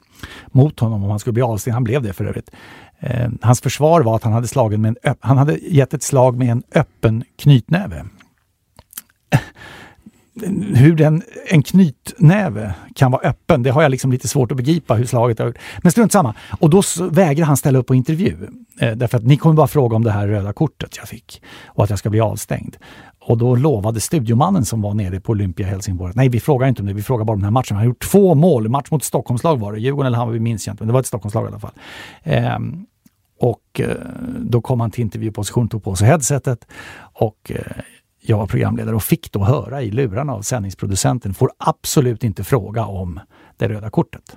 mot 0.47 0.81
honom 0.81 1.05
om 1.05 1.11
han 1.11 1.19
skulle 1.19 1.33
bli 1.33 1.43
avstängd. 1.43 1.75
Han 1.75 1.85
blev 1.85 2.03
det 2.03 2.13
för 2.13 2.25
övrigt. 2.25 2.51
Eh, 2.99 3.31
hans 3.41 3.61
försvar 3.61 4.01
var 4.01 4.17
att 4.17 4.25
han 4.25 4.33
hade, 4.33 4.49
slagen 4.49 4.83
med 4.83 4.97
en 5.03 5.15
han 5.21 5.39
hade 5.39 5.59
gett 5.59 5.95
ett 5.95 6.03
slag 6.03 6.39
med 6.39 6.49
en 6.49 6.63
öppen 6.75 7.25
knytnäve 7.39 8.05
hur 10.75 10.95
den, 10.95 11.23
en 11.49 11.63
knytnäve 11.63 12.75
kan 12.95 13.11
vara 13.11 13.23
öppen, 13.23 13.63
det 13.63 13.71
har 13.71 13.83
jag 13.83 13.91
liksom 13.91 14.13
lite 14.13 14.29
svårt 14.29 14.51
att 14.51 14.57
begripa 14.57 14.95
hur 14.95 15.05
slaget 15.05 15.39
har 15.39 15.47
gjort. 15.47 15.59
Men 15.83 15.93
strunt 15.93 16.13
samma. 16.13 16.35
Och 16.61 16.71
då 16.71 16.83
vägrar 17.11 17.47
han 17.47 17.57
ställa 17.57 17.79
upp 17.79 17.87
på 17.87 17.95
intervju. 17.95 18.37
Eh, 18.81 18.93
därför 18.93 19.19
att 19.19 19.25
ni 19.25 19.37
kommer 19.37 19.55
bara 19.55 19.67
fråga 19.67 19.97
om 19.97 20.05
det 20.05 20.11
här 20.11 20.29
röda 20.29 20.53
kortet 20.53 20.97
jag 20.97 21.09
fick 21.09 21.43
och 21.67 21.85
att 21.85 21.91
jag 21.91 21.99
ska 21.99 22.11
bli 22.11 22.21
avstängd. 22.21 22.77
Och 23.21 23.39
då 23.39 23.57
lovade 23.57 24.01
studiomannen 24.01 24.65
som 24.65 24.83
var 24.83 24.95
nere 24.95 25.21
på 25.21 25.33
Olympia 25.33 25.67
Helsingborg, 25.67 26.13
nej 26.17 26.29
vi 26.29 26.41
frågar 26.41 26.69
inte 26.69 26.83
om 26.83 26.87
det, 26.89 26.95
vi 26.95 27.03
frågar 27.03 27.25
bara 27.25 27.33
om 27.33 27.39
den 27.39 27.45
här 27.45 27.51
matchen. 27.51 27.77
Han 27.77 27.77
har 27.77 27.85
gjort 27.85 28.03
två 28.11 28.35
mål, 28.35 28.69
match 28.69 28.91
mot 28.91 29.05
Stockholmslag 29.05 29.61
var 29.61 29.73
det, 29.73 29.81
Djurgården 29.81 30.07
eller 30.07 30.19
Hammarby 30.19 30.41
minns 30.41 30.67
jag 30.67 30.75
inte, 30.75 30.83
men 30.83 30.89
det 30.89 30.93
var 30.93 31.01
ett 31.01 31.07
Stockholmslag 31.07 31.45
i 31.45 31.47
alla 31.47 31.59
fall. 31.59 31.73
Eh, 32.23 32.59
och 33.41 33.81
eh, 33.81 33.97
då 34.41 34.61
kom 34.61 34.81
han 34.81 34.91
till 34.91 35.03
intervjuposition, 35.03 35.69
tog 35.69 35.85
på 35.85 35.97
sig 35.97 36.09
headsetet 36.09 36.67
och 37.13 37.53
eh, 37.55 37.83
jag 38.25 38.39
var 38.39 38.47
programledare 38.47 38.97
och 38.97 39.03
fick 39.03 39.33
då 39.33 39.45
höra 39.45 39.83
i 39.83 39.91
lurarna 39.91 40.33
av 40.33 40.43
sändningsproducenten, 40.43 41.35
får 41.35 41.51
absolut 41.59 42.25
inte 42.25 42.45
fråga 42.45 42.85
om 42.85 43.21
det 43.57 43.69
röda 43.69 43.91
kortet. 43.91 44.37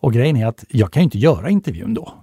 Och 0.00 0.12
grejen 0.12 0.36
är 0.36 0.46
att 0.46 0.64
jag 0.68 0.92
kan 0.92 1.02
inte 1.02 1.18
göra 1.18 1.50
intervjun 1.50 1.94
då. 1.94 2.14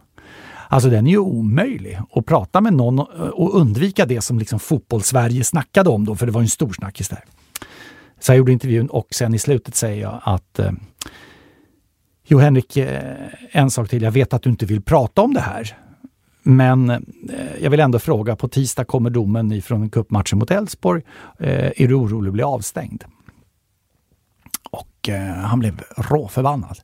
Alltså 0.70 0.90
den 0.90 1.08
är 1.08 1.12
ju 1.12 1.18
omöjlig 1.18 2.00
att 2.12 2.26
prata 2.26 2.62
med 2.62 2.74
någon 2.74 3.00
och 3.34 3.56
undvika 3.56 4.06
det 4.06 4.22
som 4.22 4.40
liksom 4.40 4.60
fotbollssverige 4.60 5.44
snackade 5.44 5.90
om 5.90 6.06
då, 6.06 6.16
för 6.16 6.26
det 6.26 6.32
var 6.32 6.42
en 6.42 6.48
stor 6.48 6.74
snackis 6.74 7.10
där. 7.10 7.24
Så 8.20 8.32
jag 8.32 8.38
gjorde 8.38 8.52
intervjun 8.52 8.88
och 8.88 9.08
sen 9.12 9.34
i 9.34 9.40
slutet 9.40 9.76
säger 9.76 10.02
jag 10.02 10.22
att 10.24 10.60
eh, 10.60 10.72
Jo 12.30 12.40
Henrik, 12.40 12.78
eh, 12.78 13.16
en 13.52 13.72
sak 13.72 13.90
till. 13.90 14.04
Jag 14.04 14.12
vet 14.12 14.34
att 14.34 14.42
du 14.42 14.50
inte 14.50 14.66
vill 14.66 14.82
prata 14.82 15.22
om 15.22 15.34
det 15.34 15.40
här. 15.40 15.78
Men 16.48 16.90
eh, 16.90 17.00
jag 17.62 17.70
vill 17.70 17.80
ändå 17.80 18.00
fråga, 18.00 18.36
på 18.36 18.48
tisdag 18.48 18.86
kommer 18.86 19.10
domen 19.10 19.52
ifrån 19.52 19.90
cupmatchen 19.90 20.40
mot 20.40 20.52
Elfsborg. 20.52 21.04
Eh, 21.40 21.72
är 21.76 21.88
du 21.88 21.94
orolig 21.94 22.30
att 22.30 22.34
bli 22.34 22.44
avstängd? 22.44 23.04
Och 24.72 25.10
eh, 25.10 25.34
han 25.34 25.60
blev 25.60 25.82
råförbannad 25.98 26.80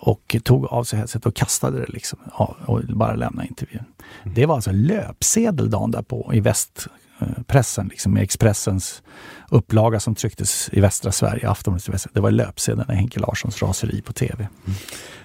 och 0.00 0.36
tog 0.44 0.66
av 0.66 0.84
sig 0.84 0.98
headset 0.98 1.26
och 1.26 1.34
kastade 1.34 1.80
det 1.80 1.88
liksom 1.88 2.18
och 2.66 2.80
bara 2.84 3.14
lämnade 3.14 3.48
intervjun. 3.48 3.84
Mm. 4.22 4.34
Det 4.34 4.46
var 4.46 4.54
alltså 4.54 4.72
löpsedel 4.72 5.70
dagen 5.70 5.90
därpå 5.90 6.30
i 6.34 6.40
västpressen, 6.40 7.88
liksom 7.88 8.18
i 8.18 8.20
Expressens 8.20 9.02
upplaga 9.48 10.00
som 10.00 10.14
trycktes 10.14 10.68
i 10.72 10.80
västra 10.80 11.12
Sverige, 11.12 11.50
Aftonbladet. 11.50 12.06
Det 12.12 12.20
var 12.20 12.30
löpsedeln 12.30 12.90
i 12.90 12.94
Henke 12.94 13.20
Larssons 13.20 13.62
raseri 13.62 14.02
på 14.02 14.12
tv. 14.12 14.48
Mm. 14.66 14.78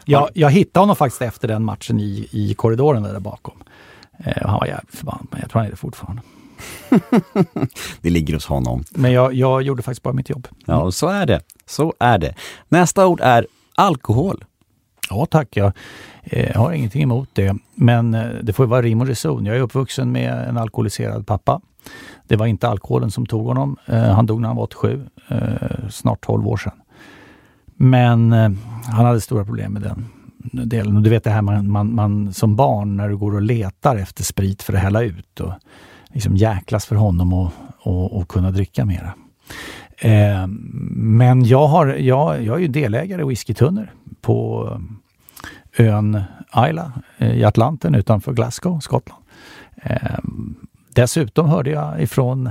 Jag, 0.06 0.30
jag 0.34 0.50
hittade 0.50 0.82
honom 0.82 0.96
faktiskt 0.96 1.22
efter 1.22 1.48
den 1.48 1.64
matchen 1.64 2.00
i, 2.00 2.30
i 2.32 2.54
korridoren 2.54 3.04
där 3.04 3.20
bakom. 3.20 3.64
Eh, 4.24 4.48
han 4.50 4.60
var 4.60 4.68
jävligt 4.68 4.96
förbannad, 4.96 5.28
men 5.32 5.40
jag 5.42 5.50
tror 5.50 5.60
han 5.60 5.68
är 5.68 5.72
det 5.72 5.78
fortfarande. 5.78 6.22
det 8.02 8.10
ligger 8.10 8.34
hos 8.34 8.46
honom. 8.46 8.84
Men 8.92 9.12
jag, 9.12 9.34
jag 9.34 9.62
gjorde 9.62 9.84
faktiskt 9.84 10.04
bara 10.04 10.14
mitt 10.14 10.30
jobb. 10.30 10.48
Mm. 10.52 10.62
Ja, 10.66 10.92
så 10.92 11.08
är 11.08 11.26
det. 11.26 11.42
Så 11.66 11.94
är 12.00 12.18
det. 12.18 12.36
Nästa 12.70 13.08
ord 13.08 13.20
är 13.22 13.48
alkohol. 13.76 14.46
Ja 15.10 15.26
tack, 15.26 15.48
jag 15.52 15.72
eh, 16.24 16.56
har 16.56 16.72
ingenting 16.72 17.04
emot 17.04 17.30
det. 17.34 17.56
Men 17.76 18.14
eh, 18.14 18.30
det 18.44 18.54
får 18.54 18.66
vara 18.66 18.82
rim 18.82 19.02
och 19.02 19.08
reson. 19.08 19.46
Jag 19.46 19.56
är 19.56 19.62
uppvuxen 19.62 20.12
med 20.12 20.48
en 20.50 20.58
alkoholiserad 20.58 21.28
pappa. 21.28 21.62
Det 22.28 22.36
var 22.36 22.46
inte 22.46 22.68
alkoholen 22.68 23.12
som 23.12 23.26
tog 23.26 23.46
honom. 23.46 23.78
Eh, 23.86 24.02
han 24.02 24.26
dog 24.26 24.42
när 24.42 24.48
han 24.48 24.58
var 24.58 24.64
87, 24.64 25.06
eh, 25.28 25.90
snart 25.90 26.26
12 26.26 26.48
år 26.48 26.58
sedan. 26.58 26.82
Men 27.76 28.34
eh, 28.34 28.52
han 28.86 29.06
hade 29.06 29.22
stora 29.22 29.46
problem 29.46 29.74
med 29.74 29.82
den 29.82 30.06
delen. 30.52 30.98
Och 30.98 31.04
du 31.04 31.10
vet 31.10 31.24
det 31.24 31.30
här 31.30 31.42
man, 31.42 31.72
man, 31.72 31.96
man, 31.96 32.34
som 32.34 32.56
barn 32.56 32.98
när 32.98 33.10
du 33.10 33.18
går 33.18 33.36
och 33.36 33.42
letar 33.42 33.96
efter 33.96 34.24
sprit 34.24 34.64
för 34.64 34.74
att 34.74 34.80
hälla 34.80 35.02
ut 35.02 35.40
och 35.40 35.54
liksom 36.14 36.38
jäklas 36.38 36.86
för 36.86 36.96
honom 36.96 37.34
och, 37.34 37.52
och, 37.80 38.18
och 38.18 38.28
kunna 38.28 38.52
dricka 38.52 38.86
mera. 38.86 39.14
Eh, 39.98 40.48
men 40.96 41.46
jag, 41.46 41.68
har, 41.68 41.88
jag, 41.88 42.44
jag 42.44 42.56
är 42.56 42.60
ju 42.60 42.68
delägare 42.68 43.22
i 43.22 43.26
whiskytunnor 43.26 43.92
på 44.22 44.70
ön 45.78 46.24
Isla 46.70 46.92
eh, 47.18 47.32
i 47.32 47.44
Atlanten 47.44 47.96
utanför 47.96 48.34
Glasgow, 48.34 48.80
Skottland. 48.80 49.24
Eh, 49.76 50.20
dessutom 50.96 51.50
hörde 51.50 51.70
jag 51.70 52.02
ifrån 52.02 52.50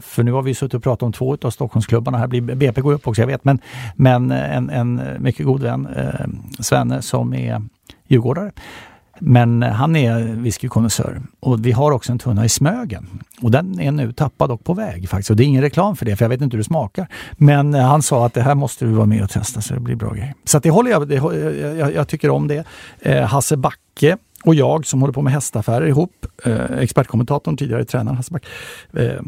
för 0.00 0.22
nu 0.22 0.32
har 0.32 0.42
vi 0.42 0.54
suttit 0.54 0.74
och 0.74 0.82
pratat 0.82 1.02
om 1.02 1.12
två 1.12 1.36
av 1.42 1.50
Stockholmsklubbarna. 1.50 2.18
Här 2.18 2.26
blir 2.26 2.40
BP 2.40 2.80
går 2.80 2.92
upp 2.92 3.08
också, 3.08 3.22
jag 3.22 3.26
vet. 3.26 3.44
Men, 3.44 3.60
men 3.96 4.30
eh, 4.30 4.56
en, 4.56 4.70
en 4.70 5.00
mycket 5.18 5.46
god 5.46 5.62
vän, 5.62 5.86
eh, 5.96 6.26
Svenne, 6.58 7.02
som 7.02 7.34
är 7.34 7.62
djurgårdare. 8.06 8.52
Men 9.18 9.62
eh, 9.62 9.70
han 9.70 9.96
är 9.96 10.20
whiskykonnässör 10.20 11.22
och 11.40 11.66
vi 11.66 11.72
har 11.72 11.92
också 11.92 12.12
en 12.12 12.18
tunna 12.18 12.44
i 12.44 12.48
Smögen. 12.48 13.06
Och 13.42 13.50
den 13.50 13.80
är 13.80 13.92
nu 13.92 14.12
tappad 14.12 14.50
och 14.50 14.64
på 14.64 14.74
väg 14.74 15.08
faktiskt. 15.08 15.30
Och 15.30 15.36
det 15.36 15.44
är 15.44 15.46
ingen 15.46 15.62
reklam 15.62 15.96
för 15.96 16.04
det, 16.04 16.16
för 16.16 16.24
jag 16.24 16.30
vet 16.30 16.40
inte 16.40 16.56
hur 16.56 16.58
det 16.58 16.64
smakar. 16.64 17.06
Men 17.32 17.74
eh, 17.74 17.82
han 17.82 18.02
sa 18.02 18.26
att 18.26 18.34
det 18.34 18.42
här 18.42 18.54
måste 18.54 18.84
du 18.84 18.92
vara 18.92 19.06
med 19.06 19.22
och 19.22 19.30
testa 19.30 19.60
så 19.60 19.74
det 19.74 19.80
blir 19.80 19.96
bra 19.96 20.10
grejer. 20.10 20.34
Så 20.44 20.58
det 20.58 20.70
håller 20.70 20.90
jag, 20.90 21.08
det, 21.08 21.14
jag, 21.78 21.94
jag 21.94 22.08
tycker 22.08 22.30
om 22.30 22.48
det. 22.48 22.64
Eh, 23.00 23.24
Hasse 23.24 23.56
Backe 23.56 24.16
och 24.44 24.54
jag 24.54 24.86
som 24.86 25.00
håller 25.00 25.12
på 25.12 25.22
med 25.22 25.32
hästaffärer 25.32 25.86
ihop, 25.86 26.26
eh, 26.44 26.78
expertkommentatorn, 26.78 27.56
tidigare 27.56 27.84
tränaren 27.84 28.16
Hasse 28.16 28.32
Backe, 28.32 28.48
eh, 28.92 29.20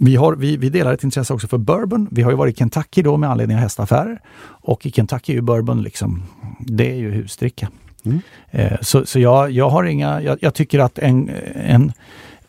vi, 0.00 0.16
har, 0.16 0.36
vi, 0.36 0.56
vi 0.56 0.68
delar 0.68 0.94
ett 0.94 1.04
intresse 1.04 1.34
också 1.34 1.48
för 1.48 1.58
bourbon. 1.58 2.08
Vi 2.10 2.22
har 2.22 2.30
ju 2.30 2.36
varit 2.36 2.54
i 2.54 2.58
Kentucky 2.58 3.02
då 3.02 3.16
med 3.16 3.30
anledning 3.30 3.56
av 3.56 3.62
hästaffärer. 3.62 4.20
Och 4.44 4.86
i 4.86 4.90
Kentucky 4.90 5.32
är 5.32 5.34
ju 5.34 5.42
bourbon 5.42 5.82
liksom, 5.82 6.22
det 6.60 6.90
är 6.90 6.96
ju 6.96 7.10
husdricka. 7.10 7.68
Mm. 8.04 8.20
Eh, 8.50 8.78
så 8.80 9.06
så 9.06 9.18
jag, 9.18 9.50
jag 9.50 9.70
har 9.70 9.84
inga, 9.84 10.22
jag, 10.22 10.38
jag 10.40 10.54
tycker 10.54 10.78
att 10.78 10.98
en, 10.98 11.30
en, 11.54 11.92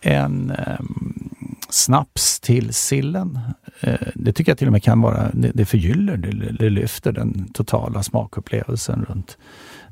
en 0.01 0.53
um, 0.79 1.29
snaps 1.69 2.39
till 2.39 2.73
sillen, 2.73 3.39
eh, 3.81 3.93
det 4.15 4.33
tycker 4.33 4.51
jag 4.51 4.57
till 4.57 4.67
och 4.67 4.73
med 4.73 4.83
kan 4.83 5.01
vara, 5.01 5.31
det, 5.33 5.51
det 5.53 5.65
förgyller, 5.65 6.17
det, 6.17 6.51
det 6.59 6.69
lyfter 6.69 7.11
den 7.11 7.49
totala 7.53 8.03
smakupplevelsen 8.03 9.05
runt 9.09 9.37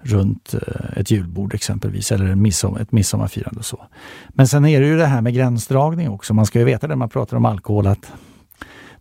runt 0.02 0.54
eh, 0.54 1.00
ett 1.00 1.12
julbord 1.12 1.54
exempelvis, 1.54 2.12
eller 2.12 2.26
en 2.26 2.42
midsom 2.42 2.78
ett 2.78 2.92
midsommarfirande 2.92 3.60
och 3.60 3.66
så. 3.66 3.86
Men 4.30 4.48
sen 4.48 4.66
är 4.66 4.82
det 4.82 4.88
ju 4.88 4.98
det 4.98 5.06
här 5.06 5.22
med 5.22 5.34
gränsdragning 5.34 6.10
också. 6.10 6.34
Man 6.34 6.46
ska 6.46 6.60
ju 6.60 6.66
veta 6.66 6.88
när 6.88 6.96
man 6.96 7.10
pratar 7.10 7.38
om 7.38 7.46
alkohol 7.46 7.88
att 7.88 8.12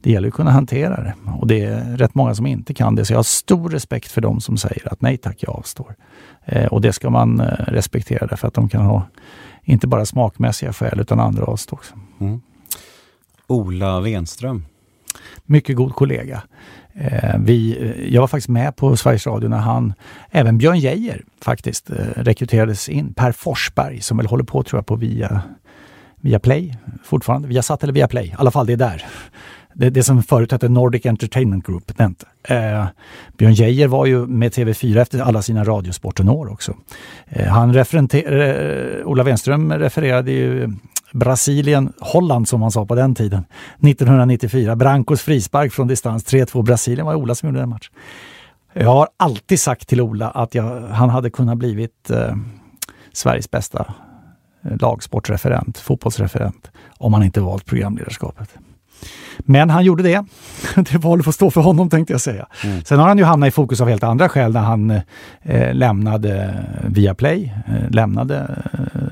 det 0.01 0.11
gäller 0.11 0.28
att 0.28 0.34
kunna 0.34 0.51
hantera 0.51 1.03
det. 1.03 1.14
Och 1.40 1.47
det 1.47 1.64
är 1.64 1.97
rätt 1.97 2.14
många 2.14 2.34
som 2.34 2.47
inte 2.47 2.74
kan 2.74 2.94
det. 2.94 3.05
Så 3.05 3.12
jag 3.12 3.18
har 3.18 3.22
stor 3.22 3.70
respekt 3.70 4.11
för 4.11 4.20
de 4.20 4.40
som 4.40 4.57
säger 4.57 4.92
att 4.92 5.03
nej 5.03 5.16
tack, 5.16 5.36
jag 5.38 5.57
avstår. 5.57 5.94
Eh, 6.44 6.66
och 6.66 6.80
det 6.80 6.92
ska 6.92 7.11
man 7.11 7.40
eh, 7.40 7.47
respektera 7.47 8.26
därför 8.26 8.49
att 8.49 8.55
de 8.55 8.68
kan 8.68 8.82
ha 8.82 9.07
inte 9.62 9.86
bara 9.86 10.07
smakmässiga 10.07 10.72
skäl 10.72 11.01
utan 11.01 11.20
andra 11.20 11.44
avstå 11.44 11.76
också. 11.76 11.94
Mm. 12.20 12.40
Ola 13.47 14.01
Wenström. 14.01 14.64
Mycket 15.44 15.76
god 15.76 15.94
kollega. 15.94 16.42
Eh, 16.99 17.34
vi, 17.38 17.92
jag 18.11 18.20
var 18.20 18.28
faktiskt 18.28 18.49
med 18.49 18.76
på 18.76 18.97
Sveriges 18.97 19.26
Radio 19.26 19.49
när 19.49 19.59
han, 19.59 19.94
även 20.30 20.59
Björn 20.59 20.78
Geijer 20.78 21.22
faktiskt, 21.42 21.90
eh, 21.90 21.97
rekryterades 22.16 22.88
in. 22.88 23.14
Per 23.14 23.32
Forsberg 23.32 24.01
som 24.01 24.16
väl 24.16 24.26
håller 24.26 24.44
på 24.44 24.62
tror 24.62 24.78
jag 24.78 24.86
på 24.86 24.97
via, 24.97 25.42
via 26.20 26.38
Play 26.38 26.76
fortfarande. 27.05 27.49
Via 27.49 27.62
Satt 27.62 27.82
eller 27.82 27.92
via 27.92 28.09
Play. 28.09 28.26
I 28.26 28.34
alla 28.38 28.51
fall 28.51 28.66
det 28.66 28.72
är 28.72 28.76
där. 28.76 29.05
det, 29.74 29.90
det 29.90 30.03
som 30.03 30.22
förut 30.22 30.53
hette 30.53 30.68
Nordic 30.68 31.07
Entertainment 31.07 31.66
Group. 31.66 31.92
Eh, 32.49 32.86
Björn 33.38 33.55
Geijer 33.55 33.88
var 33.88 34.07
ju 34.07 34.26
med 34.26 34.53
TV4 34.53 35.01
efter 35.01 35.20
alla 35.20 35.42
sina 35.42 35.64
Radiosporten-år 35.64 36.53
också. 36.53 36.74
Eh, 37.28 37.47
han 37.47 37.74
referenter, 37.74 38.38
eh, 39.01 39.07
Ola 39.07 39.22
Wenström 39.22 39.72
refererade 39.72 40.32
ju 40.32 40.72
Brasilien, 41.12 41.92
Holland 42.00 42.48
som 42.48 42.61
man 42.61 42.70
sa 42.70 42.86
på 42.86 42.94
den 42.94 43.14
tiden, 43.14 43.44
1994. 43.82 44.76
Brancos 44.76 45.22
frispark 45.22 45.72
från 45.72 45.88
distans, 45.88 46.24
3-2. 46.26 46.62
Brasilien 46.62 47.07
var 47.07 47.14
Ola 47.14 47.34
som 47.34 47.48
gjorde 47.48 47.61
den 47.61 47.68
matchen. 47.68 47.94
Jag 48.72 48.90
har 48.90 49.09
alltid 49.16 49.61
sagt 49.61 49.88
till 49.88 50.00
Ola 50.00 50.30
att 50.30 50.54
jag, 50.54 50.80
han 50.80 51.11
hade 51.11 51.30
kunnat 51.30 51.59
blivit 51.59 52.11
eh, 52.11 52.36
Sveriges 53.12 53.50
bästa 53.50 53.94
eh, 54.64 54.76
lagsportreferent, 54.80 55.78
fotbollsreferent, 55.78 56.70
om 56.98 57.14
han 57.14 57.22
inte 57.22 57.40
valt 57.40 57.66
programledarskapet. 57.66 58.48
Men 59.38 59.70
han 59.70 59.84
gjorde 59.84 60.02
det. 60.02 60.24
Det 60.74 60.98
valet 60.98 61.24
får 61.24 61.32
stå 61.32 61.50
för 61.50 61.61
honom 61.61 61.90
tänkte 61.90 62.12
jag 62.12 62.20
säga. 62.20 62.46
Mm. 62.64 62.84
Sen 62.84 62.98
har 62.98 63.09
han 63.09 63.18
ju 63.18 63.24
hamnat 63.24 63.48
i 63.48 63.50
fokus 63.50 63.80
av 63.80 63.88
helt 63.88 64.02
andra 64.02 64.28
skäl 64.28 64.52
när 64.52 64.61
han 64.61 64.90
eh, 65.42 65.74
lämnade 65.74 66.64
Viaplay, 66.86 67.54
eh, 67.66 67.90
lämnade 67.90 68.64
eh, 68.72 69.02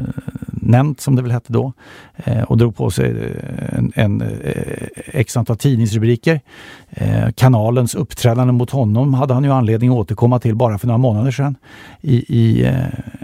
nämnt 0.64 1.00
som 1.00 1.16
det 1.16 1.22
väl 1.22 1.30
hette 1.30 1.52
då 1.52 1.72
eh, 2.16 2.42
och 2.42 2.58
drog 2.58 2.76
på 2.76 2.90
sig 2.90 3.10
eh, 3.10 3.78
en, 3.78 3.92
en 3.94 4.20
eh, 4.20 4.88
x 5.06 5.36
antal 5.36 5.56
tidningsrubriker. 5.56 6.40
Kanalens 7.34 7.94
uppträdande 7.94 8.52
mot 8.52 8.70
honom 8.70 9.14
hade 9.14 9.34
han 9.34 9.44
ju 9.44 9.52
anledning 9.52 9.90
att 9.90 9.96
återkomma 9.96 10.38
till 10.38 10.54
bara 10.54 10.78
för 10.78 10.86
några 10.86 10.98
månader 10.98 11.30
sedan. 11.30 11.56
I, 12.00 12.16
i 12.16 12.72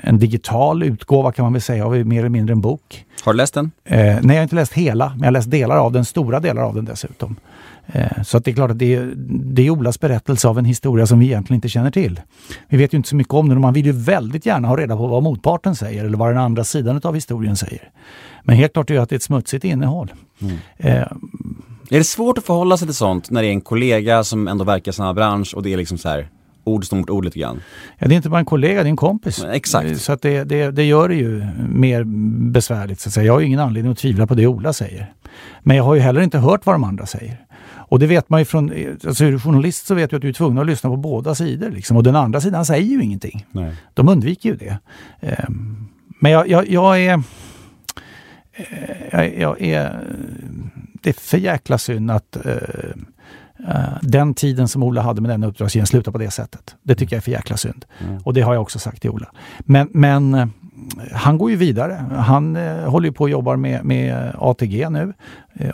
en 0.02 0.18
digital 0.18 0.82
utgåva 0.82 1.32
kan 1.32 1.42
man 1.42 1.52
väl 1.52 1.62
säga 1.62 1.86
av 1.86 2.06
mer 2.06 2.18
eller 2.18 2.28
mindre 2.28 2.52
en 2.52 2.60
bok. 2.60 3.04
Har 3.24 3.32
du 3.32 3.36
läst 3.36 3.54
den? 3.54 3.70
Nej, 3.88 4.20
jag 4.22 4.34
har 4.34 4.42
inte 4.42 4.54
läst 4.54 4.72
hela, 4.72 5.08
men 5.08 5.18
jag 5.18 5.26
har 5.26 5.32
läst 5.32 5.50
delar 5.50 5.76
av 5.76 5.92
den, 5.92 6.04
stora 6.04 6.40
delar 6.40 6.62
av 6.62 6.74
den 6.74 6.84
dessutom. 6.84 7.36
Eh, 7.92 8.22
så 8.22 8.36
att 8.36 8.44
det 8.44 8.50
är 8.50 8.54
klart 8.54 8.70
att 8.70 8.78
det 8.78 8.94
är, 8.94 9.12
det 9.16 9.66
är 9.66 9.70
Olas 9.70 10.00
berättelse 10.00 10.48
av 10.48 10.58
en 10.58 10.64
historia 10.64 11.06
som 11.06 11.18
vi 11.18 11.26
egentligen 11.26 11.56
inte 11.56 11.68
känner 11.68 11.90
till. 11.90 12.20
Vi 12.68 12.76
vet 12.76 12.94
ju 12.94 12.96
inte 12.96 13.08
så 13.08 13.16
mycket 13.16 13.34
om 13.34 13.48
den 13.48 13.56
och 13.58 13.62
man 13.62 13.72
vill 13.72 13.86
ju 13.86 13.92
väldigt 13.92 14.46
gärna 14.46 14.68
ha 14.68 14.76
reda 14.76 14.96
på 14.96 15.06
vad 15.06 15.22
motparten 15.22 15.76
säger 15.76 16.04
eller 16.04 16.18
vad 16.18 16.30
den 16.30 16.38
andra 16.38 16.64
sidan 16.64 17.00
av 17.04 17.14
historien 17.14 17.56
säger. 17.56 17.90
Men 18.42 18.56
helt 18.56 18.72
klart 18.72 18.90
är 18.90 18.94
det 18.94 19.02
att 19.02 19.08
det 19.08 19.14
är 19.14 19.16
ett 19.16 19.22
smutsigt 19.22 19.64
innehåll. 19.64 20.12
Mm. 20.40 20.56
Eh, 20.76 21.06
är 21.90 21.98
det 21.98 22.04
svårt 22.04 22.38
att 22.38 22.44
förhålla 22.44 22.76
sig 22.76 22.88
till 22.88 22.94
sånt 22.94 23.30
när 23.30 23.42
det 23.42 23.48
är 23.48 23.52
en 23.52 23.60
kollega 23.60 24.24
som 24.24 24.48
ändå 24.48 24.64
verkar 24.64 24.92
i 24.92 24.94
samma 24.94 25.14
bransch 25.14 25.54
och 25.54 25.62
det 25.62 25.72
är 25.72 25.76
liksom 25.76 25.98
så 25.98 26.08
här 26.08 26.28
ord 26.64 26.84
står 26.84 26.96
mot 26.96 27.10
ord 27.10 27.24
lite 27.24 27.38
grann? 27.38 27.60
Ja, 27.98 28.08
det 28.08 28.14
är 28.14 28.16
inte 28.16 28.28
bara 28.28 28.38
en 28.38 28.44
kollega, 28.44 28.82
det 28.82 28.88
är 28.88 28.90
en 28.90 28.96
kompis. 28.96 29.44
Exakt. 29.52 30.00
Så 30.00 30.12
att 30.12 30.22
det, 30.22 30.44
det, 30.44 30.70
det 30.70 30.84
gör 30.84 31.08
det 31.08 31.14
ju 31.14 31.46
mer 31.68 32.04
besvärligt. 32.50 33.00
Så 33.00 33.08
att 33.08 33.12
säga. 33.12 33.26
Jag 33.26 33.32
har 33.32 33.40
ju 33.40 33.46
ingen 33.46 33.60
anledning 33.60 33.92
att 33.92 33.98
tvivla 33.98 34.26
på 34.26 34.34
det 34.34 34.46
Ola 34.46 34.72
säger. 34.72 35.12
Men 35.62 35.76
jag 35.76 35.84
har 35.84 35.94
ju 35.94 36.00
heller 36.00 36.20
inte 36.20 36.38
hört 36.38 36.66
vad 36.66 36.74
de 36.74 36.84
andra 36.84 37.06
säger. 37.06 37.46
Och 37.90 37.98
det 37.98 38.06
vet 38.06 38.30
man 38.30 38.40
ju 38.40 38.44
från, 38.44 38.72
alltså 39.06 39.24
är 39.24 39.32
du 39.32 39.40
journalist 39.40 39.86
så 39.86 39.94
vet 39.94 40.10
du 40.10 40.16
att 40.16 40.22
du 40.22 40.28
är 40.28 40.32
tvungen 40.32 40.58
att 40.58 40.66
lyssna 40.66 40.90
på 40.90 40.96
båda 40.96 41.34
sidor. 41.34 41.70
Liksom. 41.70 41.96
Och 41.96 42.02
den 42.02 42.16
andra 42.16 42.40
sidan 42.40 42.64
säger 42.64 42.86
ju 42.86 43.02
ingenting. 43.02 43.46
Nej. 43.50 43.74
De 43.94 44.08
undviker 44.08 44.48
ju 44.48 44.56
det. 44.56 44.78
Um, 45.48 45.88
men 46.20 46.32
jag, 46.32 46.48
jag, 46.48 46.68
jag 46.68 47.00
är... 47.00 47.22
Eh, 48.52 48.64
jag, 49.12 49.38
jag, 49.38 49.62
är... 49.62 50.00
Det 51.02 51.08
är 51.08 51.14
för 51.14 51.38
jäkla 51.38 51.78
synd 51.78 52.10
att 52.10 52.36
uh, 52.46 52.52
uh, 53.60 53.98
den 54.02 54.34
tiden 54.34 54.68
som 54.68 54.82
Ola 54.82 55.02
hade 55.02 55.20
med 55.20 55.30
den 55.30 55.44
uppdragsgivaren 55.44 55.86
slutar 55.86 56.12
på 56.12 56.18
det 56.18 56.30
sättet. 56.30 56.76
Det 56.82 56.94
tycker 56.94 57.16
jag 57.16 57.18
är 57.18 57.22
för 57.22 57.32
jäkla 57.32 57.56
synd. 57.56 57.84
Mm. 58.00 58.18
Och 58.24 58.34
det 58.34 58.40
har 58.40 58.54
jag 58.54 58.62
också 58.62 58.78
sagt 58.78 59.02
till 59.02 59.10
Ola. 59.10 59.32
Men, 59.58 59.88
men 59.92 60.50
han 61.12 61.38
går 61.38 61.50
ju 61.50 61.56
vidare. 61.56 62.04
Han 62.16 62.56
eh, 62.56 62.90
håller 62.90 63.10
på 63.10 63.24
och 63.24 63.30
jobbar 63.30 63.56
med, 63.56 63.84
med 63.84 64.32
ATG 64.38 64.88
nu 64.90 65.12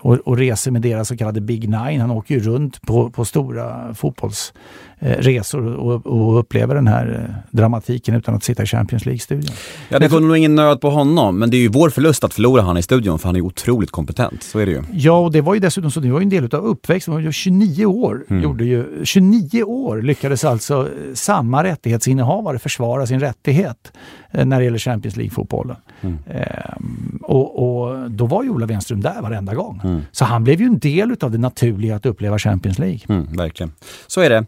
och, 0.01 0.14
och, 0.14 0.39
reser 0.39 0.70
med 0.70 0.83
deras 0.83 1.09
så 1.09 1.16
kallade 1.16 1.41
Big 1.41 1.68
Nine. 1.68 2.01
Han 2.01 2.11
åker 2.11 2.35
ju 2.35 2.41
runt 2.41 2.83
på, 2.83 3.11
på 3.11 3.24
stora 3.24 3.95
fotbollsresor 3.95 5.68
eh, 5.68 5.74
och, 5.74 6.07
och, 6.07 6.39
upplever 6.39 6.74
den 6.74 6.87
här 6.87 7.29
eh, 7.29 7.35
dramatiken 7.51 8.14
utan 8.14 8.35
att 8.35 8.45
sitta 8.45 8.62
i 8.62 8.66
Champions 8.66 9.07
League-studion. 9.07 9.55
Ja, 9.89 9.99
det 9.99 10.09
går 10.09 10.20
nog 10.20 10.37
ingen 10.37 10.55
nöd 10.55 10.81
på 10.81 10.91
honom, 10.91 11.39
men 11.39 11.51
det 11.51 11.57
är 11.57 11.61
ju 11.61 11.68
vår 11.68 11.91
förlust 11.91 12.24
att 12.24 12.35
förlora 12.35 12.62
han 12.62 12.77
i 12.77 12.83
studion 12.83 13.18
för 13.18 13.29
han 13.29 13.37
är 13.37 13.41
otroligt 13.41 13.91
kompetent. 13.91 14.43
Så 14.43 14.59
är 14.59 14.66
det 14.66 14.72
ju. 14.72 14.83
Ja, 14.93 15.18
och 15.18 15.33
det 15.33 15.41
var 15.41 15.55
ju 15.55 15.61
dessutom 15.61 15.91
så, 15.91 16.01
det 16.01 16.11
var 16.11 16.20
en 16.20 16.29
del 16.29 16.45
av 16.45 16.64
uppväxten. 16.66 17.33
29 17.33 17.87
år 17.87 18.24
mm. 18.29 18.43
gjorde 18.43 18.64
ju, 18.64 19.05
29 19.05 19.62
år 19.62 20.03
lyckades 20.03 20.45
alltså 20.45 20.89
samma 21.14 21.64
rättighetsinnehavare 21.64 22.59
försvara 22.59 23.07
sin 23.07 23.20
rättighet 23.20 23.93
när 24.31 24.59
det 24.59 24.64
gäller 24.64 24.79
Champions 24.79 25.16
League-fotbollen. 25.16 25.77
Mm. 26.01 26.18
Ehm, 26.26 27.18
och, 27.22 27.80
och, 27.80 28.11
då 28.11 28.26
var 28.26 28.42
ju 28.42 28.51
Ola 28.51 28.66
Wenström 28.66 29.01
där 29.01 29.22
varenda 29.22 29.55
gång. 29.55 29.80
Mm. 29.84 30.01
Så 30.12 30.24
han 30.24 30.44
blev 30.44 30.61
ju 30.61 30.66
en 30.66 30.78
del 30.78 31.16
av 31.20 31.30
det 31.30 31.38
naturliga 31.38 31.97
att 31.97 32.07
uppleva 32.07 32.38
Champions 32.38 32.78
League. 32.78 33.01
Mm, 33.09 33.36
verkligen. 33.36 33.72
Så 34.07 34.20
är 34.20 34.30
det. 34.30 34.47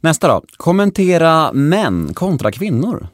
Nästa 0.00 0.28
då. 0.28 0.42
Kommentera 0.56 1.52
män 1.52 2.14
kontra 2.14 2.52
kvinnor. 2.52 3.06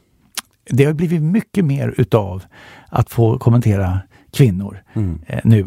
Det 0.69 0.85
har 0.85 0.93
blivit 0.93 1.21
mycket 1.21 1.65
mer 1.65 1.93
utav 1.97 2.43
att 2.89 3.09
få 3.09 3.37
kommentera 3.37 3.99
kvinnor. 4.31 4.83
Mm. 4.93 5.19
Eh, 5.27 5.39
nu, 5.43 5.65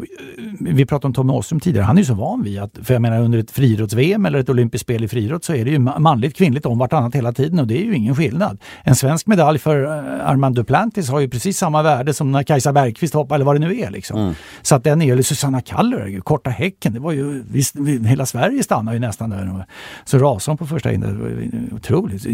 vi 0.59 0.85
pratade 0.85 1.07
om 1.07 1.13
Tommy 1.13 1.33
Åström 1.33 1.59
tidigare, 1.59 1.85
han 1.85 1.97
är 1.97 2.01
ju 2.01 2.05
så 2.05 2.13
van 2.13 2.43
vid 2.43 2.59
att, 2.59 2.79
för 2.83 2.93
jag 2.93 3.01
menar 3.01 3.21
under 3.21 3.39
ett 3.39 3.51
friidrotts-VM 3.51 4.25
eller 4.25 4.39
ett 4.39 4.49
olympiskt 4.49 4.85
spel 4.85 5.03
i 5.03 5.07
friidrott 5.07 5.45
så 5.45 5.53
är 5.53 5.65
det 5.65 5.71
ju 5.71 5.79
manligt 5.79 6.35
kvinnligt 6.35 6.65
om 6.65 6.77
vartannat 6.77 7.15
hela 7.15 7.33
tiden 7.33 7.59
och 7.59 7.67
det 7.67 7.81
är 7.81 7.85
ju 7.85 7.95
ingen 7.95 8.15
skillnad. 8.15 8.57
En 8.83 8.95
svensk 8.95 9.27
medalj 9.27 9.59
för 9.59 9.83
uh, 9.83 10.29
Armand 10.29 10.55
Duplantis 10.55 11.09
har 11.09 11.19
ju 11.19 11.29
precis 11.29 11.57
samma 11.57 11.83
värde 11.83 12.13
som 12.13 12.31
när 12.31 12.43
Kajsa 12.43 12.73
Bergqvist 12.73 13.13
hoppar 13.13 13.35
eller 13.35 13.45
vad 13.45 13.55
det 13.55 13.59
nu 13.59 13.79
är. 13.79 13.91
Liksom. 13.91 14.19
Mm. 14.19 14.33
Så 14.61 14.75
att 14.75 14.83
den 14.83 15.01
är, 15.01 15.13
eller 15.13 15.23
Susanna 15.23 15.61
Kallur, 15.61 16.19
korta 16.19 16.49
häcken, 16.49 16.93
det 16.93 16.99
var 16.99 17.11
ju, 17.11 17.43
visst, 17.51 17.75
hela 18.05 18.25
Sverige 18.25 18.63
stannar 18.63 18.93
ju 18.93 18.99
nästan 18.99 19.29
där. 19.29 19.65
Så 20.05 20.17
rasade 20.17 20.51
hon 20.51 20.57
på 20.57 20.65
första 20.65 20.91
inlägget, 20.91 21.73
otroligt. 21.73 22.25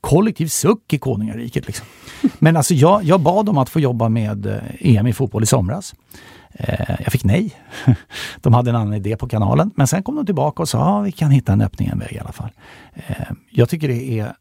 Kollektiv 0.00 0.46
suck 0.46 0.92
i 0.92 0.98
konungariket 0.98 1.66
liksom. 1.66 1.86
Men 2.38 2.56
alltså 2.56 2.74
jag, 2.74 3.04
jag 3.04 3.20
bad 3.20 3.48
om 3.48 3.58
att 3.58 3.68
få 3.68 3.80
jobba 3.80 4.08
med 4.08 4.46
eh, 4.46 4.96
EM 4.96 5.06
i 5.06 5.12
fotboll 5.12 5.42
i 5.42 5.46
somras. 5.62 5.94
Eh, 6.52 6.96
jag 7.04 7.12
fick 7.12 7.24
nej. 7.24 7.54
De 8.40 8.54
hade 8.54 8.70
en 8.70 8.76
annan 8.76 8.94
idé 8.94 9.16
på 9.16 9.28
kanalen. 9.28 9.70
Men 9.76 9.86
sen 9.86 10.02
kom 10.02 10.16
de 10.16 10.26
tillbaka 10.26 10.62
och 10.62 10.68
sa 10.68 10.78
att 10.78 10.88
ah, 10.88 11.00
vi 11.00 11.12
kan 11.12 11.30
hitta 11.30 11.52
en 11.52 11.60
öppning, 11.60 11.88
en 11.88 11.98
väg 11.98 12.12
i 12.12 12.18
alla 12.18 12.32
fall. 12.32 12.50
Eh, 12.94 13.30
jag 13.50 13.68
tycker 13.68 13.88
det 13.88 14.18
är 14.20 14.32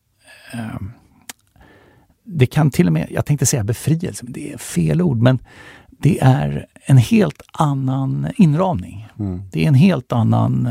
det 2.24 2.45
kan 2.45 2.72
till 2.72 2.88
och 2.88 2.93
med, 2.93 3.07
jag 3.11 3.26
tänkte 3.26 3.45
säga 3.45 3.63
befrielse, 3.63 4.24
men 4.24 4.34
det 4.34 4.53
är 4.53 4.57
fel 4.57 5.01
ord, 5.01 5.17
men 5.17 5.39
det 5.88 6.19
är 6.22 6.67
en 6.86 6.97
helt 6.97 7.41
annan 7.51 8.28
inramning. 8.36 9.07
Mm. 9.19 9.41
Det 9.51 9.63
är 9.63 9.67
en 9.67 9.74
helt 9.74 10.11
annan 10.11 10.67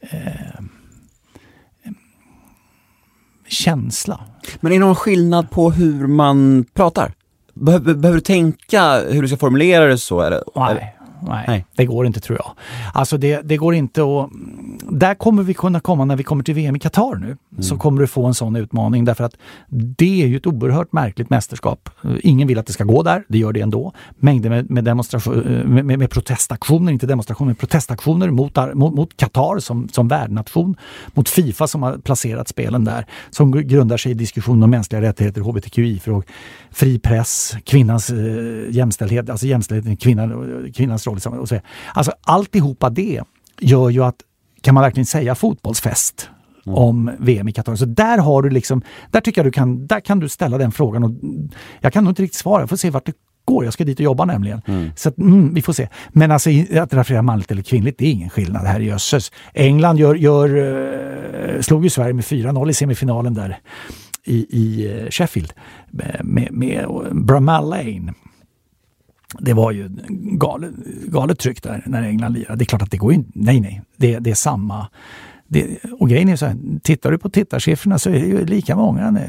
eh, 0.00 0.60
känsla. 3.48 4.20
Men 4.60 4.72
är 4.72 4.76
det 4.76 4.84
någon 4.84 4.94
skillnad 4.94 5.50
på 5.50 5.70
hur 5.70 6.06
man 6.06 6.64
pratar? 6.74 7.14
Behöver, 7.60 7.94
behöver 7.94 8.16
du 8.16 8.20
tänka 8.20 9.00
hur 9.08 9.22
du 9.22 9.28
ska 9.28 9.36
formulera 9.36 9.86
det 9.86 9.98
så? 9.98 10.20
Eller? 10.20 10.42
Nej. 10.54 10.95
Nej, 11.22 11.44
Nej, 11.48 11.66
det 11.76 11.86
går 11.86 12.06
inte 12.06 12.20
tror 12.20 12.38
jag. 12.38 12.52
Alltså 12.94 13.18
det, 13.18 13.40
det 13.44 13.56
går 13.56 13.74
inte 13.74 14.02
att... 14.02 14.30
Där 14.90 15.14
kommer 15.14 15.42
vi 15.42 15.54
kunna 15.54 15.80
komma 15.80 16.04
när 16.04 16.16
vi 16.16 16.22
kommer 16.22 16.44
till 16.44 16.54
VM 16.54 16.76
i 16.76 16.78
Qatar 16.78 17.14
nu. 17.14 17.26
Mm. 17.26 17.62
Så 17.62 17.76
kommer 17.76 18.00
du 18.00 18.06
få 18.06 18.26
en 18.26 18.34
sån 18.34 18.56
utmaning 18.56 19.04
därför 19.04 19.24
att 19.24 19.36
det 19.68 20.22
är 20.22 20.26
ju 20.26 20.36
ett 20.36 20.46
oerhört 20.46 20.92
märkligt 20.92 21.30
mästerskap. 21.30 21.90
Ingen 22.20 22.48
vill 22.48 22.58
att 22.58 22.66
det 22.66 22.72
ska 22.72 22.84
gå 22.84 23.02
där, 23.02 23.24
det 23.28 23.38
gör 23.38 23.52
det 23.52 23.60
ändå. 23.60 23.92
Mängder 24.16 24.50
med, 24.50 24.70
med, 24.70 24.84
demonstration, 24.84 25.38
med, 25.64 25.84
med, 25.84 25.98
med 25.98 26.10
protestaktioner, 26.10 26.92
inte 26.92 27.06
demonstrationer, 27.06 27.54
protestaktioner 27.54 28.30
mot, 28.74 29.16
Qatar 29.16 29.58
som, 29.58 29.88
som 29.88 30.08
värdnation. 30.08 30.76
Mot 31.14 31.28
Fifa 31.28 31.66
som 31.66 31.82
har 31.82 31.98
placerat 31.98 32.48
spelen 32.48 32.84
där. 32.84 33.06
Som 33.30 33.52
grundar 33.52 33.96
sig 33.96 34.12
i 34.12 34.14
diskussion 34.14 34.62
om 34.62 34.70
mänskliga 34.70 35.02
rättigheter, 35.02 35.40
hbtqi-frågor, 35.40 36.24
fri 36.70 36.98
press, 36.98 37.56
kvinnans 37.64 38.10
eh, 38.10 38.16
jämställdhet, 38.70 39.30
alltså 39.30 39.46
jämställdhet, 39.46 40.00
kvinnan, 40.00 40.72
kvinnans 40.74 41.05
roll. 41.06 41.38
Och 41.38 41.48
så. 41.48 41.60
Alltså 41.94 42.12
alltihopa 42.22 42.90
det 42.90 43.22
gör 43.60 43.90
ju 43.90 44.04
att, 44.04 44.16
kan 44.60 44.74
man 44.74 44.82
verkligen 44.82 45.06
säga 45.06 45.34
fotbollsfest 45.34 46.30
Mm. 46.66 46.78
om 46.78 47.10
VM 47.18 47.48
i 47.48 47.52
Qatar. 47.52 47.76
Så 47.76 47.84
där 47.84 48.18
har 48.18 48.42
du 48.42 48.50
liksom, 48.50 48.82
där 49.10 49.20
tycker 49.20 49.40
jag 49.40 49.46
du 49.46 49.52
kan, 49.52 49.86
där 49.86 50.00
kan 50.00 50.20
du 50.20 50.28
ställa 50.28 50.58
den 50.58 50.72
frågan. 50.72 51.04
Och 51.04 51.10
jag 51.80 51.92
kan 51.92 52.04
nog 52.04 52.10
inte 52.10 52.22
riktigt 52.22 52.38
svara, 52.38 52.62
jag 52.62 52.68
får 52.68 52.76
se 52.76 52.90
vart 52.90 53.06
det 53.06 53.12
går. 53.44 53.64
Jag 53.64 53.72
ska 53.72 53.84
dit 53.84 53.98
och 53.98 54.04
jobba 54.04 54.24
nämligen. 54.24 54.62
Mm. 54.66 54.90
Så 54.96 55.08
att, 55.08 55.18
mm, 55.18 55.54
vi 55.54 55.62
får 55.62 55.72
se. 55.72 55.88
Men 56.08 56.30
alltså 56.30 56.50
att 56.80 56.94
referera 56.94 57.22
manligt 57.22 57.50
eller 57.50 57.62
kvinnligt, 57.62 57.98
det 57.98 58.06
är 58.06 58.12
ingen 58.12 58.30
skillnad. 58.30 58.66
Här 58.66 58.80
jösses. 58.80 59.32
England 59.54 59.98
gör, 59.98 60.14
gör, 60.14 60.56
uh, 60.56 61.60
slog 61.60 61.84
ju 61.84 61.90
Sverige 61.90 62.12
med 62.12 62.24
4-0 62.24 62.70
i 62.70 62.74
semifinalen 62.74 63.34
där 63.34 63.58
i, 64.24 64.46
i 64.50 64.92
eh, 64.92 65.10
Sheffield 65.10 65.52
med, 66.22 66.48
med 66.52 66.86
Bramall 67.12 67.70
Lane. 67.70 68.14
Det 69.38 69.52
var 69.52 69.72
ju 69.72 69.88
galet, 70.38 70.74
galet 71.06 71.38
tryck 71.38 71.62
där 71.62 71.82
när 71.86 72.02
England 72.02 72.32
lirade. 72.32 72.56
Det 72.56 72.62
är 72.62 72.66
klart 72.66 72.82
att 72.82 72.90
det 72.90 72.96
går 72.96 73.12
ju 73.12 73.18
inte. 73.18 73.30
Nej, 73.34 73.60
nej. 73.60 73.82
Det, 73.96 74.18
det 74.18 74.30
är 74.30 74.34
samma 74.34 74.88
det, 75.48 75.78
och 75.98 76.08
grejen 76.08 76.28
är 76.28 76.36
så 76.36 76.46
här, 76.46 76.56
tittar 76.82 77.10
du 77.10 77.18
på 77.18 77.30
tittarsiffrorna 77.30 77.98
så 77.98 78.10
är 78.10 78.12
det 78.12 78.26
ju 78.26 78.46
lika 78.46 78.76
många. 78.76 79.20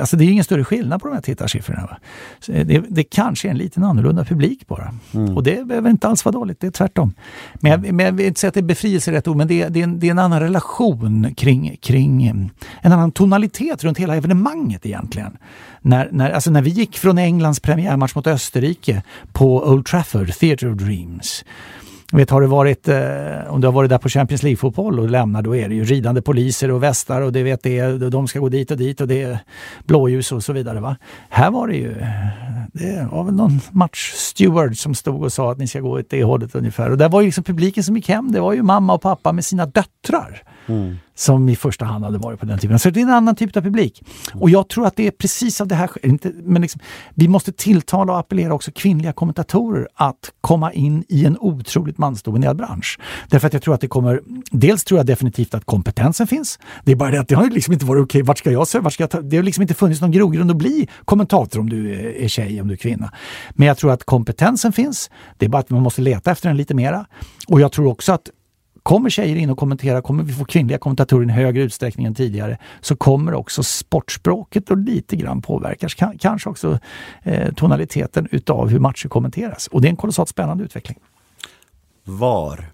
Alltså 0.00 0.16
det 0.16 0.24
är 0.24 0.28
ingen 0.28 0.44
större 0.44 0.64
skillnad 0.64 1.00
på 1.02 1.08
de 1.08 1.14
här 1.14 1.22
tittarsiffrorna. 1.22 1.98
Det, 2.46 2.84
det 2.88 3.04
kanske 3.04 3.48
är 3.48 3.50
en 3.50 3.58
liten 3.58 3.84
annorlunda 3.84 4.24
publik 4.24 4.66
bara. 4.66 4.94
Mm. 5.14 5.36
Och 5.36 5.42
det 5.42 5.66
behöver 5.66 5.90
inte 5.90 6.08
alls 6.08 6.24
vara 6.24 6.32
dåligt, 6.32 6.60
det 6.60 6.66
är 6.66 6.70
tvärtom. 6.70 7.14
Men 7.54 7.70
jag, 7.70 7.92
men 7.92 8.06
jag 8.06 8.12
vill 8.12 8.26
inte 8.26 8.40
säga 8.40 8.48
att 8.48 8.54
det 8.54 8.60
är 8.60 8.62
befrielse 8.62 9.12
rätt 9.12 9.28
ord, 9.28 9.36
men 9.36 9.48
det, 9.48 9.68
det, 9.68 9.80
är 9.80 9.84
en, 9.84 10.00
det 10.00 10.06
är 10.06 10.10
en 10.10 10.18
annan 10.18 10.40
relation 10.40 11.34
kring, 11.34 11.76
kring 11.80 12.26
en 12.82 12.92
annan 12.92 13.12
tonalitet 13.12 13.84
runt 13.84 13.98
hela 13.98 14.16
evenemanget 14.16 14.86
egentligen. 14.86 15.36
När, 15.80 16.08
när, 16.12 16.30
alltså 16.30 16.50
när 16.50 16.62
vi 16.62 16.70
gick 16.70 16.98
från 16.98 17.18
Englands 17.18 17.60
premiärmatch 17.60 18.14
mot 18.14 18.26
Österrike 18.26 19.02
på 19.32 19.68
Old 19.68 19.86
Trafford, 19.86 20.32
Theatre 20.32 20.70
of 20.70 20.78
Dreams, 20.78 21.44
vet, 22.18 22.30
har 22.30 22.40
du 22.40 22.46
varit, 22.46 22.88
eh, 22.88 22.96
om 23.48 23.60
du 23.60 23.66
har 23.66 23.72
varit 23.72 23.90
där 23.90 23.98
på 23.98 24.08
Champions 24.08 24.42
League-fotboll 24.42 25.00
och 25.00 25.10
lämnar, 25.10 25.42
då 25.42 25.56
är 25.56 25.68
det 25.68 25.74
ju 25.74 25.84
ridande 25.84 26.22
poliser 26.22 26.70
och 26.70 26.82
västar 26.82 27.20
och 27.20 27.32
det 27.32 27.42
vet 27.42 27.62
det, 27.62 28.10
de 28.10 28.28
ska 28.28 28.38
gå 28.38 28.48
dit 28.48 28.70
och 28.70 28.76
dit 28.76 29.00
och 29.00 29.08
det 29.08 29.22
är 29.22 29.38
blåljus 29.84 30.32
och 30.32 30.44
så 30.44 30.52
vidare. 30.52 30.80
Va? 30.80 30.96
Här 31.28 31.50
var 31.50 31.68
det 31.68 31.76
ju, 31.76 31.94
det 32.72 33.08
var 33.12 33.24
väl 33.24 33.34
någon 33.34 33.60
matchsteward 33.70 34.76
som 34.76 34.94
stod 34.94 35.22
och 35.22 35.32
sa 35.32 35.52
att 35.52 35.58
ni 35.58 35.66
ska 35.66 35.80
gå 35.80 35.98
åt 35.98 36.10
det 36.10 36.24
hållet 36.24 36.54
ungefär. 36.54 36.90
Och 36.90 36.98
där 36.98 37.08
var 37.08 37.20
ju 37.20 37.26
liksom 37.26 37.44
publiken 37.44 37.84
som 37.84 37.96
gick 37.96 38.08
hem, 38.08 38.32
det 38.32 38.40
var 38.40 38.52
ju 38.52 38.62
mamma 38.62 38.94
och 38.94 39.02
pappa 39.02 39.32
med 39.32 39.44
sina 39.44 39.66
döttrar. 39.66 40.42
Mm. 40.66 40.96
Som 41.22 41.48
i 41.48 41.56
första 41.56 41.84
hand 41.84 42.04
hade 42.04 42.18
varit 42.18 42.40
på 42.40 42.46
den 42.46 42.58
typen. 42.58 42.78
Så 42.78 42.90
det 42.90 43.00
är 43.00 43.02
en 43.02 43.10
annan 43.10 43.36
typ 43.36 43.56
av 43.56 43.60
publik. 43.60 44.02
Och 44.34 44.50
jag 44.50 44.68
tror 44.68 44.86
att 44.86 44.96
det 44.96 45.06
är 45.06 45.10
precis 45.10 45.60
av 45.60 45.68
det 45.68 45.74
här 45.74 45.90
inte, 46.02 46.32
men 46.42 46.62
liksom, 46.62 46.80
Vi 47.14 47.28
måste 47.28 47.52
tilltala 47.52 48.12
och 48.12 48.18
appellera 48.18 48.54
också 48.54 48.70
kvinnliga 48.74 49.12
kommentatorer 49.12 49.88
att 49.94 50.32
komma 50.40 50.72
in 50.72 51.04
i 51.08 51.24
en 51.24 51.36
otroligt 51.40 51.98
mansdominerad 51.98 52.56
bransch. 52.56 52.98
Därför 53.28 53.46
att 53.46 53.52
jag 53.52 53.62
tror 53.62 53.74
att 53.74 53.80
det 53.80 53.88
kommer... 53.88 54.20
Dels 54.50 54.84
tror 54.84 54.98
jag 54.98 55.06
definitivt 55.06 55.54
att 55.54 55.64
kompetensen 55.64 56.26
finns. 56.26 56.58
Det 56.84 56.92
är 56.92 56.96
bara 56.96 57.10
det 57.10 57.20
att 57.20 57.28
det 57.28 57.34
har 57.34 57.50
liksom 57.50 57.72
inte 57.72 57.86
varit 57.86 58.02
okej, 58.02 58.18
okay, 58.18 58.26
vart 58.26 58.38
ska 58.38 58.50
jag 58.50 58.68
söka? 58.68 58.82
Vart 58.82 58.92
ska 58.92 59.02
jag 59.02 59.10
ta? 59.10 59.20
Det 59.20 59.36
har 59.36 59.44
liksom 59.44 59.62
inte 59.62 59.74
funnits 59.74 60.00
någon 60.00 60.10
grogrund 60.10 60.50
att 60.50 60.56
bli 60.56 60.88
kommentator 61.04 61.60
om 61.60 61.70
du 61.70 61.94
är 62.24 62.28
tjej, 62.28 62.60
om 62.60 62.68
du 62.68 62.74
är 62.74 62.78
kvinna. 62.78 63.12
Men 63.50 63.68
jag 63.68 63.78
tror 63.78 63.92
att 63.92 64.04
kompetensen 64.04 64.72
finns. 64.72 65.10
Det 65.38 65.44
är 65.44 65.50
bara 65.50 65.58
att 65.58 65.70
man 65.70 65.82
måste 65.82 66.02
leta 66.02 66.30
efter 66.30 66.48
den 66.48 66.56
lite 66.56 66.74
mera. 66.74 67.06
Och 67.48 67.60
jag 67.60 67.72
tror 67.72 67.86
också 67.86 68.12
att 68.12 68.30
Kommer 68.82 69.10
tjejer 69.10 69.36
in 69.36 69.50
och 69.50 69.58
kommenterar, 69.58 70.00
kommer 70.00 70.24
vi 70.24 70.32
få 70.32 70.44
kvinnliga 70.44 70.78
kommentatorer 70.78 71.28
i 71.28 71.32
högre 71.32 71.62
utsträckning 71.62 72.06
än 72.06 72.14
tidigare, 72.14 72.58
så 72.80 72.96
kommer 72.96 73.34
också 73.34 73.62
sportspråket 73.62 74.70
att 74.70 74.78
lite 74.78 75.16
grann 75.16 75.42
påverkas. 75.42 75.94
Kanske 76.18 76.50
också 76.50 76.78
eh, 77.22 77.54
tonaliteten 77.54 78.28
utav 78.30 78.68
hur 78.68 78.78
matcher 78.78 79.08
kommenteras. 79.08 79.66
Och 79.66 79.80
det 79.80 79.88
är 79.88 79.90
en 79.90 79.96
kolossalt 79.96 80.28
spännande 80.28 80.64
utveckling. 80.64 80.98
VAR? 82.04 82.72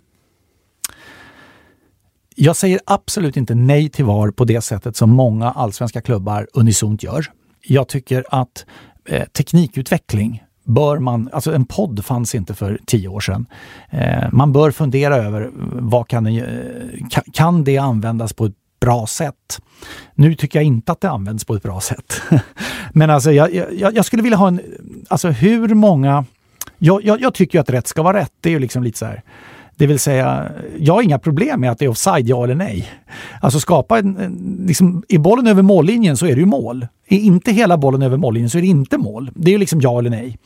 Jag 2.35 2.57
säger 2.57 2.81
absolut 2.87 3.37
inte 3.37 3.55
nej 3.55 3.89
till 3.89 4.05
VAR 4.05 4.31
på 4.31 4.45
det 4.45 4.61
sättet 4.61 4.97
som 4.97 5.11
många 5.11 5.51
allsvenska 5.51 6.01
klubbar 6.01 6.47
unisont 6.55 7.03
gör. 7.03 7.27
Jag 7.63 7.89
tycker 7.89 8.25
att 8.29 8.67
eh, 9.09 9.25
teknikutveckling 9.25 10.43
bör 10.69 10.99
man, 10.99 11.31
alltså 11.33 11.55
en 11.55 11.65
podd 11.65 12.05
fanns 12.05 12.35
inte 12.35 12.55
för 12.55 12.81
tio 12.87 13.09
år 13.09 13.21
sedan. 13.21 13.47
Eh, 13.91 14.29
man 14.33 14.53
bör 14.53 14.71
fundera 14.71 15.17
över 15.17 15.51
vad 15.73 16.09
kan, 16.09 16.25
den, 16.25 16.37
eh, 16.37 17.21
kan 17.33 17.65
det 17.65 17.79
användas 17.79 18.33
på 18.33 18.45
ett 18.45 18.55
bra 18.81 19.07
sätt? 19.07 19.61
Nu 20.15 20.35
tycker 20.35 20.59
jag 20.59 20.67
inte 20.67 20.93
att 20.93 21.01
det 21.01 21.11
används 21.11 21.45
på 21.45 21.55
ett 21.55 21.63
bra 21.63 21.81
sätt. 21.81 22.23
Men 22.93 23.11
alltså 23.11 23.33
jag, 23.33 23.55
jag, 23.55 23.97
jag, 23.97 24.05
skulle 24.05 24.23
vilja 24.23 24.39
ha 24.39 24.49
en, 24.49 24.61
alltså 25.09 25.29
hur 25.29 25.75
många, 25.75 26.25
jag, 26.79 27.05
jag, 27.05 27.21
jag 27.21 27.35
tycker 27.35 27.61
att 27.61 27.71
rätt 27.71 27.87
ska 27.87 28.03
vara 28.03 28.19
rätt. 28.19 28.33
Det 28.41 28.49
är 28.49 28.53
ju 28.53 28.59
liksom 28.59 28.83
lite 28.83 28.99
så 28.99 29.07
här, 29.07 29.23
det 29.77 29.87
vill 29.87 29.99
säga, 29.99 30.53
jag 30.79 30.95
har 30.95 31.03
inga 31.03 31.19
problem 31.19 31.61
med 31.61 31.71
att 31.71 31.79
det 31.79 31.85
är 31.85 31.89
offside, 31.89 32.29
ja 32.29 32.45
eller 32.45 32.55
nej. 32.55 32.89
Alltså 33.41 33.61
skapa 33.61 33.99
en, 33.99 34.17
en 34.17 34.65
liksom, 34.67 35.03
i 35.09 35.19
bollen 35.19 35.47
över 35.47 35.63
mållinjen 35.63 36.17
så 36.17 36.27
är 36.27 36.35
det 36.35 36.41
ju 36.41 36.47
mål. 36.47 36.87
Är 37.09 37.19
inte 37.19 37.53
hela 37.53 37.79
bollen 37.79 38.03
över 38.03 38.17
mållinjen 38.17 38.51
så 38.51 38.59
är 38.59 38.63
det 38.63 38.69
inte 38.69 38.99
mål. 38.99 39.31
Det 39.35 39.51
är 39.51 39.53
ju 39.53 39.59
liksom 39.59 39.81
ja 39.81 39.99
eller 39.99 40.11
nej. 40.11 40.39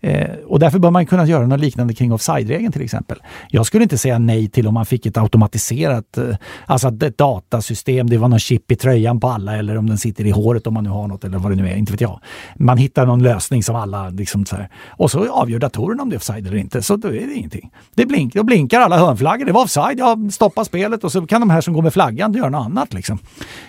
Eh, 0.00 0.30
och 0.46 0.58
därför 0.58 0.78
bör 0.78 0.90
man 0.90 1.06
kunna 1.06 1.26
göra 1.26 1.46
något 1.46 1.60
liknande 1.60 1.94
kring 1.94 2.12
offside-regeln 2.12 2.72
till 2.72 2.82
exempel. 2.82 3.18
Jag 3.50 3.66
skulle 3.66 3.82
inte 3.82 3.98
säga 3.98 4.18
nej 4.18 4.48
till 4.48 4.66
om 4.66 4.74
man 4.74 4.86
fick 4.86 5.06
ett 5.06 5.16
automatiserat, 5.16 6.18
eh, 6.18 6.36
alltså 6.66 6.88
ett 6.88 7.18
datasystem, 7.18 8.10
det 8.10 8.18
var 8.18 8.28
någon 8.28 8.38
chip 8.38 8.72
i 8.72 8.76
tröjan 8.76 9.20
på 9.20 9.28
alla 9.28 9.56
eller 9.56 9.78
om 9.78 9.86
den 9.86 9.98
sitter 9.98 10.26
i 10.26 10.30
håret 10.30 10.66
om 10.66 10.74
man 10.74 10.84
nu 10.84 10.90
har 10.90 11.08
något 11.08 11.24
eller 11.24 11.38
vad 11.38 11.52
det 11.52 11.56
nu 11.56 11.68
är, 11.68 11.76
inte 11.76 11.92
vet 11.92 12.00
jag. 12.00 12.20
Man 12.56 12.78
hittar 12.78 13.06
någon 13.06 13.22
lösning 13.22 13.62
som 13.62 13.76
alla 13.76 14.08
liksom 14.08 14.46
så 14.46 14.56
här. 14.56 14.68
Och 14.88 15.10
så 15.10 15.28
avgör 15.28 15.58
datorn 15.58 16.00
om 16.00 16.10
det 16.10 16.16
är 16.16 16.18
offside 16.18 16.46
eller 16.46 16.56
inte, 16.56 16.82
så 16.82 16.96
då 16.96 17.08
är 17.08 17.26
det 17.26 17.34
ingenting. 17.34 17.70
Det 17.94 18.06
blink, 18.06 18.34
då 18.34 18.42
blinkar 18.42 18.80
alla 18.80 18.98
hörnflaggor, 18.98 19.44
det 19.44 19.52
var 19.52 19.62
offside, 19.62 19.98
Jag 19.98 20.32
stoppar 20.32 20.64
spelet 20.64 21.04
och 21.04 21.12
så 21.12 21.26
kan 21.26 21.40
de 21.40 21.50
här 21.50 21.60
som 21.60 21.74
går 21.74 21.82
med 21.82 21.92
flaggan 21.92 22.32
göra 22.32 22.50
något 22.50 22.66
annat 22.66 22.94
liksom. 22.94 23.18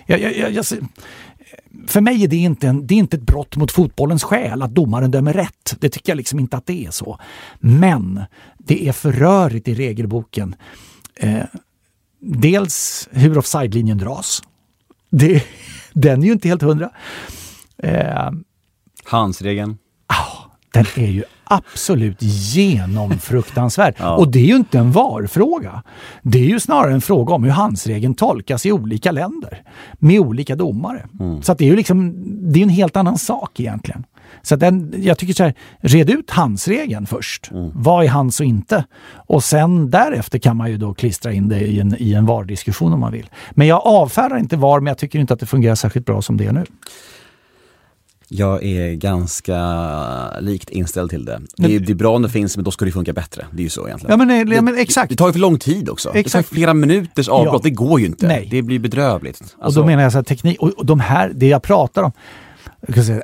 Jag, 0.06 0.20
jag, 0.20 0.52
jag, 0.52 0.64
för 1.86 2.00
mig 2.00 2.24
är 2.24 2.28
det 2.28 2.36
inte, 2.36 2.68
en, 2.68 2.86
det 2.86 2.94
är 2.94 2.98
inte 2.98 3.16
ett 3.16 3.22
brott 3.22 3.56
mot 3.56 3.72
fotbollens 3.72 4.22
själ 4.22 4.62
att 4.62 4.74
domaren 4.74 5.10
dömer 5.10 5.32
rätt. 5.32 5.76
Det 5.80 5.88
tycker 5.88 6.12
jag 6.12 6.16
liksom 6.16 6.38
inte 6.38 6.56
att 6.56 6.66
det 6.66 6.86
är 6.86 6.90
så. 6.90 7.18
Men 7.58 8.22
det 8.58 8.88
är 8.88 8.92
för 8.92 9.12
rörigt 9.12 9.68
i 9.68 9.74
regelboken. 9.74 10.54
Eh, 11.16 11.44
dels 12.20 13.08
hur 13.12 13.38
offside-linjen 13.38 13.98
dras. 13.98 14.42
Det, 15.10 15.44
den 15.92 16.22
är 16.22 16.26
ju 16.26 16.32
inte 16.32 16.48
helt 16.48 16.62
hundra. 16.62 16.90
Eh, 17.78 18.30
Handsregeln? 19.04 19.78
Ah, 20.06 20.50
den 20.72 20.86
är 20.96 21.10
ju 21.10 21.24
absolut 21.50 22.22
genomfruktansvärd. 22.22 23.94
ja. 23.98 24.16
Och 24.16 24.30
det 24.30 24.38
är 24.38 24.46
ju 24.46 24.56
inte 24.56 24.78
en 24.78 24.92
VAR-fråga. 24.92 25.82
Det 26.22 26.38
är 26.38 26.48
ju 26.48 26.60
snarare 26.60 26.92
en 26.92 27.00
fråga 27.00 27.34
om 27.34 27.44
hur 27.44 27.50
handsregeln 27.50 28.14
tolkas 28.14 28.66
i 28.66 28.72
olika 28.72 29.12
länder 29.12 29.62
med 29.98 30.20
olika 30.20 30.56
domare. 30.56 31.06
Mm. 31.20 31.42
Så 31.42 31.54
det 31.54 31.64
är 31.64 31.68
ju 31.68 31.76
liksom, 31.76 32.14
det 32.52 32.58
är 32.58 32.62
en 32.62 32.68
helt 32.68 32.96
annan 32.96 33.18
sak 33.18 33.60
egentligen. 33.60 34.04
Så 34.42 34.56
den, 34.56 34.94
jag 34.96 35.18
tycker 35.18 35.34
så 35.34 35.42
här, 35.42 35.54
red 35.80 36.10
ut 36.10 36.30
handsregeln 36.30 37.06
först. 37.06 37.50
Mm. 37.50 37.70
Vad 37.74 38.04
är 38.04 38.08
hands 38.08 38.40
och 38.40 38.46
inte? 38.46 38.84
Och 39.12 39.44
sen 39.44 39.90
därefter 39.90 40.38
kan 40.38 40.56
man 40.56 40.70
ju 40.70 40.76
då 40.76 40.94
klistra 40.94 41.32
in 41.32 41.48
det 41.48 41.60
i 41.60 41.80
en, 41.80 41.96
i 41.98 42.14
en 42.14 42.26
VAR-diskussion 42.26 42.92
om 42.92 43.00
man 43.00 43.12
vill. 43.12 43.30
Men 43.50 43.66
jag 43.66 43.86
avfärdar 43.86 44.38
inte 44.38 44.56
VAR, 44.56 44.80
men 44.80 44.86
jag 44.86 44.98
tycker 44.98 45.18
inte 45.18 45.34
att 45.34 45.40
det 45.40 45.46
fungerar 45.46 45.74
särskilt 45.74 46.06
bra 46.06 46.22
som 46.22 46.36
det 46.36 46.46
är 46.46 46.52
nu. 46.52 46.64
Jag 48.32 48.64
är 48.64 48.94
ganska 48.94 49.58
likt 50.40 50.70
inställd 50.70 51.10
till 51.10 51.24
det. 51.24 51.40
Det 51.56 51.74
är, 51.76 51.80
det 51.80 51.92
är 51.92 51.94
bra 51.94 52.16
om 52.16 52.22
det 52.22 52.28
finns, 52.28 52.56
men 52.56 52.64
då 52.64 52.70
ska 52.70 52.84
det 52.84 52.92
funka 52.92 53.12
bättre. 53.12 53.46
Det 53.52 53.62
är 53.62 53.64
ju 53.64 53.68
så 53.68 53.86
egentligen. 53.86 54.20
Ja, 54.20 54.24
men, 54.26 54.52
ja, 54.52 54.62
men 54.62 54.78
exakt. 54.78 55.08
Det, 55.08 55.14
det 55.14 55.18
tar 55.18 55.26
ju 55.26 55.32
för 55.32 55.40
lång 55.40 55.58
tid 55.58 55.88
också. 55.88 56.14
Exakt. 56.14 56.48
Det 56.48 56.50
tar 56.50 56.54
flera 56.54 56.74
minuters 56.74 57.28
avbrott. 57.28 57.54
Ja. 57.54 57.60
Det 57.62 57.70
går 57.70 58.00
ju 58.00 58.06
inte. 58.06 58.26
Nej. 58.26 58.48
Det 58.50 58.62
blir 58.62 58.78
bedrövligt. 58.78 59.40
Alltså. 59.40 59.54
Och 59.54 59.60
då 59.60 59.64
alltså- 59.64 59.84
menar 59.84 60.02
jag 60.02 60.12
så 60.12 60.18
här, 60.18 60.22
teknik, 60.22 60.60
och 60.60 60.86
de 60.86 61.00
här, 61.00 61.32
det 61.34 61.48
jag 61.48 61.62
pratar 61.62 62.02
om, 62.02 62.12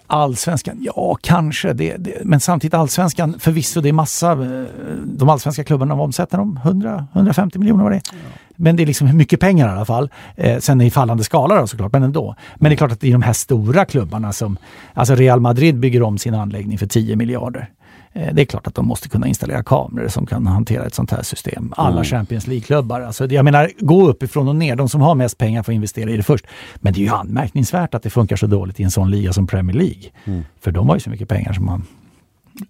allsvenskan, 0.07 0.79
ja 0.81 1.17
kanske. 1.21 1.73
Det, 1.73 1.97
det, 1.97 2.25
men 2.25 2.41
samtidigt 2.41 2.75
allsvenskan, 2.75 3.37
förvisso 3.39 3.81
det 3.81 3.89
är 3.89 3.93
massa, 3.93 4.33
eh, 4.33 4.65
de 5.05 5.29
allsvenska 5.29 5.65
klubbarna 5.65 5.95
omsätter 5.95 6.39
de 6.39 6.59
100-150 6.65 7.59
miljoner 7.59 7.85
vad 7.85 7.93
det. 7.93 8.01
Ja. 8.05 8.19
Men 8.57 8.77
det 8.77 8.83
är 8.83 8.87
liksom 8.87 9.17
mycket 9.17 9.41
pengar 9.41 9.69
i 9.69 9.71
alla 9.71 9.85
fall. 9.85 10.11
Eh, 10.37 10.59
sen 10.59 10.81
i 10.81 10.91
fallande 10.91 11.25
skala 11.25 11.61
då 11.61 11.67
såklart, 11.67 11.93
men 11.93 12.03
ändå. 12.03 12.35
Men 12.57 12.71
det 12.71 12.75
är 12.75 12.77
klart 12.77 12.93
att 12.93 13.05
i 13.05 13.13
de 13.13 13.23
här 13.23 13.33
stora 13.33 13.85
klubbarna 13.85 14.33
som, 14.33 14.59
alltså 14.95 15.15
Real 15.15 15.41
Madrid 15.41 15.79
bygger 15.79 16.03
om 16.03 16.19
sin 16.19 16.35
anläggning 16.35 16.79
för 16.79 16.87
10 16.87 17.17
miljarder. 17.17 17.71
Eh, 18.17 18.35
det 18.35 18.43
är 18.43 18.47
klart 18.47 18.67
att 18.67 18.75
de 18.75 18.87
måste 18.87 19.09
kunna 19.09 19.27
installera 19.27 19.63
kameror 19.63 20.09
som 20.09 20.27
kan 20.27 20.47
hantera 20.47 20.87
ett 20.87 20.95
sånt 20.95 21.11
här 21.11 21.23
system. 21.23 21.73
Alla 21.77 21.91
mm. 21.91 22.05
Champions 22.05 22.47
League-klubbar. 22.47 23.01
Alltså, 23.01 23.27
jag 23.27 23.45
menar, 23.45 23.71
gå 23.79 24.09
uppifrån 24.09 24.49
och 24.49 24.57
ner. 24.57 24.77
De 24.77 24.89
som 24.89 25.01
har 25.01 25.15
mest 25.15 25.39
pengar 25.39 25.63
får 25.63 25.75
investera 25.75 26.11
i 26.11 26.17
det 26.17 26.23
först. 26.23 26.47
Men 26.77 26.93
det 26.93 27.01
är 27.01 27.03
ju 27.03 27.11
anmärkningsvärt 27.11 27.95
att 27.95 28.03
det 28.03 28.11
funkar 28.11 28.37
så 28.37 28.47
dåligt 28.47 28.81
i 28.81 28.83
en 28.83 28.91
sån 28.91 29.11
liga 29.11 29.33
som 29.33 29.47
Premier 29.47 29.77
League. 29.77 30.11
Mm. 30.25 30.45
För 30.61 30.71
de 30.71 30.89
har 30.89 30.97
ju 30.97 31.01
så 31.01 31.11
mycket 31.11 31.29
pengar 31.29 31.53
som 31.53 31.65
man, 31.65 31.83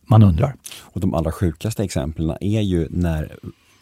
man 0.07 0.22
undrar. 0.22 0.55
Och 0.82 1.01
de 1.01 1.14
allra 1.14 1.32
sjukaste 1.32 1.84
exemplen 1.84 2.36
är 2.40 2.61
ju 2.61 2.88
när 2.90 3.36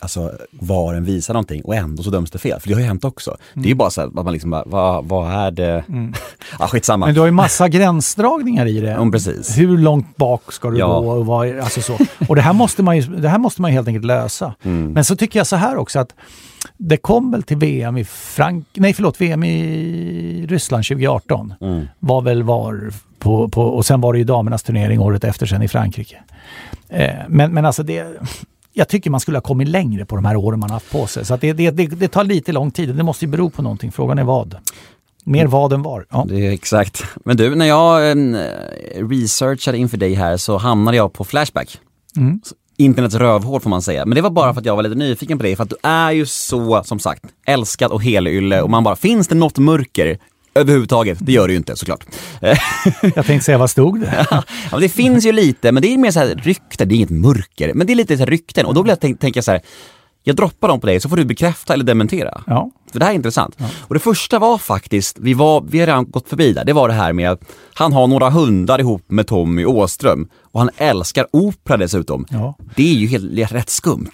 alltså 0.05 0.33
VARen 0.51 1.05
visar 1.05 1.35
någonting 1.35 1.63
och 1.63 1.75
ändå 1.75 2.03
så 2.03 2.11
döms 2.11 2.31
det 2.31 2.39
fel. 2.39 2.61
För 2.61 2.69
det 2.69 2.75
har 2.75 2.81
ju 2.81 2.87
hänt 2.87 3.05
också. 3.05 3.31
Mm. 3.31 3.63
Det 3.63 3.67
är 3.67 3.69
ju 3.69 3.75
bara 3.75 3.91
så 3.91 4.01
här, 4.01 4.09
att 4.09 4.15
man 4.15 4.33
liksom 4.33 4.51
bara, 4.51 4.65
vad, 4.67 5.05
vad 5.05 5.33
är 5.33 5.51
det? 5.51 5.85
Mm. 5.89 6.15
ah, 6.59 6.69
skitsamma. 6.69 7.07
Men 7.07 7.15
du 7.15 7.21
har 7.21 7.27
ju 7.27 7.33
massa 7.33 7.69
gränsdragningar 7.69 8.67
i 8.67 8.81
det. 8.81 8.93
Mm, 8.93 9.13
precis. 9.13 9.59
Hur 9.59 9.79
långt 9.79 10.17
bak 10.17 10.53
ska 10.53 10.71
du 10.71 10.79
ja. 10.79 10.87
gå? 10.87 11.11
Och, 11.11 11.27
vad, 11.27 11.59
alltså 11.59 11.81
så. 11.81 11.99
och 12.29 12.37
det 12.37 12.43
här 12.43 12.53
måste 12.53 12.83
man 12.83 12.97
ju, 12.97 13.03
det 13.03 13.29
här 13.29 13.39
måste 13.39 13.63
man 13.63 13.71
helt 13.71 13.89
enkelt 13.89 14.07
lösa. 14.07 14.55
Mm. 14.63 14.93
Men 14.93 15.05
så 15.05 15.17
tycker 15.17 15.41
jag 15.41 15.47
så 15.47 15.57
här 15.57 15.77
också 15.77 15.99
att 15.99 16.15
det 16.77 16.97
kom 16.97 17.31
väl 17.31 17.43
till 17.43 17.57
VM 17.57 17.97
i 17.97 18.05
Frank... 18.05 18.67
Nej 18.75 18.93
förlåt, 18.93 19.21
VM 19.21 19.45
i 19.45 20.47
Ryssland 20.49 20.85
2018. 20.85 21.55
Mm. 21.61 21.87
Var 21.99 22.23
väl 22.23 22.43
VAR 22.43 22.93
på, 23.19 23.49
på, 23.49 23.63
och 23.63 23.87
sen 23.87 24.01
var 24.01 24.13
det 24.13 24.19
ju 24.19 24.25
damernas 24.25 24.63
turnering 24.63 25.01
året 25.01 25.25
efter 25.25 25.47
sen 25.47 25.63
i 25.63 25.69
Frankrike. 25.69 26.17
Eh, 26.89 27.15
men, 27.29 27.55
men 27.55 27.67
alltså 27.67 27.83
det 27.83 28.07
jag 28.77 28.89
tycker 28.89 29.11
man 29.11 29.20
skulle 29.20 29.37
ha 29.37 29.43
kommit 29.43 29.68
längre 29.68 30.05
på 30.05 30.16
de 30.16 30.25
här 30.25 30.37
åren 30.37 30.61
man 30.61 30.70
haft 30.70 30.91
på 30.91 31.07
sig. 31.07 31.25
Så 31.25 31.37
det, 31.37 31.53
det, 31.53 31.70
det, 31.70 31.87
det, 31.87 32.09
tar 32.09 32.25
lite 32.25 32.53
lång 32.53 32.70
tid. 32.70 32.95
Det 32.95 33.03
måste 33.03 33.25
ju 33.25 33.31
bero 33.31 33.51
på 33.51 33.62
någonting. 33.62 33.93
Frågan 33.93 34.18
är 34.18 34.25
vad. 34.25 34.57
Mer 35.25 35.47
vad 35.47 35.72
än 35.72 35.83
var. 35.83 36.07
Ja. 36.11 36.25
Det 36.29 36.47
är 36.47 36.53
exakt. 36.53 37.05
Men 37.25 37.37
du, 37.37 37.55
när 37.55 37.66
jag 37.66 38.11
eh, 38.11 38.16
researchade 39.09 39.79
inför 39.79 39.97
dig 39.97 40.14
här 40.14 40.37
så 40.37 40.57
hamnade 40.59 40.97
jag 40.97 41.12
på 41.12 41.25
Flashback. 41.25 41.79
Mm. 42.16 42.41
internets 42.77 43.14
rövhål 43.14 43.61
får 43.61 43.70
man 43.70 43.83
säga. 43.83 44.07
Men 44.07 44.16
det 44.16 44.22
var 44.22 44.31
bara 44.31 44.55
för 44.55 44.61
att 44.61 44.66
jag 44.66 44.77
var 44.77 44.83
lite 44.83 44.95
nyfiken 44.95 45.39
på 45.39 45.45
dig, 45.45 45.57
för 45.57 45.62
att 45.62 45.70
du 45.70 45.77
är 45.83 46.11
ju 46.11 46.27
så, 46.27 46.83
som 46.85 46.99
sagt, 46.99 47.25
älskad 47.47 47.93
och 47.93 48.03
helylle 48.03 48.62
och 48.62 48.70
man 48.70 48.85
bara, 48.85 48.97
finns 48.97 49.29
det 49.29 49.35
något 49.35 49.59
mörker 49.59 50.18
överhuvudtaget? 50.55 51.19
Det 51.21 51.33
gör 51.33 51.47
det 51.47 51.53
ju 51.53 51.57
inte 51.57 51.77
såklart. 51.77 52.05
jag 53.15 53.27
tänkte 53.27 53.41
säga, 53.41 53.59
vad 53.59 53.71
stod 53.71 54.01
det? 54.01 54.27
ja, 54.71 54.79
det 54.79 54.89
finns 54.89 55.27
ju 55.27 55.33
lite, 55.33 55.73
men 55.73 55.83
det 55.83 55.95
är 55.95 55.99
mer 55.99 56.11
så 56.11 56.19
här 56.19 56.41
rykten, 56.43 56.89
det 56.89 56.95
är 56.95 56.97
inget 56.97 57.11
mörker, 57.11 57.75
men 57.75 57.87
det 57.87 57.93
är 57.93 57.95
lite 57.95 58.17
så 58.17 58.21
här 58.21 58.27
rykten 58.27 58.67
och 58.67 58.75
då 58.75 58.83
vill 58.83 58.89
jag 58.91 59.01
tänka, 59.01 59.21
tänka 59.21 59.43
så 59.43 59.51
här, 59.51 59.61
jag 60.23 60.37
droppar 60.37 60.69
dem 60.69 60.81
på 60.81 60.87
dig 60.87 61.01
så 61.01 61.09
får 61.09 61.17
du 61.17 61.25
bekräfta 61.25 61.75
eller 61.75 61.85
dementera. 61.85 62.43
Ja. 62.47 62.71
För 62.95 62.99
det 62.99 63.05
här 63.05 63.13
är 63.13 63.17
intressant. 63.17 63.55
Ja. 63.59 63.67
Och 63.81 63.95
det 63.95 64.01
första 64.01 64.39
var 64.39 64.59
faktiskt, 64.59 65.19
vi, 65.21 65.35
var, 65.35 65.65
vi 65.69 65.81
har 65.81 65.87
redan 65.87 66.11
gått 66.11 66.29
förbi 66.29 66.53
där, 66.53 66.65
det 66.65 66.73
var 66.73 66.89
det 66.89 66.95
här 66.95 67.13
med 67.13 67.31
att 67.31 67.41
han 67.75 67.93
har 67.93 68.07
några 68.07 68.31
hundar 68.31 68.79
ihop 68.81 69.03
med 69.07 69.27
Tommy 69.27 69.65
Åström 69.65 70.29
och 70.55 70.61
han 70.61 70.71
älskar 70.77 71.27
opera 71.31 71.77
dessutom. 71.77 72.27
Ja. 72.31 72.55
Det 72.77 72.83
är 72.83 72.95
ju 72.95 73.07
helt, 73.07 73.53
rätt 73.53 73.71
skumt. 73.71 74.11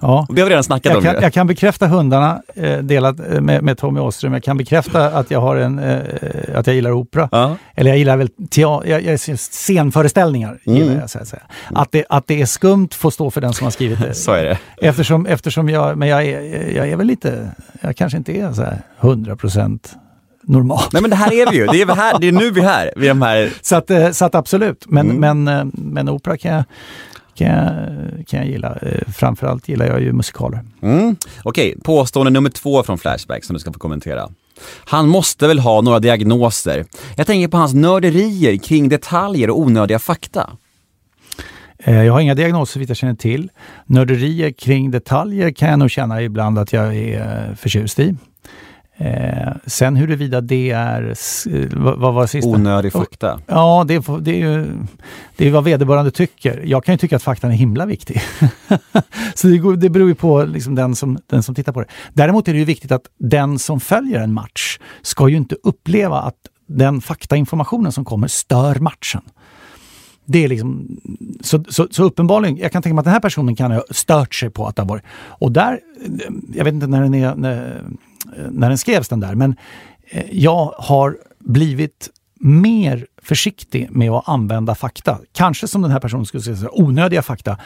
Ja. 0.00 0.26
Och 0.28 0.34
det 0.34 0.40
har 0.40 0.46
vi 0.46 0.50
redan 0.50 0.64
snackat 0.64 0.92
jag 0.92 0.96
om. 0.96 1.02
Kan, 1.04 1.22
jag 1.22 1.32
kan 1.32 1.46
bekräfta 1.46 1.86
hundarna 1.86 2.42
eh, 2.54 2.78
delat 2.78 3.20
eh, 3.20 3.40
med, 3.40 3.62
med, 3.62 3.78
Tommy 3.78 4.00
Åström. 4.00 4.32
Jag 4.32 4.42
kan 4.42 4.56
bekräfta 4.56 5.06
att 5.06 5.30
jag, 5.30 5.40
har 5.40 5.56
en, 5.56 5.78
eh, 5.78 6.00
att 6.54 6.66
jag 6.66 6.76
gillar 6.76 6.92
opera. 6.92 7.28
Ja. 7.32 7.56
Eller 7.74 7.90
jag 7.90 7.98
gillar 7.98 8.16
väl 8.16 8.28
teater, 8.50 8.88
jag, 8.88 9.02
jag, 9.02 9.38
scenföreställningar. 9.38 10.58
Mm. 10.66 10.78
Gillar 10.78 11.00
jag, 11.00 11.10
så 11.10 11.18
att, 11.18 11.28
säga. 11.28 11.42
Att, 11.74 11.92
det, 11.92 12.04
att 12.08 12.26
det 12.26 12.40
är 12.40 12.46
skumt 12.46 12.88
får 12.92 13.10
stå 13.10 13.30
för 13.30 13.40
den 13.40 13.52
som 13.52 13.64
har 13.64 13.70
skrivit 13.70 14.00
det. 14.00 14.14
så 14.24 14.32
är 14.32 14.44
det. 14.44 14.58
Eftersom, 14.76 15.26
eftersom 15.26 15.68
jag, 15.68 15.98
men 15.98 16.08
jag 16.08 16.24
är, 16.24 16.76
jag 16.76 16.88
är 16.88 16.96
väl 16.96 17.06
lite, 17.06 17.50
jag 17.80 17.96
kanske 17.96 18.18
inte 18.18 18.23
är 18.28 18.52
så 18.52 18.62
här 18.62 18.82
100 19.00 19.36
procent 19.36 19.96
normal. 20.46 20.82
Nej 20.92 21.02
men 21.02 21.10
det 21.10 21.16
här 21.16 21.32
är 21.32 21.50
vi 21.50 21.56
ju, 21.56 21.66
det 21.66 21.80
är, 21.80 21.86
här, 21.86 22.18
det 22.18 22.28
är 22.28 22.32
nu 22.32 22.50
vi 22.50 22.60
är 22.60 22.64
här. 22.64 22.92
Vi 22.96 23.08
är 23.08 23.14
här... 23.14 23.52
Så, 23.62 23.76
att, 23.76 23.90
eh, 23.90 24.10
så 24.10 24.24
att 24.24 24.34
absolut, 24.34 24.84
men, 24.88 25.10
mm. 25.10 25.42
men, 25.44 25.58
eh, 25.58 25.64
men 25.72 26.08
opera 26.08 26.36
kan 26.36 26.54
jag, 26.54 26.64
kan 27.34 27.46
jag, 27.46 28.26
kan 28.26 28.40
jag 28.40 28.48
gilla. 28.48 28.78
Eh, 28.82 29.12
framförallt 29.12 29.68
gillar 29.68 29.86
jag 29.86 30.00
ju 30.00 30.12
musikaler. 30.12 30.60
Mm. 30.82 31.16
Okej, 31.42 31.70
okay. 31.70 31.82
påstående 31.82 32.30
nummer 32.30 32.50
två 32.50 32.82
från 32.82 32.98
Flashback 32.98 33.44
som 33.44 33.54
du 33.54 33.60
ska 33.60 33.72
få 33.72 33.78
kommentera. 33.78 34.28
Han 34.84 35.08
måste 35.08 35.46
väl 35.46 35.58
ha 35.58 35.80
några 35.80 35.98
diagnoser? 35.98 36.84
Jag 37.16 37.26
tänker 37.26 37.48
på 37.48 37.56
hans 37.56 37.74
nörderier 37.74 38.56
kring 38.56 38.88
detaljer 38.88 39.50
och 39.50 39.58
onödiga 39.58 39.98
fakta. 39.98 40.50
Jag 41.84 42.12
har 42.12 42.20
inga 42.20 42.34
diagnoser 42.34 42.80
vitt 42.80 42.88
jag 42.88 42.96
känner 42.96 43.14
till. 43.14 43.50
Nörderier 43.86 44.50
kring 44.50 44.90
detaljer 44.90 45.50
kan 45.50 45.68
jag 45.70 45.78
nog 45.78 45.90
känna 45.90 46.22
ibland 46.22 46.58
att 46.58 46.72
jag 46.72 46.96
är 46.96 47.54
förtjust 47.54 47.98
i. 47.98 48.16
Eh, 48.96 49.52
sen 49.66 49.96
huruvida 49.96 50.40
det 50.40 50.70
är, 50.70 51.02
eh, 51.50 51.68
vad, 51.72 51.98
vad 51.98 52.14
var 52.14 52.26
sista? 52.26 52.50
Onödig 52.50 52.92
fakta. 52.92 53.40
Ja, 53.46 53.84
det, 53.88 53.94
är, 53.94 54.20
det, 54.20 54.30
är 54.30 54.36
ju, 54.36 54.66
det 55.36 55.46
är 55.46 55.50
vad 55.50 55.64
vederbörande 55.64 56.10
tycker. 56.10 56.62
Jag 56.64 56.84
kan 56.84 56.94
ju 56.94 56.98
tycka 56.98 57.16
att 57.16 57.22
faktan 57.22 57.50
är 57.50 57.54
himla 57.54 57.86
viktig. 57.86 58.22
så 59.34 59.46
det, 59.46 59.76
det 59.76 59.90
beror 59.90 60.08
ju 60.08 60.14
på 60.14 60.44
liksom 60.44 60.74
den, 60.74 60.94
som, 60.94 61.18
den 61.26 61.42
som 61.42 61.54
tittar 61.54 61.72
på 61.72 61.80
det. 61.80 61.86
Däremot 62.12 62.48
är 62.48 62.52
det 62.52 62.58
ju 62.58 62.64
viktigt 62.64 62.92
att 62.92 63.04
den 63.18 63.58
som 63.58 63.80
följer 63.80 64.20
en 64.20 64.32
match 64.32 64.78
ska 65.02 65.28
ju 65.28 65.36
inte 65.36 65.56
uppleva 65.62 66.20
att 66.20 66.36
den 66.66 67.00
faktainformationen 67.00 67.92
som 67.92 68.04
kommer 68.04 68.28
stör 68.28 68.74
matchen. 68.74 69.22
Det 70.24 70.44
är 70.44 70.48
liksom, 70.48 70.98
så, 71.40 71.64
så, 71.68 71.88
så, 71.90 72.04
uppenbarligen, 72.04 72.56
jag 72.56 72.72
kan 72.72 72.82
tänka 72.82 72.94
mig 72.94 73.00
att 73.00 73.04
den 73.04 73.12
här 73.12 73.20
personen 73.20 73.56
kan 73.56 73.72
ha 73.72 73.84
stört 73.90 74.34
sig 74.34 74.50
på 74.50 74.66
att 74.66 74.76
det 74.76 74.82
har 74.82 74.88
varit... 74.88 75.04
Och 75.28 75.52
där, 75.52 75.72
eh, 75.72 76.30
jag 76.54 76.64
vet 76.64 76.74
inte 76.74 76.86
när 76.86 77.02
den 77.02 77.14
är, 77.14 77.34
när, 77.34 77.82
eh, 78.36 78.50
när 78.50 78.68
den 78.68 78.78
skrevs 78.78 79.08
den 79.08 79.20
där, 79.20 79.34
men 79.34 79.56
eh, 80.10 80.24
jag 80.32 80.74
har 80.78 81.18
blivit 81.38 82.10
mer 82.40 83.06
försiktig 83.22 83.88
med 83.90 84.10
att 84.10 84.28
använda 84.28 84.74
fakta. 84.74 85.18
Kanske 85.32 85.68
som 85.68 85.82
den 85.82 85.90
här 85.90 86.00
personen 86.00 86.26
skulle 86.26 86.42
säga, 86.42 86.68
onödiga 86.72 87.22
fakta 87.22 87.58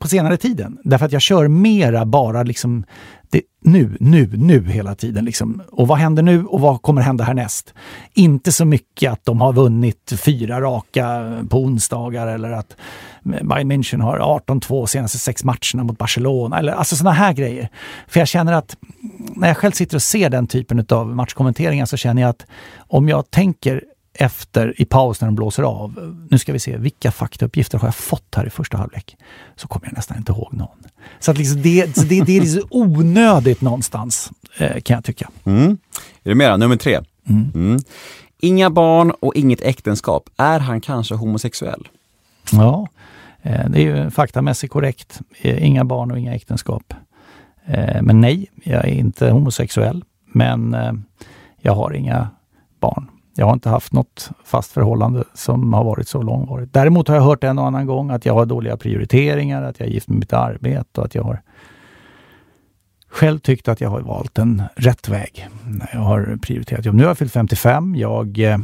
på 0.00 0.08
senare 0.08 0.36
tiden. 0.36 0.78
Därför 0.84 1.06
att 1.06 1.12
jag 1.12 1.22
kör 1.22 1.48
mera 1.48 2.06
bara 2.06 2.42
liksom 2.42 2.84
det, 3.30 3.42
nu, 3.64 3.96
nu, 4.00 4.30
nu 4.36 4.64
hela 4.64 4.94
tiden. 4.94 5.24
Liksom. 5.24 5.62
Och 5.72 5.88
vad 5.88 5.98
händer 5.98 6.22
nu 6.22 6.44
och 6.44 6.60
vad 6.60 6.82
kommer 6.82 7.02
hända 7.02 7.24
härnäst? 7.24 7.74
Inte 8.14 8.52
så 8.52 8.64
mycket 8.64 9.12
att 9.12 9.24
de 9.24 9.40
har 9.40 9.52
vunnit 9.52 10.12
fyra 10.16 10.60
raka 10.60 11.36
på 11.50 11.58
onsdagar 11.58 12.26
eller 12.26 12.50
att 12.50 12.76
Bayern 13.22 13.72
München 13.72 14.00
har 14.00 14.18
18-2 14.18 14.86
senaste 14.86 15.18
sex 15.18 15.44
matcherna 15.44 15.84
mot 15.84 15.98
Barcelona. 15.98 16.58
Eller, 16.58 16.72
alltså 16.72 16.96
sådana 16.96 17.16
här 17.16 17.32
grejer. 17.32 17.68
För 18.06 18.20
jag 18.20 18.28
känner 18.28 18.52
att 18.52 18.76
när 19.36 19.48
jag 19.48 19.56
själv 19.56 19.72
sitter 19.72 19.96
och 19.96 20.02
ser 20.02 20.30
den 20.30 20.46
typen 20.46 20.86
av 20.90 21.16
matchkommenteringar 21.16 21.86
så 21.86 21.96
känner 21.96 22.22
jag 22.22 22.28
att 22.28 22.46
om 22.78 23.08
jag 23.08 23.30
tänker 23.30 23.82
efter 24.20 24.80
i 24.80 24.84
paus 24.84 25.20
när 25.20 25.28
de 25.28 25.34
blåser 25.34 25.62
av. 25.62 26.16
Nu 26.30 26.38
ska 26.38 26.52
vi 26.52 26.58
se, 26.58 26.76
vilka 26.76 27.10
faktauppgifter 27.12 27.78
har 27.78 27.88
jag 27.88 27.94
fått 27.94 28.34
här 28.36 28.46
i 28.46 28.50
första 28.50 28.76
halvlek? 28.76 29.16
Så 29.56 29.68
kommer 29.68 29.86
jag 29.86 29.96
nästan 29.96 30.16
inte 30.16 30.32
ihåg 30.32 30.52
någon. 30.52 30.78
Så 31.20 31.30
att 31.30 31.38
liksom 31.38 31.62
det, 31.62 31.94
det, 31.94 32.20
det 32.20 32.36
är 32.36 32.40
liksom 32.40 32.62
onödigt 32.70 33.60
någonstans, 33.60 34.30
eh, 34.56 34.80
kan 34.80 34.94
jag 34.94 35.04
tycka. 35.04 35.30
Mm. 35.44 35.78
Är 36.24 36.34
med 36.34 36.50
då? 36.50 36.56
Nummer 36.56 36.76
tre. 36.76 37.00
Mm. 37.28 37.50
Mm. 37.54 37.80
Inga 38.40 38.70
barn 38.70 39.10
och 39.10 39.34
inget 39.34 39.60
äktenskap. 39.60 40.30
Är 40.36 40.58
han 40.58 40.80
kanske 40.80 41.14
homosexuell? 41.14 41.88
Ja, 42.52 42.88
eh, 43.42 43.68
det 43.70 43.78
är 43.78 43.82
ju 43.82 44.10
faktamässigt 44.10 44.72
korrekt. 44.72 45.20
Eh, 45.40 45.66
inga 45.66 45.84
barn 45.84 46.10
och 46.10 46.18
inga 46.18 46.34
äktenskap. 46.34 46.94
Men 48.02 48.20
nej, 48.20 48.46
jag 48.64 48.84
är 48.84 48.92
inte 48.92 49.30
homosexuell. 49.30 50.04
Men 50.26 50.76
jag 51.60 51.74
har 51.74 51.92
inga 51.92 52.28
barn. 52.80 53.08
Jag 53.38 53.46
har 53.46 53.52
inte 53.52 53.68
haft 53.68 53.92
något 53.92 54.30
fast 54.44 54.72
förhållande 54.72 55.24
som 55.34 55.72
har 55.72 55.84
varit 55.84 56.08
så 56.08 56.22
långvarigt. 56.22 56.72
Däremot 56.72 57.08
har 57.08 57.14
jag 57.14 57.22
hört 57.22 57.44
en 57.44 57.58
och 57.58 57.66
annan 57.66 57.86
gång 57.86 58.10
att 58.10 58.26
jag 58.26 58.34
har 58.34 58.46
dåliga 58.46 58.76
prioriteringar, 58.76 59.62
att 59.62 59.80
jag 59.80 59.88
är 59.88 59.92
gift 59.92 60.08
med 60.08 60.18
mitt 60.18 60.32
arbete 60.32 61.00
och 61.00 61.06
att 61.06 61.14
jag 61.14 61.22
har 61.22 61.42
själv 63.08 63.38
tyckt 63.38 63.68
att 63.68 63.80
jag 63.80 63.90
har 63.90 64.00
valt 64.00 64.38
en 64.38 64.62
rätt 64.76 65.08
väg 65.08 65.48
när 65.66 65.90
jag 65.92 66.00
har 66.00 66.38
prioriterat 66.42 66.84
jobb. 66.84 66.94
Nu 66.94 67.02
har 67.02 67.10
jag 67.10 67.18
fyllt 67.18 67.32
55. 67.32 67.94
Jag 67.94 68.38
eh, 68.38 68.58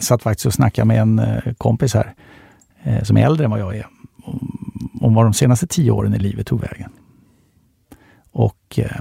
satt 0.00 0.22
faktiskt 0.22 0.46
och 0.46 0.54
snackade 0.54 0.86
med 0.86 1.00
en 1.00 1.18
eh, 1.18 1.52
kompis 1.58 1.94
här 1.94 2.14
eh, 2.82 3.02
som 3.02 3.16
är 3.16 3.26
äldre 3.26 3.44
än 3.44 3.50
vad 3.50 3.60
jag 3.60 3.76
är 3.76 3.86
om, 4.24 4.98
om 5.00 5.14
vad 5.14 5.26
de 5.26 5.34
senaste 5.34 5.66
tio 5.66 5.90
åren 5.90 6.14
i 6.14 6.18
livet 6.18 6.46
tog 6.46 6.60
vägen. 6.60 6.90
Och 8.32 8.78
eh, 8.78 9.00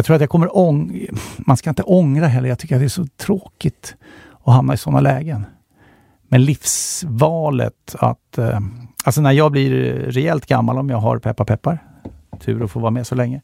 jag 0.00 0.04
tror 0.04 0.16
att 0.16 0.20
jag 0.20 0.30
kommer 0.30 0.56
ång... 0.56 1.06
Man 1.38 1.56
ska 1.56 1.70
inte 1.70 1.82
ångra 1.82 2.26
heller. 2.26 2.48
Jag 2.48 2.58
tycker 2.58 2.74
att 2.74 2.80
det 2.80 2.86
är 2.86 2.88
så 2.88 3.06
tråkigt 3.06 3.96
att 4.44 4.54
hamna 4.54 4.74
i 4.74 4.76
sådana 4.76 5.00
lägen. 5.00 5.46
Men 6.28 6.44
livsvalet 6.44 7.94
att... 7.98 8.38
Eh, 8.38 8.60
alltså 9.04 9.20
när 9.20 9.32
jag 9.32 9.52
blir 9.52 9.92
rejält 9.92 10.46
gammal, 10.46 10.78
om 10.78 10.90
jag 10.90 10.98
har 10.98 11.18
peppar 11.18 11.44
peppar, 11.44 11.78
tur 12.40 12.64
att 12.64 12.70
få 12.70 12.80
vara 12.80 12.90
med 12.90 13.06
så 13.06 13.14
länge, 13.14 13.40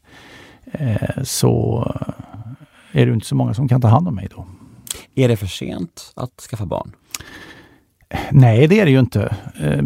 eh, 0.71 1.23
så 1.23 1.83
är 2.91 3.05
det 3.05 3.13
inte 3.13 3.27
så 3.27 3.35
många 3.35 3.53
som 3.53 3.67
kan 3.67 3.81
ta 3.81 3.87
hand 3.87 4.07
om 4.07 4.15
mig 4.15 4.27
då. 4.35 4.47
Är 5.15 5.27
det 5.27 5.37
för 5.37 5.47
sent 5.47 6.13
att 6.15 6.41
skaffa 6.49 6.65
barn? 6.65 6.91
Nej, 8.31 8.67
det 8.67 8.79
är 8.79 8.85
det 8.85 8.91
ju 8.91 8.99
inte. 8.99 9.35
Eh, 9.59 9.79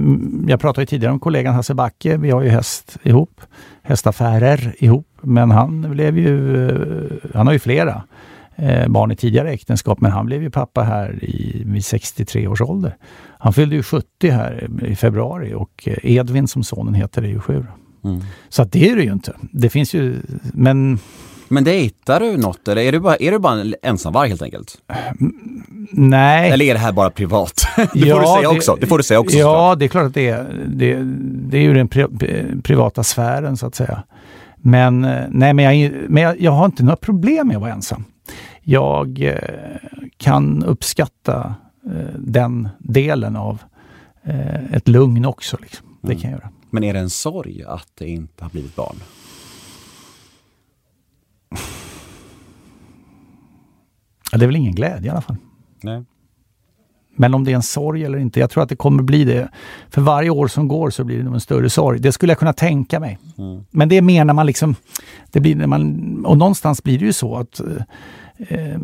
jag 0.47 0.59
pratade 0.59 0.85
tidigare 0.85 1.13
om 1.13 1.19
kollegan 1.19 1.55
Hasse 1.55 1.73
Backe. 1.73 2.17
Vi 2.17 2.31
har 2.31 2.41
ju 2.41 2.49
häst 2.49 2.97
ihop, 3.03 3.41
hästaffärer 3.83 4.75
ihop. 4.77 5.07
Men 5.21 5.51
han 5.51 5.91
blev 5.91 6.17
ju, 6.17 6.67
eh, 6.69 7.17
han 7.33 7.47
har 7.47 7.53
ju 7.53 7.59
flera 7.59 8.03
eh, 8.55 8.87
barn 8.87 9.11
i 9.11 9.15
tidigare 9.15 9.51
äktenskap, 9.51 10.01
men 10.01 10.11
han 10.11 10.25
blev 10.25 10.43
ju 10.43 10.49
pappa 10.49 10.81
här 10.83 11.23
i, 11.23 11.63
vid 11.65 11.85
63 11.85 12.47
års 12.47 12.61
ålder. 12.61 12.95
Han 13.39 13.53
fyllde 13.53 13.75
ju 13.75 13.83
70 13.83 14.29
här 14.29 14.69
i 14.87 14.95
februari 14.95 15.53
och 15.53 15.87
Edvin 16.03 16.47
som 16.47 16.63
sonen 16.63 16.93
heter 16.93 17.21
är 17.21 17.27
ju 17.27 17.39
sju. 17.39 17.65
Mm. 18.03 18.21
Så 18.49 18.63
det 18.63 18.89
är 18.89 18.95
det 18.95 19.03
ju 19.03 19.11
inte. 19.11 19.35
Det 19.51 19.69
finns 19.69 19.93
ju, 19.93 20.15
men 20.53 20.99
men 21.51 21.63
dejtar 21.63 22.19
du 22.19 22.37
något 22.37 22.67
eller 22.67 22.81
är 22.81 22.91
du 22.91 22.99
bara, 22.99 23.15
är 23.15 23.31
du 23.31 23.39
bara 23.39 23.61
en 23.61 23.75
ensamvarg 23.81 24.29
helt 24.29 24.41
enkelt? 24.41 24.77
Nej. 25.91 26.51
Eller 26.51 26.65
är 26.65 26.73
det 26.73 26.79
här 26.79 26.91
bara 26.91 27.09
privat? 27.09 27.67
Det 27.93 27.99
ja, 27.99 28.15
får 28.15 28.21
du 28.21 28.27
säga 28.27 28.49
också. 28.49 28.77
Det 28.81 28.87
får 28.87 28.97
du 28.97 29.03
säga 29.03 29.19
också. 29.19 29.37
Ja, 29.37 29.43
såklart. 29.43 29.79
det 29.79 29.85
är 29.85 29.87
klart 29.87 30.05
att 30.05 30.13
det 30.13 30.29
är. 30.29 30.67
Det, 30.67 30.99
det 31.49 31.57
är 31.57 31.61
ju 31.61 31.73
den 31.73 31.87
pri, 31.87 32.05
privata 32.63 33.03
sfären 33.03 33.57
så 33.57 33.67
att 33.67 33.75
säga. 33.75 34.03
Men, 34.55 35.03
eh, 35.03 35.25
nej, 35.29 35.53
men, 35.53 35.79
jag, 35.79 35.93
men 36.09 36.23
jag, 36.23 36.41
jag 36.41 36.51
har 36.51 36.65
inte 36.65 36.83
några 36.83 36.95
problem 36.95 37.47
med 37.47 37.55
att 37.55 37.61
vara 37.61 37.73
ensam. 37.73 38.05
Jag 38.61 39.21
eh, 39.21 39.35
kan 40.17 40.63
uppskatta 40.63 41.55
eh, 41.85 42.15
den 42.17 42.69
delen 42.79 43.35
av 43.35 43.57
eh, 44.23 44.73
ett 44.73 44.87
lugn 44.87 45.25
också. 45.25 45.57
Liksom. 45.61 45.87
Det 46.01 46.07
mm. 46.07 46.19
kan 46.21 46.31
jag 46.31 46.39
göra. 46.39 46.49
Men 46.69 46.83
är 46.83 46.93
det 46.93 46.99
en 46.99 47.09
sorg 47.09 47.63
att 47.67 47.87
det 47.97 48.07
inte 48.07 48.43
har 48.43 48.49
blivit 48.49 48.75
barn? 48.75 48.95
Det 54.31 54.45
är 54.45 54.47
väl 54.47 54.55
ingen 54.55 54.75
glädje 54.75 55.07
i 55.07 55.09
alla 55.09 55.21
fall. 55.21 55.37
Nej. 55.81 56.03
Men 57.15 57.33
om 57.33 57.43
det 57.43 57.51
är 57.51 57.55
en 57.55 57.61
sorg 57.61 58.05
eller 58.05 58.17
inte, 58.17 58.39
jag 58.39 58.49
tror 58.49 58.63
att 58.63 58.69
det 58.69 58.75
kommer 58.75 59.03
bli 59.03 59.23
det. 59.23 59.49
För 59.89 60.01
varje 60.01 60.29
år 60.29 60.47
som 60.47 60.67
går 60.67 60.89
så 60.89 61.03
blir 61.03 61.17
det 61.17 61.23
nog 61.23 61.33
en 61.33 61.39
större 61.39 61.69
sorg. 61.69 61.99
Det 61.99 62.11
skulle 62.11 62.31
jag 62.31 62.39
kunna 62.39 62.53
tänka 62.53 62.99
mig. 62.99 63.19
Mm. 63.37 63.65
Men 63.71 63.89
det 63.89 63.97
är 63.97 64.01
mer 64.01 64.25
när 64.25 64.33
man 64.33 64.45
liksom... 64.45 64.75
Det 65.31 65.39
blir 65.39 65.55
när 65.55 65.67
man, 65.67 66.25
och 66.25 66.37
någonstans 66.37 66.83
blir 66.83 66.99
det 66.99 67.05
ju 67.05 67.13
så 67.13 67.35
att 67.35 67.61
eh, 68.37 68.77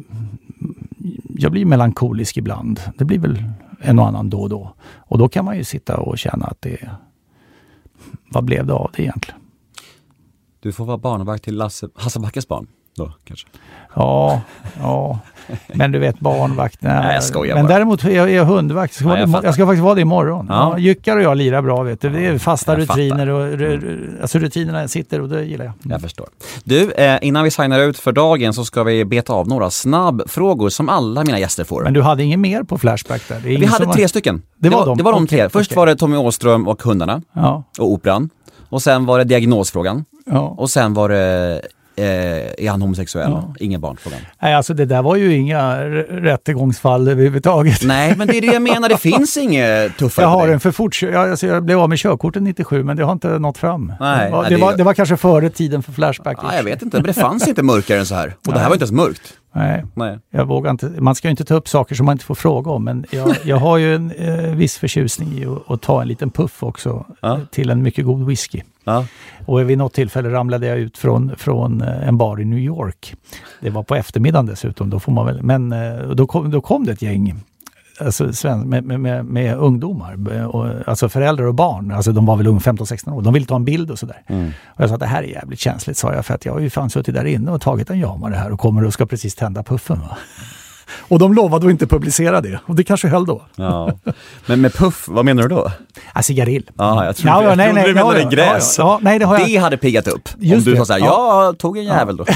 jag 1.36 1.51
blir 1.51 1.65
melankolisk 1.65 2.38
ibland. 2.38 2.80
Det 2.97 3.05
blir 3.05 3.20
väl 3.20 3.43
en 3.82 3.99
och 3.99 4.07
annan 4.07 4.30
då 4.30 4.41
och 4.41 4.49
då. 4.49 4.74
Och 4.95 5.18
då 5.18 5.30
kan 5.30 5.45
man 5.45 5.57
ju 5.57 5.63
sitta 5.63 5.97
och 5.97 6.18
känna 6.18 6.45
att 6.45 6.61
det 6.61 6.89
vad 8.30 8.43
blev 8.43 8.65
det 8.65 8.74
av 8.74 8.91
det 8.95 9.03
egentligen? 9.03 9.37
Du 10.68 10.74
får 10.74 10.86
vara 10.86 10.97
barnvakt 10.97 11.43
till 11.43 11.55
Lasse, 11.57 11.88
Backes 12.20 12.47
barn 12.47 12.68
då 12.97 13.11
kanske? 13.24 13.47
Ja, 13.95 14.41
ja. 14.80 15.20
Men 15.74 15.91
du 15.91 15.99
vet 15.99 16.20
barnvakt. 16.20 16.82
Nej, 16.82 16.93
nej 17.03 17.13
jag 17.13 17.24
skojar 17.24 17.55
Men 17.55 17.65
bara. 17.65 17.74
däremot 17.74 18.03
är 18.03 18.09
jag, 18.09 18.32
jag 18.32 18.45
hundvakt. 18.45 18.93
Jag 18.93 18.99
ska, 18.99 19.07
Nej, 19.07 19.20
jag 19.20 19.41
det, 19.41 19.47
jag 19.47 19.53
ska 19.53 19.65
faktiskt 19.65 19.84
vara 19.84 19.95
det 19.95 20.01
imorgon. 20.01 20.45
Ja. 20.49 20.70
Ja. 20.72 20.78
Jyckar 20.80 21.18
och 21.18 21.24
jag 21.24 21.38
lirar 21.38 21.61
bra 21.61 21.84
vet 21.84 22.01
du. 22.01 22.09
Det 22.09 22.26
är 22.26 22.38
fasta 22.38 22.72
jag 22.72 22.80
rutiner 22.82 23.30
och 23.30 23.41
ru- 23.57 24.22
alltså 24.22 24.39
rutinerna 24.39 24.88
sitter 24.88 25.22
och 25.22 25.30
det 25.30 25.43
gillar 25.43 25.65
jag. 25.65 25.74
Jag 25.84 26.01
förstår. 26.01 26.28
Du, 26.63 26.91
eh, 26.91 27.20
innan 27.22 27.43
vi 27.43 27.51
signar 27.51 27.80
ut 27.80 27.99
för 27.99 28.11
dagen 28.11 28.53
så 28.53 28.65
ska 28.65 28.84
vi 28.84 29.05
beta 29.05 29.34
av 29.34 29.47
några 29.47 29.70
snabbfrågor 29.70 30.70
som 30.70 30.89
alla 30.89 31.24
mina 31.24 31.39
gäster 31.39 31.63
får. 31.63 31.84
Men 31.84 31.93
du 31.93 32.01
hade 32.01 32.24
inget 32.24 32.39
mer 32.39 32.63
på 32.63 32.78
Flashback 32.78 33.22
där? 33.28 33.36
Det 33.36 33.41
är 33.41 33.49
vi 33.49 33.55
ingen 33.55 33.70
hade 33.70 33.93
tre 33.93 34.03
har- 34.03 34.07
stycken. 34.07 34.41
Det 34.57 34.70
var 34.70 34.78
var, 34.80 34.86
de? 34.86 34.97
det 34.97 35.03
var 35.03 35.11
de 35.11 35.24
Okej, 35.24 35.38
tre. 35.39 35.49
Först 35.49 35.72
okej. 35.72 35.76
var 35.76 35.86
det 35.88 35.95
Tommy 35.95 36.18
Åström 36.18 36.68
och 36.68 36.84
hundarna 36.84 37.22
Ja, 37.34 37.63
och 37.80 37.91
operan. 37.91 38.30
Och 38.70 38.82
sen 38.82 39.05
var 39.05 39.18
det 39.18 39.24
diagnosfrågan. 39.24 40.05
Ja. 40.30 40.39
Och 40.57 40.69
sen 40.69 40.93
var 40.93 41.09
det, 41.09 41.61
eh, 41.95 42.65
är 42.65 42.69
han 42.69 42.82
homosexuell? 42.82 43.32
Ja. 43.32 43.53
Ingen 43.59 43.82
barnfrågan. 43.82 44.19
Nej, 44.41 44.53
alltså 44.55 44.73
det 44.73 44.86
där 44.86 45.01
var 45.01 45.15
ju 45.15 45.34
inga 45.36 45.84
rättegångsfall 46.32 47.07
överhuvudtaget. 47.07 47.82
Nej, 47.86 48.13
men 48.17 48.28
det 48.28 48.38
är 48.38 48.41
det 48.41 48.47
jag 48.47 48.61
menar. 48.73 48.89
Det 48.89 48.97
finns 48.97 49.38
inget 49.38 49.97
tuffare 49.97 50.23
Jag 50.25 50.30
har 50.30 50.47
en 50.47 50.59
för 50.59 50.71
fort, 50.71 51.01
jag, 51.01 51.15
alltså 51.30 51.47
jag 51.47 51.63
blev 51.63 51.80
av 51.80 51.89
med 51.89 51.97
körkortet 51.97 52.43
97 52.43 52.84
men 52.84 52.97
det 52.97 53.03
har 53.03 53.11
inte 53.11 53.39
nått 53.39 53.57
fram. 53.57 53.93
Nej, 53.99 54.25
det, 54.25 54.32
var, 54.32 54.41
nej, 54.41 54.49
det, 54.49 54.55
det- 54.55 54.61
var, 54.61 54.78
det 54.78 54.84
var 54.84 54.93
kanske 54.93 55.17
före 55.17 55.49
tiden 55.49 55.84
för 55.84 55.91
Flashback. 55.91 56.38
Ja, 56.41 56.55
jag 56.55 56.63
vet 56.63 56.82
inte, 56.82 56.97
men 56.97 57.05
det 57.07 57.13
fanns 57.13 57.47
inte 57.47 57.63
mörkare 57.63 57.99
än 57.99 58.05
så 58.05 58.15
här. 58.15 58.28
Och 58.28 58.34
det 58.43 58.51
här 58.51 58.57
Nej. 58.59 58.65
var 58.67 58.73
inte 58.75 58.84
ens 58.84 58.91
mörkt. 58.91 59.34
Nej, 59.55 59.84
Nej. 59.93 60.19
jag 60.32 60.45
vågar 60.45 60.71
inte. 60.71 60.86
Man 60.99 61.15
ska 61.15 61.28
ju 61.28 61.32
inte 61.32 61.45
ta 61.45 61.53
upp 61.55 61.67
saker 61.67 61.95
som 61.95 62.05
man 62.05 62.13
inte 62.13 62.25
får 62.25 62.36
fråga 62.36 62.71
om 62.71 62.84
men 62.84 63.05
jag, 63.11 63.36
jag 63.43 63.57
har 63.57 63.78
ju 63.78 63.95
en 63.95 64.11
eh, 64.11 64.55
viss 64.55 64.78
förtjusning 64.78 65.30
i 65.39 65.45
att, 65.73 65.82
ta 65.82 66.01
en 66.01 66.07
liten 66.07 66.30
puff 66.30 66.63
också 66.63 67.05
Ja. 67.21 67.39
till 67.51 67.69
en 67.69 67.82
mycket 67.84 68.05
god 68.05 68.25
whisky. 68.28 68.61
Ja. 68.88 69.06
Och 69.46 69.70
vid 69.70 69.78
något 69.78 69.94
tillfälle 69.94 70.30
ramlade 70.30 70.68
jag 70.68 70.78
ut 70.78 70.98
från, 70.98 71.36
från 71.38 71.82
eh, 71.82 72.08
en 72.08 72.18
bar 72.18 72.42
i 72.42 72.46
New 72.46 72.60
York. 72.60 73.16
Det 73.62 73.70
var 73.70 73.84
på 73.84 73.96
eftermiddagen 73.96 74.46
dessutom, 74.46 74.90
då 74.90 75.00
får 75.00 75.12
man 75.12 75.26
väl, 75.26 75.44
men 75.44 75.72
eh, 75.72 76.10
då 76.10 76.28
kom, 76.28 76.52
då 76.52 76.62
kom 76.62 76.86
det 76.86 76.92
ett 76.92 77.02
gäng 77.02 77.44
alltså, 78.00 78.34
sven, 78.34 78.70
med, 78.70 78.84
med, 78.84 79.26
med, 79.26 79.58
ungdomar, 79.58 80.36
eh, 80.36 80.46
och, 80.46 80.88
alltså 80.88 81.10
föräldrar 81.10 81.46
och 81.46 81.56
barn. 81.56 81.92
Alltså 81.92 82.12
de 82.12 82.26
var 82.26 82.38
väl 82.38 82.48
unga 82.48 82.60
15-16 82.60 83.14
år. 83.14 83.22
De 83.22 83.34
ville 83.34 83.46
ta 83.46 83.56
en 83.56 83.66
bild 83.66 83.92
och 83.92 84.00
sådär. 84.00 84.22
Mm. 84.28 84.52
Och 84.66 84.82
jag 84.82 84.90
sa 84.90 84.96
att 84.96 85.02
det 85.02 85.08
här 85.08 85.24
är 85.24 85.28
jävligt 85.28 85.60
känsligt, 85.60 85.98
sa 85.98 86.14
jag, 86.14 86.26
för 86.26 86.34
att 86.34 86.46
jag 86.46 86.54
har 86.54 86.60
ju 86.60 86.70
fan 86.70 86.90
suttit 86.90 87.16
där 87.16 87.26
inne 87.26 87.52
och 87.52 87.62
tagit 87.62 87.90
en 87.90 88.00
jamare 88.00 88.36
här 88.36 88.52
och 88.52 88.60
kommer 88.60 88.86
och 88.86 88.94
ska 88.94 89.06
precis 89.06 89.36
tända 89.36 89.64
puffen. 89.64 90.00
Va? 90.00 90.18
Och 91.08 91.20
de 91.20 91.34
lovade 91.34 91.66
att 91.66 91.72
inte 91.72 91.88
publicera 91.88 92.41
det. 92.41 92.60
Och 92.66 92.76
det 92.76 92.84
kanske 92.84 93.08
höll 93.08 93.26
då. 93.26 93.41
Ja. 93.55 93.91
Men 94.45 94.62
med 94.62 94.74
puff, 94.74 95.05
vad 95.08 95.26
menar 95.26 95.43
du 95.43 95.49
då? 95.49 95.72
Ja, 96.16 96.22
cigarill. 96.22 96.70
Ja, 96.78 97.05
jag 97.05 97.16
trodde, 97.16 97.30
Ja, 97.32 97.43
ja, 97.43 97.49
jag 97.49 97.58
nej, 97.58 97.68
trodde 97.68 97.82
nej, 97.82 97.88
du 97.88 97.93
menade 97.93 98.22
ja, 98.22 98.30
gräs. 98.30 98.76
ja, 98.78 98.99
nej, 99.01 99.20
det 99.20 99.26
har 99.26 99.39
jag- 99.39 99.47
det 99.47 99.55
hade 99.58 99.78
piggat 99.78 100.08
upp. 100.08 100.30
Just 100.39 100.68
om 100.68 100.74
du 100.74 100.78
sa 100.80 100.86
såhär, 100.86 100.99
Ja. 100.99 101.43
jag 101.45 101.58
tog 101.60 101.78
en 101.78 101.84
jävel 101.84 102.18
då. 102.18 102.26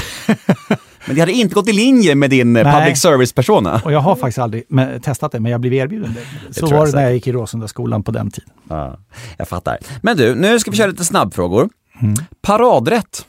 Men 1.06 1.14
det 1.14 1.20
hade 1.20 1.32
inte 1.32 1.54
gått 1.54 1.68
i 1.68 1.72
linje 1.72 2.14
med 2.14 2.30
din 2.30 2.56
eh, 2.56 2.64
Nej. 2.64 2.74
public 2.74 3.00
service-persona. 3.00 3.80
Och 3.84 3.92
jag 3.92 4.00
har 4.00 4.16
faktiskt 4.16 4.38
aldrig 4.38 4.64
testat 5.02 5.32
det, 5.32 5.40
men 5.40 5.52
jag 5.52 5.60
blev 5.60 5.72
erbjuden 5.74 6.14
det. 6.48 6.54
Så 6.54 6.66
var 6.66 6.86
det 6.86 6.92
när 6.92 7.02
jag 7.02 7.12
gick 7.14 7.26
i 7.26 7.32
Råsundaskolan 7.32 8.02
på 8.02 8.10
den 8.12 8.30
tiden. 8.30 8.50
Ja, 8.68 8.98
jag 9.36 9.48
fattar. 9.48 9.78
Men 10.02 10.16
du, 10.16 10.34
nu 10.34 10.58
ska 10.60 10.70
vi 10.70 10.76
köra 10.76 10.86
lite 10.86 11.04
snabbfrågor. 11.04 11.68
Mm. 12.02 12.14
Paradrätt. 12.42 13.26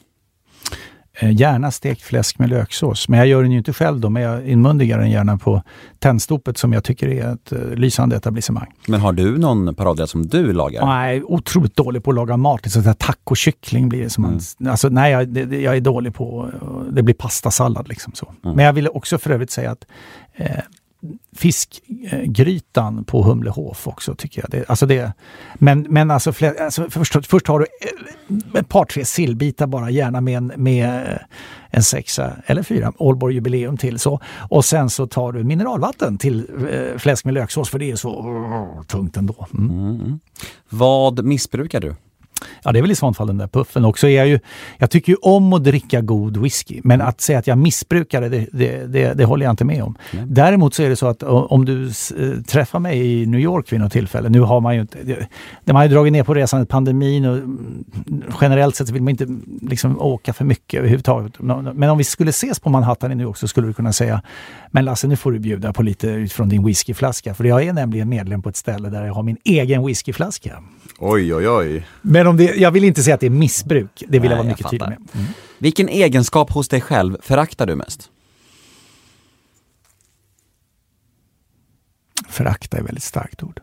Eh, 1.20 1.32
gärna 1.32 1.72
stekt 1.72 2.02
fläsk 2.02 2.40
med 2.40 2.50
löksås, 2.50 3.10
men 3.10 3.20
jag 3.20 3.28
gör 3.28 3.42
den 3.42 3.52
ju 3.52 3.58
inte 3.58 3.74
själv 3.74 4.00
då, 4.00 4.10
men 4.10 4.22
jag 4.24 4.48
inmundigar 4.48 5.00
den 5.00 5.12
gärna 5.12 5.38
på 5.38 5.64
tändstopet 6.00 6.58
som 6.58 6.74
jag 6.74 6.84
tycker 6.84 7.08
är 7.08 7.34
ett 7.34 7.52
eh, 7.52 7.60
lysande 7.76 8.16
etablissemang. 8.16 8.68
Men 8.88 9.02
har 9.02 9.14
du 9.14 9.38
någon 9.38 9.76
paradrätt 9.76 10.10
som 10.10 10.28
du 10.28 10.54
lagar? 10.54 10.86
Nej, 10.86 11.24
otroligt 11.24 11.76
dålig 11.76 12.04
på 12.04 12.12
att 12.12 12.16
laga 12.16 12.38
mat. 12.38 12.64
Där 12.64 12.94
tacokyckling 12.94 13.90
blir 13.90 14.04
det 14.04 14.10
som 14.10 14.22
man... 14.22 14.40
Alltså, 14.72 14.90
nej, 14.90 15.12
jag, 15.12 15.28
det, 15.30 15.62
jag 15.62 15.78
är 15.78 15.82
dålig 15.82 16.14
på... 16.16 16.50
eh, 16.62 16.68
Det 16.94 17.04
blir 17.04 17.16
pastasallad 17.16 17.88
liksom 17.88 18.14
så. 18.16 18.34
Men 18.42 18.66
jag 18.66 18.74
ville 18.74 18.90
också 18.90 19.18
för 19.18 19.30
övrigt 19.30 19.52
säga 19.52 19.72
att 19.72 19.86
eh, 20.36 20.50
fiskgrytan 21.36 23.04
på 23.04 23.24
Humlehof 23.24 23.88
också 23.88 24.16
tycker 24.16 24.42
jag. 24.42 24.50
Det, 24.50 24.70
alltså 24.70 24.86
det, 24.86 25.14
men, 25.54 25.86
men 25.90 26.12
alltså, 26.12 26.34
alltså 26.60 26.90
först, 26.90 27.26
först 27.26 27.48
har 27.48 27.60
du 27.60 27.66
ett 28.60 28.70
par 28.70 28.86
tre 28.86 29.06
sillbitar 29.06 29.68
bara, 29.68 29.90
gärna 29.90 30.22
med 30.22 30.38
en, 30.38 30.54
med 30.56 31.20
en 31.70 31.84
sexa 31.84 32.32
eller 32.46 32.64
fyra 32.64 32.94
Ålborg 32.98 33.36
jubileum 33.36 33.78
till. 33.78 34.00
Så. 34.00 34.20
Och 34.50 34.66
sen 34.66 34.90
så 34.90 35.08
tar 35.08 35.32
du 35.32 35.44
mineralvatten 35.44 36.18
till 36.18 36.48
eh, 36.72 36.98
fläsk 36.98 37.26
med 37.26 37.34
löksås 37.34 37.70
för 37.70 37.80
det 37.80 37.92
är 37.92 37.96
så 37.96 38.10
oh, 38.10 38.84
tungt 38.84 39.18
ändå. 39.18 39.48
Mm. 39.54 39.70
mm. 39.70 40.20
Vad 40.70 41.26
missbrukar 41.26 41.80
du? 41.80 41.96
Ja, 42.64 42.72
det 42.72 42.80
är 42.80 42.82
väl 42.82 42.92
i 42.92 42.96
sånt 42.96 43.18
fall 43.18 43.28
den 43.28 43.38
där 43.38 43.48
puffen 43.48 43.86
också. 43.86 44.08
Är 44.08 44.18
jag, 44.18 44.28
ju, 44.28 44.40
jag 44.78 44.90
tycker 44.90 45.12
ju 45.12 45.18
om 45.22 45.54
att 45.54 45.64
dricka 45.64 46.02
god 46.02 46.38
whisky, 46.38 46.82
men 46.84 47.02
att 47.02 47.22
säga 47.22 47.40
att 47.40 47.48
jag 47.48 47.58
missbrukar 47.58 48.22
det, 48.22 48.48
det, 48.52 48.86
det, 48.86 49.14
det, 49.14 49.26
håller 49.26 49.46
jag 49.46 49.54
inte 49.54 49.66
med 49.66 49.84
om. 49.84 49.96
Däremot 50.26 50.74
så 50.74 50.84
är 50.84 50.90
det 50.90 50.96
så 50.96 51.08
att 51.08 51.24
om 51.24 51.66
du 51.66 51.86
eh, 51.86 52.42
träffar 52.48 52.80
mig 52.80 53.22
i 53.22 53.26
New 53.26 53.40
York 53.40 53.74
vid 53.74 53.80
något 53.80 53.92
tillfälle, 53.92 54.30
nu 54.30 54.40
har 54.40 54.62
man 54.62 54.76
ju 54.76 54.82
inte, 54.82 54.98
det, 55.04 55.28
man 55.66 55.76
har 55.76 55.84
ju 55.84 55.90
dragit 55.90 56.14
ner 56.14 56.24
på 56.24 56.34
resandet 56.34 56.70
pandemin 56.70 57.26
och 57.26 57.38
mm, 57.38 57.84
generellt 58.42 58.76
sett 58.76 58.88
så 58.88 58.94
vill 58.94 59.04
man 59.04 59.10
inte 59.10 59.24
mm, 59.24 59.60
liksom 59.62 60.02
åka 60.02 60.34
för 60.34 60.46
mycket 60.46 60.78
överhuvudtaget. 60.78 61.40
Men 61.40 61.90
om 61.90 61.98
vi 61.98 62.04
skulle 62.04 62.30
ses 62.30 62.60
på 62.60 62.70
Manhattan 62.70 63.12
i 63.12 63.16
New 63.16 63.28
York 63.28 63.38
så 63.38 63.48
skulle 63.48 63.68
du 63.68 63.74
kunna 63.74 63.94
säga, 63.94 64.22
men 64.72 64.86
Lasse 64.86 65.08
nu 65.08 65.16
får 65.16 65.32
du 65.32 65.40
bjuda 65.40 65.74
på 65.74 65.84
lite 65.84 66.08
utifrån 66.08 66.50
din 66.50 66.66
whiskyflaska, 66.66 67.34
för 67.34 67.44
jag 67.44 67.64
är 67.64 67.74
nämligen 67.74 68.10
medlem 68.10 68.42
på 68.42 68.50
ett 68.50 68.56
ställe 68.56 68.90
där 68.90 69.06
jag 69.06 69.14
har 69.14 69.24
min 69.24 69.38
egen 69.44 69.86
whiskyflaska. 69.86 70.64
Oj, 71.00 71.36
oj, 71.36 71.50
oj. 71.50 71.86
Men 72.02 72.23
om 72.28 72.38
det, 72.38 72.44
jag 72.56 72.72
vill 72.72 72.84
inte 72.84 73.04
säga 73.04 73.14
att 73.14 73.20
det 73.20 73.26
är 73.26 73.30
missbruk. 73.30 74.04
Det 74.08 74.20
vill 74.20 74.32
jag 74.32 74.38
Nej, 74.38 74.38
vara 74.38 74.48
jag 74.48 74.52
mycket 74.52 74.70
tydlig 74.70 74.90
med. 74.90 75.28
Vilken 75.58 75.90
egenskap 75.90 76.52
hos 76.52 76.68
dig 76.68 76.82
själv 76.82 77.18
föraktar 77.22 77.66
du 77.66 77.76
mest? 77.76 78.10
Förakta 82.28 82.78
är 82.78 82.82
ett 82.82 82.88
väldigt 82.88 83.04
starkt 83.04 83.44
ord. 83.44 83.60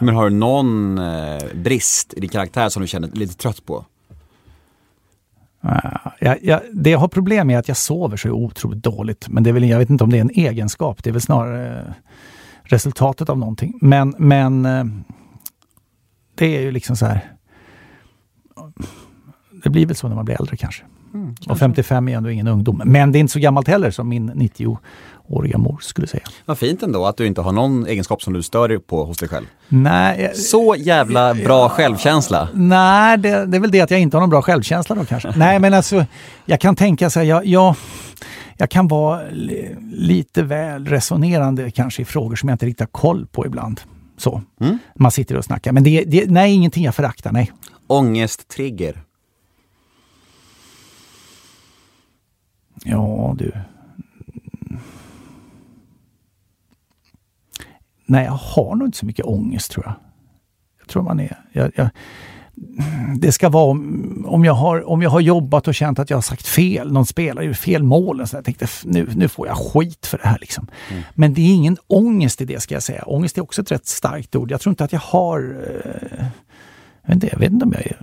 Men 0.00 0.14
har 0.14 0.30
du 0.30 0.36
någon 0.36 0.98
eh, 0.98 1.38
brist 1.54 2.14
i 2.14 2.20
din 2.20 2.30
karaktär 2.30 2.68
som 2.68 2.82
du 2.82 2.88
känner 2.88 3.08
lite 3.08 3.34
trött 3.34 3.64
på? 3.66 3.84
Ah, 5.60 6.10
Jag, 6.20 6.38
jag, 6.44 6.60
det 6.72 6.90
jag 6.90 6.98
har 6.98 7.08
problem 7.08 7.46
med 7.46 7.54
är 7.54 7.58
att 7.58 7.68
jag 7.68 7.76
sover 7.76 8.16
så 8.16 8.30
otroligt 8.30 8.84
dåligt. 8.84 9.28
Men 9.28 9.42
det 9.42 9.50
är 9.50 9.54
väl, 9.54 9.64
jag 9.64 9.78
vet 9.78 9.90
inte 9.90 10.04
om 10.04 10.10
det 10.10 10.16
är 10.16 10.20
en 10.20 10.30
egenskap. 10.30 11.02
Det 11.02 11.10
är 11.10 11.12
väl 11.12 11.20
snarare 11.20 11.80
eh, 11.80 11.92
resultatet 12.62 13.28
av 13.28 13.38
någonting. 13.38 13.78
Men, 13.80 14.14
men 14.18 14.66
eh, 14.66 14.84
det 16.40 16.56
är 16.56 16.60
ju 16.60 16.70
liksom 16.70 16.96
så 16.96 17.06
här. 17.06 17.32
Det 19.64 19.70
blir 19.70 19.86
väl 19.86 19.96
så 19.96 20.08
när 20.08 20.16
man 20.16 20.24
blir 20.24 20.40
äldre 20.40 20.56
kanske. 20.56 20.82
Och 21.48 21.58
55 21.58 22.08
är 22.08 22.16
ändå 22.16 22.30
ingen 22.30 22.46
ungdom. 22.48 22.82
Men 22.84 23.12
det 23.12 23.18
är 23.18 23.20
inte 23.20 23.32
så 23.32 23.38
gammalt 23.38 23.68
heller 23.68 23.90
som 23.90 24.08
min 24.08 24.30
90-åriga 24.32 25.58
mor 25.58 25.78
skulle 25.82 26.06
säga. 26.06 26.22
Vad 26.44 26.58
fint 26.58 26.82
ändå 26.82 27.06
att 27.06 27.16
du 27.16 27.26
inte 27.26 27.40
har 27.40 27.52
någon 27.52 27.86
egenskap 27.86 28.22
som 28.22 28.32
du 28.32 28.42
stör 28.42 28.68
dig 28.68 28.78
på 28.78 29.04
hos 29.04 29.18
dig 29.18 29.28
själv. 29.28 29.46
Nej, 29.68 30.20
jag- 30.22 30.36
Så 30.36 30.74
jävla 30.78 31.34
bra 31.34 31.68
självkänsla. 31.68 32.48
Nej, 32.54 33.18
det, 33.18 33.46
det 33.46 33.56
är 33.56 33.60
väl 33.60 33.70
det 33.70 33.80
att 33.80 33.90
jag 33.90 34.00
inte 34.00 34.16
har 34.16 34.20
någon 34.20 34.30
bra 34.30 34.42
självkänsla 34.42 34.94
då 34.96 35.04
kanske. 35.04 35.32
Nej, 35.36 35.58
men 35.58 35.74
alltså 35.74 36.06
jag 36.44 36.60
kan 36.60 36.76
tänka 36.76 37.10
så 37.10 37.18
här, 37.20 37.26
jag, 37.26 37.46
jag, 37.46 37.74
jag 38.56 38.70
kan 38.70 38.88
vara 38.88 39.20
li, 39.30 39.76
lite 39.92 40.42
väl 40.42 40.86
resonerande 40.86 41.70
kanske 41.70 42.02
i 42.02 42.04
frågor 42.04 42.36
som 42.36 42.48
jag 42.48 42.54
inte 42.54 42.66
riktigt 42.66 42.80
har 42.80 42.86
koll 43.00 43.26
på 43.26 43.46
ibland. 43.46 43.80
Så, 44.20 44.42
man 44.94 45.10
sitter 45.10 45.36
och 45.36 45.44
snackar. 45.44 45.72
Men 45.72 45.82
det, 45.82 46.04
det 46.04 46.30
nej, 46.30 46.52
ingenting 46.54 46.84
jag 46.84 46.94
föraktar, 46.94 47.32
nej. 47.32 47.52
Ångesttrigger. 47.86 49.02
Ja, 52.84 53.34
du. 53.38 53.52
Nej, 58.06 58.24
jag 58.24 58.32
har 58.32 58.74
nog 58.76 58.88
inte 58.88 58.98
så 58.98 59.06
mycket 59.06 59.24
ångest 59.24 59.70
tror 59.70 59.86
jag. 59.86 59.94
Jag 60.78 60.88
tror 60.88 61.02
man 61.02 61.20
är... 61.20 61.44
Jag, 61.52 61.72
jag, 61.74 61.88
det 63.16 63.32
ska 63.32 63.48
vara 63.48 63.64
om, 63.64 64.24
om, 64.28 64.44
jag 64.44 64.52
har, 64.54 64.88
om 64.88 65.02
jag 65.02 65.10
har 65.10 65.20
jobbat 65.20 65.68
och 65.68 65.74
känt 65.74 65.98
att 65.98 66.10
jag 66.10 66.16
har 66.16 66.22
sagt 66.22 66.46
fel, 66.46 66.92
någon 66.92 67.06
spelar 67.06 67.42
ju 67.42 67.54
fel 67.54 67.82
mål. 67.82 68.26
Så 68.26 68.36
jag 68.36 68.44
tänkte 68.44 68.64
"F- 68.64 68.82
nu, 68.84 69.08
nu 69.16 69.28
får 69.28 69.46
jag 69.46 69.56
skit 69.56 70.06
för 70.06 70.18
det 70.18 70.28
här. 70.28 70.38
Liksom. 70.40 70.66
Men 71.14 71.34
det 71.34 71.40
är 71.40 71.54
ingen 71.54 71.76
ångest 71.86 72.40
i 72.40 72.44
det 72.44 72.60
ska 72.60 72.74
jag 72.74 72.82
säga. 72.82 73.02
Ångest 73.06 73.38
är 73.38 73.42
också 73.42 73.62
ett 73.62 73.70
rätt 73.72 73.86
starkt 73.86 74.36
ord. 74.36 74.50
Jag 74.50 74.60
tror 74.60 74.70
inte 74.72 74.84
att 74.84 74.92
jag 74.92 75.00
har... 75.00 75.38
Eh, 75.40 76.24
jag, 77.02 77.08
vet 77.08 77.14
inte, 77.14 77.28
jag 77.32 77.38
vet 77.38 77.52
inte 77.52 77.64
om 77.64 77.72
jag 77.72 77.86
är 77.86 77.96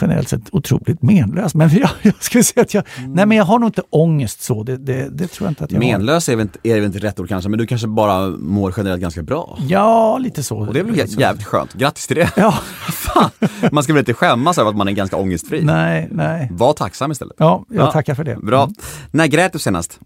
generellt 0.00 0.28
sett 0.28 0.40
otroligt 0.54 1.02
menlös. 1.02 1.54
Men 1.54 1.70
jag, 1.78 1.90
jag 2.02 2.14
skulle 2.22 2.44
säga 2.44 2.62
att 2.62 2.74
jag... 2.74 2.84
Nej 3.08 3.26
men 3.26 3.36
jag 3.36 3.44
har 3.44 3.58
nog 3.58 3.68
inte 3.68 3.82
ångest 3.90 4.42
så. 4.42 4.62
Det, 4.62 4.76
det, 4.76 5.08
det 5.10 5.26
tror 5.28 5.46
jag 5.46 5.50
inte 5.50 5.64
att 5.64 5.72
jag 5.72 5.80
har. 5.82 5.86
Menlös 5.86 6.28
är 6.28 6.36
väl, 6.36 6.42
inte, 6.42 6.58
är 6.62 6.74
väl 6.74 6.84
inte 6.84 6.98
rätt 6.98 7.20
ord 7.20 7.28
kanske, 7.28 7.50
men 7.50 7.58
du 7.58 7.66
kanske 7.66 7.86
bara 7.88 8.26
mår 8.28 8.74
generellt 8.76 9.00
ganska 9.02 9.22
bra. 9.22 9.58
Ja, 9.68 10.18
lite 10.18 10.42
så. 10.42 10.58
Och 10.58 10.72
det 10.74 10.80
är 10.80 10.84
väl 10.84 10.94
jä- 10.94 11.20
jävligt 11.20 11.46
skönt. 11.46 11.74
Grattis 11.74 12.06
till 12.06 12.16
det. 12.16 12.30
Ja, 12.36 12.52
Fan, 12.92 13.30
man 13.72 13.82
ska 13.82 13.92
väl 13.92 14.00
inte 14.00 14.14
skämmas 14.14 14.58
över 14.58 14.70
att 14.70 14.76
man 14.76 14.88
är 14.88 14.92
ganska 14.92 15.16
ångestfri. 15.16 15.62
nej, 15.64 16.08
nej. 16.10 16.48
Var 16.52 16.72
tacksam 16.72 17.12
istället. 17.12 17.34
Ja, 17.38 17.64
jag 17.68 17.86
Ja. 17.86 17.92
tackar 17.92 18.14
för 18.14 18.24
det. 18.24 18.36
Bra. 18.36 18.68
När 19.10 19.26
grät 19.26 19.52
du 19.52 19.58
senast? 19.58 20.00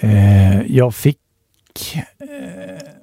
Eh, 0.00 0.62
jag 0.62 0.94
fick... 0.94 1.18
Eh, 1.96 2.95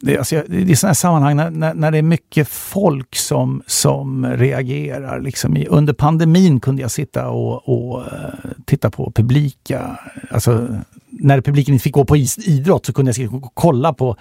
det, 0.00 0.18
alltså, 0.18 0.42
det 0.48 0.70
är 0.72 0.76
sådana 0.76 0.94
sammanhang 0.94 1.36
när, 1.36 1.50
när, 1.50 1.74
när, 1.74 1.90
det 1.90 1.98
är 1.98 2.02
mycket 2.02 2.48
folk 2.48 3.16
som, 3.16 3.62
som 3.66 4.26
reagerar. 4.26 5.20
Liksom 5.20 5.56
i, 5.56 5.66
under 5.66 5.92
pandemin 5.92 6.60
kunde 6.60 6.82
jag 6.82 6.90
sitta 6.90 7.28
och, 7.28 7.68
och 7.68 8.00
eh, 8.00 8.50
titta 8.64 8.90
på 8.90 9.12
publika, 9.14 9.98
alltså 10.30 10.68
när 11.10 11.40
publiken 11.40 11.74
inte 11.74 11.82
fick 11.82 11.94
gå 11.94 12.04
på 12.04 12.16
idrott 12.16 12.86
så 12.86 12.92
kunde 12.92 13.12
jag 13.16 13.50
kolla 13.54 13.92
på 13.92 14.16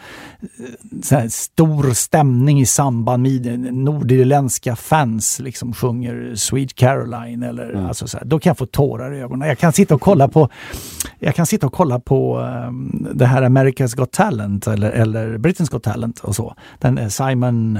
eh, 1.11 1.27
stor 1.27 1.93
stämning 1.93 2.61
i 2.61 2.65
samband 2.65 3.23
med 3.23 3.73
nordirländska 3.73 4.75
fans 4.75 5.39
liksom 5.39 5.73
sjunger 5.73 6.35
Sweet 6.35 6.75
Caroline 6.75 7.43
eller 7.43 7.69
mm. 7.69 7.85
alltså 7.85 8.07
så 8.07 8.17
här, 8.17 8.25
Då 8.25 8.39
kan 8.39 8.49
jag 8.49 8.57
få 8.57 8.65
tårar 8.65 9.13
i 9.13 9.19
ögonen. 9.19 9.47
Jag 9.47 9.57
kan 9.57 9.73
sitta 9.73 9.95
och 9.95 10.01
kolla 10.01 10.27
på 10.27 10.49
jag 11.19 11.35
kan 11.35 11.45
sitta 11.45 11.67
och 11.67 11.73
kolla 11.73 11.99
på 11.99 12.39
um, 12.39 13.07
det 13.13 13.25
här 13.25 13.41
America's 13.41 13.95
Got 13.95 14.11
Talent 14.11 14.67
eller, 14.67 14.91
eller 14.91 15.37
Britain's 15.37 15.71
Got 15.71 15.83
Talent 15.83 16.19
och 16.19 16.35
så. 16.35 16.55
Den 16.79 16.97
eh, 16.97 17.07
Simon 17.07 17.79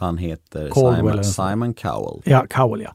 han 0.00 0.18
heter 0.18 0.70
Simon, 0.74 1.24
Simon, 1.24 1.74
Cowell. 1.74 2.22
Ja, 2.24 2.46
Cowell 2.50 2.82
ja. 2.82 2.92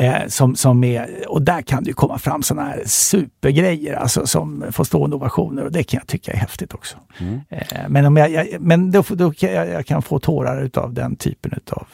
Eh, 0.00 0.26
som, 0.28 0.56
som 0.56 0.84
är, 0.84 1.24
och 1.28 1.42
där 1.42 1.62
kan 1.62 1.84
det 1.84 1.92
komma 1.92 2.18
fram 2.18 2.42
sådana 2.42 2.68
här 2.68 2.82
supergrejer 2.86 3.94
alltså, 3.94 4.26
som 4.26 4.64
får 4.70 4.84
stående 4.84 5.16
ovationer 5.16 5.64
och 5.64 5.72
det 5.72 5.82
kan 5.82 5.98
jag 5.98 6.06
tycka 6.06 6.32
är 6.32 6.36
häftigt 6.36 6.74
också. 6.74 6.96
Mm. 7.18 7.40
Eh, 7.48 7.88
men 7.88 8.06
om 8.06 8.16
jag, 8.16 8.30
jag, 8.30 8.60
men 8.60 8.90
då, 8.90 9.04
då 9.08 9.30
kan 9.30 9.52
jag, 9.52 9.68
jag, 9.68 9.86
kan 9.86 10.02
få 10.02 10.18
tårar 10.18 10.62
utav 10.62 10.94
den 10.94 11.16
typen 11.16 11.52
utav 11.56 11.86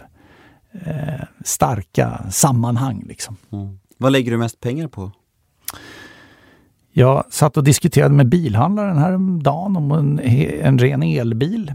eh, 0.73 1.25
starka 1.45 2.25
sammanhang. 2.31 3.05
Liksom. 3.09 3.37
Mm. 3.53 3.79
Vad 3.99 4.13
lägger 4.13 4.31
du 4.31 4.37
mest 4.37 4.61
pengar 4.61 4.89
på? 4.89 5.11
Jag 6.97 7.25
satt 7.31 7.57
och 7.57 7.65
diskuterade 7.65 8.15
med 8.15 8.29
bilhandlaren 8.29 8.99
häromdagen 8.99 9.77
om 9.77 9.93
en, 9.93 10.21
en 10.63 10.79
ren 10.79 11.03
elbil 11.03 11.73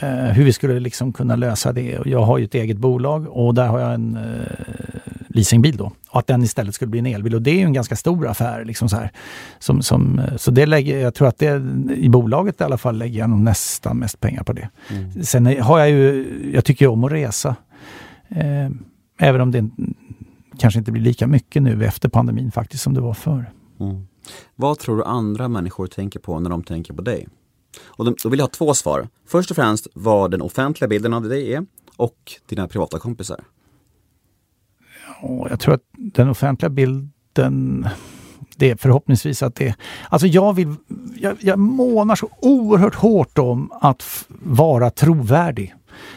eh, 0.00 0.08
hur 0.08 0.44
vi 0.44 0.52
skulle 0.52 0.80
liksom 0.80 1.12
kunna 1.12 1.36
lösa 1.36 1.72
det. 1.72 1.98
Jag 2.04 2.22
har 2.22 2.38
ju 2.38 2.44
ett 2.44 2.54
eget 2.54 2.78
bolag 2.78 3.26
och 3.28 3.54
där 3.54 3.66
har 3.66 3.78
jag 3.78 3.94
en 3.94 4.16
eh, 4.16 4.22
leasingbil 5.28 5.76
då. 5.76 5.92
Och 6.10 6.18
att 6.18 6.26
den 6.26 6.42
istället 6.42 6.74
skulle 6.74 6.90
bli 6.90 6.98
en 6.98 7.06
elbil. 7.06 7.34
Och 7.34 7.42
det 7.42 7.50
är 7.50 7.58
ju 7.58 7.64
en 7.64 7.72
ganska 7.72 7.96
stor 7.96 8.28
affär. 8.28 8.64
Liksom 8.64 8.88
så 8.88 8.96
här. 8.96 9.10
Som, 9.58 9.82
som, 9.82 10.20
så 10.36 10.50
det 10.50 10.66
lägger, 10.66 10.98
jag 10.98 11.14
tror 11.14 11.28
att 11.28 11.38
det, 11.38 11.62
i 11.96 12.08
bolaget 12.08 12.60
i 12.60 12.64
alla 12.64 12.78
fall 12.78 12.98
lägger 12.98 13.18
jag 13.18 13.30
nog 13.30 13.40
nästan 13.40 13.98
mest 13.98 14.20
pengar 14.20 14.42
på 14.42 14.52
det. 14.52 14.68
Mm. 14.90 15.24
Sen 15.24 15.46
har 15.62 15.78
jag 15.78 15.90
ju, 15.90 16.26
jag 16.54 16.64
tycker 16.64 16.88
om 16.88 17.04
att 17.04 17.12
resa. 17.12 17.56
Eh, 18.28 18.70
även 19.18 19.40
om 19.40 19.50
det 19.50 19.70
kanske 20.58 20.78
inte 20.78 20.92
blir 20.92 21.02
lika 21.02 21.26
mycket 21.26 21.62
nu 21.62 21.84
efter 21.84 22.08
pandemin 22.08 22.52
faktiskt 22.52 22.82
som 22.82 22.94
det 22.94 23.00
var 23.00 23.14
förr. 23.14 23.50
Mm. 23.80 24.06
Vad 24.56 24.78
tror 24.78 24.96
du 24.96 25.04
andra 25.04 25.48
människor 25.48 25.86
tänker 25.86 26.20
på 26.20 26.40
när 26.40 26.50
de 26.50 26.62
tänker 26.62 26.94
på 26.94 27.02
dig? 27.02 27.28
Och 27.80 28.16
då 28.22 28.28
vill 28.28 28.38
jag 28.38 28.46
ha 28.46 28.50
två 28.50 28.74
svar. 28.74 29.08
Först 29.26 29.50
och 29.50 29.56
främst 29.56 29.86
vad 29.94 30.30
den 30.30 30.42
offentliga 30.42 30.88
bilden 30.88 31.14
av 31.14 31.28
dig 31.28 31.54
är 31.54 31.66
och 31.96 32.32
dina 32.46 32.68
privata 32.68 32.98
kompisar. 32.98 33.40
Ja, 35.22 35.46
jag 35.50 35.60
tror 35.60 35.74
att 35.74 35.84
den 35.92 36.28
offentliga 36.28 36.70
bilden 36.70 37.88
det 38.56 38.70
är 38.70 38.76
förhoppningsvis 38.76 39.42
att 39.42 39.54
det... 39.54 39.74
Alltså 40.08 40.26
jag 40.26 40.52
vill... 40.52 40.74
Jag, 41.16 41.36
jag 41.40 41.58
månar 41.58 42.16
så 42.16 42.28
oerhört 42.40 42.94
hårt 42.94 43.38
om 43.38 43.72
att 43.80 44.26
vara 44.28 44.90
trovärdig. 44.90 45.74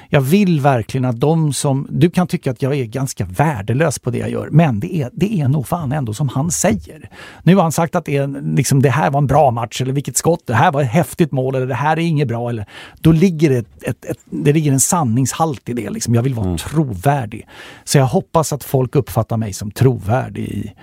Jag 0.09 0.21
vill 0.21 0.61
verkligen 0.61 1.05
att 1.05 1.19
de 1.19 1.53
som... 1.53 1.87
Du 1.89 2.09
kan 2.09 2.27
tycka 2.27 2.51
att 2.51 2.61
jag 2.61 2.75
är 2.75 2.85
ganska 2.85 3.25
värdelös 3.25 3.99
på 3.99 4.09
det 4.09 4.17
jag 4.17 4.29
gör, 4.29 4.49
men 4.51 4.79
det 4.79 4.95
är, 4.95 5.09
det 5.13 5.41
är 5.41 5.47
nog 5.47 5.67
fan 5.67 5.91
ändå 5.91 6.13
som 6.13 6.29
han 6.29 6.51
säger. 6.51 7.09
Nu 7.43 7.55
har 7.55 7.63
han 7.63 7.71
sagt 7.71 7.95
att 7.95 8.05
det, 8.05 8.17
är, 8.17 8.55
liksom, 8.55 8.81
det 8.81 8.89
här 8.89 9.11
var 9.11 9.17
en 9.17 9.27
bra 9.27 9.51
match, 9.51 9.81
eller 9.81 9.93
vilket 9.93 10.17
skott, 10.17 10.43
det 10.45 10.53
här 10.53 10.71
var 10.71 10.81
ett 10.81 10.91
häftigt 10.91 11.31
mål, 11.31 11.55
eller 11.55 11.67
det 11.67 11.75
här 11.75 11.97
är 11.97 12.01
inget 12.01 12.27
bra. 12.27 12.49
Eller, 12.49 12.65
då 12.99 13.11
ligger 13.11 13.49
det, 13.49 13.57
ett, 13.57 13.83
ett, 13.83 14.05
ett 14.05 14.17
det 14.29 14.53
ligger 14.53 14.71
en 14.71 14.79
sanningshalt 14.79 15.69
i 15.69 15.73
det. 15.73 15.89
Liksom. 15.89 16.15
Jag 16.15 16.23
vill 16.23 16.33
vara 16.33 16.45
mm. 16.45 16.57
trovärdig. 16.57 17.47
Så 17.83 17.97
jag 17.97 18.05
hoppas 18.05 18.53
att 18.53 18.63
folk 18.63 18.95
uppfattar 18.95 19.37
mig 19.37 19.53
som 19.53 19.71
trovärdig 19.71 20.43
i, 20.43 20.73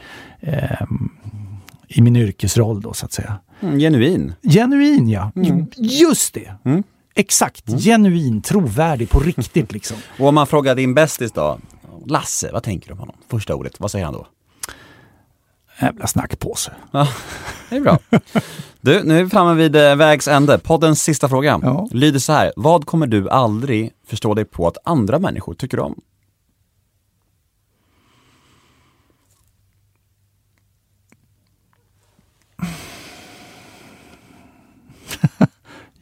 eh, 0.41 0.83
i 1.89 2.03
min 2.03 2.17
yrkesroll 2.17 2.81
då, 2.81 2.93
så 2.93 3.07
att 3.07 3.13
säga. 3.13 3.39
Mm, 3.61 3.79
genuin. 3.79 4.35
Genuin, 4.43 5.09
ja. 5.09 5.33
Mm. 5.37 5.67
Just 5.77 6.35
det. 6.35 6.55
Mm. 6.65 6.83
Exakt, 7.15 7.69
mm. 7.69 7.81
genuin, 7.81 8.43
trovärdig 8.43 9.11
på 9.11 9.21
riktigt 9.21 9.73
liksom. 9.73 9.97
Och 10.19 10.29
om 10.29 10.35
man 10.35 10.47
frågar 10.47 10.75
din 10.75 10.95
bästis 10.95 11.33
då, 11.33 11.59
Lasse, 12.07 12.51
vad 12.53 12.63
tänker 12.63 12.87
du 12.89 12.93
om 12.93 12.99
honom? 12.99 13.17
Första 13.29 13.55
ordet, 13.55 13.81
vad 13.81 13.91
säger 13.91 14.05
han 14.05 14.15
då? 14.15 14.27
Jävla 15.81 16.07
snackpåse. 16.07 16.73
Ja, 16.91 17.09
det 17.71 17.77
är 17.77 17.81
bra. 17.81 17.99
Du, 18.81 19.03
nu 19.03 19.19
är 19.19 19.25
vi 19.25 19.31
framme 19.31 19.55
vid 19.55 19.77
eh, 19.77 19.97
vägs 19.97 20.29
ände. 20.29 20.59
Poddens 20.59 21.03
sista 21.03 21.29
fråga 21.29 21.61
ja. 21.63 21.89
lyder 21.91 22.19
så 22.19 22.33
här. 22.33 22.53
Vad 22.57 22.87
kommer 22.87 23.07
du 23.07 23.31
aldrig 23.31 23.93
förstå 24.07 24.35
dig 24.35 24.45
på 24.45 24.69
att 24.69 24.77
andra 24.85 25.19
människor 25.19 25.55
tycker 25.55 25.81
om? 25.81 26.01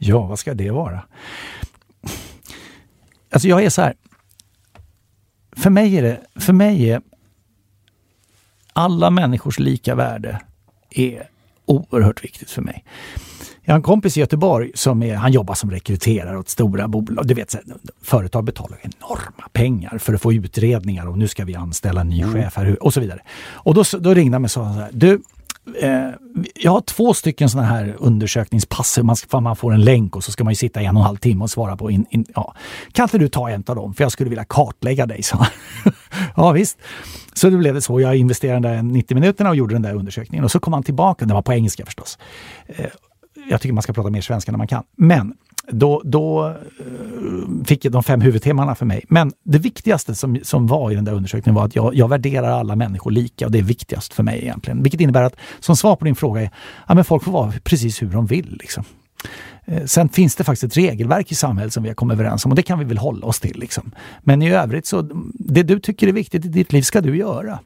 Ja, 0.03 0.25
vad 0.25 0.39
ska 0.39 0.53
det 0.53 0.71
vara? 0.71 1.03
Alltså 3.31 3.47
jag 3.47 3.63
är 3.63 3.69
så 3.69 3.81
här. 3.81 3.93
För 5.55 5.69
mig 5.69 5.97
är 5.97 6.01
det, 6.01 6.21
för 6.35 6.53
mig 6.53 6.89
är 6.89 7.01
alla 8.73 9.09
människors 9.09 9.59
lika 9.59 9.95
värde 9.95 10.41
är 10.89 11.29
oerhört 11.65 12.23
viktigt 12.23 12.49
för 12.49 12.61
mig. 12.61 12.85
Jag 13.63 13.73
har 13.73 13.77
en 13.77 13.83
kompis 13.83 14.17
i 14.17 14.19
Göteborg 14.19 14.71
som 14.75 15.03
är, 15.03 15.15
han 15.15 15.31
jobbar 15.31 15.53
som 15.53 15.71
rekryterare 15.71 16.37
åt 16.37 16.49
stora 16.49 16.87
bolag. 16.87 17.27
Du 17.27 17.33
vet, 17.33 17.55
företag 18.01 18.43
betalar 18.43 18.79
enorma 18.81 19.49
pengar 19.53 19.97
för 19.97 20.13
att 20.13 20.21
få 20.21 20.33
utredningar 20.33 21.07
och 21.07 21.17
nu 21.17 21.27
ska 21.27 21.45
vi 21.45 21.55
anställa 21.55 22.01
en 22.01 22.09
ny 22.09 22.21
mm. 22.21 22.33
chef 22.33 22.55
här 22.55 22.83
och 22.83 22.93
så 22.93 22.99
vidare. 22.99 23.19
Och 23.53 23.73
då, 23.73 23.83
då 23.99 24.13
ringde 24.13 24.35
han 24.35 24.41
mig 24.41 24.47
och 24.47 24.51
sa 24.51 24.73
så 24.73 24.79
här, 24.79 24.89
du, 24.91 25.21
Eh, 25.79 26.09
jag 26.55 26.71
har 26.71 26.81
två 26.81 27.13
stycken 27.13 27.49
sådana 27.49 27.67
här 27.67 27.95
undersökningspass. 27.99 28.99
Man, 29.03 29.15
man 29.43 29.55
får 29.55 29.73
en 29.73 29.81
länk 29.81 30.15
och 30.15 30.23
så 30.23 30.31
ska 30.31 30.43
man 30.43 30.55
sitta 30.55 30.81
i 30.81 30.85
en 30.85 30.95
och 30.95 31.01
en 31.01 31.05
halv 31.05 31.17
timme 31.17 31.43
och 31.43 31.49
svara 31.49 31.77
på... 31.77 31.91
In, 31.91 32.05
in, 32.09 32.25
ja. 32.35 32.55
Kan 32.91 33.03
inte 33.03 33.17
du 33.17 33.27
ta 33.27 33.49
en 33.49 33.63
av 33.67 33.75
dem? 33.75 33.93
För 33.93 34.03
jag 34.03 34.11
skulle 34.11 34.29
vilja 34.29 34.45
kartlägga 34.45 35.05
dig, 35.05 35.23
så. 35.23 35.45
ja 36.35 36.51
visst. 36.51 36.77
Så 37.33 37.49
det 37.49 37.57
blev 37.57 37.73
det 37.73 37.81
så. 37.81 38.01
Jag 38.01 38.15
investerade 38.15 38.81
90 38.81 39.15
minuterna 39.15 39.49
och 39.49 39.55
gjorde 39.55 39.75
den 39.75 39.81
där 39.81 39.95
undersökningen. 39.95 40.43
Och 40.43 40.51
så 40.51 40.59
kom 40.59 40.73
han 40.73 40.83
tillbaka. 40.83 41.25
Den 41.25 41.35
var 41.35 41.41
på 41.41 41.53
engelska 41.53 41.85
förstås. 41.85 42.17
Eh, 42.67 42.85
jag 43.49 43.61
tycker 43.61 43.73
man 43.73 43.83
ska 43.83 43.93
prata 43.93 44.09
mer 44.09 44.21
svenska 44.21 44.51
när 44.51 44.57
man 44.57 44.67
kan. 44.67 44.83
Men 44.97 45.33
då, 45.71 46.01
då 46.05 46.47
eh, 46.47 46.55
fick 47.65 47.85
jag 47.85 47.91
de 47.91 48.03
fem 48.03 48.21
huvudtemana 48.21 48.75
för 48.75 48.85
mig. 48.85 49.05
Men 49.07 49.31
det 49.43 49.57
viktigaste 49.57 50.15
som, 50.15 50.39
som 50.43 50.67
var 50.67 50.91
i 50.91 50.95
den 50.95 51.05
där 51.05 51.13
undersökningen 51.13 51.55
var 51.55 51.65
att 51.65 51.75
jag, 51.75 51.95
jag 51.95 52.07
värderar 52.07 52.51
alla 52.51 52.75
människor 52.75 53.11
lika 53.11 53.45
och 53.45 53.51
det 53.51 53.59
är 53.59 53.63
viktigast 53.63 54.13
för 54.13 54.23
mig 54.23 54.39
egentligen. 54.41 54.83
Vilket 54.83 55.01
innebär 55.01 55.21
att, 55.21 55.35
som 55.59 55.75
svar 55.75 55.95
på 55.95 56.05
din 56.05 56.15
fråga, 56.15 56.41
är 56.41 56.49
att 56.85 57.07
folk 57.07 57.23
får 57.23 57.31
vara 57.31 57.53
precis 57.63 58.01
hur 58.01 58.09
de 58.09 58.25
vill. 58.25 58.57
Liksom. 58.59 58.83
Eh, 59.65 59.85
sen 59.85 60.09
finns 60.09 60.35
det 60.35 60.43
faktiskt 60.43 60.63
ett 60.63 60.77
regelverk 60.77 61.31
i 61.31 61.35
samhället 61.35 61.73
som 61.73 61.83
vi 61.83 61.89
har 61.89 61.95
kommit 61.95 62.15
överens 62.15 62.45
om 62.45 62.51
och 62.51 62.55
det 62.55 62.63
kan 62.63 62.79
vi 62.79 62.85
väl 62.85 62.97
hålla 62.97 63.25
oss 63.25 63.39
till. 63.39 63.59
Liksom. 63.59 63.91
Men 64.21 64.41
i 64.41 64.51
övrigt 64.51 64.85
så, 64.85 65.01
det 65.33 65.63
du 65.63 65.79
tycker 65.79 66.07
är 66.07 66.13
viktigt 66.13 66.45
i 66.45 66.47
ditt 66.47 66.73
liv 66.73 66.81
ska 66.81 67.01
du 67.01 67.17
göra. 67.17 67.59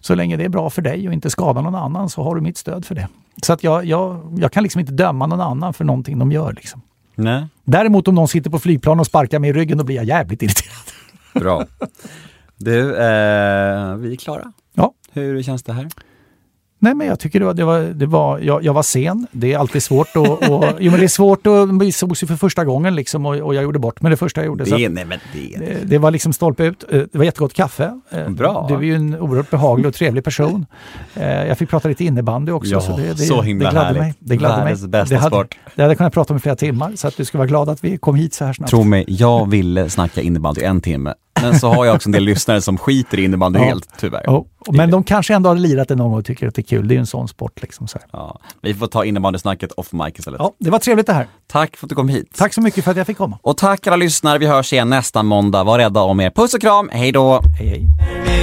Så 0.00 0.14
länge 0.14 0.36
det 0.36 0.44
är 0.44 0.48
bra 0.48 0.70
för 0.70 0.82
dig 0.82 1.08
och 1.08 1.14
inte 1.14 1.30
skadar 1.30 1.62
någon 1.62 1.74
annan 1.74 2.08
så 2.08 2.22
har 2.22 2.34
du 2.34 2.40
mitt 2.40 2.56
stöd 2.56 2.84
för 2.84 2.94
det. 2.94 3.08
Så 3.42 3.52
att 3.52 3.64
jag, 3.64 3.84
jag, 3.84 4.36
jag 4.38 4.52
kan 4.52 4.62
liksom 4.62 4.80
inte 4.80 4.92
döma 4.92 5.26
någon 5.26 5.40
annan 5.40 5.74
för 5.74 5.84
någonting 5.84 6.18
de 6.18 6.32
gör. 6.32 6.52
Liksom. 6.52 6.80
Nej. 7.16 7.46
Däremot 7.64 8.08
om 8.08 8.14
någon 8.14 8.28
sitter 8.28 8.50
på 8.50 8.58
flygplan 8.58 9.00
och 9.00 9.06
sparkar 9.06 9.38
mig 9.38 9.50
i 9.50 9.52
ryggen, 9.52 9.78
då 9.78 9.84
blir 9.84 9.96
jag 9.96 10.04
jävligt 10.04 10.42
irriterad. 10.42 10.76
Bra. 11.34 11.66
Du, 12.58 12.80
eh, 12.80 13.96
vi 13.96 14.12
är 14.12 14.16
klara. 14.16 14.52
Ja. 14.74 14.92
Hur 15.12 15.42
känns 15.42 15.62
det 15.62 15.72
här? 15.72 15.88
Nej, 16.78 16.94
men 16.94 17.06
jag 17.06 17.20
tycker 17.20 17.40
det 17.40 17.46
var, 17.46 17.54
det 17.54 17.64
var, 17.64 17.80
det 17.80 18.06
var 18.06 18.38
jag, 18.38 18.64
jag 18.64 18.72
var 18.74 18.82
sen. 18.82 19.26
Det 19.32 19.52
är 19.52 19.58
alltid 19.58 19.82
svårt 19.82 20.08
att... 20.16 20.50
Och, 20.50 20.64
jo, 20.78 20.90
men 20.90 21.00
det 21.00 21.06
är 21.06 21.08
svårt 21.08 21.46
att... 21.46 21.68
Vi 21.80 21.92
sågs 21.92 22.22
ju 22.22 22.26
för 22.26 22.36
första 22.36 22.64
gången 22.64 22.94
liksom 22.94 23.26
och, 23.26 23.36
och 23.36 23.54
jag 23.54 23.62
gjorde 23.62 23.78
bort 23.78 24.02
mig 24.02 24.10
det 24.10 24.16
första 24.16 24.40
jag 24.40 24.46
gjorde. 24.46 24.64
Det, 24.64 24.70
så 24.70 24.76
nej, 24.76 24.88
men 24.88 25.18
det, 25.32 25.58
det, 25.58 25.78
det 25.84 25.98
var 25.98 26.10
liksom 26.10 26.32
stolpe 26.32 26.64
ut. 26.64 26.84
Eh, 26.90 27.02
det 27.12 27.18
var 27.18 27.24
jättegott 27.24 27.54
kaffe. 27.54 28.00
Eh, 28.10 28.28
Bra. 28.28 28.66
Du 28.68 28.74
är 28.74 28.82
ju 28.82 28.94
en 28.94 29.20
oerhört 29.20 29.50
behaglig 29.50 29.86
och 29.86 29.94
trevlig 29.94 30.24
person. 30.24 30.66
Eh, 31.14 31.46
jag 31.46 31.58
fick 31.58 31.68
prata 31.68 31.88
lite 31.88 32.04
innebandy 32.04 32.52
också. 32.52 32.70
Ja, 32.70 32.80
så 32.80 32.96
det, 32.96 33.08
det, 33.08 33.16
så 33.16 33.42
himla 33.42 33.64
det 33.64 33.70
gladde 33.72 33.86
härligt. 33.86 34.02
mig. 34.02 34.14
Det 34.18 34.36
gladde 34.36 34.56
Världens 34.56 34.80
mig. 34.80 34.90
bästa 34.90 35.14
det 35.14 35.20
hade, 35.20 35.36
sport. 35.36 35.56
Det 35.74 35.82
hade 35.82 35.90
jag 35.90 35.98
kunnat 35.98 36.12
prata 36.12 36.32
om 36.32 36.36
i 36.36 36.40
flera 36.40 36.56
timmar, 36.56 36.92
så 36.96 37.08
att 37.08 37.16
du 37.16 37.24
ska 37.24 37.38
vara 37.38 37.48
glad 37.48 37.68
att 37.68 37.84
vi 37.84 37.98
kom 37.98 38.14
hit 38.14 38.34
så 38.34 38.44
här 38.44 38.52
snabbt. 38.52 38.70
Tro 38.70 38.84
mig, 38.84 39.04
jag 39.08 39.50
ville 39.50 39.90
snacka 39.90 40.20
innebandy 40.20 40.62
en 40.62 40.80
timme. 40.80 41.14
Men 41.42 41.58
så 41.58 41.68
har 41.68 41.84
jag 41.84 41.94
också 41.94 42.08
en 42.08 42.12
del 42.12 42.24
lyssnare 42.24 42.60
som 42.60 42.78
skiter 42.78 43.18
i 43.18 43.24
innebandy 43.24 43.58
ja. 43.58 43.64
helt, 43.64 43.88
tyvärr. 43.98 44.26
Oh. 44.26 44.46
Men 44.72 44.90
de 44.90 45.04
kanske 45.04 45.34
ändå 45.34 45.50
har 45.50 45.56
lirat 45.56 45.88
det 45.88 45.94
någon 45.94 46.10
gång 46.10 46.18
och 46.18 46.24
tycker 46.24 46.48
att 46.48 46.54
det 46.54 46.60
är 46.60 46.64
kul. 46.64 46.88
Det 46.88 46.92
är 46.92 46.96
ju 46.96 47.00
en 47.00 47.06
sån 47.06 47.28
sport. 47.28 47.62
Liksom, 47.62 47.88
så 47.88 47.98
ja. 48.12 48.40
Vi 48.62 48.74
får 48.74 48.86
ta 48.86 49.04
innebandysnacket 49.04 49.72
off 49.72 49.92
mic 49.92 50.14
istället. 50.18 50.40
Ja, 50.40 50.52
det 50.58 50.70
var 50.70 50.78
trevligt 50.78 51.06
det 51.06 51.12
här. 51.12 51.26
Tack 51.46 51.76
för 51.76 51.86
att 51.86 51.88
du 51.88 51.94
kom 51.94 52.08
hit. 52.08 52.30
Tack 52.36 52.54
så 52.54 52.60
mycket 52.60 52.84
för 52.84 52.90
att 52.90 52.96
jag 52.96 53.06
fick 53.06 53.18
komma. 53.18 53.38
Och 53.42 53.56
tack 53.56 53.86
alla 53.86 53.96
lyssnare. 53.96 54.38
Vi 54.38 54.46
hörs 54.46 54.72
igen 54.72 54.90
nästa 54.90 55.22
måndag. 55.22 55.64
Var 55.64 55.78
rädda 55.78 56.00
om 56.00 56.20
er. 56.20 56.30
Puss 56.30 56.54
och 56.54 56.60
kram. 56.60 56.88
Hej 56.92 57.12
då! 57.12 57.40
Hej, 57.58 57.68
hej. 57.68 58.35